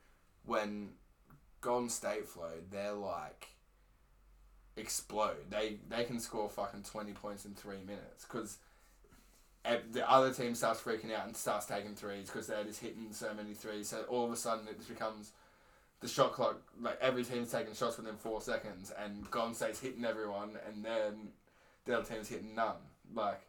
When 0.46 0.90
Golden 1.62 1.90
State 1.90 2.28
flow, 2.28 2.52
they're 2.72 2.94
like 2.94 3.50
explode. 4.76 5.52
They 5.52 5.78
they 5.88 6.04
can 6.04 6.20
score 6.20 6.50
fucking 6.50 6.84
twenty 6.84 7.14
points 7.14 7.46
in 7.46 7.54
three 7.54 7.84
minutes 7.86 8.26
because 8.26 8.58
the 9.92 10.10
other 10.10 10.34
team 10.34 10.56
starts 10.56 10.82
freaking 10.82 11.14
out 11.16 11.26
and 11.26 11.38
starts 11.38 11.68
taking 11.68 11.96
threes 11.96 12.26
because 12.26 12.48
they're 12.48 12.66
just 12.66 12.82
hitting 12.82 13.14
so 13.14 13.34
many 13.34 13.54
threes. 13.54 13.88
So 13.88 14.02
all 14.10 14.26
of 14.26 14.32
a 14.32 14.36
sudden 14.36 14.68
it 14.68 14.78
just 14.78 14.90
becomes 14.90 15.32
the 16.02 16.08
shot 16.08 16.34
clock. 16.34 16.60
Like 16.82 16.98
every 17.02 17.24
team's 17.24 17.52
taking 17.52 17.76
shots 17.76 17.98
within 17.98 18.16
four 18.16 18.42
seconds, 18.42 18.92
and 18.98 19.30
Golden 19.30 19.54
State's 19.54 19.80
hitting 19.80 20.04
everyone, 20.04 20.58
and 20.68 20.84
then 20.84 21.30
the 21.86 22.00
other 22.00 22.06
team's 22.06 22.30
hitting 22.30 22.56
none. 22.56 22.82
Like 23.14 23.42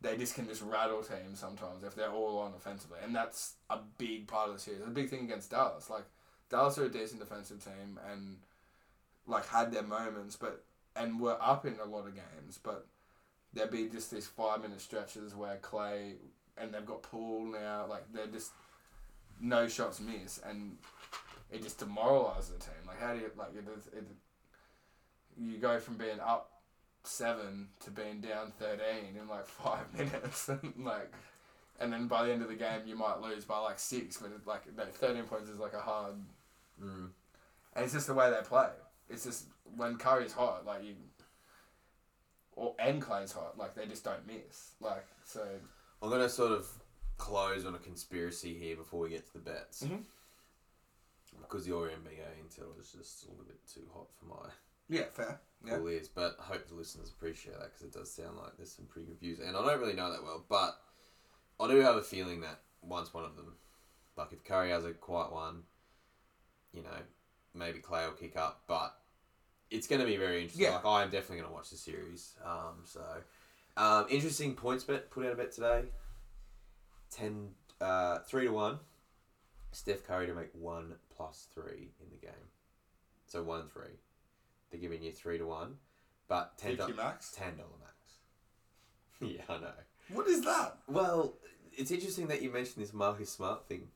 they 0.00 0.16
just 0.16 0.34
can 0.34 0.46
just 0.46 0.62
rattle 0.62 1.02
teams 1.02 1.38
sometimes 1.38 1.82
if 1.82 1.94
they're 1.94 2.12
all 2.12 2.38
on 2.38 2.52
offensively, 2.54 2.98
and 3.02 3.14
that's 3.14 3.54
a 3.70 3.78
big 3.98 4.26
part 4.26 4.48
of 4.48 4.54
the 4.54 4.60
series. 4.60 4.80
It's 4.80 4.88
a 4.88 4.92
big 4.92 5.08
thing 5.08 5.24
against 5.24 5.50
Dallas. 5.50 5.88
Like 5.88 6.04
Dallas 6.50 6.78
are 6.78 6.84
a 6.84 6.88
decent 6.88 7.20
defensive 7.20 7.64
team 7.64 7.98
and 8.10 8.38
like 9.26 9.46
had 9.48 9.72
their 9.72 9.82
moments, 9.82 10.36
but 10.36 10.64
and 10.94 11.20
were 11.20 11.38
up 11.40 11.66
in 11.66 11.76
a 11.82 11.86
lot 11.86 12.06
of 12.06 12.14
games, 12.14 12.58
but 12.62 12.86
there'd 13.52 13.70
be 13.70 13.88
just 13.88 14.10
these 14.10 14.26
five 14.26 14.62
minute 14.62 14.80
stretches 14.80 15.34
where 15.34 15.56
Clay 15.56 16.14
and 16.58 16.72
they've 16.72 16.86
got 16.86 17.02
Poole 17.02 17.44
now, 17.44 17.86
like 17.88 18.04
they're 18.12 18.26
just 18.26 18.52
no 19.40 19.68
shots 19.68 20.00
miss, 20.00 20.40
and 20.46 20.76
it 21.50 21.62
just 21.62 21.78
demoralizes 21.78 22.50
the 22.50 22.58
team. 22.58 22.86
Like 22.86 23.00
how 23.00 23.14
do 23.14 23.20
you 23.20 23.30
like 23.36 23.54
it? 23.54 23.64
it 23.96 24.04
you 25.38 25.58
go 25.58 25.78
from 25.78 25.96
being 25.96 26.20
up 26.20 26.50
seven 27.06 27.68
to 27.80 27.90
being 27.90 28.20
down 28.20 28.52
thirteen 28.58 29.16
in 29.20 29.28
like 29.28 29.46
five 29.46 29.92
minutes, 29.96 30.48
and 30.48 30.72
like. 30.78 31.12
And 31.78 31.92
then 31.92 32.08
by 32.08 32.24
the 32.24 32.32
end 32.32 32.40
of 32.40 32.48
the 32.48 32.54
game, 32.54 32.80
you 32.86 32.96
might 32.96 33.20
lose 33.20 33.44
by 33.44 33.58
like 33.58 33.78
six, 33.78 34.16
but 34.16 34.30
it, 34.30 34.46
like 34.46 34.62
no, 34.76 34.84
thirteen 34.86 35.24
points 35.24 35.50
is 35.50 35.58
like 35.58 35.74
a 35.74 35.80
hard 35.80 36.14
Mm. 36.82 37.08
and 37.74 37.84
it's 37.84 37.92
just 37.94 38.06
the 38.06 38.14
way 38.14 38.30
they 38.30 38.40
play. 38.46 38.68
It's 39.10 39.24
just 39.24 39.46
when 39.76 39.96
Curry's 39.98 40.32
hot, 40.32 40.64
like 40.66 40.84
you, 40.84 40.94
or 42.54 42.74
and 42.78 43.00
Clay's 43.02 43.32
hot, 43.32 43.58
like 43.58 43.74
they 43.74 43.86
just 43.86 44.04
don't 44.04 44.26
miss. 44.26 44.72
Like 44.80 45.06
so, 45.24 45.46
I'm 46.02 46.10
gonna 46.10 46.28
sort 46.28 46.52
of 46.52 46.66
close 47.18 47.64
on 47.66 47.74
a 47.74 47.78
conspiracy 47.78 48.54
here 48.58 48.76
before 48.76 49.00
we 49.00 49.10
get 49.10 49.26
to 49.26 49.32
the 49.34 49.38
bets. 49.38 49.82
Mhm. 49.84 50.02
Because 51.42 51.66
the 51.66 51.72
Ori 51.72 51.92
NBA 51.92 52.42
intel 52.42 52.78
is 52.80 52.92
just 52.92 53.24
a 53.26 53.30
little 53.30 53.44
bit 53.44 53.58
too 53.72 53.86
hot 53.94 54.06
for 54.18 54.24
my 54.26 54.50
yeah, 54.88 55.04
fair. 55.12 55.40
Yeah, 55.64 55.78
cool 55.78 55.88
ears, 55.88 56.08
but 56.08 56.36
I 56.40 56.44
hope 56.44 56.68
the 56.68 56.74
listeners 56.74 57.10
appreciate 57.10 57.58
that 57.58 57.72
because 57.72 57.82
it 57.82 57.92
does 57.92 58.12
sound 58.12 58.36
like 58.36 58.56
there's 58.56 58.72
some 58.72 58.86
pretty 58.86 59.08
good 59.08 59.20
views. 59.20 59.38
And 59.40 59.56
I 59.56 59.64
don't 59.64 59.80
really 59.80 59.94
know 59.94 60.12
that 60.12 60.22
well, 60.22 60.44
but 60.48 60.78
I 61.58 61.68
do 61.68 61.80
have 61.80 61.96
a 61.96 62.02
feeling 62.02 62.40
that 62.42 62.60
once 62.82 63.12
one 63.12 63.24
of 63.24 63.36
them, 63.36 63.54
like 64.16 64.32
if 64.32 64.44
Curry 64.44 64.70
has 64.70 64.84
a 64.84 64.92
quiet 64.92 65.32
one, 65.32 65.62
you 66.72 66.82
know, 66.82 66.98
maybe 67.54 67.78
Clay 67.78 68.04
will 68.04 68.12
kick 68.12 68.36
up, 68.36 68.62
but 68.66 68.96
it's 69.70 69.86
going 69.86 70.00
to 70.00 70.06
be 70.06 70.16
very 70.16 70.42
interesting. 70.42 70.66
Yeah. 70.66 70.76
Like 70.76 70.86
I 70.86 71.02
am 71.02 71.10
definitely 71.10 71.38
going 71.38 71.48
to 71.48 71.54
watch 71.54 71.70
the 71.70 71.76
series. 71.76 72.34
Um, 72.44 72.84
so 72.84 73.02
um, 73.76 74.06
interesting 74.10 74.54
points 74.54 74.84
bet 74.84 75.10
put 75.10 75.26
out 75.26 75.32
a 75.32 75.36
bet 75.36 75.52
today. 75.52 75.84
Ten, 77.10 77.48
uh, 77.80 78.18
three 78.20 78.46
to 78.46 78.52
one. 78.52 78.78
Steph 79.72 80.06
Curry 80.06 80.26
to 80.26 80.34
make 80.34 80.50
one 80.54 80.94
plus 81.14 81.48
three 81.54 81.90
in 82.00 82.10
the 82.10 82.16
game. 82.16 82.46
So 83.26 83.42
one 83.42 83.68
three. 83.68 83.98
They're 84.76 84.90
giving 84.90 85.02
you 85.02 85.12
three 85.12 85.38
to 85.38 85.46
one, 85.46 85.76
but 86.28 86.58
ten 86.58 86.76
dollars. 86.76 86.96
max. 86.96 87.32
Ten 87.32 87.56
dollar 87.56 87.68
max. 87.80 87.94
yeah, 89.20 89.42
I 89.48 89.58
know. 89.58 89.70
What 90.12 90.26
is 90.28 90.42
that? 90.44 90.76
Well, 90.86 91.32
it's 91.72 91.90
interesting 91.90 92.26
that 92.26 92.42
you 92.42 92.50
mentioned 92.50 92.84
this 92.84 92.92
Marcus 92.92 93.30
Smart 93.30 93.66
thing. 93.66 93.88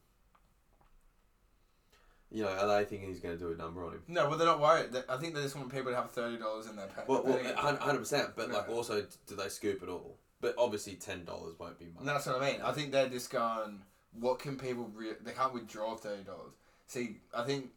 You 2.31 2.45
know, 2.45 2.49
are 2.51 2.67
they 2.79 2.85
thinking 2.85 3.09
he's 3.09 3.21
going 3.21 3.37
to 3.37 3.45
do 3.45 3.53
a 3.53 3.57
number 3.57 3.85
on 3.85 3.93
him? 3.93 4.03
No, 4.09 4.29
well 4.29 4.39
they're 4.39 4.47
not 4.47 4.61
worried. 4.61 4.93
They- 4.93 5.03
I 5.09 5.17
think 5.19 5.35
they 5.35 5.43
just 5.43 5.55
want 5.57 5.71
people 5.71 5.91
to 5.91 5.97
have 5.97 6.11
thirty 6.13 6.39
dollars 6.39 6.67
in 6.67 6.77
their 6.77 6.87
pay. 6.87 7.03
Well, 7.07 7.25
well, 7.25 7.39
hundred 7.57 7.99
percent. 7.99 8.31
But 8.37 8.51
like, 8.51 8.69
also, 8.71 9.05
do 9.27 9.37
they 9.37 9.49
scoop 9.49 9.83
it 9.83 9.89
all? 9.91 10.17
But 10.41 10.55
obviously, 10.57 10.95
ten 10.95 11.25
dollars 11.25 11.57
won't 11.59 11.79
be 11.79 11.87
much. 11.95 12.05
That's 12.07 12.27
what 12.27 12.41
I 12.41 12.53
mean. 12.53 12.63
I 12.63 12.73
think 12.73 12.93
they're 12.93 13.09
just 13.09 13.31
going. 13.31 13.83
What 14.19 14.39
can 14.39 14.57
people? 14.57 14.91
Re- 14.95 15.13
they 15.23 15.33
can't 15.33 15.53
withdraw 15.53 15.95
thirty 15.97 16.23
dollars. 16.23 16.55
See, 16.87 17.19
I 17.37 17.45
think 17.45 17.71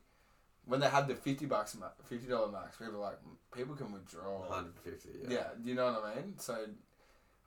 when 0.65 0.79
they 0.79 0.87
had 0.89 1.07
the 1.07 1.15
fifty 1.15 1.45
bucks, 1.45 1.75
ma- 1.79 1.87
fifty 2.07 2.27
dollar 2.27 2.51
max, 2.51 2.77
people 2.77 2.93
were 2.93 2.99
like 2.99 3.19
people 3.55 3.75
can 3.75 3.91
withdraw. 3.91 4.39
One 4.41 4.49
hundred 4.49 4.73
fifty. 4.83 5.09
Yeah. 5.23 5.29
Yeah. 5.29 5.47
do 5.61 5.69
you 5.69 5.75
know 5.75 5.85
what 5.91 6.03
I 6.05 6.15
mean? 6.15 6.33
So 6.37 6.65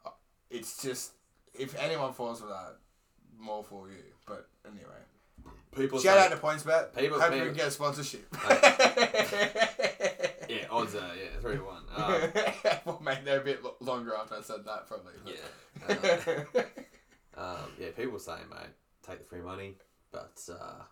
uh, 0.05 0.11
it's 0.51 0.83
just 0.83 1.13
if 1.55 1.75
anyone 1.79 2.13
falls 2.13 2.41
for 2.41 2.47
that, 2.49 2.77
more 3.39 3.65
for 3.65 3.89
you. 3.89 4.03
But 4.27 4.49
anyway, 4.67 5.03
People 5.75 5.99
shout 6.01 6.19
out 6.19 6.31
to 6.31 6.37
PointsBet. 6.39 6.97
People- 6.97 7.21
Hope 7.21 7.33
people- 7.33 7.47
can 7.49 7.55
get 7.57 7.69
a 7.69 7.71
sponsorship. 7.71 8.27
Yeah, 10.49 10.67
odds 10.71 10.95
are 10.95 11.01
yeah 11.17 11.41
three 11.41 11.57
to 11.57 11.63
one. 11.65 11.83
Um, 11.97 12.31
well, 12.85 13.01
mate, 13.05 13.19
they're 13.25 13.41
a 13.41 13.45
bit 13.45 13.65
lo- 13.65 13.75
longer 13.81 14.15
after 14.15 14.37
I 14.37 14.43
said 14.43 14.65
that, 14.65 14.87
probably. 14.87 15.15
but- 15.25 15.35
yeah. 16.55 16.63
Uh, 17.37 17.41
um, 17.41 17.71
yeah, 17.79 17.89
people 17.97 18.19
say, 18.19 18.37
mate, 18.49 18.71
take 19.07 19.19
the 19.19 19.25
free 19.25 19.41
money, 19.43 19.75
but 20.13 20.39
uh, 20.51 20.83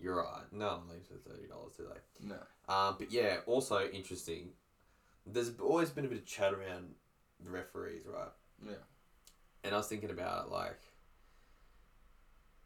you're 0.00 0.16
right. 0.16 0.44
No 0.52 0.68
one 0.78 0.88
leaves 0.88 1.08
for 1.08 1.16
thirty 1.28 1.46
dollars, 1.48 1.72
do 1.76 1.84
they? 1.88 2.28
no. 2.28 2.36
Um, 2.74 2.96
but 2.98 3.10
yeah, 3.12 3.38
also 3.46 3.88
interesting. 3.88 4.50
There's 5.26 5.50
always 5.60 5.90
been 5.90 6.04
a 6.04 6.08
bit 6.08 6.18
of 6.18 6.26
chat 6.26 6.52
around 6.54 6.94
the 7.44 7.50
referees, 7.50 8.02
right? 8.06 8.28
Yeah. 8.64 8.72
And 9.64 9.74
I 9.74 9.78
was 9.78 9.86
thinking 9.88 10.10
about 10.10 10.46
it, 10.46 10.50
like, 10.52 10.78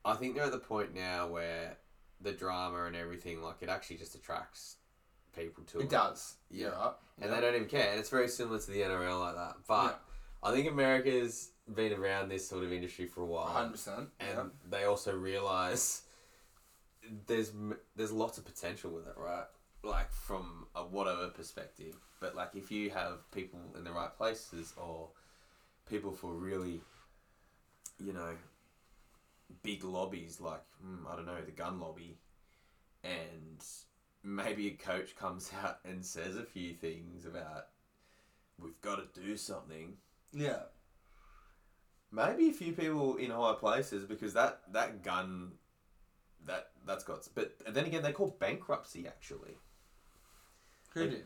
I 0.04 0.14
think 0.14 0.34
they're 0.34 0.44
at 0.44 0.52
the 0.52 0.58
point 0.58 0.94
now 0.94 1.26
where 1.28 1.76
the 2.20 2.32
drama 2.32 2.84
and 2.84 2.94
everything, 2.96 3.42
like, 3.42 3.56
it 3.62 3.68
actually 3.68 3.96
just 3.96 4.14
attracts 4.14 4.76
people 5.36 5.64
to 5.64 5.80
it. 5.80 5.84
It 5.84 5.90
does. 5.90 6.34
Yeah. 6.50 6.66
Yeah. 6.68 6.74
Right. 6.74 6.92
And 7.20 7.30
Yeah. 7.30 7.34
they 7.36 7.40
don't 7.40 7.54
even 7.56 7.68
care. 7.68 7.90
And 7.90 7.98
it's 8.00 8.10
very 8.10 8.28
similar 8.28 8.58
to 8.60 8.70
the 8.70 8.82
NRL 8.82 9.18
like 9.20 9.34
that. 9.34 9.56
But 9.66 10.02
I 10.42 10.52
think 10.52 10.68
America's 10.68 11.50
been 11.74 11.92
around 11.92 12.28
this 12.28 12.46
sort 12.48 12.62
of 12.64 12.72
industry 12.72 13.06
for 13.06 13.22
a 13.22 13.26
while. 13.26 13.46
Hundred 13.46 13.72
percent. 13.72 14.10
and 14.20 14.28
Yeah. 14.36 14.44
they 14.68 14.84
also 14.84 15.16
realize 15.16 16.02
there's 17.26 17.52
there's 17.96 18.12
lots 18.12 18.38
of 18.38 18.44
potential 18.44 18.90
with 18.90 19.06
it, 19.06 19.14
right? 19.16 19.46
Like 19.82 20.12
from 20.12 20.66
a 20.74 20.82
whatever 20.84 21.28
perspective, 21.28 21.94
but 22.20 22.34
like 22.34 22.50
if 22.54 22.70
you 22.70 22.90
have 22.90 23.30
people 23.32 23.60
in 23.76 23.84
the 23.84 23.92
right 23.92 24.14
places 24.16 24.72
or 24.76 25.08
people 25.88 26.12
for 26.12 26.32
really, 26.32 26.80
you 27.98 28.12
know, 28.12 28.34
big 29.62 29.84
lobbies 29.84 30.40
like 30.40 30.62
mm, 30.84 31.10
I 31.10 31.16
don't 31.16 31.26
know 31.26 31.40
the 31.44 31.52
gun 31.52 31.80
lobby, 31.80 32.18
and 33.02 33.62
maybe 34.22 34.68
a 34.68 34.72
coach 34.72 35.16
comes 35.18 35.50
out 35.62 35.80
and 35.84 36.04
says 36.04 36.36
a 36.36 36.44
few 36.44 36.74
things 36.74 37.26
about 37.26 37.66
we've 38.58 38.80
got 38.80 38.96
to 39.14 39.20
do 39.20 39.36
something 39.36 39.94
Yeah. 40.32 40.62
maybe 42.10 42.48
a 42.48 42.52
few 42.52 42.72
people 42.72 43.16
in 43.16 43.30
higher 43.30 43.54
places 43.54 44.04
because 44.04 44.34
that 44.34 44.60
that 44.72 45.02
gun 45.02 45.52
that 46.46 46.70
that's 46.86 47.04
got 47.04 47.26
but 47.34 47.54
then 47.68 47.86
again 47.86 48.02
they 48.02 48.12
call 48.12 48.36
bankruptcy 48.38 49.06
actually 49.06 49.56
Who 50.94 51.02
It- 51.02 51.10
did? 51.10 51.24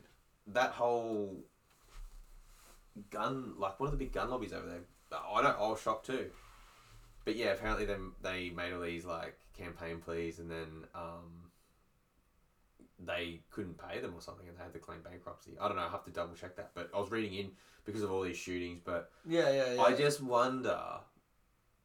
that 0.48 0.70
whole 0.72 1.44
gun 3.10 3.54
like 3.58 3.78
one 3.78 3.86
of 3.88 3.92
the 3.92 4.02
big 4.04 4.12
gun 4.12 4.30
lobbies 4.30 4.52
over 4.52 4.66
there. 4.66 4.80
I 5.12 5.42
don't. 5.42 5.56
I 5.56 5.68
was 5.68 5.80
shocked 5.80 6.06
too. 6.06 6.30
But 7.24 7.36
yeah, 7.36 7.48
apparently 7.52 7.84
them 7.84 8.14
they 8.22 8.50
made 8.50 8.72
all 8.72 8.80
these 8.80 9.04
like 9.04 9.38
campaign 9.56 10.00
pleas, 10.00 10.38
and 10.38 10.50
then 10.50 10.84
um, 10.94 11.50
they 12.98 13.40
couldn't 13.50 13.78
pay 13.78 14.00
them 14.00 14.14
or 14.14 14.20
something, 14.20 14.48
and 14.48 14.56
they 14.56 14.62
had 14.62 14.72
to 14.72 14.78
claim 14.78 15.00
bankruptcy. 15.02 15.52
I 15.60 15.68
don't 15.68 15.76
know. 15.76 15.82
I 15.84 15.90
have 15.90 16.04
to 16.04 16.10
double 16.10 16.34
check 16.34 16.56
that. 16.56 16.70
But 16.74 16.90
I 16.94 16.98
was 16.98 17.10
reading 17.10 17.34
in 17.34 17.50
because 17.84 18.02
of 18.02 18.10
all 18.10 18.22
these 18.22 18.36
shootings. 18.36 18.80
But 18.84 19.10
Yeah, 19.26 19.50
yeah, 19.50 19.72
yeah. 19.74 19.82
I 19.82 19.92
just 19.94 20.20
wonder 20.22 20.80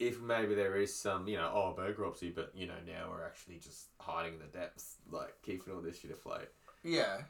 if 0.08 0.22
maybe 0.22 0.56
there 0.56 0.76
is 0.78 0.94
some, 0.94 1.28
you 1.28 1.38
know, 1.38 1.50
oh 1.54 1.74
bankruptcy, 1.76 2.30
but 2.30 2.52
you 2.56 2.68
know 2.68 2.74
now 2.86 3.10
we're 3.12 3.24
actually 3.26 3.58
just 3.58 3.88
hiding 4.00 4.34
in 4.34 4.40
the 4.40 4.46
depths, 4.58 4.96
like 5.12 5.34
keeping 5.44 5.74
all 5.74 5.82
this 5.82 6.00
shit 6.00 6.12
afloat. 6.12 6.50
yeah. 6.84 7.22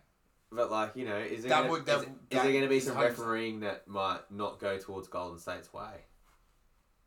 But 0.52 0.70
like 0.70 0.96
you 0.96 1.06
know, 1.06 1.18
is 1.18 1.42
there 1.42 1.50
That 1.50 1.58
gonna, 1.62 1.72
would- 1.72 1.86
that- 1.88 1.98
is, 1.98 2.04
it- 2.04 2.08
is 2.10 2.14
that 2.30 2.44
there 2.44 2.52
going 2.52 2.64
to 2.64 2.70
be 2.70 2.78
is 2.78 2.86
some 2.86 2.96
100%. 2.96 3.02
refereeing 3.10 3.60
that 3.62 3.88
might 3.88 4.20
not 4.30 4.60
go 4.60 4.78
towards 4.78 5.08
Golden 5.08 5.40
State's 5.40 5.74
way? 5.74 6.06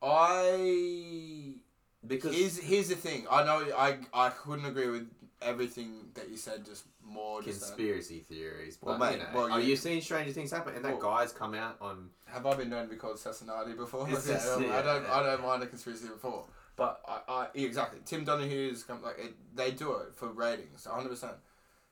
I 0.02 1.54
Because 2.06 2.34
here's 2.36 2.58
here's 2.58 2.88
the 2.88 2.94
thing. 2.96 3.26
I 3.30 3.44
know 3.44 3.66
I 3.76 3.98
I 4.12 4.28
couldn't 4.30 4.64
agree 4.66 4.88
with 4.88 5.08
everything 5.42 6.10
that 6.14 6.28
you 6.30 6.36
said. 6.36 6.64
Just 6.64 6.84
more. 7.02 7.42
Just 7.42 7.60
that- 7.60 7.66
conspiracy 7.66 8.20
theories. 8.28 8.78
Well, 8.80 8.98
But, 8.98 9.12
mate, 9.12 9.18
you 9.18 9.24
know, 9.24 9.30
well, 9.34 9.52
are 9.52 9.60
you- 9.60 9.68
you 9.70 9.76
seeing 9.76 10.00
stranger 10.00 10.32
things 10.32 10.50
happen? 10.50 10.74
And 10.74 10.84
that 10.84 10.98
Well- 10.98 11.16
guy's 11.16 11.32
come 11.32 11.54
out 11.54 11.76
on. 11.80 12.10
Have 12.26 12.46
I 12.46 12.54
been 12.54 12.70
known 12.70 12.84
to 12.88 12.90
be 12.90 12.96
called 12.96 13.16
Sassanati 13.16 13.76
before? 13.76 14.08
It's 14.10 14.26
Yeah, 14.28 14.36
um, 14.36 14.62
I 14.72 14.82
don't. 14.82 15.02
yeah. 15.04 15.14
I 15.14 15.22
don't 15.22 15.42
mind 15.42 15.62
a 15.62 15.66
conspiracy 15.66 16.08
before, 16.08 16.46
but 16.76 17.00
I, 17.06 17.20
I 17.28 17.48
exactly. 17.54 18.00
Tim 18.04 18.24
Donaghy's 18.24 18.82
come 18.82 19.02
like 19.02 19.18
it, 19.18 19.34
they 19.56 19.70
do 19.70 19.94
it 19.96 20.14
for 20.14 20.28
ratings, 20.28 20.84
hundred 20.84 21.10
percent, 21.10 21.36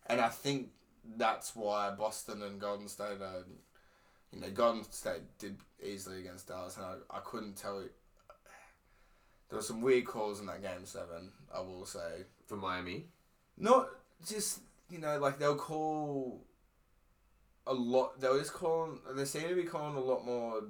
and 0.06 0.20
I 0.20 0.28
think 0.28 0.70
that's 1.16 1.54
why 1.54 1.90
Boston 1.90 2.42
and 2.42 2.60
Golden 2.60 2.88
State 2.88 3.20
are, 3.20 3.44
you 4.32 4.40
know, 4.40 4.50
Golden 4.50 4.82
State 4.90 5.22
did 5.38 5.58
easily 5.82 6.20
against 6.20 6.48
Dallas, 6.48 6.76
and 6.76 6.86
I, 6.86 6.96
I 7.10 7.20
couldn't 7.20 7.54
tell 7.56 7.80
you. 7.82 7.90
There 9.50 9.58
were 9.58 9.62
some 9.62 9.82
weird 9.82 10.06
calls 10.06 10.40
in 10.40 10.46
that 10.46 10.62
game 10.62 10.84
seven. 10.86 11.30
I 11.54 11.60
will 11.60 11.84
say, 11.86 12.24
for 12.46 12.56
Miami. 12.56 13.06
Not 13.56 13.88
just 14.26 14.60
you 14.90 14.98
know 14.98 15.18
like 15.18 15.38
they'll 15.38 15.56
call 15.56 16.44
a 17.66 17.74
lot. 17.74 18.20
They'll 18.20 18.38
just 18.38 18.52
call. 18.52 18.98
They 19.14 19.24
seem 19.24 19.48
to 19.48 19.54
be 19.54 19.64
calling 19.64 19.96
a 19.96 20.00
lot 20.00 20.24
more 20.24 20.62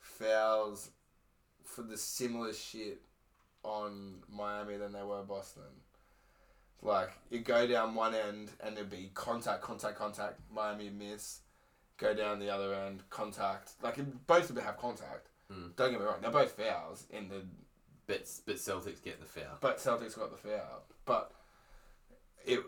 fouls 0.00 0.90
for 1.64 1.82
the 1.82 1.96
similar 1.96 2.52
shit 2.52 3.00
on 3.62 4.16
Miami 4.30 4.76
than 4.76 4.92
they 4.92 5.02
were 5.02 5.22
Boston. 5.22 5.62
Like 6.82 7.10
you 7.30 7.38
go 7.40 7.66
down 7.66 7.94
one 7.94 8.14
end 8.14 8.50
and 8.62 8.76
there'd 8.76 8.90
be 8.90 9.10
contact, 9.14 9.62
contact, 9.62 9.96
contact. 9.98 10.40
Miami 10.52 10.90
miss. 10.90 11.40
Go 11.98 12.14
down 12.14 12.40
the 12.40 12.50
other 12.52 12.74
end, 12.74 13.02
contact. 13.10 13.72
Like 13.80 13.98
it, 13.98 14.26
both 14.26 14.48
of 14.50 14.56
them 14.56 14.64
have 14.64 14.76
contact. 14.76 15.28
Mm. 15.52 15.76
Don't 15.76 15.92
get 15.92 16.00
me 16.00 16.06
wrong, 16.06 16.16
they're 16.20 16.30
both 16.32 16.52
fouls 16.52 17.06
in 17.10 17.28
the 17.28 17.44
But 18.08 18.28
but 18.46 18.56
Celtics 18.56 19.02
get 19.04 19.20
the 19.20 19.26
foul. 19.26 19.58
but 19.60 19.78
Celtics 19.78 20.18
got 20.18 20.32
the 20.32 20.48
foul. 20.48 20.82
But 21.04 21.30
it, 22.46 22.60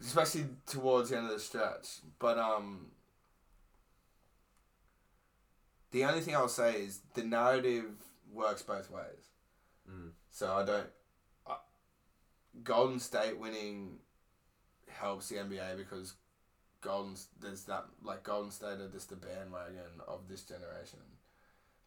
especially 0.00 0.46
towards 0.66 1.10
the 1.10 1.16
end 1.16 1.26
of 1.26 1.32
the 1.32 1.40
stretch. 1.40 1.98
But 2.18 2.38
um, 2.38 2.86
the 5.90 6.04
only 6.04 6.20
thing 6.20 6.34
I'll 6.34 6.48
say 6.48 6.82
is 6.82 7.00
the 7.14 7.24
narrative 7.24 7.86
works 8.32 8.62
both 8.62 8.90
ways. 8.90 9.30
Mm. 9.90 10.10
So 10.30 10.52
I 10.52 10.64
don't. 10.64 10.86
I, 11.46 11.56
Golden 12.62 13.00
State 13.00 13.38
winning 13.38 13.98
helps 14.88 15.28
the 15.28 15.36
NBA 15.36 15.76
because 15.76 16.14
Golden 16.80 17.14
there's 17.40 17.64
that 17.64 17.86
like 18.02 18.22
Golden 18.22 18.50
State 18.50 18.80
are 18.80 18.88
just 18.92 19.10
the 19.10 19.16
bandwagon 19.16 20.00
of 20.06 20.28
this 20.28 20.42
generation. 20.42 21.00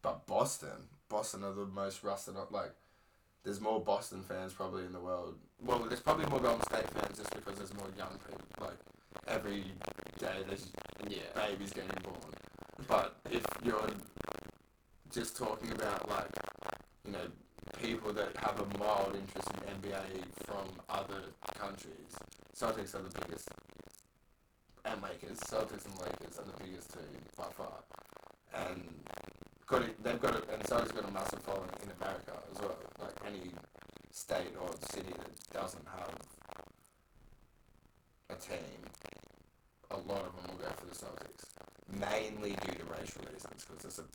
But 0.02 0.26
Boston, 0.26 0.88
Boston 1.08 1.44
are 1.44 1.52
the 1.52 1.66
most 1.66 2.02
rusted 2.02 2.36
up. 2.36 2.50
Like, 2.50 2.74
there's 3.44 3.60
more 3.60 3.80
Boston 3.80 4.22
fans 4.22 4.52
probably 4.52 4.84
in 4.84 4.92
the 4.92 5.00
world. 5.00 5.34
Well, 5.60 5.80
there's 5.80 6.00
probably 6.00 6.26
more 6.26 6.40
Golden 6.40 6.62
State 6.64 6.88
fans 6.90 7.18
just 7.18 7.30
because 7.34 7.56
there's 7.58 7.74
more 7.74 7.88
young 7.96 8.18
people. 8.26 8.46
Like, 8.60 8.78
every 9.26 9.64
day 10.18 10.42
there's 10.46 10.68
Yeah. 11.08 11.32
babies 11.34 11.72
getting 11.72 11.90
born. 12.02 12.34
But 12.86 13.16
if 13.30 13.44
you're 13.62 13.90
just 15.10 15.36
talking 15.36 15.70
about 15.72 16.08
like, 16.08 16.30
you 17.04 17.12
know, 17.12 17.30
people 17.78 18.12
that 18.12 18.36
have 18.38 18.60
a 18.60 18.78
mild 18.78 19.14
interest 19.14 19.48
in 19.50 19.68
NBA 19.80 20.24
from 20.46 20.66
other 20.88 21.22
countries, 21.54 22.14
Celtics 22.54 22.94
are 22.94 23.02
the 23.02 23.18
biggest, 23.20 23.48
and 24.84 25.02
Lakers. 25.02 25.38
Celtics 25.40 25.84
and 25.84 25.98
Lakers 26.00 26.38
are 26.38 26.44
the 26.44 26.64
biggest 26.64 26.92
two 26.92 27.00
by 27.36 27.44
far, 27.56 27.82
and 28.54 29.04
got 29.72 29.82
it. 29.82 30.04
They've 30.04 30.20
got 30.20 30.36
it, 30.36 30.44
and 30.52 30.62
Celtics 30.64 30.94
got 30.94 31.08
a 31.08 31.12
massive 31.12 31.40
following 31.40 31.70
in 31.82 31.90
America 31.98 32.32
as 32.52 32.60
well. 32.60 32.76
Like 33.00 33.16
any 33.26 33.50
state 34.10 34.54
or 34.60 34.68
city 34.92 35.14
that 35.16 35.32
doesn't 35.60 35.86
have 35.88 36.12
a 38.28 38.34
team, 38.34 38.84
a 39.90 39.96
lot 39.96 40.26
of 40.28 40.36
them 40.36 40.44
will 40.48 40.58
go 40.60 40.68
for 40.76 40.84
the 40.84 40.94
Celtics, 40.94 41.46
mainly 41.88 42.54
due 42.66 42.74
to 42.76 42.84
racial 42.84 43.22
reasons, 43.32 43.64
because 43.64 43.82
it's 43.86 43.98
a 43.98 44.04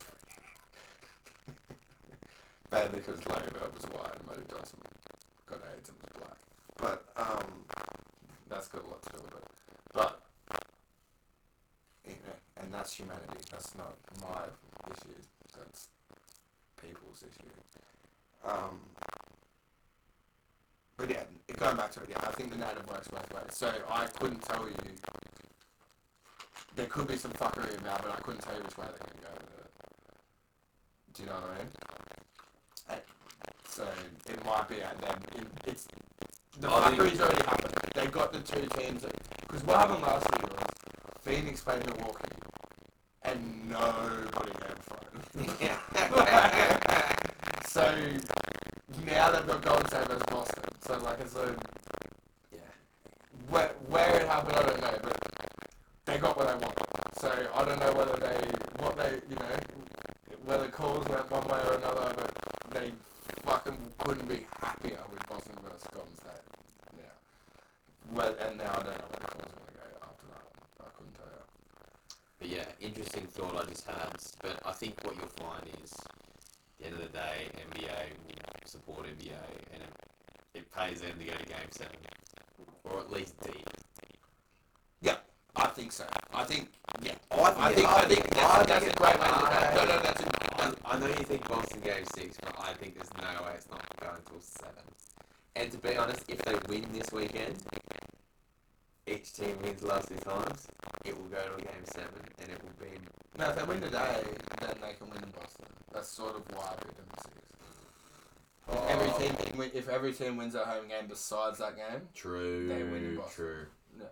badly 2.69 2.99
because 2.99 3.25
Larry 3.25 3.49
Bird 3.51 3.73
was 3.73 3.85
white 3.89 4.13
and 4.13 4.27
Magic 4.27 4.47
Johnson 4.51 4.77
got 5.49 5.63
AIDS 5.73 5.89
and 5.89 5.97
was 5.97 6.11
black. 6.21 6.37
But 6.77 7.03
um, 7.17 7.65
that's 8.47 8.67
got 8.67 8.85
a 8.85 8.87
lot 8.87 9.01
to 9.01 9.09
do 9.09 9.23
with 9.25 9.33
it. 9.33 9.43
But 9.91 10.21
you 12.05 12.13
know, 12.13 12.37
and 12.61 12.71
that's 12.71 12.93
humanity. 12.93 13.41
That's 13.49 13.73
not 13.75 13.97
my 14.21 14.51
issue. 14.93 15.17
That's 15.57 15.87
people's 16.81 17.23
issue. 17.23 17.49
Um, 18.45 18.79
but 20.97 21.09
yeah, 21.09 21.23
it 21.47 21.57
going 21.57 21.75
back 21.77 21.91
to 21.91 22.01
it, 22.01 22.07
yeah, 22.09 22.17
I 22.21 22.31
think 22.31 22.51
the 22.51 22.57
narrative 22.57 22.87
works 22.89 23.07
both 23.07 23.31
ways. 23.33 23.51
So 23.51 23.71
I 23.89 24.05
couldn't 24.05 24.41
tell 24.43 24.67
you. 24.67 24.75
There 26.75 26.85
could 26.85 27.07
be 27.07 27.15
some 27.17 27.31
fuckery 27.31 27.75
about, 27.79 28.03
but 28.03 28.11
I 28.11 28.17
couldn't 28.21 28.41
tell 28.41 28.55
you 28.55 28.61
which 28.63 28.77
way 28.77 28.85
they're 28.85 28.99
going 28.99 29.17
to 29.17 29.23
go 29.23 29.33
with 29.33 29.49
it. 29.57 29.71
Do 31.13 31.23
you 31.23 31.29
know 31.29 31.35
what 31.35 31.49
I 31.49 31.57
mean? 31.57 31.69
And 32.89 33.01
so 33.67 33.83
it 34.29 34.45
might 34.45 34.69
be 34.69 34.81
at 34.81 34.99
them. 35.01 35.19
It, 35.35 35.47
it's 35.65 35.87
the 36.59 36.69
I 36.71 36.89
think- 36.91 37.01
fuckery's 37.01 37.19
already 37.21 37.43
happened. 37.45 37.73
They 37.95 38.07
got 38.07 38.31
the 38.31 38.39
two 38.41 38.65
teams. 38.77 39.03
Because 39.41 39.63
what 39.63 39.77
happened 39.77 40.03
last 40.03 40.27
year 40.37 40.49
was 40.51 40.65
Phoenix 41.21 41.61
played 41.61 41.83
Milwaukee, 41.87 42.35
and 43.27 43.69
nobody 43.69 44.51
gave 44.51 44.71
a 44.71 44.81
fuck. 44.81 45.05
so 47.67 47.81
now 49.05 49.31
they've 49.31 49.47
got 49.47 49.61
Golden 49.61 49.87
State 49.87 50.07
versus 50.07 50.23
Boston. 50.29 50.63
So 50.81 50.97
like 50.99 51.19
it's 51.19 51.35
a 51.35 51.55
yeah. 52.51 52.59
where, 53.49 53.71
where 53.89 54.21
it 54.21 54.27
happened, 54.27 54.55
I 54.57 54.63
don't 54.63 54.81
know, 54.81 54.97
but 55.03 55.17
they 56.05 56.17
got 56.17 56.37
what 56.37 56.47
they 56.47 56.65
want. 56.65 56.77
So 57.19 57.31
I 57.53 57.65
don't 57.65 57.79
know 57.79 57.93
whether 57.93 58.15
they, 58.17 58.83
what 58.83 58.95
they, 58.97 59.19
you 59.29 59.35
know, 59.35 59.57
whether 60.45 60.67
calls 60.69 61.07
went 61.09 61.29
one 61.29 61.47
way 61.47 61.59
or 61.67 61.73
another, 61.77 62.13
but 62.15 62.31
they 62.71 62.91
fucking 63.43 63.77
couldn't 63.99 64.27
be 64.29 64.45
happier 64.61 64.99
with 65.11 65.27
Boston 65.27 65.55
versus 65.63 65.87
Golden 65.93 66.15
State. 66.17 66.45
Yeah. 66.97 68.15
Well, 68.15 68.35
and 68.39 68.57
now 68.57 68.71
I 68.71 68.75
don't 68.75 68.85
know 68.85 69.07
where 69.11 69.19
the 69.19 69.27
calls 69.27 69.51
are 69.51 69.59
going 69.59 69.67
to 69.67 69.75
go 69.75 69.87
after 70.07 70.25
that. 70.31 70.45
I 70.79 70.89
couldn't 70.95 71.15
tell 71.15 71.27
you. 71.27 71.43
But 72.47 72.55
yeah, 72.55 72.65
interesting 72.79 73.25
thought 73.27 73.55
I 73.55 73.69
just 73.69 73.85
had. 73.85 74.15
But 74.41 74.61
I 74.65 74.71
think 74.71 74.95
what 75.03 75.15
you'll 75.15 75.27
find 75.27 75.63
is, 75.83 75.91
at 75.93 76.79
the 76.79 76.85
end 76.85 76.95
of 76.95 77.01
the 77.01 77.17
day, 77.17 77.47
NBA 77.71 78.09
will 78.25 78.67
support 78.67 79.05
NBA, 79.05 79.73
and 79.73 79.83
it, 79.83 80.59
it 80.59 80.71
pays 80.71 81.01
them 81.01 81.17
to 81.19 81.25
go 81.25 81.33
to 81.33 81.45
Game 81.45 81.71
Seven, 81.71 81.95
or 82.85 82.99
at 82.99 83.11
least 83.11 83.33
deep. 83.41 83.67
Yeah, 85.01 85.17
I 85.55 85.67
think 85.67 85.91
so. 85.91 86.05
I 86.33 86.43
think, 86.43 86.69
yeah. 87.01 87.15
I 87.31 87.73
think, 87.73 87.87
I 87.87 88.01
think 88.05 88.29
that's, 88.29 88.65
that's 88.65 88.85
a 88.85 88.93
great 88.93 89.19
way 89.19 89.27
to 89.27 89.39
look 89.39 89.51
at 89.51 89.73
it. 89.73 89.75
No, 89.75 89.95
no, 89.95 90.01
that's 90.01 90.21
a, 90.21 90.61
I, 90.61 90.95
I 90.95 90.99
know 90.99 91.07
you 91.07 91.25
think 91.25 91.47
Boston 91.49 91.81
Game 91.81 92.05
Six, 92.15 92.37
but 92.41 92.55
I 92.59 92.73
think 92.73 92.95
there's 92.95 93.13
no 93.15 93.43
way 93.43 93.53
it's 93.55 93.69
not 93.69 93.83
going 93.99 94.21
till 94.29 94.39
seven. 94.39 94.83
And 95.55 95.71
to 95.71 95.77
be 95.79 95.97
honest, 95.97 96.23
if 96.29 96.41
they 96.43 96.55
win 96.69 96.85
this 96.93 97.11
weekend, 97.11 97.55
each 99.07 99.33
team 99.33 99.57
wins 99.63 99.81
the 99.81 99.87
last 99.87 100.07
two 100.09 100.15
times, 100.15 100.67
it 101.05 101.15
will 101.17 101.25
go 101.29 101.37
to 101.37 101.55
a 101.55 101.61
Game 101.61 101.85
Seven, 101.85 102.21
and 102.39 102.49
it 102.51 102.61
will 102.63 102.85
be. 102.85 102.91
No, 103.39 103.49
if 103.49 103.55
they 103.55 103.63
win 103.63 103.81
today, 103.81 104.23
then 104.61 104.75
they 104.81 104.93
can 104.93 105.09
win 105.09 105.23
in 105.23 105.29
Boston. 105.31 105.65
That's 105.93 106.09
sort 106.09 106.35
of 106.35 106.43
why 106.55 106.65
I 106.71 106.75
picked 106.75 106.97
them 106.97 107.05
six. 107.23 107.37
If 108.69 108.89
every 108.89 109.09
Oh. 109.09 109.17
team 109.19 109.35
can 109.35 109.57
win, 109.57 109.71
if 109.73 109.87
every 109.87 110.13
team 110.13 110.37
wins 110.37 110.55
a 110.55 110.65
home 110.65 110.87
game 110.89 111.07
besides 111.07 111.59
that 111.59 111.75
game, 111.77 112.09
True. 112.13 112.67
They 112.67 112.83
win 112.83 113.03
in 113.05 113.15
Boston. 113.15 113.35
True. 113.35 113.65
Yeah. 113.99 114.05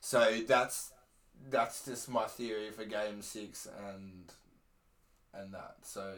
so 0.00 0.38
that's 0.46 0.92
that's 1.50 1.84
just 1.84 2.08
my 2.08 2.26
theory 2.26 2.70
for 2.70 2.84
Game 2.84 3.20
Six 3.20 3.66
and 3.88 4.32
and 5.34 5.52
that. 5.52 5.76
So 5.82 6.14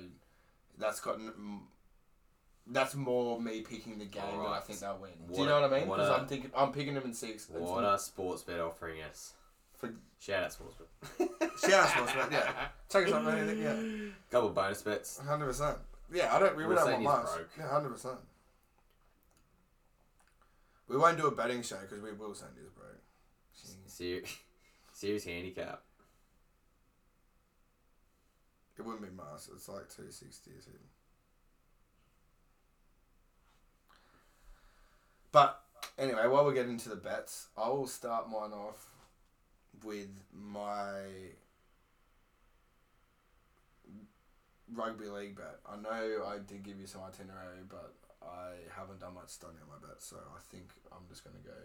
that's 0.78 1.00
got 1.00 1.18
that's 2.66 2.94
more 2.94 3.40
me 3.40 3.60
picking 3.60 3.98
the 3.98 4.06
game 4.06 4.22
that 4.38 4.46
I 4.48 4.60
think 4.60 4.78
they'll 4.80 4.98
win. 4.98 5.10
Do 5.32 5.40
you 5.40 5.46
know 5.46 5.60
what 5.60 5.72
I 5.72 5.78
mean? 5.80 5.88
what 5.88 5.96
Because 5.98 6.10
a- 6.10 6.20
I'm 6.20 6.26
thinking 6.26 6.50
I'm 6.56 6.72
picking 6.72 6.94
them 6.94 7.04
in 7.04 7.14
six. 7.14 7.48
It's 7.48 7.50
What 7.50 7.84
are 7.84 7.96
Sportsbet 7.96 8.64
offering 8.66 9.02
us? 9.02 9.34
Shout 10.18 10.44
out 10.44 10.52
Sportsman. 10.52 10.88
Shout 11.60 11.72
out 11.72 11.88
Sportsman, 11.90 12.28
yeah. 12.32 12.52
Check 12.90 13.06
us 13.08 13.12
out, 13.12 13.24
man. 13.24 13.58
Yeah. 13.58 14.10
Couple 14.30 14.48
bonus 14.50 14.80
bets. 14.80 15.18
Hundred 15.18 15.46
percent. 15.46 15.76
Yeah, 16.12 16.34
I 16.34 16.38
don't. 16.38 16.56
We, 16.56 16.62
we 16.62 16.68
We'll 16.68 16.76
don't 16.78 16.86
send 16.86 17.04
want 17.04 17.20
he's 17.20 17.30
much. 17.30 17.36
broke. 17.36 17.50
Yeah, 17.58 17.68
hundred 17.68 17.90
percent. 17.90 18.18
We 20.88 20.96
won't 20.96 21.18
do 21.18 21.26
a 21.26 21.30
betting 21.34 21.62
show 21.62 21.76
because 21.82 22.02
we 22.02 22.12
will 22.12 22.34
send 22.34 22.52
you 22.56 22.70
broke. 22.74 23.00
Jeez. 23.58 23.74
Serious, 23.90 24.36
serious 24.94 25.24
handicap. 25.24 25.82
It 28.78 28.82
wouldn't 28.84 29.02
be 29.02 29.14
Mars. 29.14 29.50
It's 29.54 29.68
like 29.68 29.88
two 29.94 30.10
sixty. 30.10 30.50
Is 30.58 30.66
it? 30.66 30.80
But 35.34 35.66
anyway, 35.98 36.28
while 36.28 36.44
we're 36.44 36.54
getting 36.54 36.78
to 36.78 36.88
the 36.88 36.94
bets, 36.94 37.48
I 37.58 37.68
will 37.68 37.88
start 37.88 38.30
mine 38.30 38.54
off 38.54 38.86
with 39.82 40.14
my 40.30 41.34
rugby 44.72 45.10
league 45.10 45.34
bet. 45.34 45.58
I 45.66 45.74
know 45.74 46.22
I 46.22 46.38
did 46.38 46.62
give 46.62 46.78
you 46.78 46.86
some 46.86 47.02
itinerary, 47.02 47.66
but 47.68 47.98
I 48.22 48.62
haven't 48.78 49.00
done 49.00 49.18
much 49.18 49.30
study 49.30 49.58
on 49.58 49.66
my 49.66 49.82
bet, 49.82 49.98
so 49.98 50.22
I 50.22 50.38
think 50.54 50.70
I'm 50.94 51.02
just 51.10 51.26
gonna 51.26 51.42
go 51.42 51.58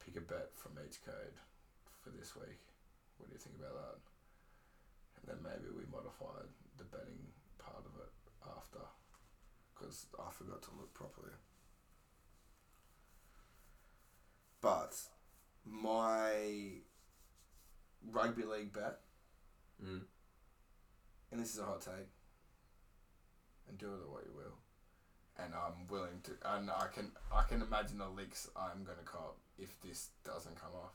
pick 0.00 0.16
a 0.16 0.24
bet 0.24 0.56
from 0.56 0.72
each 0.88 1.04
code 1.04 1.36
for 2.00 2.08
this 2.16 2.34
week. 2.34 2.64
What 3.18 3.28
do 3.28 3.36
you 3.36 3.44
think 3.44 3.60
about 3.60 3.76
that? 3.76 4.00
And 5.20 5.24
then 5.28 5.44
maybe 5.44 5.68
we 5.68 5.84
modify 5.92 6.48
the 6.80 6.88
betting 6.88 7.28
part 7.60 7.84
of 7.84 7.92
it 8.00 8.12
after, 8.56 8.80
because 9.76 10.08
I 10.16 10.32
forgot 10.32 10.62
to 10.62 10.80
look 10.80 10.96
properly. 10.96 11.36
But 14.62 14.96
my 15.66 16.70
rugby 18.10 18.44
league 18.44 18.72
bet, 18.72 19.00
Mm. 19.82 20.06
and 21.32 21.40
this 21.40 21.52
is 21.52 21.58
a 21.58 21.64
hot 21.64 21.80
take, 21.82 22.08
and 23.68 23.76
do 23.76 23.92
it 23.94 24.08
what 24.08 24.24
you 24.24 24.32
will. 24.32 24.56
And 25.36 25.52
I'm 25.54 25.86
willing 25.88 26.20
to, 26.24 26.32
and 26.54 26.70
I 26.70 26.86
can, 26.94 27.10
I 27.32 27.42
can 27.42 27.60
imagine 27.62 27.98
the 27.98 28.08
leaks 28.08 28.48
I'm 28.56 28.84
gonna 28.84 29.02
cop 29.04 29.36
if 29.58 29.80
this 29.80 30.10
doesn't 30.24 30.56
come 30.56 30.72
off. 30.74 30.92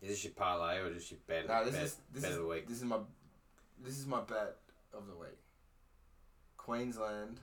Is 0.00 0.08
this 0.10 0.24
your 0.24 0.32
parlay 0.32 0.78
or 0.78 0.92
just 0.92 1.10
your 1.10 1.20
bet? 1.26 1.46
No, 1.48 1.64
this 1.64 1.74
bet, 1.74 1.82
is 1.84 1.96
this 2.12 2.22
bet 2.22 2.30
is 2.32 2.36
of 2.38 2.42
the 2.44 2.48
week? 2.48 2.66
this 2.68 2.78
is 2.78 2.84
my 2.84 2.98
this 3.78 3.98
is 3.98 4.06
my 4.06 4.20
bet 4.22 4.56
of 4.94 5.06
the 5.06 5.14
week. 5.16 5.38
Queensland, 6.56 7.40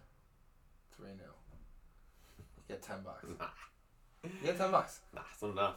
three 0.92 1.10
0 1.16 1.30
get 2.68 2.82
ten 2.82 3.02
bucks. 3.04 3.26
Get 4.44 4.58
ten 4.58 4.72
bucks. 4.72 5.00
nah, 5.14 5.22
it's 5.32 5.42
not 5.42 5.52
enough. 5.52 5.76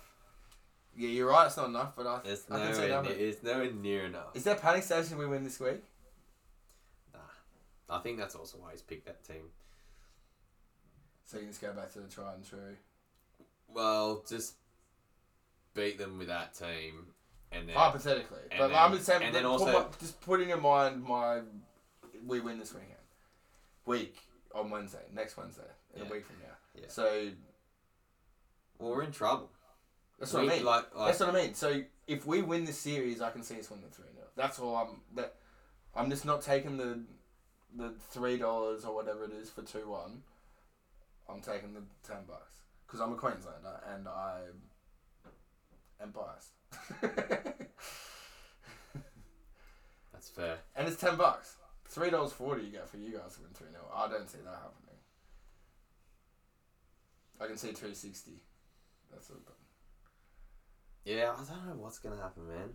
Yeah, 0.96 1.08
you're 1.08 1.28
right. 1.30 1.46
It's 1.46 1.56
not 1.56 1.68
enough, 1.68 1.92
but 1.96 2.06
I, 2.06 2.20
It's 2.24 2.44
I 2.50 2.58
can 2.58 2.74
see 2.74 2.80
nowhere, 2.82 3.02
that. 3.02 3.18
near, 3.18 3.28
it's 3.28 3.42
nowhere 3.42 3.72
near 3.72 4.04
enough. 4.04 4.34
Is 4.36 4.44
there 4.44 4.54
panic 4.54 4.84
station 4.84 5.18
we 5.18 5.26
win 5.26 5.42
this 5.42 5.58
week? 5.58 5.82
Nah. 7.12 7.20
I 7.96 7.98
think 8.00 8.18
that's 8.18 8.34
also 8.34 8.58
why 8.58 8.70
he's 8.72 8.82
picked 8.82 9.06
that 9.06 9.24
team. 9.24 9.48
So 11.24 11.38
you 11.38 11.42
can 11.44 11.50
just 11.50 11.60
go 11.62 11.72
back 11.72 11.92
to 11.94 12.00
the 12.00 12.08
tried 12.08 12.34
and 12.36 12.48
true. 12.48 12.76
Well, 13.68 14.22
just 14.28 14.54
beat 15.74 15.98
them 15.98 16.18
with 16.18 16.28
that 16.28 16.54
team, 16.54 17.06
and 17.50 17.68
then 17.68 17.74
Hypothetically, 17.74 18.38
and 18.50 18.58
but 18.58 18.68
then- 18.68 18.76
I'm 18.78 18.92
just 18.92 19.06
saying. 19.06 19.22
and 19.22 19.34
then 19.34 19.42
put 19.42 19.50
also- 19.50 19.72
my- 19.72 19.86
just 19.98 20.20
put 20.20 20.40
in 20.40 20.48
your 20.48 20.60
mind 20.60 21.02
my 21.02 21.40
we 22.26 22.40
win 22.40 22.58
this 22.58 22.72
weekend. 22.72 22.90
Week 23.86 24.16
on 24.54 24.70
Wednesday, 24.70 25.02
next 25.12 25.36
Wednesday, 25.36 25.62
in 25.96 26.02
a 26.02 26.04
week 26.04 26.24
from 26.24 26.36
now. 26.40 26.54
Yeah. 26.80 26.88
So 26.88 27.30
well, 28.78 28.90
we're 28.90 29.02
in 29.02 29.12
trouble. 29.12 29.50
that's 30.18 30.32
what 30.32 30.42
We- 30.42 30.50
I 30.50 30.56
mean. 30.56 30.64
Like, 30.64 30.94
like 30.94 31.06
That's 31.08 31.20
what 31.20 31.28
I 31.30 31.32
mean. 31.32 31.54
So 31.54 31.82
if 32.06 32.26
we 32.26 32.42
win 32.42 32.64
this 32.64 32.78
series, 32.78 33.20
I 33.20 33.30
can 33.30 33.42
see 33.42 33.58
us 33.58 33.70
win 33.70 33.80
the 33.80 33.88
three 33.94 34.10
0 34.14 34.26
That's 34.36 34.58
all 34.58 34.76
I'm. 34.76 35.00
That 35.14 35.34
I'm 35.94 36.10
just 36.10 36.24
not 36.24 36.42
taking 36.42 36.76
the 36.76 37.00
the 37.76 37.92
three 38.10 38.36
dollars 38.38 38.84
or 38.84 38.94
whatever 38.94 39.24
it 39.24 39.32
is 39.32 39.50
for 39.50 39.62
two 39.62 39.88
one. 39.88 40.22
I'm 41.28 41.40
taking 41.40 41.72
the 41.74 41.82
ten 42.06 42.24
bucks 42.28 42.60
because 42.86 43.00
I'm 43.00 43.12
a 43.12 43.16
Queenslander 43.16 43.80
and 43.94 44.06
I 44.06 44.40
am 46.00 46.10
biased. 46.10 46.50
that's 50.12 50.28
fair. 50.30 50.58
and 50.76 50.86
it's 50.88 51.00
ten 51.00 51.16
bucks. 51.16 51.56
Three 51.86 52.10
dollars 52.10 52.32
forty 52.32 52.64
you 52.64 52.70
get 52.72 52.88
for 52.88 52.96
you 52.96 53.10
guys 53.12 53.34
to 53.36 53.42
win 53.42 53.50
three 53.54 53.68
0 53.70 53.82
I 53.94 54.08
don't 54.08 54.28
see 54.28 54.38
that 54.38 54.50
happening. 54.54 54.98
I 57.40 57.46
can 57.46 57.56
see 57.56 57.72
two 57.72 57.94
sixty. 57.94 58.42
Yeah, 61.04 61.32
I 61.32 61.44
don't 61.44 61.66
know 61.66 61.74
what's 61.82 61.98
gonna 61.98 62.16
happen, 62.20 62.48
man. 62.48 62.70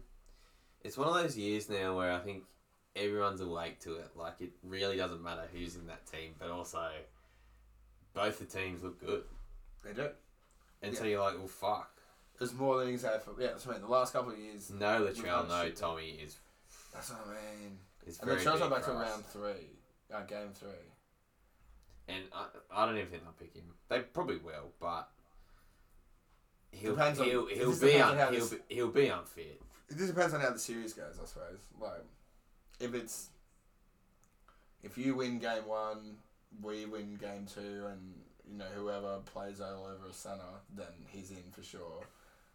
It's 0.81 0.97
one 0.97 1.07
of 1.07 1.13
those 1.15 1.37
years 1.37 1.69
now 1.69 1.97
where 1.97 2.11
I 2.11 2.19
think 2.19 2.43
everyone's 2.95 3.41
awake 3.41 3.79
to 3.81 3.95
it. 3.95 4.09
Like 4.15 4.35
it 4.39 4.51
really 4.63 4.97
doesn't 4.97 5.23
matter 5.23 5.43
who's 5.53 5.75
in 5.75 5.87
that 5.87 6.05
team, 6.05 6.35
but 6.39 6.49
also 6.49 6.89
both 8.13 8.39
the 8.39 8.45
teams 8.45 8.83
look 8.83 8.99
good, 8.99 9.23
They 9.83 9.93
do. 9.93 10.09
and 10.81 10.95
so 10.95 11.05
you're 11.05 11.21
like, 11.21 11.37
well, 11.37 11.47
fuck. 11.47 11.91
There's 12.37 12.53
more 12.53 12.79
than 12.79 12.89
he's 12.89 13.01
had 13.03 13.21
for 13.21 13.33
yeah. 13.39 13.47
That's 13.47 13.65
what 13.65 13.75
I 13.75 13.79
mean. 13.79 13.87
The 13.87 13.93
last 13.93 14.13
couple 14.13 14.31
of 14.31 14.37
years. 14.39 14.69
No 14.71 15.01
Latrell, 15.05 15.47
no 15.49 15.65
shit. 15.65 15.75
Tommy 15.75 16.11
is 16.23 16.37
That's 16.93 17.09
what 17.09 17.19
I 17.27 17.31
mean. 17.31 17.77
is 18.07 18.17
And 18.19 18.29
the 18.29 18.33
very 18.35 18.43
Trail's 18.45 18.61
big 18.61 18.69
not 18.69 18.75
back 18.77 18.85
to 18.85 18.91
round 18.93 19.25
three. 19.25 19.67
Uh, 20.13 20.21
game 20.21 20.49
three. 20.53 20.69
and 22.07 22.23
I, 22.33 22.45
I 22.73 22.85
don't 22.85 22.95
even 22.95 23.09
think 23.09 23.23
they'll 23.23 23.33
pick 23.33 23.53
him. 23.53 23.65
They 23.89 23.99
probably 23.99 24.37
will, 24.37 24.71
but 24.79 25.09
he'll 26.71 26.95
Depends 26.95 27.19
on- 27.19 27.25
he'll 27.27 27.45
he'll 27.47 27.79
be 27.79 27.99
un, 28.01 28.17
he'll 28.17 28.31
this- 28.31 28.49
be, 28.49 28.57
he'll 28.75 28.87
be 28.89 29.07
unfit. 29.07 29.61
It 29.89 29.97
just 29.97 30.13
depends 30.13 30.33
on 30.35 30.41
how 30.41 30.51
the 30.51 30.59
series 30.59 30.93
goes, 30.93 31.17
I 31.21 31.25
suppose. 31.25 31.59
Like, 31.79 32.05
if 32.79 32.93
it's 32.93 33.29
if 34.83 34.97
you 34.97 35.15
win 35.15 35.39
game 35.39 35.65
one, 35.65 36.17
we 36.61 36.85
win 36.85 37.15
game 37.17 37.45
two, 37.51 37.85
and 37.91 38.13
you 38.49 38.57
know 38.57 38.65
whoever 38.75 39.19
plays 39.25 39.59
all 39.61 39.85
over 39.85 40.07
a 40.09 40.13
center, 40.13 40.61
then 40.75 40.87
he's 41.07 41.31
in 41.31 41.43
for 41.51 41.63
sure. 41.63 42.01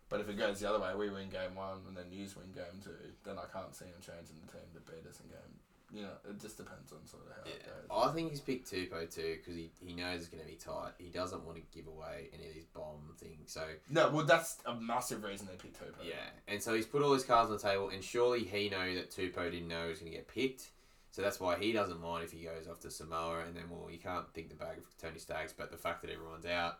But 0.08 0.20
if 0.20 0.28
it 0.28 0.38
goes 0.38 0.60
the 0.60 0.68
other 0.68 0.78
way, 0.80 0.94
we 0.94 1.10
win 1.10 1.28
game 1.28 1.54
one 1.56 1.78
and 1.88 1.96
then 1.96 2.06
you 2.10 2.26
win 2.36 2.52
game 2.54 2.78
two, 2.82 2.90
then 3.24 3.36
I 3.38 3.46
can't 3.52 3.74
see 3.74 3.86
him 3.86 3.98
changing 4.00 4.36
the 4.46 4.52
team 4.52 4.68
to 4.74 4.80
beat 4.80 5.08
us 5.08 5.18
in 5.20 5.28
game. 5.28 5.54
You 5.94 6.02
know, 6.02 6.08
it 6.28 6.40
just 6.40 6.56
depends 6.56 6.90
on 6.92 7.06
sort 7.06 7.22
of 7.24 7.28
how 7.36 7.42
Yeah, 7.46 7.54
it 7.54 7.66
goes. 7.88 8.08
I 8.10 8.12
think 8.12 8.30
he's 8.30 8.40
picked 8.40 8.68
Tupou 8.70 9.14
too 9.14 9.36
because 9.38 9.54
he, 9.54 9.70
he 9.80 9.94
knows 9.94 10.20
it's 10.22 10.28
going 10.28 10.42
to 10.42 10.48
be 10.48 10.56
tight. 10.56 10.92
He 10.98 11.08
doesn't 11.08 11.44
want 11.44 11.56
to 11.56 11.62
give 11.72 11.86
away 11.86 12.30
any 12.34 12.48
of 12.48 12.54
these 12.54 12.66
bomb 12.66 13.14
things. 13.18 13.52
So 13.52 13.62
No, 13.88 14.10
well, 14.10 14.24
that's 14.26 14.56
a 14.66 14.74
massive 14.74 15.22
reason 15.22 15.46
they 15.46 15.54
picked 15.56 15.78
Tupou. 15.80 16.04
yeah, 16.04 16.30
and 16.48 16.60
so 16.60 16.74
he's 16.74 16.86
put 16.86 17.02
all 17.02 17.12
his 17.14 17.22
cards 17.22 17.48
on 17.50 17.56
the 17.56 17.62
table, 17.62 17.90
and 17.90 18.02
surely 18.02 18.42
he 18.44 18.68
know 18.68 18.94
that 18.96 19.10
Tupou 19.12 19.50
didn't 19.52 19.68
know 19.68 19.84
he 19.84 19.90
was 19.90 19.98
going 20.00 20.10
to 20.10 20.18
get 20.18 20.26
picked. 20.26 20.70
So 21.12 21.22
that's 21.22 21.38
why 21.38 21.56
he 21.56 21.70
doesn't 21.70 22.00
mind 22.00 22.24
if 22.24 22.32
he 22.32 22.42
goes 22.42 22.66
off 22.68 22.80
to 22.80 22.90
Samoa, 22.90 23.44
and 23.46 23.54
then 23.54 23.64
well, 23.70 23.88
you 23.88 23.98
can't 23.98 24.32
pick 24.34 24.48
the 24.48 24.56
bag 24.56 24.78
of 24.78 24.84
Tony 25.00 25.20
Staggs, 25.20 25.54
but 25.56 25.70
the 25.70 25.76
fact 25.76 26.02
that 26.02 26.10
everyone's 26.10 26.44
out, 26.46 26.78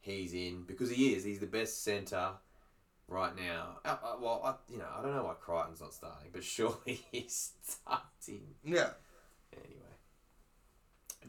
he's 0.00 0.32
in 0.32 0.62
because 0.62 0.90
he 0.90 1.12
is. 1.12 1.24
He's 1.24 1.40
the 1.40 1.46
best 1.46 1.84
centre 1.84 2.30
right 3.08 3.34
now. 3.36 3.78
Uh, 3.84 3.96
uh, 4.02 4.16
well, 4.20 4.40
I, 4.44 4.72
you 4.72 4.78
know, 4.78 4.88
I 4.96 5.02
don't 5.02 5.14
know 5.14 5.24
why 5.24 5.34
Crichton's 5.34 5.80
not 5.80 5.94
starting, 5.94 6.30
but 6.32 6.42
surely 6.44 7.04
he's 7.12 7.52
starting 7.62 8.54
Yeah, 8.64 8.90
anyway. 9.52 9.94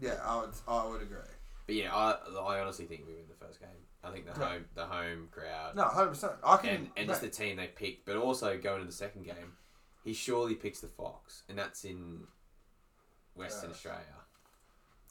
yeah, 0.01 0.19
I 0.23 0.41
would, 0.41 0.49
I 0.67 0.85
would 0.87 1.01
agree. 1.01 1.17
But 1.65 1.75
yeah, 1.75 1.93
I, 1.93 2.15
I 2.39 2.59
honestly 2.61 2.85
think 2.85 3.05
we 3.05 3.13
win 3.13 3.23
the 3.27 3.45
first 3.45 3.59
game. 3.59 3.69
I 4.03 4.11
think 4.11 4.25
the 4.25 4.39
Yeah. 4.39 4.47
home 4.47 4.65
the 4.75 4.85
home 4.85 5.27
crowd 5.31 5.75
No, 5.75 5.83
hundred 5.83 6.09
percent. 6.11 6.33
I 6.43 6.57
can. 6.57 6.69
and 6.69 6.89
and 6.95 7.07
just 7.09 7.21
the 7.21 7.29
team 7.29 7.57
they 7.57 7.67
picked, 7.67 8.05
but 8.05 8.15
also 8.15 8.57
going 8.57 8.79
to 8.79 8.85
the 8.85 8.91
second 8.93 9.23
game, 9.23 9.53
he 10.03 10.13
surely 10.13 10.55
picks 10.55 10.79
the 10.79 10.87
Fox, 10.87 11.43
and 11.49 11.57
that's 11.57 11.83
in 11.83 12.21
Western 13.35 13.69
Yeah. 13.69 13.73
Australia. 13.75 14.01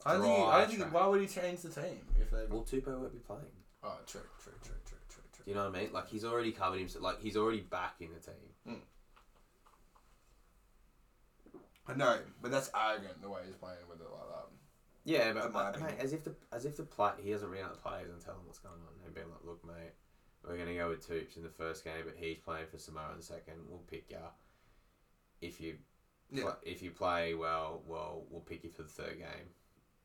I 0.07 0.13
don't 0.15 0.23
think. 0.23 0.49
I 0.49 0.61
don't 0.61 0.71
think. 0.79 0.95
Why 0.95 1.07
would 1.09 1.21
he 1.21 1.27
change 1.27 1.61
the 1.63 1.69
team 1.69 2.07
if 2.19 2.31
they? 2.31 2.47
Well, 2.49 2.63
Tupou 2.63 2.99
won't 3.01 3.13
be 3.13 3.19
playing. 3.19 3.43
Oh, 3.83 3.99
true, 4.07 4.21
true, 4.43 4.53
true, 4.53 4.61
true, 4.63 4.63
true, 4.63 4.73
true. 4.73 4.76
Do 5.47 5.53
you 5.53 5.57
know 5.57 5.69
what 5.71 5.77
I 5.79 5.81
mean? 5.83 5.93
Like 5.93 6.09
he's 6.09 6.25
already 6.25 6.51
covered 6.51 6.81
himself. 6.81 7.05
Like 7.05 7.21
he's 7.23 7.37
already 7.37 7.61
back 7.61 7.95
in 8.01 8.09
the 8.13 8.19
team. 8.19 8.35
Hmm. 8.67 8.83
I 11.89 11.95
know, 11.95 12.19
but 12.43 12.51
that's 12.51 12.69
arrogant 12.75 13.23
the 13.23 13.31
way 13.31 13.43
he's 13.47 13.55
playing 13.55 13.79
with 13.89 14.01
it 14.01 14.09
like 14.11 14.29
that. 14.29 14.47
Yeah, 15.05 15.33
but 15.33 15.81
mate, 15.81 15.95
as 16.01 16.13
if 16.13 16.25
the 16.25 16.35
as 16.51 16.65
if 16.65 16.77
the 16.77 16.83
play 16.83 17.13
he 17.23 17.31
doesn't 17.31 17.49
ring 17.49 17.63
out 17.63 17.71
the 17.73 17.79
players 17.89 18.11
and 18.11 18.21
tell 18.21 18.35
them 18.35 18.43
what's 18.45 18.59
going 18.59 18.75
on 18.75 19.05
and 19.05 19.15
be 19.15 19.21
like, 19.21 19.45
look, 19.45 19.65
mate, 19.65 19.93
we're 20.45 20.57
gonna 20.59 20.75
go 20.75 20.89
with 20.89 21.09
Toops 21.09 21.37
in 21.37 21.45
the 21.45 21.49
first 21.49 21.85
game, 21.85 22.03
but 22.05 22.17
he's 22.19 22.39
playing 22.39 22.67
for 22.67 22.79
Samoa 22.79 23.13
in 23.13 23.19
the 23.19 23.23
second. 23.23 23.55
We'll 23.69 23.79
pick 23.89 24.11
you. 24.11 24.19
If 25.41 25.61
you 25.61 25.77
Yeah. 26.33 26.43
pla- 26.43 26.57
if 26.65 26.83
you 26.83 26.91
play 26.91 27.35
well, 27.35 27.83
well, 27.87 28.25
we'll 28.31 28.41
pick 28.41 28.65
you 28.65 28.71
for 28.71 28.83
the 28.83 28.89
third 28.89 29.19
game, 29.19 29.55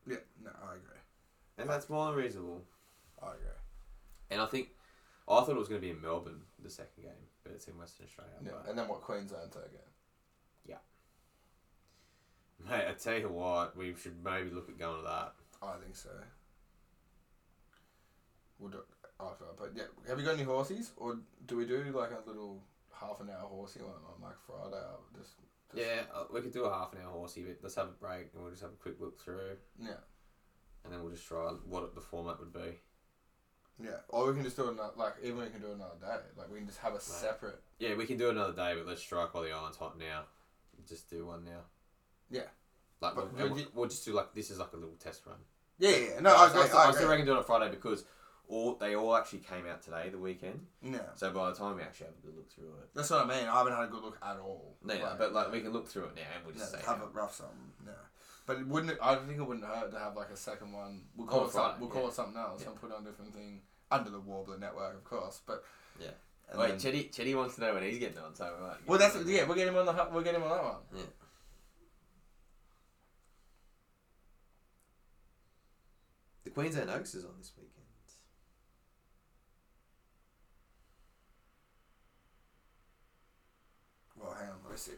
Yeah, 0.06 0.18
no, 0.40 0.52
I 0.62 0.76
agree. 0.76 1.00
and 1.58 1.68
that's 1.68 1.90
more 1.90 2.06
than 2.06 2.14
reasonable. 2.14 2.62
I 3.20 3.32
agree. 3.32 3.58
And 4.30 4.40
I 4.40 4.46
think 4.46 4.68
I 5.28 5.40
thought 5.40 5.50
it 5.50 5.56
was 5.56 5.68
going 5.68 5.80
to 5.80 5.86
be 5.86 5.90
in 5.90 6.00
Melbourne 6.00 6.42
the 6.62 6.70
second 6.70 7.02
game, 7.02 7.12
but 7.42 7.52
it's 7.52 7.66
in 7.68 7.78
Western 7.78 8.06
Australia. 8.06 8.32
Yeah, 8.44 8.50
But, 8.62 8.70
and 8.70 8.78
then 8.78 8.88
what 8.88 9.02
Queensland 9.02 9.52
take 9.52 9.72
it? 9.72 9.88
Yeah. 10.66 10.76
Mate, 12.68 12.86
I 12.88 12.92
tell 12.92 13.18
you 13.18 13.28
what, 13.28 13.76
we 13.76 13.94
should 13.94 14.22
maybe 14.24 14.50
look 14.50 14.68
at 14.68 14.78
going 14.78 14.98
to 14.98 15.08
that. 15.08 15.34
I 15.62 15.76
think 15.82 15.94
so. 15.96 16.10
we'll 18.58 18.70
Would 18.70 18.80
after. 19.20 19.44
But 19.56 19.70
yeah, 19.74 19.84
have 20.08 20.18
you 20.18 20.24
got 20.24 20.34
any 20.34 20.42
horses, 20.42 20.92
or 20.96 21.18
do 21.46 21.56
we 21.56 21.66
do 21.66 21.82
like 21.94 22.10
a 22.10 22.28
little 22.28 22.62
half 22.92 23.20
an 23.20 23.30
hour 23.30 23.48
horsey 23.48 23.80
one 23.80 23.92
on 23.92 24.20
like 24.22 24.38
Friday? 24.46 24.84
Just, 25.16 25.34
just 25.74 25.86
Yeah, 25.86 26.02
uh, 26.14 26.24
we 26.32 26.40
could 26.40 26.52
do 26.52 26.64
a 26.64 26.72
half 26.72 26.92
an 26.92 27.00
hour 27.04 27.12
horsey, 27.12 27.42
but 27.42 27.58
let's 27.62 27.74
have 27.76 27.88
a 27.88 27.92
break 27.92 28.30
and 28.34 28.42
we'll 28.42 28.50
just 28.50 28.62
have 28.62 28.72
a 28.72 28.82
quick 28.82 29.00
look 29.00 29.20
through, 29.20 29.56
yeah, 29.80 30.02
and 30.84 30.92
then 30.92 31.02
we'll 31.02 31.12
just 31.12 31.26
try 31.26 31.50
what 31.66 31.94
the 31.94 32.00
format 32.00 32.38
would 32.40 32.52
be. 32.52 32.78
Yeah. 33.82 33.90
Or 34.08 34.28
we 34.28 34.34
can 34.34 34.44
just 34.44 34.56
do 34.56 34.68
another 34.68 34.92
like 34.96 35.14
even 35.22 35.38
we 35.38 35.46
can 35.48 35.60
do 35.60 35.72
another 35.72 35.94
day. 36.00 36.16
Like 36.36 36.50
we 36.50 36.58
can 36.58 36.66
just 36.66 36.78
have 36.80 36.94
a 36.94 37.00
separate. 37.00 37.60
Yeah, 37.78 37.94
we 37.94 38.06
can 38.06 38.16
do 38.18 38.30
another 38.30 38.52
day, 38.52 38.74
but 38.76 38.86
let's 38.86 39.00
strike 39.02 39.34
while 39.34 39.42
the 39.44 39.52
iron's 39.52 39.76
hot 39.76 39.98
now. 39.98 40.22
Just 40.88 41.08
do 41.10 41.26
one 41.26 41.44
now. 41.44 41.60
Yeah. 42.30 42.42
Like 43.00 43.14
But 43.14 43.32
we'll, 43.34 43.42
would 43.42 43.52
we'll, 43.52 43.60
you- 43.60 43.66
well 43.74 43.88
just 43.88 44.04
do 44.04 44.12
like 44.12 44.34
this 44.34 44.50
is 44.50 44.58
like 44.58 44.72
a 44.72 44.76
little 44.76 44.96
test 44.96 45.26
run. 45.26 45.36
Yeah, 45.78 45.90
yeah. 45.90 45.96
yeah. 46.14 46.20
No, 46.20 46.30
I, 46.30 46.34
I, 46.34 46.42
I, 46.44 46.48
agree, 46.48 46.62
still, 46.64 46.78
I, 46.78 46.82
I 46.82 46.90
still 46.90 47.02
agree. 47.02 47.10
reckon 47.10 47.26
do 47.26 47.32
it 47.32 47.38
on 47.38 47.44
Friday 47.44 47.70
because 47.70 48.04
all 48.48 48.74
they 48.74 48.94
all 48.94 49.16
actually 49.16 49.38
came 49.40 49.66
out 49.66 49.82
today, 49.82 50.08
the 50.10 50.18
weekend. 50.18 50.66
Yeah, 50.82 50.98
So 51.14 51.30
by 51.30 51.50
the 51.50 51.56
time 51.56 51.76
we 51.76 51.82
actually 51.82 52.06
have 52.06 52.14
a 52.22 52.26
good 52.26 52.36
look 52.36 52.50
through 52.52 52.66
it, 52.82 52.90
that's 52.94 53.08
what 53.10 53.24
I 53.24 53.28
mean. 53.28 53.48
I 53.48 53.58
haven't 53.58 53.72
had 53.72 53.84
a 53.84 53.88
good 53.88 54.02
look 54.02 54.18
at 54.22 54.36
all. 54.38 54.76
no, 54.84 54.94
yeah, 54.94 55.14
but 55.18 55.32
like 55.32 55.50
we 55.50 55.60
can 55.60 55.72
look 55.72 55.88
through 55.88 56.04
it 56.04 56.16
now 56.16 56.22
and 56.36 56.44
we'll 56.44 56.54
yeah, 56.54 56.60
just 56.60 56.72
say 56.72 56.80
have 56.86 57.00
a 57.02 57.06
rough 57.06 57.34
something. 57.34 57.56
Yeah. 57.86 57.92
But 58.46 58.58
it 58.58 58.66
wouldn't. 58.66 58.98
I 59.00 59.14
think 59.16 59.38
it 59.38 59.46
wouldn't 59.46 59.64
hurt 59.66 59.92
to 59.92 59.98
have 59.98 60.16
like 60.16 60.30
a 60.30 60.36
second 60.36 60.72
one. 60.72 61.02
We'll 61.16 61.26
call 61.28 61.40
On 61.42 61.46
it. 61.46 61.52
Some, 61.52 61.80
we'll 61.80 61.88
call 61.88 62.02
yeah. 62.02 62.08
it 62.08 62.14
something 62.14 62.36
else 62.36 62.62
Yeah. 62.62 62.70
and 62.70 62.80
put 62.80 62.92
on 62.92 63.02
a 63.02 63.04
different 63.04 63.34
thing 63.34 63.60
under 63.90 64.10
the 64.10 64.18
Warbler 64.20 64.58
network, 64.58 64.94
of 64.94 65.04
course. 65.04 65.40
But 65.46 65.64
Yeah. 66.00 66.08
and 66.50 66.58
Wait, 66.58 66.74
Chetty, 66.74 67.10
Chetty 67.14 67.36
wants 67.36 67.54
to 67.56 67.60
know 67.60 67.74
when 67.74 67.84
he's 67.84 67.98
getting 67.98 68.18
on, 68.18 68.34
so 68.34 68.52
we 68.58 68.66
might 68.66 68.76
well, 68.86 68.98
get 68.98 69.12
that's 69.12 69.26
yeah. 69.26 69.44
We'll 69.44 69.56
get 69.56 69.68
him 69.68 69.76
on 69.76 69.86
the. 69.86 70.08
We'll 70.12 70.24
get 70.24 70.34
him 70.34 70.42
on 70.42 70.50
that 70.50 70.64
one. 70.64 70.76
Yeah. 70.94 71.02
The 76.44 76.50
Queensland 76.50 76.90
Oaks 76.90 77.14
is 77.14 77.24
on 77.24 77.34
this 77.38 77.52
weekend. 77.56 77.70
Well, 84.16 84.34
hang 84.38 84.48
on. 84.50 84.56
Let's 84.68 84.82
see. 84.82 84.92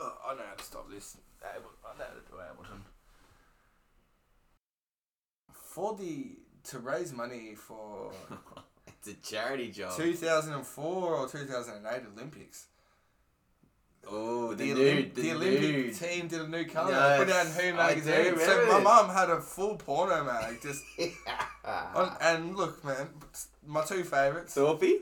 Oh, 0.00 0.16
I 0.28 0.34
know 0.34 0.42
how 0.48 0.54
to 0.54 0.64
stop 0.64 0.90
this. 0.90 1.16
Able- 1.42 1.70
I 1.84 1.98
know 1.98 2.04
how 2.04 2.10
to 2.10 2.20
do 2.20 2.36
Ableton. 2.36 2.80
For 5.52 5.94
the 5.96 6.36
to 6.64 6.78
raise 6.78 7.12
money 7.12 7.54
for 7.56 8.12
it's 8.86 9.08
a 9.08 9.14
charity 9.14 9.70
job. 9.70 9.96
2004 9.96 10.84
or 11.14 11.28
2008 11.28 12.02
Olympics. 12.14 12.66
Oh, 14.10 14.54
the, 14.54 14.72
The, 14.72 14.74
nude, 14.74 14.78
Olymp- 15.12 15.14
the, 15.14 15.22
the 15.22 15.32
Olympic 15.32 15.60
nude. 15.60 15.94
team 15.96 16.28
did 16.28 16.40
a 16.40 16.48
new 16.48 16.64
calendar. 16.64 16.96
Yes, 16.98 17.18
Put 17.18 17.30
out 17.30 17.46
in 17.46 17.52
Who 17.52 17.76
magazine. 17.76 18.38
So 18.38 18.66
my 18.72 18.80
mum 18.80 19.10
had 19.14 19.28
a 19.30 19.40
full 19.40 19.76
porno 19.76 20.24
mag. 20.24 20.60
Just 20.62 20.82
on, 21.64 22.16
and 22.22 22.56
look, 22.56 22.82
man, 22.84 23.08
my 23.66 23.84
two 23.84 24.02
favourites. 24.04 24.54
Thorpey? 24.56 24.94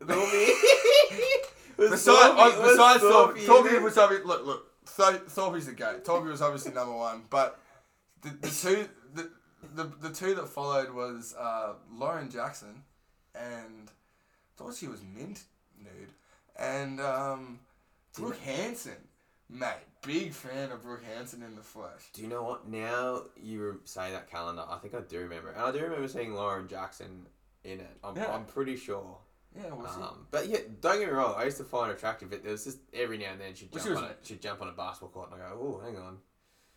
Thorpey? 0.00 0.50
Besides, 1.78 2.06
Thorpey- 2.06 2.34
oh, 2.36 2.60
was 2.60 2.70
besides 2.72 3.00
Thorpe, 3.00 3.36
Thorpey 3.36 3.40
in 3.40 3.46
Thorpe 3.46 3.72
it? 3.72 3.82
was 3.82 3.98
obviously 3.98 4.26
look 4.26 4.46
look. 4.46 4.71
Thor- 4.96 5.12
Thorpe's 5.28 5.66
the 5.66 5.72
goat. 5.72 6.04
Thorpe 6.04 6.24
was 6.24 6.42
obviously 6.42 6.72
number 6.72 6.94
one, 6.94 7.22
but 7.30 7.58
the, 8.22 8.30
the 8.30 8.48
two 8.48 8.88
the, 9.14 9.30
the 9.74 9.84
the 10.08 10.10
two 10.14 10.34
that 10.34 10.48
followed 10.48 10.92
was 10.92 11.34
uh, 11.38 11.74
Lauren 11.92 12.30
Jackson, 12.30 12.82
and 13.34 13.90
thought 14.56 14.74
she 14.74 14.88
was 14.88 15.00
mint 15.02 15.42
nude, 15.78 16.12
and 16.58 17.00
um, 17.00 17.58
Brooke 18.16 18.38
Hanson, 18.40 18.96
mate, 19.48 19.70
big 20.06 20.32
fan 20.32 20.70
of 20.70 20.82
Brooke 20.82 21.04
Hanson 21.16 21.42
in 21.42 21.56
the 21.56 21.62
flesh. 21.62 22.02
Do 22.12 22.22
you 22.22 22.28
know 22.28 22.42
what? 22.42 22.68
Now 22.68 23.22
you 23.42 23.80
say 23.84 24.10
that 24.12 24.30
calendar, 24.30 24.64
I 24.68 24.76
think 24.78 24.94
I 24.94 25.00
do 25.00 25.20
remember. 25.20 25.50
And 25.50 25.62
I 25.62 25.72
do 25.72 25.80
remember 25.80 26.08
seeing 26.08 26.34
Lauren 26.34 26.68
Jackson 26.68 27.26
in 27.64 27.80
it. 27.80 27.96
I'm, 28.04 28.16
Yeah. 28.16 28.32
I'm 28.34 28.44
pretty 28.44 28.76
sure. 28.76 29.16
Yeah, 29.56 29.72
was 29.74 29.90
she? 29.94 30.02
Um, 30.02 30.26
but 30.30 30.48
yeah, 30.48 30.58
don't 30.80 30.98
get 30.98 31.08
me 31.08 31.12
wrong. 31.14 31.34
I 31.36 31.44
used 31.44 31.58
to 31.58 31.64
find 31.64 31.88
her 31.88 31.94
attractive, 31.94 32.30
but 32.30 32.42
there 32.42 32.52
was 32.52 32.64
just 32.64 32.78
every 32.94 33.18
now 33.18 33.32
and 33.32 33.40
then 33.40 33.54
she'd 33.54 33.70
Well, 33.72 33.84
jump 33.84 33.96
she 33.98 34.02
on 34.02 34.08
was- 34.08 34.16
a 34.22 34.26
she'd 34.26 34.40
jump 34.42 34.62
on 34.62 34.68
a 34.68 34.72
basketball 34.72 35.10
court, 35.10 35.30
and 35.32 35.42
I 35.42 35.48
go, 35.50 35.58
"Oh, 35.60 35.84
hang 35.84 35.96
on." 35.98 36.18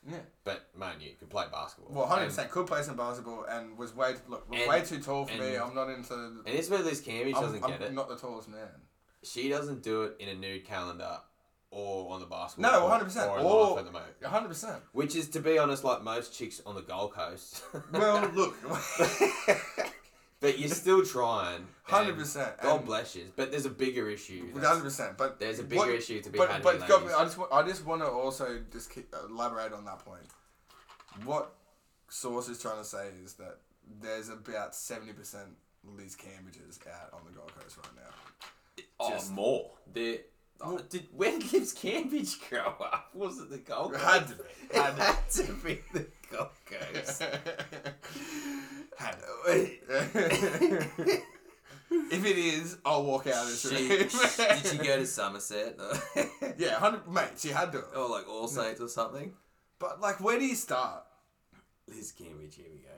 Yeah. 0.08 0.20
But 0.44 0.70
man, 0.78 1.02
you 1.02 1.12
could 1.18 1.30
play 1.30 1.46
basketball. 1.52 1.94
Well, 1.96 2.06
hundred 2.06 2.24
And- 2.24 2.32
percent 2.32 2.52
could 2.52 2.68
play 2.68 2.84
some 2.84 2.96
basketball, 2.96 3.46
and 3.46 3.78
was 3.78 3.96
way 3.96 4.16
look 4.28 4.50
was 4.50 4.60
And- 4.60 4.70
way 4.70 4.82
too 4.84 5.00
tall 5.02 5.26
for 5.26 5.36
me. 5.38 5.56
I'm 5.56 5.74
not 5.74 5.90
into. 5.90 6.14
And 6.14 6.42
it's 6.48 6.70
where 6.70 6.84
Liz 6.84 7.02
Cambage 7.02 7.36
I'm, 7.36 7.42
doesn't 7.42 7.64
I'm 7.64 7.70
get 7.72 7.82
it. 7.82 7.94
not 7.94 8.10
the 8.10 8.18
tallest 8.18 8.50
man. 8.50 8.68
She 9.24 9.50
doesn't 9.50 9.82
do 9.82 10.04
it 10.04 10.18
in 10.20 10.30
a 10.30 10.36
nude 10.36 10.66
calendar 10.66 11.20
or 11.72 12.14
on 12.14 12.20
the 12.20 12.28
basketball. 12.28 12.72
No, 12.72 12.86
100%. 12.88 13.28
Or 13.32 13.40
in 13.40 13.46
Or- 13.46 13.70
life 13.72 13.80
at 13.80 13.86
the 13.86 13.92
moment. 13.92 14.14
hundred 14.24 14.50
percent. 14.50 14.84
Which 14.92 15.16
is, 15.16 15.28
to 15.30 15.40
be 15.40 15.58
honest, 15.58 15.84
like 15.84 16.04
most 16.04 16.34
chicks 16.38 16.62
on 16.66 16.76
the 16.76 16.82
Gold 16.84 17.14
Coast. 17.14 17.64
Well, 17.92 18.30
look, 18.36 18.56
but 20.46 20.60
you're 20.60 20.70
still 20.70 21.04
trying. 21.06 21.66
hundred 21.84 22.18
percent. 22.18 22.54
God 22.62 22.86
bless 22.86 23.16
you. 23.16 23.26
But 23.36 23.52
there's 23.52 23.66
a 23.66 23.70
bigger 23.70 24.10
issue. 24.10 24.52
Hundred 24.60 24.84
percent. 24.84 25.18
But 25.18 25.40
There's 25.40 25.60
a 25.60 25.64
bigger 25.64 25.82
what- 25.82 25.90
issue 25.90 26.22
to 26.22 26.30
be 26.30 26.38
But 26.38 26.50
had 26.52 26.64
but 26.64 26.88
God. 26.88 27.04
I 27.12 27.24
just 27.26 27.38
wa- 27.38 27.48
I 27.52 27.62
just 27.68 27.86
want 27.86 28.02
to 28.02 28.08
also 28.08 28.60
just 28.72 28.90
keep, 28.92 29.14
elaborate 29.30 29.74
on 29.74 29.86
that 29.86 30.00
point. 30.00 30.24
What 31.24 31.54
source 32.10 32.48
is 32.50 32.62
trying 32.62 32.78
to 32.78 32.84
say 32.86 33.08
is 33.24 33.34
that 33.36 33.58
there's 34.02 34.30
about 34.30 34.76
seventy 34.76 35.14
percent 35.14 35.50
Liz 35.84 36.16
Cambages 36.16 36.80
out 36.88 37.14
on 37.14 37.22
the 37.26 37.32
Gold 37.32 37.52
Coast 37.60 37.78
right 37.78 37.96
now. 37.96 38.84
Oh, 39.00 39.10
just- 39.12 39.32
more. 39.32 39.72
The 39.94 40.22
oh, 40.62 40.76
Well- 40.76 40.84
did 40.90 41.08
where 41.12 41.32
did 41.40 41.54
Liz 41.54 41.74
Cambage 41.76 42.38
grow 42.50 42.62
up? 42.66 43.10
Was 43.14 43.40
it 43.40 43.50
the 43.50 43.58
Gold 43.60 43.94
It 43.94 44.00
Coast? 44.00 44.14
had 44.14 44.28
to 44.30 44.36
be. 44.36 44.44
It 44.72 44.76
had 44.96 45.30
to 45.32 45.54
be 45.64 45.80
the 45.94 46.08
Gold 46.32 46.50
Coast. 46.66 47.22
If 52.12 52.26
it 52.26 52.38
is, 52.38 52.78
I'll 52.86 53.04
walk 53.04 53.28
out 53.28 53.44
of 53.44 53.48
this 53.50 53.62
She, 53.70 53.88
room. 53.90 53.90
did 54.00 54.66
she 54.66 54.78
go 54.78 54.98
to 54.98 55.06
Somerset? 55.06 55.78
Yeah, 56.58 56.76
hundred 56.80 57.08
mate. 57.08 57.30
She 57.38 57.50
had 57.50 57.72
to. 57.74 57.80
or 57.96 58.10
like 58.10 58.28
All 58.30 58.48
Saints 58.48 58.80
or 58.82 58.88
something? 58.88 59.34
But 59.80 60.00
like, 60.02 60.20
where 60.22 60.40
do 60.40 60.46
you 60.46 60.56
start? 60.56 61.04
Liz 61.88 62.14
Cambage, 62.20 62.56
here 62.56 62.66
we 62.72 62.80
go. 62.80 62.90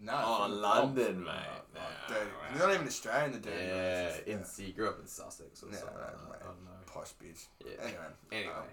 No. 0.00 0.12
Oh, 0.24 0.42
from- 0.44 0.60
London, 0.60 1.24
oh, 1.28 1.32
mate. 1.32 1.42
oh, 1.76 1.80
dirty. 2.08 2.20
right. 2.20 2.50
You're 2.56 2.66
not 2.66 2.74
even 2.74 2.86
Australian, 2.86 3.32
the 3.32 3.38
dirty 3.38 3.64
Yeah, 3.64 4.10
racist. 4.10 4.58
in, 4.58 4.66
you 4.66 4.72
grew 4.72 4.88
up 4.88 4.98
in 5.00 5.06
Sussex 5.06 5.62
or 5.62 5.68
Yeah, 5.70 5.76
something. 5.78 5.96
right, 5.98 6.28
like 6.30 6.40
that. 6.40 6.46
I. 6.48 6.90
Posh 6.92 7.12
bitch. 7.22 7.46
Yeah. 7.64 7.72
Anyway. 7.82 7.98
Anyway, 8.32 8.52
um, 8.54 8.64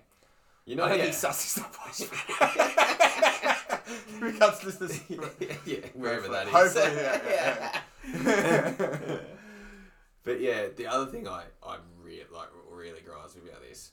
you 0.66 0.74
I 0.74 0.78
know, 0.78 0.88
don't 0.90 0.98
yeah. 0.98 1.04
think 1.06 1.16
Sussex 1.16 1.58
not 1.58 1.74
posh. 1.74 2.02
we 4.22 4.32
can't 4.38 4.64
list 4.64 4.80
this. 4.80 5.02
yeah, 5.66 5.78
wherever 5.94 6.28
that 6.30 6.48
is. 6.48 6.54
Hopefully, 6.54 6.96
yeah, 6.96 7.82
yeah, 8.24 9.18
but 10.24 10.42
yeah, 10.42 10.68
the 10.76 10.88
other 10.88 11.06
thing 11.12 11.28
I 11.28 11.44
I 11.64 11.78
really 12.02 12.24
like 12.34 12.50
really 12.70 13.02
grinds 13.02 13.36
me 13.36 13.42
about 13.50 13.62
this, 13.62 13.92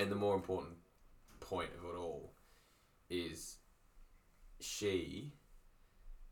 and 0.00 0.10
the 0.10 0.16
more 0.16 0.34
important 0.34 0.74
point 1.40 1.70
of 1.78 1.88
it 1.88 1.96
all, 1.98 2.32
is 3.08 3.56
she 4.60 5.32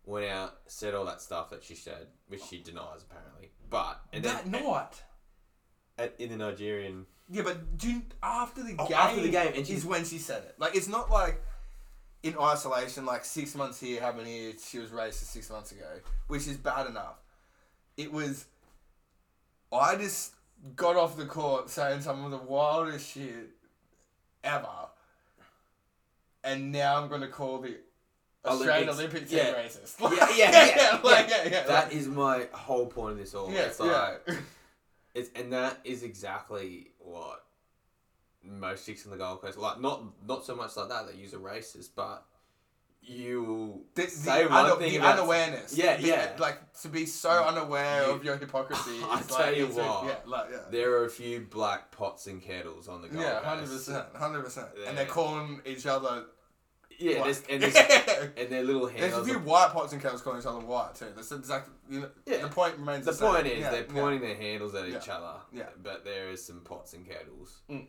went 0.05 0.27
out 0.27 0.55
said 0.67 0.95
all 0.95 1.05
that 1.05 1.21
stuff 1.21 1.51
that 1.51 1.63
she 1.63 1.75
said, 1.75 2.09
which 2.29 2.43
she 2.43 2.61
denies 2.61 3.05
apparently, 3.09 3.53
but 3.71 4.01
and 4.13 4.25
that 4.25 4.51
then 4.51 4.63
not. 4.65 5.03
at, 5.97 6.15
in 6.19 6.29
the 6.31 6.37
Nigerian 6.37 7.07
Yeah, 7.31 7.43
but 7.43 7.79
do 7.79 7.91
you, 7.91 8.03
after 8.23 8.63
the 8.63 8.75
Oh, 8.79 8.87
game, 8.87 8.97
after 8.97 9.21
the 9.21 9.31
game, 9.31 9.53
and 9.55 9.69
is 9.69 9.85
when 9.85 10.05
she 10.05 10.19
said 10.19 10.43
it. 10.45 10.55
Like 10.59 10.75
it's 10.77 10.89
not 10.89 11.11
like 11.11 11.43
in 12.23 12.35
isolation, 12.41 13.07
like 13.07 13.25
six 13.25 13.55
months 13.55 13.81
here, 13.81 14.01
how 14.01 14.13
many 14.13 14.39
years 14.39 14.67
she 14.69 14.79
was 14.79 14.91
racist 14.91 15.25
six 15.33 15.51
months 15.51 15.73
ago, 15.73 15.87
which 16.29 16.47
is 16.47 16.57
bad 16.57 16.87
enough. 16.89 17.17
It 17.97 18.13
was. 18.13 18.47
I 19.73 19.97
just 19.97 20.33
got 20.77 20.97
off 20.97 21.17
the 21.17 21.27
court 21.27 21.69
saying 21.71 22.03
some 22.03 22.25
of 22.25 22.31
the 22.31 22.39
wildest 22.39 23.11
shit 23.13 23.51
ever, 24.43 24.69
and 26.43 26.73
now 26.73 27.03
I'm 27.03 27.09
gonna 27.09 27.29
call 27.29 27.59
the 27.59 27.77
Australian 28.45 28.89
Olympics, 28.91 28.99
Olympic 29.23 29.29
team 29.31 29.39
yeah. 29.39 29.55
racist. 29.55 30.01
Yeah, 30.01 30.29
yeah, 30.37 30.77
yeah, 30.77 31.01
like, 31.03 31.29
yeah, 31.29 31.45
yeah. 31.45 31.63
That 31.65 31.85
like- 31.87 31.95
is 31.95 32.07
my 32.07 32.47
whole 32.53 32.87
point 32.87 33.13
of 33.13 33.19
this 33.19 33.35
all. 33.35 33.51
yeah, 33.51 33.61
it's 33.63 33.81
like 33.81 34.21
yeah. 34.29 34.35
it's 35.15 35.31
and 35.39 35.53
that 35.53 35.79
is 35.85 36.03
exactly 36.03 36.89
what 36.99 37.45
most 38.43 38.85
chicks 38.87 39.05
in 39.05 39.11
the 39.11 39.17
Gold 39.17 39.41
Coast 39.41 39.59
like. 39.59 39.81
Not 39.81 40.03
not 40.27 40.45
so 40.45 40.55
much 40.55 40.77
like 40.77 40.89
that. 40.89 41.07
They 41.11 41.19
use 41.19 41.33
a 41.33 41.39
racist, 41.39 41.91
but 41.97 42.25
you 43.07 43.83
The, 43.95 44.03
the, 44.05 44.09
say 44.09 44.47
one 44.47 44.65
una- 44.65 44.77
thing 44.77 44.93
the 44.93 44.97
about 44.99 45.19
unawareness. 45.19 45.77
Yeah, 45.77 45.99
yeah. 46.01 46.33
Like 46.39 46.73
to 46.83 46.89
be 46.89 47.05
so 47.07 47.31
unaware 47.45 48.07
You- 48.07 48.13
of 48.13 48.25
your 48.25 48.37
hypocrisy. 48.37 48.99
I 49.05 49.21
is 49.21 49.27
tell 49.27 49.39
like, 49.41 49.57
you 49.57 49.67
what, 49.67 50.05
yeah, 50.07 50.15
like 50.27 50.47
yeah. 50.51 50.59
There 50.71 50.93
are 50.99 51.05
a 51.05 51.11
few 51.11 51.41
black 51.51 51.91
pots 51.93 52.27
and 52.27 52.43
kettles 52.43 52.89
on 52.89 53.03
the 53.03 53.09
Gold 53.09 53.23
Coast. 53.25 53.37
Yeah, 53.43 53.49
hundred 53.49 53.69
percent, 53.69 54.07
hundred 54.15 54.43
percent, 54.45 54.69
and 54.87 54.97
they're 54.97 55.07
calling 55.07 55.61
each 55.67 55.87
other. 55.87 56.25
Yeah, 56.99 57.23
there's, 57.25 57.43
and 57.51 57.63
there's 57.63 57.75
and 58.37 58.49
their 58.51 58.63
little 58.63 58.87
hands. 58.87 59.01
There's 59.01 59.17
a 59.17 59.25
few 59.25 59.39
white 59.41 59.71
pots 59.73 59.93
and 59.93 60.01
kettles 60.03 60.23
calling 60.23 60.41
each 60.41 60.47
other 60.47 60.61
white 60.61 60.95
too. 60.95 61.07
That's 61.15 61.33
exactly. 61.33 61.75
You 61.91 62.01
know, 62.01 62.11
Yeah. 62.27 62.43
The 62.43 62.49
point 62.49 62.77
remains. 62.79 63.05
the 63.05 63.11
The, 63.13 63.17
same. 63.19 63.33
point 63.35 63.47
is 63.47 63.59
Yeah, 63.61 63.71
they're 63.71 63.87
yeah. 63.87 64.01
pointing 64.01 64.21
their 64.21 64.37
handles 64.37 64.75
at 64.75 64.89
each 64.89 65.09
other. 65.09 65.35
Yeah. 65.53 65.69
But 65.83 66.05
there 66.05 66.31
is 66.31 66.45
some 66.45 66.61
pots 66.61 66.93
and 66.95 67.07
kettles. 67.09 67.61
Mm. 67.71 67.87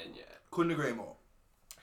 And 0.00 0.10
yeah. 0.16 0.22
Couldn't 0.50 0.72
agree 0.72 0.92
more. 0.92 1.16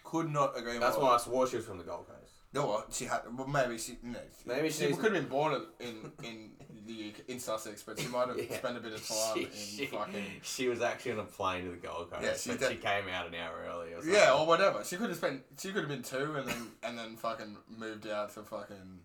Could 0.04 0.30
not 0.32 0.58
agree 0.58 0.78
That's 0.78 0.98
more. 0.98 1.12
That's 1.12 1.28
why 1.28 1.34
I 1.34 1.36
swore 1.36 1.48
she 1.48 1.58
was 1.58 1.66
from 1.66 1.78
the 1.80 1.84
Gold 1.84 2.08
Coast. 2.08 2.34
No, 2.54 2.68
well, 2.68 2.86
she 2.92 3.06
had. 3.06 3.22
Well, 3.38 3.48
maybe 3.48 3.78
she. 3.78 3.98
Know, 4.02 4.20
Maybe 4.46 4.70
she 4.70 4.86
she's- 4.86 4.96
could 4.98 5.14
have 5.14 5.24
been 5.24 5.30
born 5.30 5.62
in 5.82 6.12
in 6.24 6.52
the 6.86 7.14
in 7.28 7.40
Sussex, 7.40 7.84
but 7.84 8.00
she 8.00 8.08
might 8.08 8.28
have 8.28 8.38
Yeah. 8.50 8.58
spent 8.58 8.78
a 8.78 8.80
bit 8.80 8.94
of 8.94 9.08
time 9.08 9.34
She, 9.36 9.44
in 9.44 9.50
she, 9.52 9.86
fucking. 9.88 10.26
she 10.44 10.68
was 10.68 10.82
actually 10.82 11.14
on 11.14 11.20
a 11.20 11.24
plane 11.24 11.66
to 11.66 11.72
the 11.72 11.78
Gold 11.78 12.12
Coast, 12.12 12.24
Yeah, 12.24 12.36
she 12.36 12.50
but 12.52 12.60
did- 12.60 12.70
she 12.72 12.76
came 12.78 13.08
out 13.14 13.28
an 13.28 13.36
hour 13.36 13.56
early. 13.68 13.94
Or 13.94 13.96
something. 14.02 14.14
Yeah, 14.14 14.34
or 14.34 14.46
whatever. 14.46 14.84
She 14.84 14.96
could 14.98 15.10
have 15.10 15.18
spent. 15.18 15.42
She 15.60 15.70
could 15.72 15.82
have 15.82 15.90
been 15.90 16.04
two, 16.04 16.36
and 16.36 16.48
then 16.48 16.68
and 16.84 16.98
then 16.98 17.16
fucking 17.18 17.58
moved 17.78 18.08
out 18.08 18.34
to 18.36 18.44
fucking, 18.44 19.00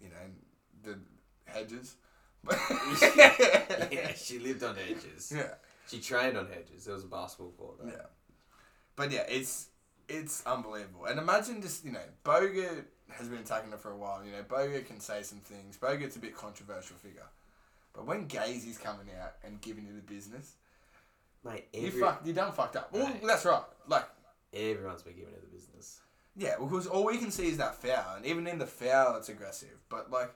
you 0.00 0.08
know, 0.08 0.14
the 0.84 0.98
hedges. 1.50 1.96
yeah, 3.90 4.12
she 4.14 4.38
lived 4.38 4.62
on 4.62 4.76
hedges. 4.76 5.32
yeah. 5.34 5.54
She 5.88 6.00
trained 6.00 6.36
on 6.36 6.46
hedges. 6.48 6.84
There 6.84 6.94
was 6.94 7.04
a 7.04 7.08
basketball 7.08 7.52
court. 7.52 7.76
Yeah. 7.86 7.92
But 8.96 9.12
yeah, 9.12 9.24
it's 9.28 9.68
it's 10.08 10.44
unbelievable. 10.46 11.06
And 11.06 11.18
imagine 11.18 11.60
just, 11.62 11.84
you 11.84 11.92
know, 11.92 12.00
Bogut 12.24 12.84
has 13.10 13.28
been 13.28 13.38
attacking 13.38 13.70
her 13.70 13.78
for 13.78 13.92
a 13.92 13.96
while. 13.96 14.22
You 14.24 14.32
know, 14.32 14.42
Bogut 14.42 14.86
can 14.86 15.00
say 15.00 15.22
some 15.22 15.38
things. 15.38 15.76
Bogut's 15.76 16.16
a 16.16 16.18
bit 16.18 16.36
controversial 16.36 16.96
figure. 16.96 17.26
But 17.94 18.06
when 18.06 18.26
Gazy's 18.28 18.78
coming 18.78 19.06
out 19.20 19.34
and 19.44 19.60
giving 19.60 19.86
you 19.86 19.94
the 19.94 20.02
business, 20.02 20.54
Mate, 21.44 21.66
you 21.72 21.86
every, 21.86 22.00
fuck, 22.00 22.20
you 22.24 22.32
done 22.32 22.52
fucked 22.52 22.76
up. 22.76 22.92
Well, 22.92 23.10
that's 23.24 23.44
right. 23.44 23.62
Like, 23.88 24.04
everyone's 24.52 25.02
been 25.02 25.14
giving 25.14 25.32
her 25.32 25.40
the 25.40 25.46
business. 25.56 26.00
yeah, 26.36 26.56
because 26.58 26.86
all 26.86 27.06
we 27.06 27.18
can 27.18 27.30
see 27.30 27.46
is 27.48 27.56
that 27.58 27.76
foul, 27.76 28.16
and 28.16 28.26
even 28.26 28.46
in 28.46 28.58
the 28.58 28.66
foul, 28.66 29.16
it's 29.16 29.28
aggressive. 29.28 29.78
But 29.88 30.10
like, 30.10 30.30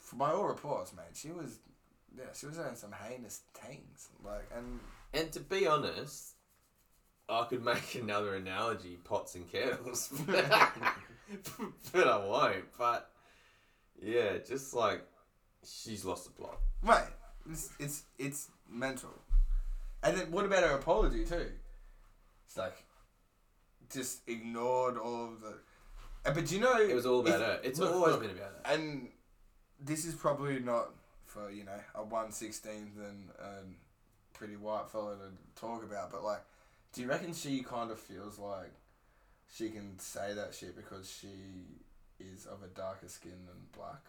for 0.00 0.16
by 0.16 0.32
all 0.32 0.44
reports, 0.44 0.92
man, 0.94 1.06
she 1.14 1.30
was, 1.30 1.58
yeah, 2.16 2.24
she 2.34 2.46
was 2.46 2.56
doing 2.56 2.74
some 2.74 2.92
heinous 2.92 3.40
things. 3.54 4.08
Like, 4.24 4.50
and 4.56 4.80
And 5.14 5.32
to 5.32 5.40
be 5.40 5.66
honest, 5.66 6.34
I 7.28 7.44
could 7.44 7.64
make 7.64 7.94
another 7.96 8.36
analogy, 8.36 8.98
pots 9.02 9.34
and 9.34 9.50
kettles, 9.50 10.12
but 10.26 12.06
I 12.06 12.18
won't. 12.24 12.64
But 12.78 13.10
yeah, 14.00 14.38
just 14.46 14.74
like 14.74 15.04
she's 15.64 16.04
lost 16.04 16.24
the 16.24 16.30
plot. 16.30 16.58
Right. 16.82 17.08
It's 17.50 17.70
it's 17.78 18.04
it's 18.18 18.48
mental. 18.70 19.10
And 20.02 20.16
then 20.16 20.30
what 20.30 20.44
about 20.44 20.62
her 20.62 20.76
apology 20.76 21.24
too? 21.24 21.50
It's 22.46 22.56
like 22.56 22.76
just 23.92 24.28
ignored 24.28 24.98
all 24.98 25.24
of 25.24 25.40
the. 25.40 25.54
But 26.24 26.50
you 26.50 26.60
know, 26.60 26.80
It 26.80 26.94
was 26.94 27.06
all 27.06 27.20
about 27.20 27.40
her. 27.40 27.60
It's 27.62 27.78
look, 27.78 27.94
always 27.94 28.12
look, 28.12 28.22
been 28.22 28.30
about 28.30 28.52
her. 28.64 28.72
And 28.74 29.08
this 29.80 30.04
is 30.04 30.14
probably 30.14 30.58
not 30.58 30.90
for 31.24 31.50
you 31.50 31.64
know 31.64 31.80
a 31.94 32.02
one 32.04 32.30
sixteenth 32.32 32.96
and 32.98 33.30
a 33.38 33.62
pretty 34.36 34.56
white 34.56 34.88
fella 34.90 35.16
to 35.16 35.60
talk 35.60 35.82
about, 35.82 36.10
but 36.12 36.22
like, 36.22 36.42
do 36.96 37.02
you 37.02 37.08
reckon 37.08 37.34
she 37.34 37.62
kind 37.62 37.90
of 37.90 38.00
feels 38.00 38.38
like 38.38 38.72
she 39.54 39.68
can 39.68 39.98
say 39.98 40.32
that 40.32 40.54
shit 40.54 40.74
because 40.74 41.10
she 41.10 41.28
is 42.18 42.46
of 42.46 42.62
a 42.62 42.68
darker 42.68 43.08
skin 43.08 43.44
than 43.46 43.56
black? 43.76 44.02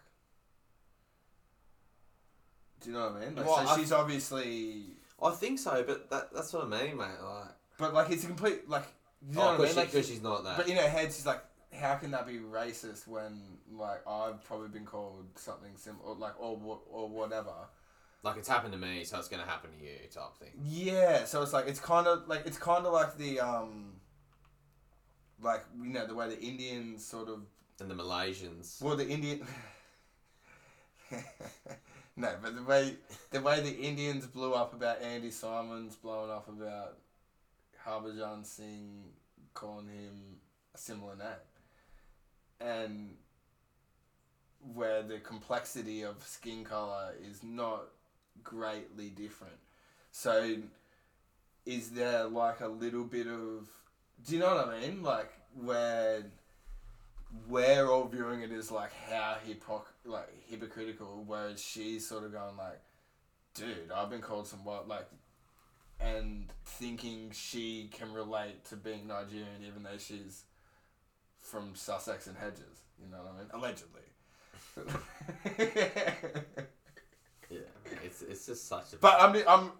Do 2.80 2.88
you 2.88 2.96
know 2.96 3.10
what 3.10 3.22
I 3.22 3.26
mean? 3.26 3.36
Like, 3.36 3.46
Well, 3.46 3.66
so 3.66 3.72
I- 3.72 3.76
she's 3.76 3.92
obviously, 3.92 4.84
I 5.22 5.30
think 5.32 5.58
so, 5.58 5.84
but 5.86 6.08
that 6.08 6.32
that's 6.32 6.50
what 6.54 6.64
I 6.64 6.66
mean, 6.66 6.96
mate. 6.96 7.20
Like, 7.22 7.48
but 7.76 7.92
like 7.92 8.10
it's 8.10 8.24
a 8.24 8.28
complete 8.28 8.68
like. 8.68 8.86
You 9.28 9.34
know 9.34 9.42
oh, 9.42 9.44
what 9.44 9.54
I 9.54 9.56
because 9.56 9.76
mean? 9.76 9.84
Like, 9.94 10.04
she's 10.04 10.22
not 10.22 10.44
that. 10.44 10.56
But 10.56 10.68
in 10.68 10.76
her 10.76 10.88
head, 10.88 11.06
she's 11.12 11.26
like, 11.26 11.42
how 11.74 11.96
can 11.96 12.12
that 12.12 12.26
be 12.26 12.38
racist 12.38 13.06
when 13.06 13.42
like 13.70 14.06
I've 14.08 14.42
probably 14.44 14.68
been 14.68 14.86
called 14.86 15.26
something 15.34 15.72
similar, 15.76 16.14
like 16.14 16.40
or 16.40 16.80
or 16.90 17.08
whatever. 17.10 17.52
Like 18.22 18.36
it's 18.36 18.48
happened 18.48 18.72
to 18.72 18.78
me, 18.78 19.04
so 19.04 19.18
it's 19.18 19.28
gonna 19.28 19.44
happen 19.44 19.70
to 19.78 19.84
you, 19.84 19.96
type 20.12 20.36
thing. 20.38 20.50
Yeah, 20.64 21.24
so 21.24 21.42
it's 21.42 21.52
like 21.52 21.68
it's 21.68 21.80
kind 21.80 22.06
of 22.06 22.26
like 22.26 22.46
it's 22.46 22.58
kind 22.58 22.84
of 22.84 22.92
like 22.92 23.16
the 23.16 23.38
um, 23.40 23.92
like 25.40 25.64
you 25.80 25.90
know 25.90 26.06
the 26.06 26.14
way 26.14 26.28
the 26.28 26.40
Indians 26.40 27.04
sort 27.04 27.28
of 27.28 27.42
And 27.80 27.90
the 27.90 27.94
Malaysians. 27.94 28.82
well 28.82 28.96
the 28.96 29.08
Indian. 29.08 29.46
no, 32.16 32.34
but 32.42 32.56
the 32.56 32.62
way 32.62 32.96
the 33.30 33.40
way 33.40 33.60
the 33.60 33.76
Indians 33.76 34.26
blew 34.26 34.52
up 34.52 34.74
about 34.74 35.00
Andy 35.00 35.30
Symonds 35.30 35.94
blowing 35.94 36.30
up 36.30 36.48
about 36.48 36.98
Harbhajan 37.86 38.44
Singh 38.44 39.04
calling 39.54 39.86
him 39.86 40.38
a 40.74 40.78
similar 40.78 41.14
name, 41.14 41.28
and 42.60 43.14
where 44.74 45.02
the 45.04 45.20
complexity 45.20 46.02
of 46.02 46.16
skin 46.26 46.64
color 46.64 47.12
is 47.24 47.44
not 47.44 47.84
greatly 48.42 49.10
different. 49.10 49.58
So, 50.10 50.56
is 51.66 51.90
there 51.90 52.24
like 52.24 52.60
a 52.60 52.68
little 52.68 53.04
bit 53.04 53.26
of 53.26 53.68
do 54.26 54.34
you 54.34 54.40
know 54.40 54.54
what 54.54 54.68
I 54.68 54.80
mean? 54.80 55.02
Like 55.02 55.30
where 55.54 56.24
we're 57.48 57.86
all 57.90 58.06
viewing 58.06 58.40
it 58.40 58.50
as 58.52 58.70
like 58.70 58.92
how 59.08 59.36
hypoc 59.46 59.82
like 60.04 60.28
hypocritical, 60.48 61.24
whereas 61.26 61.62
she's 61.62 62.06
sort 62.06 62.24
of 62.24 62.32
going 62.32 62.56
like, 62.56 62.80
dude, 63.54 63.90
I've 63.94 64.10
been 64.10 64.20
called 64.20 64.46
some 64.46 64.64
what 64.64 64.88
like, 64.88 65.06
and 66.00 66.52
thinking 66.64 67.30
she 67.32 67.90
can 67.92 68.12
relate 68.12 68.64
to 68.66 68.76
being 68.76 69.06
Nigerian 69.06 69.64
even 69.66 69.82
though 69.82 69.98
she's 69.98 70.44
from 71.40 71.74
Sussex 71.74 72.26
and 72.26 72.36
Hedges. 72.36 72.82
You 73.00 73.10
know 73.10 73.18
what 73.18 73.34
I 73.34 73.38
mean? 73.38 73.48
Allegedly. 73.54 74.02
Yeah, 78.22 78.30
it's 78.30 78.38
it's 78.38 78.46
just 78.46 78.68
such 78.68 78.92
a. 78.92 78.96
but 78.96 79.16
I'm 79.20 79.36
I'm. 79.48 79.72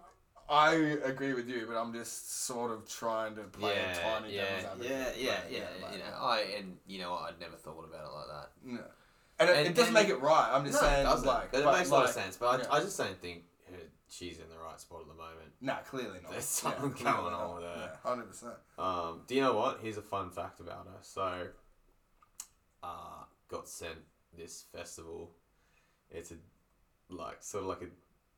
I 0.51 0.73
agree 1.05 1.33
with 1.35 1.47
you, 1.47 1.65
but 1.67 1.77
I'm 1.79 1.93
just 1.93 2.45
sort 2.47 2.71
of 2.71 2.89
trying 2.89 3.35
to 3.35 3.43
play 3.43 3.75
yeah, 3.75 3.91
a 3.91 4.19
tiny 4.19 4.35
yeah, 4.35 4.41
devil's 4.41 4.63
yeah, 4.89 4.95
advocate. 4.95 5.15
yeah, 5.19 5.29
Like, 5.31 5.43
yeah, 5.51 5.59
like- 5.85 5.93
You 5.93 5.99
know, 5.99 6.17
I 6.19 6.39
and 6.57 6.77
you 6.87 6.99
know 6.99 7.11
what? 7.11 7.21
I'd 7.29 7.39
never 7.39 7.55
thought 7.55 7.85
about 7.87 8.03
it 8.07 8.11
like 8.15 8.27
that. 8.27 8.49
No. 8.63 8.83
And, 9.39 9.49
it, 9.51 9.57
And- 9.57 9.67
it 9.67 9.75
doesn't 9.75 9.93
make 9.93 10.09
it 10.09 10.19
right. 10.19 10.49
I'm 10.51 10.65
just 10.65 10.81
no, 10.81 10.87
saying, 10.87 11.01
it 11.01 11.03
doesn't. 11.03 11.27
like, 11.27 11.51
but 11.51 11.59
it 11.59 11.65
but 11.65 11.77
makes 11.77 11.89
a 11.91 11.93
lot 11.93 12.05
of 12.05 12.09
sense. 12.09 12.35
But 12.35 12.61
yeah. 12.61 12.65
I, 12.71 12.77
I 12.77 12.79
just 12.79 12.97
don't 12.97 13.21
think 13.21 13.43
her, 13.69 13.77
she's 14.09 14.39
in 14.39 14.49
the 14.49 14.57
right 14.57 14.79
spot 14.81 15.01
at 15.01 15.07
the 15.07 15.13
moment. 15.13 15.51
Nah, 15.61 15.75
clearly 15.87 16.17
not. 16.23 16.31
There's 16.31 16.45
something 16.45 16.93
clearly 16.93 17.17
going 17.21 17.33
on 17.35 17.55
with 17.57 17.63
her. 17.65 17.75
Yeah, 18.03 18.09
hundred 18.09 18.25
percent. 18.29 18.55
Um, 18.79 19.21
do 19.27 19.35
you 19.35 19.41
know 19.41 19.53
what? 19.53 19.81
Here's 19.83 19.97
a 19.97 20.01
fun 20.01 20.31
fact 20.31 20.59
about 20.61 20.87
her. 20.87 20.97
So, 21.03 21.45
uh, 22.81 23.23
got 23.49 23.67
sent 23.67 23.99
this 24.35 24.65
festival. 24.75 25.29
It's 26.09 26.31
a 26.31 26.35
like 27.13 27.37
sort 27.41 27.63
of 27.65 27.69
like 27.69 27.81
a 27.83 27.87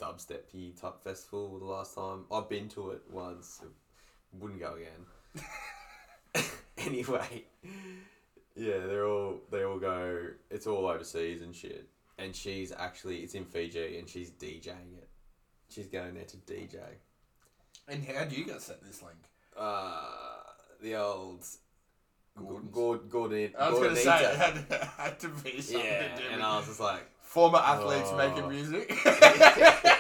dubstep 0.02 0.80
type 0.80 1.04
festival. 1.04 1.60
The 1.60 1.66
last 1.66 1.96
time 1.96 2.26
I've 2.32 2.50
been 2.50 2.68
to 2.70 2.92
it 2.92 3.02
once, 3.10 3.62
wouldn't 4.40 4.60
go 4.60 4.76
again. 4.76 6.44
anyway, 6.78 7.44
yeah, 8.56 8.80
they're 8.86 9.08
all 9.08 9.42
they 9.52 9.64
all 9.64 9.80
go. 9.80 10.28
It's 10.50 10.68
all 10.68 10.88
overseas 10.88 11.42
and 11.42 11.56
shit. 11.56 11.88
And 12.18 12.36
she's 12.36 12.72
actually 12.78 13.18
it's 13.20 13.34
in 13.34 13.46
Fiji 13.46 13.98
and 13.98 14.08
she's 14.10 14.32
DJing 14.32 14.98
it. 14.98 15.10
She's 15.70 15.88
going 15.88 16.16
there 16.16 16.26
to 16.26 16.38
DJ. 16.38 16.80
And 17.88 18.06
how 18.06 18.26
do 18.26 18.36
you 18.36 18.46
get 18.46 18.62
sent 18.62 18.84
this 18.84 19.02
link? 19.02 19.18
Uh, 19.58 20.02
the 20.82 20.96
old 20.96 21.46
Gordon's. 22.36 22.72
Gord, 22.72 23.10
Gordon. 23.10 23.52
I 23.60 23.70
was 23.70 23.80
going 23.80 23.96
to 23.96 24.02
say 24.02 24.24
it 24.24 24.36
had, 24.36 24.90
had 24.98 25.20
to 25.20 25.28
be 25.30 25.62
something 25.62 25.86
Yeah, 25.86 26.16
to 26.16 26.22
do 26.22 26.28
and 26.32 26.42
I 26.44 26.58
was 26.58 26.68
just 26.68 26.80
like, 26.80 27.10
former 27.22 27.60
athletes 27.60 28.10
Oh. 28.12 28.18
making 28.18 28.50
music. 28.50 28.90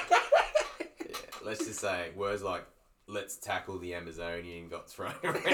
let's 1.51 1.65
just 1.65 1.81
say 1.81 2.11
words 2.15 2.41
like 2.43 2.65
"let's 3.07 3.35
tackle 3.35 3.77
the 3.77 3.93
Amazonian" 3.93 4.69
got 4.69 4.89
thrown 4.89 5.13
around, 5.21 5.35
and 5.45 5.53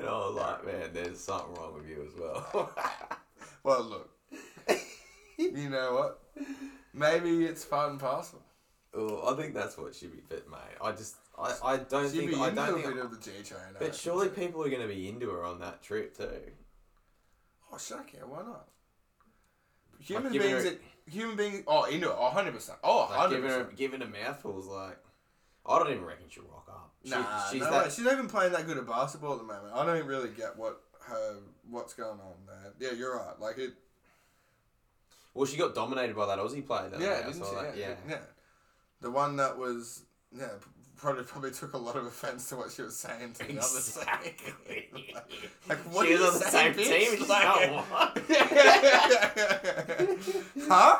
I 0.00 0.10
was 0.10 0.34
like, 0.34 0.66
man, 0.66 0.90
there's 0.92 1.20
something 1.20 1.54
wrong 1.54 1.74
with 1.74 1.88
you 1.88 2.04
as 2.04 2.18
well. 2.18 2.72
well, 3.62 3.84
look, 3.84 4.10
you 5.38 5.70
know 5.70 5.94
what? 5.94 6.46
Maybe 6.92 7.44
it's 7.44 7.64
part 7.64 7.92
and 7.92 8.00
parcel. 8.00 8.42
oh, 8.92 9.32
I 9.32 9.40
think 9.40 9.54
that's 9.54 9.78
what 9.78 9.94
she'd 9.94 10.10
be 10.10 10.20
fit, 10.28 10.50
mate. 10.50 10.58
I 10.82 10.90
just, 10.90 11.14
I, 11.38 11.54
I 11.64 11.76
don't 11.76 12.10
She'd 12.12 12.30
think, 12.30 12.38
I 12.38 12.50
don't 12.50 12.80
a 12.80 12.82
think. 12.82 12.94
bit 12.94 13.04
of 13.04 13.10
the 13.12 13.18
G 13.18 13.30
train. 13.44 13.60
But 13.78 13.94
surely 13.94 14.28
people 14.28 14.64
are 14.64 14.68
going 14.68 14.82
to 14.82 14.88
be 14.92 15.08
into 15.08 15.30
her 15.30 15.44
on 15.44 15.60
that 15.60 15.80
trip 15.80 16.16
too. 16.16 16.26
Oh, 17.72 17.78
shuck 17.78 18.12
yeah, 18.12 18.24
why 18.26 18.42
not? 18.42 18.66
Human 20.00 20.32
giving 20.32 20.48
beings, 20.50 20.64
her- 20.64 20.70
that, 20.70 20.80
human 21.10 21.36
beings, 21.36 21.64
oh, 21.66 21.84
into 21.84 22.08
it, 22.10 22.16
oh, 22.18 22.32
100%. 22.34 22.70
Oh, 22.84 23.08
Like 23.10 23.28
100%. 23.28 23.30
giving 23.30 23.50
her, 23.50 23.64
giving 23.76 24.00
her 24.00 24.06
mouthfuls, 24.06 24.66
like 24.66 24.98
I 25.66 25.78
don't 25.78 25.90
even 25.90 26.04
reckon 26.04 26.24
she'll 26.28 26.44
rock 26.44 26.66
up. 26.68 26.92
She, 27.04 27.10
Nah, 27.10 27.50
she's 27.50 27.60
no 27.60 27.70
that. 27.70 27.92
She's 27.92 28.04
not 28.04 28.14
even 28.14 28.28
playing 28.28 28.52
that 28.52 28.66
good 28.66 28.78
at 28.78 28.86
basketball 28.86 29.32
at 29.34 29.38
the 29.38 29.44
moment. 29.44 29.72
I 29.74 29.84
don't 29.86 29.96
even 29.96 30.08
really 30.08 30.30
get 30.30 30.56
what 30.56 30.80
her 31.06 31.36
what's 31.70 31.94
going 31.94 32.18
on 32.20 32.34
there. 32.46 32.72
Yeah, 32.90 32.96
you're 32.96 33.16
right. 33.16 33.38
Like 33.40 33.58
it. 33.58 33.72
Well, 35.34 35.46
she 35.46 35.56
got 35.56 35.74
dominated 35.74 36.14
by 36.16 36.26
that 36.26 36.38
Aussie 36.38 36.66
player. 36.66 36.88
Though, 36.90 36.98
Yeah, 36.98 37.26
didn't 37.26 37.44
she? 37.44 37.80
yeah. 37.80 37.94
yeah. 38.08 38.18
The 39.00 39.10
one 39.10 39.36
that 39.36 39.56
was 39.58 40.02
yeah 40.36 40.48
probably 41.02 41.24
probably 41.24 41.50
took 41.50 41.72
a 41.74 41.78
lot 41.78 41.96
of 41.96 42.06
offense 42.06 42.48
to 42.48 42.56
what 42.56 42.70
she 42.70 42.80
was 42.82 42.96
saying 42.96 43.32
to 43.34 43.44
the 43.46 43.58
other 43.58 43.60
side. 43.62 44.18
Exactly. 44.24 44.88
Like, 45.68 45.78
what 45.94 46.06
she 46.08 46.14
was 46.14 46.22
on 46.22 46.32
the 46.40 46.44
same 46.46 46.72
bitch? 46.74 46.86
team. 46.86 47.16
She's 47.18 47.28
Like- 47.28 47.70
like, 47.70 47.90
what? 47.90 48.18
huh? 50.68 50.98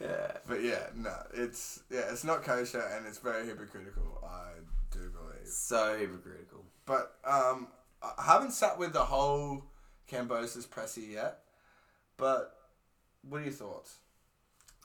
Yeah. 0.00 0.32
But 0.48 0.62
yeah, 0.62 0.86
no, 0.96 1.14
it's 1.34 1.80
yeah, 1.90 2.10
it's 2.10 2.24
not 2.24 2.42
kosher 2.42 2.80
and 2.96 3.06
it's 3.06 3.18
very 3.18 3.46
hypocritical. 3.46 4.18
I 4.24 4.52
do 4.90 4.98
believe. 5.10 5.46
So 5.46 5.96
hypocritical. 5.98 6.64
But 6.86 7.14
um, 7.24 7.68
I 8.02 8.22
haven't 8.24 8.52
sat 8.52 8.78
with 8.78 8.92
the 8.92 9.04
whole 9.04 9.64
Kambosos 10.10 10.66
pressy 10.68 11.12
yet. 11.12 11.38
But 12.16 12.54
what 13.28 13.42
are 13.42 13.44
your 13.44 13.52
thoughts? 13.52 13.98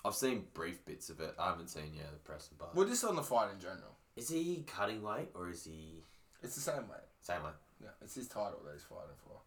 I've 0.06 0.15
seen 0.15 0.45
brief 0.53 0.86
bits 0.86 1.10
of 1.10 1.19
it. 1.19 1.36
I 1.40 1.49
haven't 1.49 1.69
seen 1.69 1.91
yeah 1.95 2.03
the 2.11 2.19
press 2.19 2.49
and 2.49 2.60
part. 2.60 2.76
Well, 2.76 2.88
just 2.88 3.03
on 3.03 3.15
the 3.15 3.24
fight 3.24 3.49
in 3.53 3.60
general. 3.60 3.98
Is 4.15 4.30
he 4.30 4.64
cutting 4.68 5.02
weight 5.03 5.30
or 5.36 5.49
is 5.49 5.64
he 5.65 6.03
It's 6.41 6.56
the 6.56 6.61
same 6.61 6.88
way. 6.88 7.02
same 7.22 7.44
way? 7.44 7.52
Yeah, 7.82 7.90
it's 8.02 8.15
his 8.15 8.28
title 8.28 8.61
that 8.65 8.74
he's 8.74 8.84
fighting 8.84 9.18
for, 9.22 9.38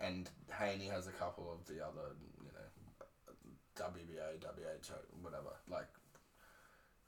and 0.00 0.30
Haney 0.58 0.86
has 0.86 1.06
a 1.06 1.12
couple 1.12 1.52
of 1.52 1.66
the 1.66 1.84
other, 1.84 2.16
you 2.40 2.48
know, 2.48 2.64
WBA, 3.76 4.40
WBO, 4.40 4.96
whatever. 5.20 5.52
Like, 5.68 5.88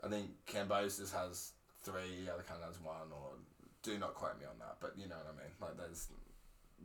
I 0.05 0.09
think 0.09 0.31
Kambosos 0.47 1.13
has 1.15 1.53
three, 1.83 2.25
the 2.25 2.33
other 2.35 2.43
kind 2.43 2.61
has 2.67 2.79
one, 2.81 3.09
or 3.11 3.41
do 3.83 3.97
not 3.99 4.15
quote 4.15 4.39
me 4.39 4.45
on 4.45 4.59
that, 4.59 4.77
but 4.81 4.93
you 4.99 5.09
know 5.09 5.17
what 5.17 5.33
I 5.33 5.43
mean. 5.43 5.53
Like, 5.61 5.77
there's, 5.79 6.09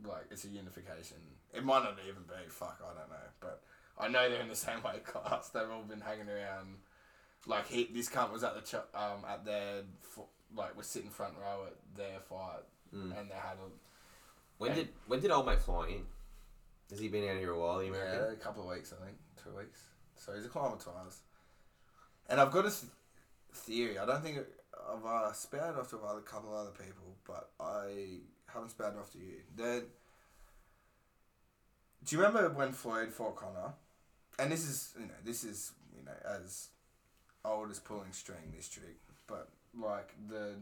like, 0.04 0.24
it's 0.30 0.44
a 0.44 0.48
unification. 0.48 1.18
It 1.52 1.64
might 1.64 1.84
not 1.84 1.98
even 2.08 2.22
be. 2.24 2.48
Fuck, 2.48 2.80
I 2.80 2.96
don't 2.96 3.10
know, 3.10 3.28
but 3.40 3.62
I 3.98 4.08
know 4.08 4.28
they're 4.28 4.42
in 4.42 4.48
the 4.48 4.54
same 4.56 4.82
weight 4.84 5.04
class. 5.04 5.48
They've 5.48 5.70
all 5.70 5.82
been 5.82 6.00
hanging 6.00 6.28
around. 6.28 6.76
Like 7.46 7.68
he, 7.68 7.84
this 7.92 8.08
cunt 8.08 8.32
was 8.32 8.42
at 8.44 8.54
the 8.54 8.60
ch- 8.60 8.82
um 8.94 9.24
at 9.28 9.44
their 9.44 9.82
like 10.54 10.76
was 10.76 10.86
sitting 10.86 11.10
front 11.10 11.34
row 11.40 11.64
at 11.66 11.96
their 11.96 12.20
fight, 12.20 12.62
Mm. 12.94 13.18
and 13.18 13.28
they 13.30 13.34
had 13.34 13.54
a 13.58 13.68
When 14.58 14.74
did 14.74 14.88
when 15.06 15.20
did 15.20 15.30
old 15.30 15.46
mate 15.46 15.60
fly 15.60 15.88
in? 15.88 16.02
Has 16.90 17.00
he 17.00 17.08
been 17.08 17.28
out 17.28 17.36
here 17.38 17.50
a 17.50 17.58
while? 17.58 17.82
You 17.82 17.92
American? 17.92 18.18
Yeah, 18.26 18.32
a 18.32 18.36
couple 18.36 18.62
of 18.62 18.68
weeks, 18.76 18.92
I 18.92 19.04
think. 19.04 19.16
Two 19.42 19.56
weeks. 19.56 19.80
So 20.14 20.32
he's 20.34 20.44
acclimatised. 20.46 21.20
And 22.28 22.40
I've 22.40 22.52
got 22.52 22.64
a 22.64 22.70
th- 22.70 22.92
theory. 23.52 23.98
I 23.98 24.06
don't 24.06 24.22
think 24.22 24.38
I've 24.88 25.04
uh, 25.04 25.32
spouted 25.32 25.78
off 25.80 25.90
to 25.90 25.96
a 25.96 26.20
couple 26.22 26.50
of 26.54 26.60
other 26.60 26.70
people, 26.70 27.16
but 27.26 27.50
I 27.60 28.18
haven't 28.46 28.70
spouted 28.70 28.98
off 29.00 29.10
to 29.12 29.18
you. 29.18 29.38
The, 29.56 29.84
do 32.04 32.16
you 32.16 32.22
remember 32.22 32.48
when 32.50 32.72
Floyd 32.72 33.12
fought 33.12 33.36
Conor? 33.36 33.72
And 34.38 34.52
this 34.52 34.68
is, 34.68 34.94
you 34.98 35.06
know, 35.06 35.14
this 35.24 35.44
is, 35.44 35.72
you 35.96 36.04
know, 36.04 36.12
as 36.42 36.68
old 37.44 37.70
as 37.70 37.78
pulling 37.78 38.12
string, 38.12 38.52
this 38.54 38.68
trick. 38.68 38.98
But, 39.26 39.48
like, 39.78 40.14
the... 40.28 40.54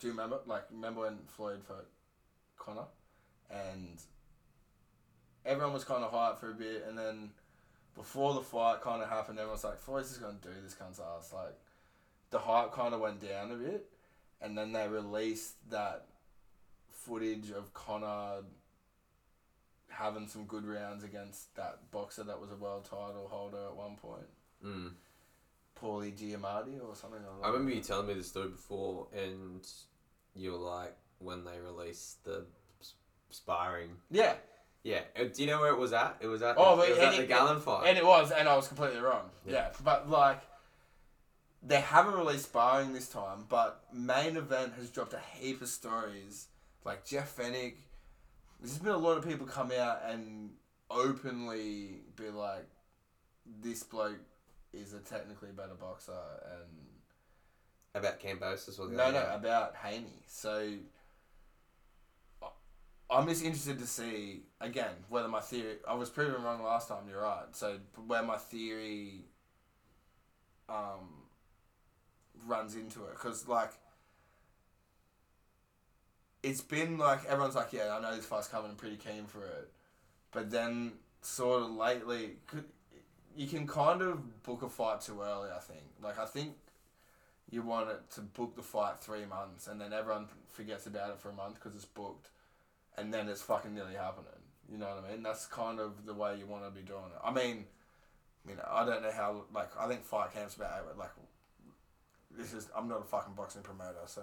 Do 0.00 0.06
you 0.08 0.12
remember? 0.12 0.40
Like, 0.46 0.64
remember 0.72 1.02
when 1.02 1.18
Floyd 1.28 1.62
fought 1.66 1.86
Conor? 2.58 2.86
And 3.50 4.00
everyone 5.46 5.72
was 5.72 5.84
kind 5.84 6.02
of 6.02 6.12
hyped 6.12 6.38
for 6.40 6.50
a 6.50 6.54
bit, 6.54 6.84
and 6.88 6.98
then 6.98 7.30
before 7.94 8.34
the 8.34 8.40
fight 8.40 8.80
kind 8.80 9.02
of 9.02 9.08
happened, 9.08 9.38
everyone 9.38 9.54
was 9.54 9.64
like, 9.64 9.78
Floyd's 9.78 10.08
just 10.08 10.20
to 10.20 10.48
do 10.48 10.54
this 10.62 10.74
cunt's 10.74 10.98
ass. 10.98 11.32
Like, 11.32 11.54
the 12.30 12.38
hype 12.38 12.72
kind 12.72 12.92
of 12.92 13.00
went 13.00 13.20
down 13.20 13.52
a 13.52 13.54
bit, 13.54 13.86
and 14.40 14.58
then 14.58 14.72
they 14.72 14.88
released 14.88 15.54
that 15.70 16.06
footage 16.90 17.50
of 17.50 17.72
Conor 17.72 18.42
having 19.94 20.26
some 20.28 20.44
good 20.44 20.64
rounds 20.66 21.04
against 21.04 21.54
that 21.56 21.90
boxer 21.90 22.24
that 22.24 22.40
was 22.40 22.50
a 22.50 22.56
world 22.56 22.84
title 22.84 23.28
holder 23.30 23.64
at 23.68 23.76
one 23.76 23.96
point, 23.96 24.26
Mm. 24.64 24.92
Paulie 25.80 26.12
Giamatti 26.16 26.80
or 26.82 26.94
something 26.96 27.20
like 27.22 27.40
that. 27.40 27.44
I 27.46 27.48
remember 27.48 27.72
you 27.72 27.80
telling 27.82 28.06
me 28.06 28.14
the 28.14 28.22
story 28.24 28.48
before, 28.48 29.08
and 29.14 29.66
you 30.34 30.52
were 30.52 30.58
like, 30.58 30.96
when 31.18 31.44
they 31.44 31.58
released 31.60 32.24
the 32.24 32.44
sparring. 33.30 33.90
Yeah, 34.10 34.34
Yeah. 34.82 35.00
Uh, 35.18 35.24
Do 35.24 35.42
you 35.42 35.46
know 35.48 35.60
where 35.60 35.72
it 35.72 35.78
was 35.78 35.92
at? 35.94 36.16
It 36.20 36.26
was 36.26 36.42
at. 36.42 36.56
Oh, 36.58 36.76
but 36.76 36.88
it 36.88 36.90
was 36.90 36.98
at 37.00 37.16
the 37.16 37.22
it- 37.22 37.28
Gallon 37.28 37.60
fight. 37.60 37.86
And 37.88 37.96
it 37.98 38.04
was, 38.04 38.30
and 38.30 38.48
I 38.48 38.54
was 38.56 38.68
completely 38.68 39.00
wrong. 39.00 39.30
Yeah. 39.46 39.52
Yeah. 39.52 39.68
but 39.82 40.08
like, 40.10 40.42
they 41.62 41.80
haven't 41.80 42.14
released 42.14 42.44
sparring 42.44 42.92
this 42.92 43.08
time, 43.08 43.46
but 43.48 43.82
main 43.92 44.36
event 44.36 44.74
has 44.74 44.90
dropped 44.90 45.14
a 45.14 45.20
heap 45.38 45.62
of 45.62 45.68
stories. 45.68 46.48
Like 46.84 47.06
Jeff 47.06 47.34
Fenech, 47.36 47.74
there's 48.64 48.78
been 48.78 48.92
a 48.92 48.96
lot 48.96 49.18
of 49.18 49.28
people 49.28 49.46
come 49.46 49.70
out 49.78 50.00
and 50.08 50.50
openly 50.90 52.00
be 52.16 52.30
like, 52.30 52.66
this 53.60 53.82
bloke 53.82 54.18
is 54.72 54.94
a 54.94 55.00
technically 55.00 55.50
better 55.54 55.74
boxer, 55.74 56.12
and 56.50 56.70
About 57.94 58.20
Cambosis 58.20 58.80
or 58.80 58.86
the 58.86 58.96
no, 58.96 59.04
other 59.04 59.12
no, 59.12 59.26
guy? 59.26 59.34
about 59.34 59.76
Haney. 59.76 60.22
So 60.26 60.72
I'm 63.10 63.28
just 63.28 63.44
interested 63.44 63.78
to 63.80 63.86
see 63.86 64.44
again 64.62 64.94
whether 65.10 65.28
my 65.28 65.40
theory. 65.40 65.76
I 65.86 65.94
was 65.94 66.08
proven 66.08 66.42
wrong 66.42 66.62
last 66.62 66.88
time. 66.88 67.04
You're 67.08 67.20
right. 67.20 67.44
So 67.52 67.78
where 68.06 68.22
my 68.22 68.38
theory 68.38 69.26
um, 70.70 71.28
runs 72.46 72.76
into 72.76 73.04
it, 73.04 73.12
because 73.12 73.46
like 73.46 73.72
it's 76.44 76.60
been 76.60 76.98
like 76.98 77.24
everyone's 77.26 77.54
like, 77.54 77.72
yeah, 77.72 77.96
I 77.96 78.00
know 78.00 78.14
this 78.14 78.26
fight's 78.26 78.48
coming. 78.48 78.70
I'm 78.70 78.76
pretty 78.76 78.96
keen 78.96 79.24
for 79.26 79.44
it, 79.44 79.70
but 80.32 80.50
then 80.50 80.92
sort 81.22 81.62
of 81.62 81.70
lately, 81.70 82.36
could- 82.46 82.68
you 83.36 83.48
can 83.48 83.66
kind 83.66 84.00
of 84.00 84.42
book 84.44 84.62
a 84.62 84.68
fight 84.68 85.00
too 85.00 85.20
early. 85.22 85.50
I 85.50 85.60
think. 85.60 85.82
Like 86.02 86.18
I 86.18 86.26
think 86.26 86.52
you 87.50 87.62
want 87.62 87.90
it 87.90 88.10
to 88.14 88.20
book 88.20 88.54
the 88.56 88.62
fight 88.62 88.98
three 89.00 89.24
months, 89.24 89.66
and 89.66 89.80
then 89.80 89.92
everyone 89.92 90.26
forgets 90.50 90.86
about 90.86 91.10
it 91.10 91.18
for 91.18 91.30
a 91.30 91.32
month 91.32 91.54
because 91.54 91.74
it's 91.74 91.84
booked, 91.84 92.28
and 92.96 93.12
then 93.12 93.28
it's 93.28 93.42
fucking 93.42 93.74
nearly 93.74 93.94
happening. 93.94 94.28
You 94.70 94.78
know 94.78 94.86
what 94.86 95.04
I 95.06 95.12
mean? 95.12 95.22
That's 95.22 95.46
kind 95.46 95.80
of 95.80 96.06
the 96.06 96.14
way 96.14 96.36
you 96.38 96.46
want 96.46 96.64
to 96.64 96.70
be 96.70 96.86
doing 96.86 97.10
it. 97.14 97.20
I 97.22 97.32
mean, 97.32 97.66
you 98.48 98.56
know, 98.56 98.66
I 98.70 98.84
don't 98.84 99.02
know 99.02 99.10
how. 99.10 99.44
Like, 99.52 99.70
I 99.78 99.88
think 99.88 100.04
fight 100.04 100.32
camps 100.32 100.56
about. 100.56 100.96
Like, 100.98 101.10
this 102.30 102.52
is. 102.52 102.68
I'm 102.76 102.88
not 102.88 103.00
a 103.00 103.04
fucking 103.04 103.34
boxing 103.34 103.62
promoter, 103.62 104.04
so 104.06 104.22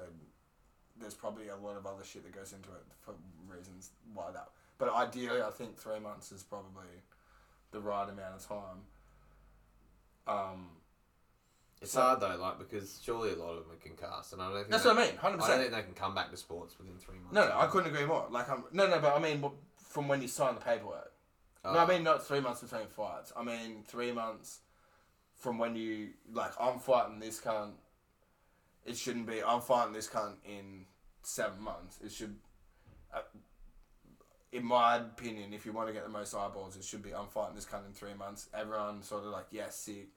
there's 1.01 1.13
probably 1.13 1.49
a 1.49 1.55
lot 1.55 1.75
of 1.77 1.85
other 1.85 2.03
shit 2.03 2.23
that 2.23 2.33
goes 2.33 2.53
into 2.53 2.69
it 2.69 2.83
for 3.01 3.13
reasons 3.53 3.89
why 4.13 4.31
that. 4.31 4.49
But 4.77 4.93
ideally, 4.93 5.41
I 5.41 5.49
think 5.51 5.77
three 5.77 5.99
months 5.99 6.31
is 6.31 6.43
probably 6.43 6.87
the 7.71 7.79
right 7.79 8.03
amount 8.09 8.35
of 8.35 8.47
time. 8.47 8.81
Um, 10.27 10.77
It's 11.81 11.93
So- 11.93 12.01
hard 12.01 12.19
though, 12.19 12.35
like 12.35 12.59
because 12.59 13.01
surely 13.01 13.31
a 13.31 13.35
lot 13.35 13.57
of 13.57 13.63
them 13.67 13.71
are 13.75 13.79
concussed, 13.79 14.33
and 14.33 14.41
I 14.41 14.49
don't 14.49 14.55
think 14.59 14.69
that's 14.69 14.83
they, 14.83 14.89
what 14.89 14.99
I 14.99 15.05
mean. 15.07 15.15
Hundred 15.17 15.37
percent. 15.39 15.53
I 15.53 15.63
don't 15.63 15.71
think 15.71 15.75
they 15.81 15.87
can 15.87 15.95
come 15.95 16.13
back 16.13 16.29
to 16.29 16.37
sports 16.37 16.77
within 16.77 16.95
three 16.99 17.15
months. 17.17 17.33
No, 17.33 17.47
no, 17.49 17.57
I 17.59 17.65
couldn't 17.65 17.91
agree 17.91 18.05
more. 18.05 18.27
Like, 18.29 18.47
I'm 18.49 18.65
no, 18.71 18.85
no, 18.87 18.99
but 18.99 19.15
I 19.15 19.19
mean, 19.19 19.43
from 19.77 20.07
when 20.07 20.21
you 20.21 20.27
sign 20.27 20.53
the 20.53 20.61
paperwork. 20.61 21.11
no, 21.63 21.71
I 21.71 21.77
Ah. 21.83 21.85
mean 21.87 22.03
not 22.03 22.23
three 22.23 22.39
months 22.39 22.61
between 22.61 22.85
fights. 22.87 23.33
I 23.35 23.41
mean 23.43 23.83
three 23.83 24.11
months 24.11 24.59
from 25.33 25.57
when 25.57 25.75
you 25.75 26.13
like. 26.31 26.51
I'm 26.59 26.77
fighting 26.77 27.19
this 27.19 27.41
cunt. 27.41 27.73
It 28.85 28.95
shouldn't 28.95 29.25
be. 29.25 29.43
I'm 29.43 29.61
fighting 29.61 29.93
this 29.93 30.07
cunt 30.07 30.35
in 30.45 30.85
seven 31.23 31.61
months. 31.61 31.99
It 32.03 32.11
should. 32.11 32.35
Uh, 33.13 33.21
in 34.51 34.65
my 34.65 34.97
opinion, 34.97 35.53
if 35.53 35.65
you 35.65 35.71
want 35.71 35.87
to 35.87 35.93
get 35.93 36.03
the 36.03 36.09
most 36.09 36.33
eyeballs, 36.35 36.75
it 36.75 36.83
should 36.83 37.01
be. 37.01 37.13
I'm 37.13 37.27
fighting 37.27 37.55
this 37.55 37.65
cunt 37.65 37.87
in 37.87 37.93
three 37.93 38.13
months. 38.13 38.49
Everyone 38.53 39.01
sort 39.01 39.23
of 39.23 39.31
like, 39.31 39.45
yes, 39.51 39.77
sick. 39.77 40.09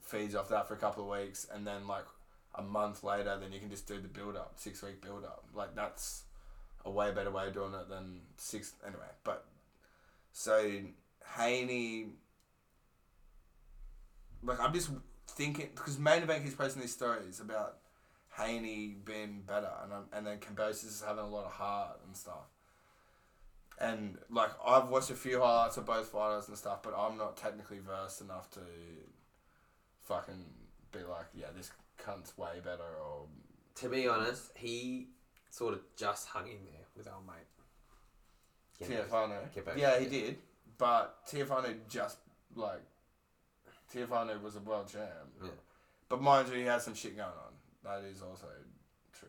Feeds 0.00 0.34
off 0.34 0.48
that 0.48 0.66
for 0.66 0.74
a 0.74 0.78
couple 0.78 1.04
of 1.04 1.20
weeks, 1.20 1.46
and 1.52 1.66
then 1.66 1.86
like 1.86 2.06
a 2.54 2.62
month 2.62 3.04
later, 3.04 3.36
then 3.38 3.52
you 3.52 3.60
can 3.60 3.68
just 3.68 3.86
do 3.86 4.00
the 4.00 4.08
build 4.08 4.36
up, 4.36 4.52
six 4.56 4.82
week 4.82 5.02
build 5.02 5.24
up. 5.24 5.44
Like 5.54 5.74
that's 5.74 6.22
a 6.84 6.90
way 6.90 7.12
better 7.12 7.30
way 7.30 7.48
of 7.48 7.54
doing 7.54 7.74
it 7.74 7.88
than 7.88 8.20
six. 8.36 8.72
Anyway, 8.86 9.02
but 9.24 9.44
so 10.32 10.70
Haney, 11.36 12.06
like 14.42 14.60
I'm 14.60 14.72
just 14.72 14.90
thinking 15.28 15.68
because 15.74 15.98
main 15.98 16.22
event 16.22 16.42
keeps 16.44 16.54
posting 16.54 16.80
these 16.80 16.92
stories 16.92 17.40
about 17.40 17.76
Haney 18.38 18.96
been 19.04 19.42
better, 19.46 19.70
and 19.82 19.92
I'm, 19.92 20.04
and 20.12 20.26
then 20.26 20.38
Kambosos 20.38 20.86
is 20.86 21.04
having 21.06 21.24
a 21.24 21.28
lot 21.28 21.44
of 21.44 21.52
heart 21.52 22.00
and 22.06 22.16
stuff. 22.16 22.48
And 23.80 24.18
like 24.30 24.50
I've 24.64 24.88
watched 24.88 25.10
a 25.10 25.14
few 25.14 25.40
highlights 25.40 25.76
of 25.76 25.86
both 25.86 26.08
fighters 26.08 26.48
and 26.48 26.56
stuff, 26.56 26.82
but 26.82 26.94
I'm 26.96 27.16
not 27.16 27.36
technically 27.36 27.78
versed 27.78 28.20
enough 28.20 28.50
to 28.52 28.60
fucking 30.02 30.44
be 30.92 31.00
like, 31.00 31.26
yeah, 31.34 31.46
this 31.56 31.70
cunt's 31.96 32.36
way 32.36 32.60
better 32.64 32.82
or 33.04 33.26
To 33.76 33.88
be 33.88 34.08
honest, 34.08 34.50
he 34.56 35.08
sort 35.50 35.74
of 35.74 35.80
just 35.96 36.28
hung 36.28 36.46
in 36.46 36.64
there 36.64 36.86
with 36.96 37.06
our 37.08 37.20
mate. 37.26 37.46
Teofimo. 38.88 39.36
Yeah, 39.76 39.98
he 39.98 40.04
yeah. 40.04 40.10
did. 40.10 40.36
But 40.76 41.26
Teofimo 41.28 41.74
just 41.88 42.18
like 42.54 42.82
Teofimo 43.92 44.40
was 44.42 44.56
a 44.56 44.60
world 44.60 44.88
champ. 44.88 45.04
Yeah. 45.42 45.50
But 46.08 46.22
mind 46.22 46.48
you, 46.48 46.54
he 46.54 46.62
has 46.62 46.84
some 46.84 46.94
shit 46.94 47.16
going 47.16 47.28
on. 47.28 47.47
That 47.84 48.02
is 48.10 48.22
also 48.22 48.46
true. 49.12 49.28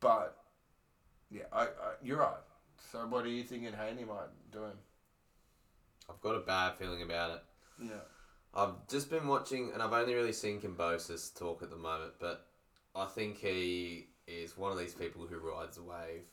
But 0.00 0.36
yeah, 1.30 1.44
I, 1.52 1.62
I 1.64 1.68
you're 2.02 2.18
right. 2.18 2.42
So 2.92 3.06
what 3.06 3.24
are 3.24 3.28
you 3.28 3.42
thinking 3.44 3.72
Haney 3.72 4.04
might 4.04 4.28
do 4.52 4.64
him? 4.64 4.78
I've 6.08 6.20
got 6.20 6.34
a 6.34 6.40
bad 6.40 6.74
feeling 6.76 7.02
about 7.02 7.30
it. 7.32 7.42
Yeah. 7.82 7.90
I've 8.52 8.88
just 8.88 9.10
been 9.10 9.28
watching, 9.28 9.70
and 9.72 9.80
I've 9.80 9.92
only 9.92 10.14
really 10.14 10.32
seen 10.32 10.60
Kambosos 10.60 11.38
talk 11.38 11.62
at 11.62 11.70
the 11.70 11.76
moment, 11.76 12.14
but 12.18 12.48
I 12.96 13.04
think 13.06 13.38
he 13.38 14.08
is 14.26 14.56
one 14.56 14.72
of 14.72 14.78
these 14.78 14.92
people 14.94 15.24
who 15.26 15.38
rides 15.38 15.78
a 15.78 15.82
wave, 15.82 16.24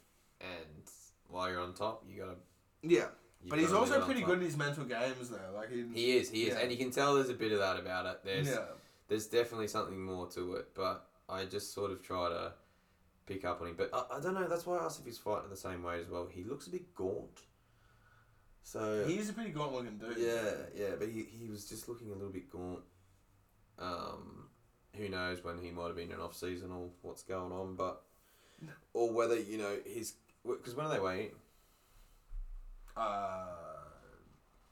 and 0.42 0.90
while 1.30 1.50
you're 1.50 1.62
on 1.62 1.74
top, 1.74 2.04
you 2.10 2.20
gotta 2.20 2.38
Yeah. 2.82 3.10
you've 3.42 3.50
But 3.52 3.60
he's 3.60 3.72
also 3.74 4.04
pretty 4.04 4.22
good 4.22 4.40
in 4.40 4.46
his 4.46 4.58
mental 4.58 4.86
games 4.86 5.30
though. 5.30 5.52
Like 5.56 5.70
he. 5.70 5.86
He 5.94 6.18
is, 6.18 6.30
he 6.32 6.44
is, 6.48 6.56
Yeah. 6.56 6.62
and 6.62 6.72
you 6.72 6.78
can 6.78 6.90
tell 6.90 7.16
there's 7.16 7.30
a 7.30 7.36
bit 7.36 7.52
of 7.52 7.60
that 7.60 7.78
about 7.78 8.08
it. 8.08 8.22
There's 8.24 8.48
yeah. 8.48 8.66
There's 9.08 9.28
definitely 9.28 9.68
something 9.68 10.00
more 10.00 10.28
to 10.30 10.56
it, 10.56 10.70
but 10.74 11.08
I 11.30 11.46
just 11.46 11.74
sort 11.74 11.92
of 11.92 12.02
try 12.02 12.30
to 12.30 12.54
pick 13.26 13.46
up 13.46 13.62
on 13.62 13.68
him. 13.68 13.76
But 13.78 13.90
I, 13.94 14.18
I 14.18 14.20
don't 14.20 14.34
know. 14.34 14.48
That's 14.48 14.66
why 14.66 14.78
I 14.78 14.86
asked 14.86 15.00
if 15.00 15.06
he's 15.06 15.18
fighting 15.18 15.50
the 15.50 15.58
same 15.58 15.84
way 15.84 16.00
as 16.00 16.08
well. 16.10 16.28
He 16.32 16.44
looks 16.44 16.68
a 16.68 16.72
bit 16.72 16.94
gaunt. 16.96 17.42
So 18.64 19.06
He's 19.08 19.30
a 19.30 19.34
pretty 19.34 19.52
gaunt 19.52 19.74
looking 19.74 19.98
dude. 19.98 20.18
yeah, 20.18 20.52
yeah, 20.76 20.96
but 21.00 21.08
he, 21.08 21.24
he 21.24 21.48
was 21.48 21.70
just 21.70 21.88
looking 21.88 22.10
a 22.10 22.14
little 22.14 22.30
bit 22.34 22.50
gaunt. 22.52 22.82
Um, 23.80 24.50
who 24.96 25.08
knows 25.08 25.44
when 25.44 25.58
he 25.60 25.72
might 25.72 25.88
have 25.88 25.96
been 25.96 26.10
in 26.10 26.16
an 26.16 26.22
off 26.22 26.36
season 26.36 26.72
or 26.72 26.90
what's 27.02 27.24
going 27.24 27.52
on, 27.54 27.76
but 27.76 28.02
or 28.94 29.12
whether 29.14 29.40
you 29.40 29.58
know 29.58 29.78
his 29.86 30.14
because 30.46 30.76
when 30.76 30.86
are 30.86 30.94
they 30.94 31.00
weighing? 31.00 31.32
Uh, 32.96 33.46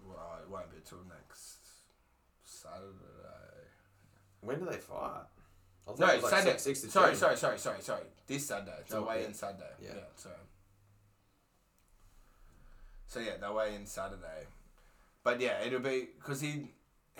well, 0.03 0.39
it 0.41 0.49
won't 0.49 0.71
be 0.71 0.77
till 0.83 0.97
next 1.07 1.57
Saturday. 2.43 3.24
When 4.45 4.59
do 4.59 4.65
they 4.65 4.77
fight? 4.77 5.23
I 5.87 5.91
thought 5.91 5.99
No, 5.99 6.07
it 6.07 6.15
was 6.15 6.23
like 6.23 6.31
Saturday. 6.31 6.51
six- 6.57 6.63
six 6.63 6.81
to 6.81 6.89
sorry, 6.89 7.15
sorry, 7.15 7.37
sorry, 7.37 7.59
sorry, 7.59 7.81
sorry. 7.81 8.03
This 8.27 8.45
Saturday. 8.47 8.77
They'll 8.89 9.05
So, 9.05 9.13
yeah. 9.13 9.19
in 9.25 9.33
Saturday. 9.33 9.73
Yeah. 9.81 9.89
Yeah. 9.95 10.01
so. 10.15 10.29
So 13.07 13.19
yeah, 13.19 13.37
they'll 13.39 13.55
weigh 13.55 13.75
in 13.75 13.85
Saturday, 13.85 14.47
but 15.23 15.39
yeah, 15.39 15.61
it'll 15.63 15.79
be 15.79 16.07
because 16.19 16.41
he 16.41 16.71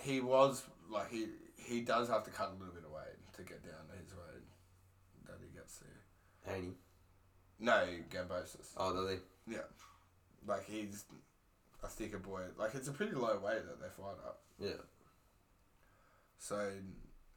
he 0.02 0.20
was 0.20 0.64
like 0.90 1.10
he 1.10 1.28
he 1.56 1.82
does 1.82 2.10
have 2.10 2.24
to 2.26 2.32
cut 2.32 2.50
a 2.50 2.54
little 2.54 2.74
bit 2.74 2.84
of 2.84 2.92
weight 2.92 3.16
to 3.38 3.44
get 3.44 3.64
down 3.64 3.88
to 3.92 3.96
his 4.04 4.12
weight 4.14 4.44
that 5.28 5.38
he 5.42 5.56
gets 5.58 5.78
to. 5.80 6.52
Haney. 6.52 6.74
No, 7.60 7.86
Kambosos. 8.10 8.68
Oh, 8.76 8.94
do 8.94 9.08
they? 9.08 9.20
Yeah, 9.54 9.62
like 10.46 10.66
he's 10.66 11.06
a 11.84 11.88
thicker 11.88 12.18
boy. 12.20 12.42
Like 12.58 12.76
it's 12.76 12.88
a 12.90 12.92
pretty 12.92 13.14
low 13.14 13.40
weight 13.40 13.66
that 13.66 13.80
they 13.80 13.88
fight 13.90 14.18
up. 14.26 14.42
Yeah. 14.60 14.82
So 16.40 16.72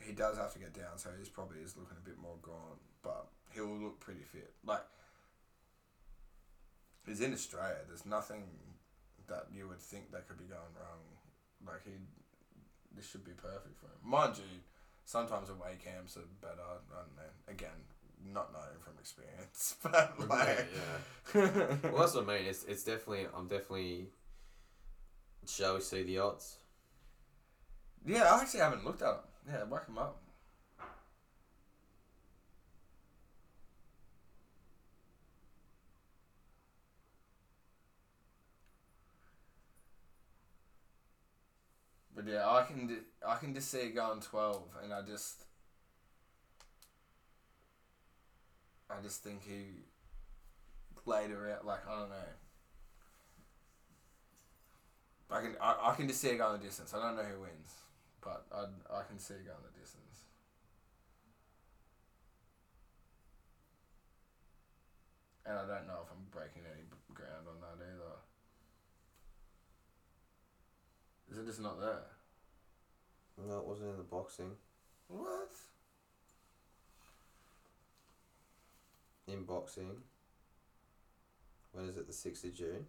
he 0.01 0.13
does 0.13 0.37
have 0.37 0.53
to 0.55 0.59
get 0.59 0.75
down. 0.75 0.97
So 0.97 1.11
he's 1.19 1.29
probably 1.29 1.59
is 1.59 1.77
looking 1.77 1.97
a 1.97 2.09
bit 2.09 2.19
more 2.19 2.37
gaunt, 2.43 2.81
but 3.03 3.27
he'll 3.55 3.67
look 3.67 4.01
pretty 4.01 4.23
fit. 4.23 4.53
Like 4.65 4.85
he's 7.07 7.21
in 7.21 7.33
Australia. 7.33 7.79
There's 7.87 8.07
nothing 8.07 8.45
that 9.29 9.47
you 9.53 9.69
would 9.69 9.81
think 9.81 10.11
that 10.13 10.29
could 10.29 10.39
be 10.39 10.45
going 10.45 10.75
wrong. 10.77 11.03
Like 11.67 11.85
he, 11.85 11.93
this 12.95 13.09
should 13.09 13.25
be 13.25 13.33
perfect 13.33 13.79
for 13.79 13.87
him. 13.87 14.01
Mind 14.05 14.37
you, 14.39 14.61
sometimes 15.05 15.51
away 15.51 15.77
camps 15.83 16.17
are 16.17 16.29
better. 16.41 16.63
I 16.63 16.95
don't 16.95 17.17
know. 17.17 17.33
Again, 17.49 17.79
not 18.33 18.53
knowing 18.53 18.81
from 18.83 18.95
experience, 18.99 19.77
but 19.83 20.29
like, 20.29 20.67
yeah. 21.35 21.77
Well, 21.91 22.03
that's 22.03 22.15
what 22.15 22.29
I 22.29 22.39
mean. 22.39 22.47
It's 22.47 22.65
it's 22.65 22.85
definitely 22.85 23.27
I'm 23.37 23.49
definitely. 23.49 24.09
Shall 25.47 25.77
we 25.77 25.81
see 25.81 26.03
the 26.03 26.19
odds? 26.19 26.59
yeah, 28.05 28.25
I 28.25 28.41
actually 28.43 28.61
haven't 28.61 28.85
looked 28.85 29.03
at 29.03 29.09
him. 29.09 29.21
Yeah, 29.49 29.65
whack 29.65 29.89
him 29.89 29.97
up. 29.97 30.21
But 42.15 42.27
yeah, 42.27 42.49
I 42.51 42.65
can 42.65 42.99
I 43.27 43.37
can 43.37 43.55
just 43.55 43.71
see 43.71 43.79
it 43.79 43.95
going 43.95 44.21
twelve, 44.21 44.65
and 44.83 44.93
I 44.93 45.03
just 45.03 45.45
I 48.91 49.01
just 49.03 49.23
think 49.23 49.45
he 49.45 49.85
later 51.07 51.51
out 51.51 51.65
like 51.65 51.87
I 51.89 52.01
don't 52.01 52.11
know. 52.11 52.17
I 55.31 55.41
can 55.41 55.57
I, 55.61 55.91
I 55.91 55.95
can 55.95 56.09
just 56.09 56.21
see 56.21 56.29
it 56.31 56.39
going 56.39 56.61
the 56.61 56.67
distance. 56.67 56.93
I 56.93 57.01
don't 57.01 57.17
know 57.17 57.23
who 57.23 57.41
wins, 57.41 57.73
but 58.29 58.45
I 58.53 59.01
I 59.01 59.03
can 59.09 59.19
see 59.19 59.35
it 59.35 59.47
going 59.47 59.65
the 59.65 59.81
distance. 59.81 60.25
And 65.47 65.57
I 65.57 65.63
don't 65.63 65.87
know 65.87 66.05
if 66.05 66.13
I'm 66.13 66.29
breaking 66.31 66.69
any 66.69 66.85
ground 67.15 67.49
on 67.49 67.57
that 67.65 67.83
either. 67.83 68.17
Is 71.31 71.39
it 71.39 71.47
just 71.47 71.63
not 71.63 71.81
there? 71.81 72.05
No, 73.39 73.59
it 73.61 73.67
wasn't 73.67 73.91
in 73.91 73.97
the 73.97 74.03
boxing. 74.03 74.51
What? 75.09 75.53
In 79.27 79.45
boxing. 79.45 79.93
When 81.73 81.87
is 81.87 81.97
it? 81.97 82.07
The 82.07 82.13
sixth 82.13 82.45
of 82.45 82.55
June. 82.55 82.85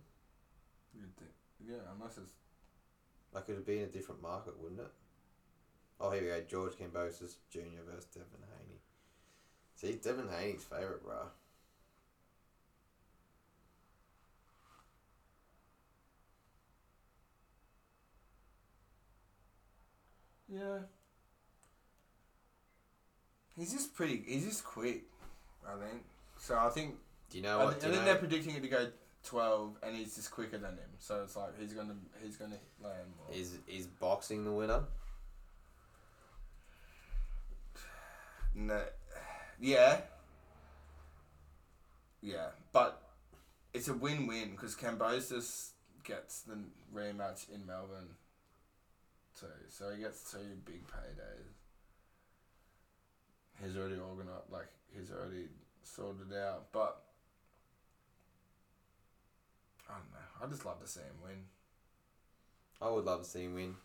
You'd 0.94 1.16
think, 1.16 1.32
yeah, 1.66 1.84
unless 1.96 2.18
it's 2.18 2.34
Like 3.32 3.48
it'd 3.48 3.66
be 3.66 3.78
in 3.78 3.84
a 3.84 3.88
different 3.88 4.22
market, 4.22 4.60
wouldn't 4.60 4.82
it? 4.82 4.92
Oh, 6.00 6.12
here 6.12 6.22
we 6.22 6.28
go. 6.30 6.42
George 6.48 6.74
Kambosos 6.74 7.36
Jr. 7.50 7.84
versus 7.86 8.06
Devin 8.14 8.44
Haney. 8.58 8.80
See, 9.76 10.00
Devin 10.02 10.30
Haney's 10.30 10.64
favourite, 10.64 11.04
bro. 11.04 11.28
yeah. 20.52 20.80
He's 23.58 23.72
just 23.74 23.94
pretty. 23.94 24.24
He's 24.26 24.46
just 24.46 24.64
quick. 24.64 25.04
I 25.68 25.74
think. 25.80 26.04
So 26.38 26.58
I 26.58 26.70
think 26.70 26.96
Do 27.30 27.38
you 27.38 27.44
know 27.44 27.60
I, 27.60 27.66
what? 27.66 27.76
I 27.76 27.80
think 27.80 27.96
know, 27.96 28.06
they're 28.06 28.16
predicting 28.16 28.56
it 28.56 28.64
to 28.64 28.70
go 28.70 28.88
twelve, 29.24 29.78
and 29.84 29.96
he's 29.96 30.16
just 30.16 30.32
quicker 30.32 30.58
than 30.58 30.72
him. 30.72 30.90
So 31.00 31.22
it's 31.24 31.36
like 31.36 31.60
he's 31.60 31.74
gonna 31.74 31.96
he's 32.24 32.38
gonna 32.38 32.58
land 32.82 33.08
more. 33.18 33.36
is 33.38 33.58
is 33.68 33.88
boxing 33.88 34.46
the 34.46 34.52
winner? 34.52 34.84
No, 38.62 38.82
yeah, 39.62 40.02
yeah, 42.22 42.48
but 42.74 43.02
it's 43.74 43.88
a 43.88 43.94
win-win 43.94 44.52
because 44.52 44.76
Kambosos 44.76 45.70
gets 46.04 46.42
the 46.42 46.58
rematch 46.94 47.50
in 47.50 47.66
Melbourne 47.66 48.18
too, 49.40 49.48
so 49.70 49.92
he 49.96 50.02
gets 50.02 50.30
two 50.30 50.40
big 50.66 50.86
paydays. 50.88 51.56
He's 53.64 53.78
already 53.78 53.96
organized, 53.96 54.52
like 54.52 54.68
he's 54.94 55.10
already 55.10 55.46
sorted 55.84 56.34
out, 56.38 56.66
but 56.74 57.02
I 59.90 59.94
don't 59.94 60.12
know. 60.12 60.46
I 60.46 60.50
just 60.50 60.66
love 60.66 60.82
to 60.82 60.88
see 60.88 61.00
him 61.00 61.16
win. 61.24 61.46
I 62.82 62.90
would 62.90 63.06
love 63.06 63.24
to 63.24 63.30
see 63.30 63.44
him 63.44 63.56
win. 63.56 63.76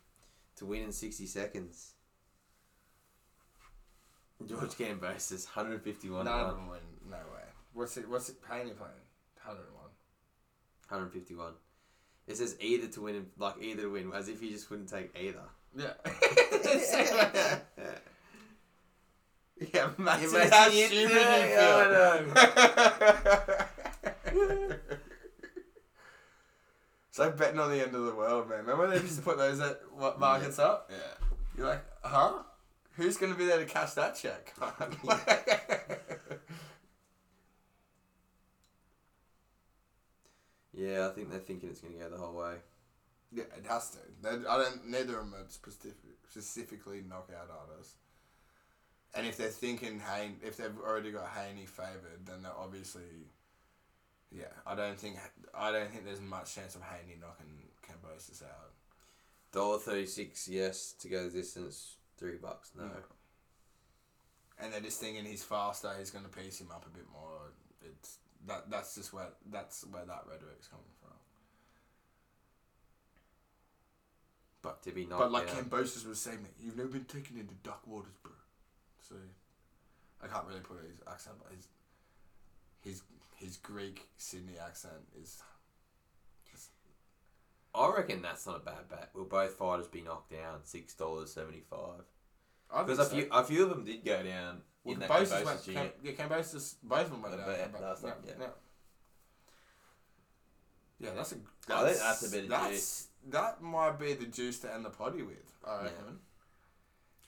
To 0.57 0.65
win 0.65 0.83
in 0.83 0.91
sixty 0.91 1.27
seconds. 1.27 1.93
George 4.45 4.73
fifty 4.73 6.09
one. 6.09 6.25
None 6.25 6.39
of 6.39 6.55
them 6.55 6.67
win. 6.67 6.79
No 7.09 7.17
way. 7.17 7.43
What's 7.73 7.97
it? 7.97 8.09
What's 8.09 8.29
it? 8.29 8.35
Paying 8.47 8.67
you 8.67 8.73
playing? 8.73 8.91
Hundred 9.39 9.65
and 9.67 9.75
one. 9.75 9.85
151. 10.89 11.53
It 12.27 12.37
says 12.37 12.55
either 12.59 12.87
to 12.87 13.01
win, 13.01 13.27
like 13.37 13.55
either 13.61 13.83
to 13.83 13.91
win, 13.91 14.11
as 14.13 14.27
if 14.29 14.41
you 14.41 14.49
just 14.51 14.69
wouldn't 14.69 14.89
take 14.89 15.15
either. 15.19 15.43
Yeah. 15.77 15.93
yeah. 16.05 17.59
yeah, 19.73 19.89
imagine 19.97 20.29
Imagine 20.29 20.51
how 20.51 20.67
you- 20.67 20.87
stupid 20.87 21.11
yeah, 21.15 22.19
you 22.19 22.25
feel. 22.25 22.45
it's 27.09 27.19
like 27.19 27.37
betting 27.37 27.59
on 27.59 27.69
the 27.71 27.81
end 27.81 27.95
of 27.95 28.05
the 28.05 28.15
world, 28.15 28.49
man. 28.49 28.59
Remember 28.59 28.83
when 28.87 28.91
they 28.95 29.01
used 29.01 29.17
to 29.17 29.21
put 29.23 29.37
those 29.37 29.59
at 29.59 29.79
what 29.95 30.19
markets 30.19 30.59
up? 30.59 30.89
Yeah. 30.91 30.97
You're 31.57 31.67
like, 31.67 31.85
huh? 32.03 32.43
Who's 32.97 33.17
gonna 33.17 33.35
be 33.35 33.45
there 33.45 33.59
to 33.59 33.65
cash 33.65 33.93
that 33.93 34.15
check? 34.15 34.53
Yeah, 40.73 41.07
I 41.07 41.11
think 41.11 41.29
they're 41.31 41.39
thinking 41.39 41.69
it's 41.69 41.79
going 41.81 41.93
to 41.93 41.99
go 41.99 42.09
the 42.09 42.17
whole 42.17 42.33
way. 42.35 42.55
yeah, 43.31 43.43
it 43.57 43.65
has 43.67 43.91
to. 43.91 43.97
They- 44.21 44.47
I 44.47 44.57
don't. 44.57 44.87
Neither 44.87 45.17
of 45.19 45.31
them 45.31 45.35
are 45.35 45.45
specific, 45.49 45.95
specifically 46.29 47.01
knockout 47.07 47.49
artists. 47.49 47.95
And 49.13 49.25
if 49.25 49.37
they're 49.37 49.47
thinking 49.47 49.99
Hayne, 50.01 50.37
if 50.43 50.57
they've 50.57 50.77
already 50.85 51.11
got 51.11 51.29
Haney 51.29 51.65
favoured, 51.65 52.25
then 52.25 52.43
they're 52.43 52.51
obviously, 52.57 53.29
yeah. 54.29 54.51
I 54.67 54.75
don't 54.75 54.99
think 54.99 55.15
I 55.53 55.71
don't 55.71 55.89
think 55.89 56.03
there's 56.03 56.19
much 56.19 56.53
chance 56.53 56.75
of 56.75 56.81
Haney 56.81 57.17
knocking 57.21 57.69
Kambosos 57.87 58.43
out. 58.43 58.73
Dollar 59.53 59.77
thirty 59.79 60.05
six, 60.05 60.49
yes, 60.49 60.93
to 60.99 61.07
go 61.07 61.29
the 61.29 61.37
distance. 61.37 61.95
Three 62.17 62.37
bucks, 62.37 62.71
no. 62.77 62.89
And 64.59 64.71
they're 64.71 64.79
just 64.81 65.01
thinking 65.01 65.25
he's 65.25 65.43
faster. 65.43 65.91
He's 65.99 66.11
going 66.11 66.23
to 66.23 66.31
piece 66.31 66.61
him 66.61 66.71
up 66.71 66.85
a 66.85 66.89
bit 66.97 67.05
more. 67.11 67.51
It's 67.83 68.19
that. 68.47 68.69
That's 68.69 68.95
just 68.95 69.11
where 69.13 69.27
that's 69.51 69.85
where 69.91 70.05
that 70.05 70.23
rhetoric's 70.25 70.67
coming 70.67 70.85
from. 71.01 71.11
But 74.61 74.81
to 74.83 74.91
be 74.91 75.05
knocked 75.05 75.21
But 75.21 75.31
like. 75.31 75.49
Kambosos 75.49 76.07
was 76.07 76.19
saying, 76.19 76.43
that 76.43 76.53
you've 76.63 76.77
never 76.77 76.89
been 76.89 77.05
taken 77.05 77.37
into 77.37 77.53
dark 77.63 77.85
waters, 77.85 78.15
bro. 78.23 78.31
So 79.09 79.15
I 80.23 80.27
can't 80.27 80.47
really 80.47 80.61
put 80.61 80.77
his 80.87 81.01
accent, 81.11 81.35
but 81.43 81.51
his 81.53 81.67
his 82.81 83.01
his 83.35 83.57
Greek 83.57 84.07
Sydney 84.17 84.57
accent 84.57 85.03
is. 85.21 85.43
Is 87.75 87.81
I 87.81 87.95
reckon 87.95 88.21
that's 88.21 88.45
not 88.45 88.57
a 88.57 88.59
bad 88.59 88.89
bet. 88.89 89.09
Will 89.13 89.25
both 89.25 89.53
fighters 89.53 89.87
be 89.87 90.01
knocked 90.01 90.31
down? 90.31 90.59
Six 90.63 90.93
dollars 90.93 91.31
seventy 91.33 91.61
five. 91.69 92.03
Because 92.69 92.99
a 92.99 93.05
so. 93.05 93.15
few 93.15 93.27
a 93.31 93.43
few 93.43 93.63
of 93.63 93.69
them 93.69 93.83
did 93.85 94.03
go 94.03 94.21
down 94.23 94.61
Well, 94.83 94.93
in 94.95 94.99
that 95.01 95.09
Kambosos 95.09 95.41
Kambosos 95.41 95.45
went. 95.45 95.63
junior. 95.65 95.91
Yeah, 96.03 96.11
Kambosos. 96.13 96.75
Both 96.83 97.01
of 97.01 97.09
them 97.11 97.21
went 97.21 97.37
down. 97.37 97.45
but- 97.45 97.73
Kambosos, 97.73 97.81
last 97.81 98.03
yeah, 98.03 98.09
time, 98.09 98.19
yeah. 98.25 98.33
yeah. 98.39 98.47
Yeah, 100.99 101.09
that's 101.15 101.33
a. 101.33 101.35
I 101.73 101.83
think 101.85 101.99
that's 101.99 102.27
a 102.27 102.31
bit 102.31 102.43
of 102.45 102.49
that's, 102.49 103.07
That 103.29 103.61
might 103.61 103.99
be 103.99 104.13
the 104.13 104.25
juice 104.25 104.59
to 104.59 104.73
end 104.73 104.85
the 104.85 104.89
potty 104.89 105.21
with. 105.23 105.37
I 105.67 105.83
reckon. 105.83 106.19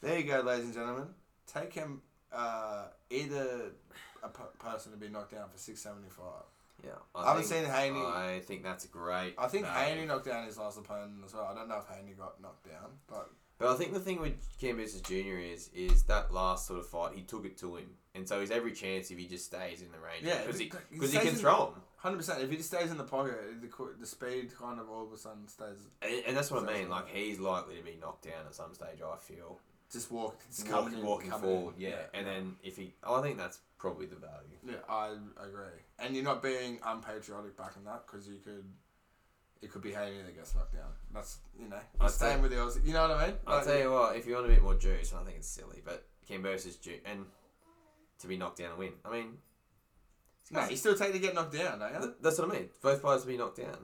There 0.02 0.18
you 0.18 0.24
go, 0.26 0.42
ladies 0.42 0.66
and 0.66 0.74
gentlemen. 0.74 1.08
Take 1.52 1.74
him. 1.74 2.02
Uh, 2.32 2.86
either 3.10 3.72
a 4.24 4.28
p- 4.30 4.44
person 4.60 4.92
to 4.92 4.98
be 4.98 5.08
knocked 5.10 5.32
down 5.32 5.50
for 5.50 5.58
six 5.58 5.82
seventy 5.82 6.10
five. 6.10 6.44
Yeah, 6.84 6.92
I 7.16 7.30
haven't 7.30 7.46
seen 7.46 7.66
Haney. 7.66 8.00
I 8.00 8.42
think 8.46 8.64
that's 8.64 8.86
great. 8.86 9.34
I 9.38 9.48
think 9.48 9.66
value. 9.66 9.96
Haney 9.96 10.06
knocked 10.08 10.26
down 10.26 10.46
his 10.46 10.58
last 10.58 10.78
opponent 10.78 11.24
as 11.26 11.34
well. 11.34 11.46
I 11.52 11.56
don't 11.56 11.68
know 11.68 11.78
if 11.80 11.96
Haney 11.96 12.14
got 12.14 12.40
knocked 12.42 12.66
down, 12.70 12.92
but 13.08 13.30
But 13.58 13.70
I 13.74 13.76
think 13.76 13.94
the 13.94 14.00
thing 14.00 14.22
with 14.22 14.34
Kambosos 14.62 15.02
Junior 15.08 15.40
is 15.40 15.70
is 15.74 16.04
that 16.04 16.32
last 16.32 16.68
sort 16.68 16.80
of 16.80 16.88
fight 16.88 17.14
he 17.16 17.22
took 17.24 17.46
it 17.46 17.58
to 17.60 17.76
him, 17.78 17.90
and 18.14 18.28
so 18.28 18.40
he's 18.40 18.52
every 18.52 18.72
chance 18.74 19.10
if 19.10 19.18
he 19.18 19.26
just 19.28 19.46
stays 19.46 19.82
in 19.82 19.92
the 19.92 20.00
range. 20.00 20.24
Yeah, 20.24 20.42
because 20.46 20.60
he 20.60 20.66
if 20.68 20.74
he- 20.74 20.96
because 20.96 21.12
he 21.14 21.20
can 21.20 21.34
throw 21.36 21.68
him, 21.68 21.82
hundred 21.98 22.18
percent. 22.18 22.44
If 22.44 22.52
he 22.52 22.58
just 22.58 22.70
stays 22.70 22.92
in 22.92 22.98
the 22.98 23.04
pocket, 23.04 23.36
the 23.60 23.70
the 24.00 24.06
speed 24.06 24.52
kind 24.56 24.80
of 24.80 24.88
all 24.90 25.06
of 25.08 25.12
a 25.12 25.18
sudden 25.18 25.48
stays. 25.48 25.80
and, 26.04 26.24
and 26.28 26.38
that's 26.38 26.52
what 26.52 26.64
I 26.70 26.74
mean. 26.78 26.90
Like 26.90 27.08
he's 27.10 27.40
likely 27.40 27.76
to 27.78 27.84
be 27.84 27.98
knocked 28.00 28.26
down 28.26 28.46
at 28.46 28.54
some 28.54 28.76
stage. 28.76 29.02
I 29.04 29.18
feel 29.18 29.60
Just 29.92 30.12
walk, 30.12 30.38
just 30.50 30.68
walking, 30.68 30.86
coming 30.86 31.00
in, 31.00 31.06
walking 31.06 31.30
coming 31.32 31.44
forward, 31.50 31.76
in. 31.78 31.82
yeah. 31.84 31.96
And 32.14 32.28
then 32.28 32.56
if 32.64 32.76
he, 32.76 32.94
oh, 33.04 33.16
I 33.16 33.22
think 33.22 33.38
that's 33.38 33.60
probably 33.78 34.06
the 34.06 34.18
value. 34.18 34.58
Yeah, 34.66 34.76
I 34.90 35.12
agree. 35.42 35.80
And 36.00 36.14
you're 36.14 36.26
not 36.26 36.44
being 36.44 36.80
unpatriotic 36.86 37.56
back 37.58 37.72
in 37.78 37.86
that 37.86 38.04
because 38.06 38.28
you 38.28 38.40
could, 38.44 38.66
it 39.62 39.72
could 39.72 39.82
be 39.82 39.92
Haney 39.94 40.18
that 40.26 40.36
gets 40.36 40.54
knocked 40.56 40.74
down. 40.74 40.90
That's 41.14 41.38
you 41.58 41.70
know, 41.70 41.78
I'd 42.02 42.12
staying 42.12 42.38
say- 42.38 42.42
with 42.42 42.52
the 42.52 42.58
Aussie. 42.58 42.86
You 42.86 42.94
know 42.94 43.08
what 43.08 43.18
I 43.18 43.28
mean? 43.28 43.36
I'll 43.48 43.58
Like, 43.58 43.66
tell 43.66 43.78
you 43.80 43.92
what, 43.92 44.16
if 44.18 44.28
you 44.28 44.34
want 44.34 44.46
a 44.48 44.50
bit 44.50 44.62
more 44.62 44.76
juice, 44.76 45.14
I 45.14 45.24
think 45.24 45.38
it's 45.38 45.48
silly, 45.48 45.82
but 45.86 46.06
Kambosos 46.30 46.82
Junior 46.82 47.00
and 47.06 47.26
to 48.20 48.28
be 48.28 48.36
knocked 48.36 48.58
down 48.58 48.72
and 48.72 48.80
win. 48.80 48.92
I 49.06 49.12
mean, 49.12 49.38
No, 50.52 50.68
you 50.68 50.76
still 50.76 50.96
take 50.96 51.14
to 51.14 51.20
get 51.20 51.34
knocked 51.34 51.54
down, 51.54 51.80
don't 51.80 51.94
you? 51.94 52.14
that's 52.22 52.38
what 52.40 52.50
I 52.50 52.54
mean. 52.54 52.70
Both 52.82 53.02
fighters 53.02 53.22
to 53.22 53.28
be 53.30 53.38
knocked 53.38 53.58
down. 53.58 53.78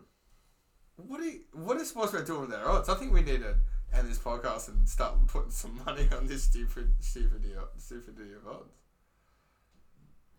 What 0.97 1.21
are 1.21 1.25
you, 1.25 1.39
what 1.53 1.77
is 1.77 1.91
Sportsbet 1.93 2.25
doing 2.27 2.41
with 2.41 2.49
their 2.51 2.67
odds? 2.69 2.89
I 2.89 2.95
think 2.95 3.13
we 3.13 3.21
need 3.21 3.39
to 3.41 3.55
end 3.93 4.09
this 4.09 4.17
podcast 4.17 4.69
and 4.69 4.87
start 4.87 5.15
putting 5.27 5.51
some 5.51 5.79
money 5.85 6.07
on 6.17 6.27
this 6.27 6.43
stupid, 6.43 6.89
stupidity 6.99 7.53
of 7.53 8.47
odds. 8.47 8.73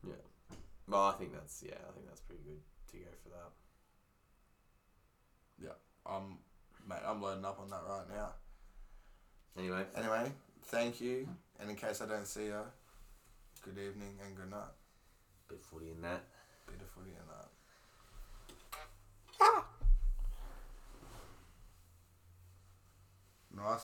Yeah. 0.06 0.14
Well, 0.88 1.02
I 1.02 1.12
think 1.12 1.32
that's 1.32 1.62
yeah, 1.66 1.74
I 1.88 1.92
think 1.92 2.06
that's 2.06 2.20
pretty 2.20 2.42
good 2.44 2.60
to 2.92 2.96
go 2.98 3.10
for 3.22 3.28
that. 3.30 3.50
Yeah. 5.62 5.76
I'm, 6.06 6.38
mate, 6.88 7.02
I'm 7.06 7.22
loading 7.22 7.44
up 7.44 7.58
on 7.60 7.70
that 7.70 7.82
right 7.88 8.08
now. 8.14 8.30
Anyway, 9.58 9.84
Anyway, 9.96 10.32
thank 10.64 11.00
you. 11.00 11.28
And 11.60 11.70
in 11.70 11.76
case 11.76 12.02
I 12.02 12.06
don't 12.06 12.26
see 12.26 12.46
you, 12.46 12.60
good 13.62 13.78
evening 13.78 14.18
and 14.26 14.36
good 14.36 14.50
night. 14.50 14.74
bit 15.48 15.62
footy 15.62 15.90
in 15.90 16.02
that. 16.02 16.24
Bit 16.66 16.80
of 16.80 16.88
footy 16.88 17.10
and 17.10 17.28
that. 17.28 17.53
Nós 23.56 23.66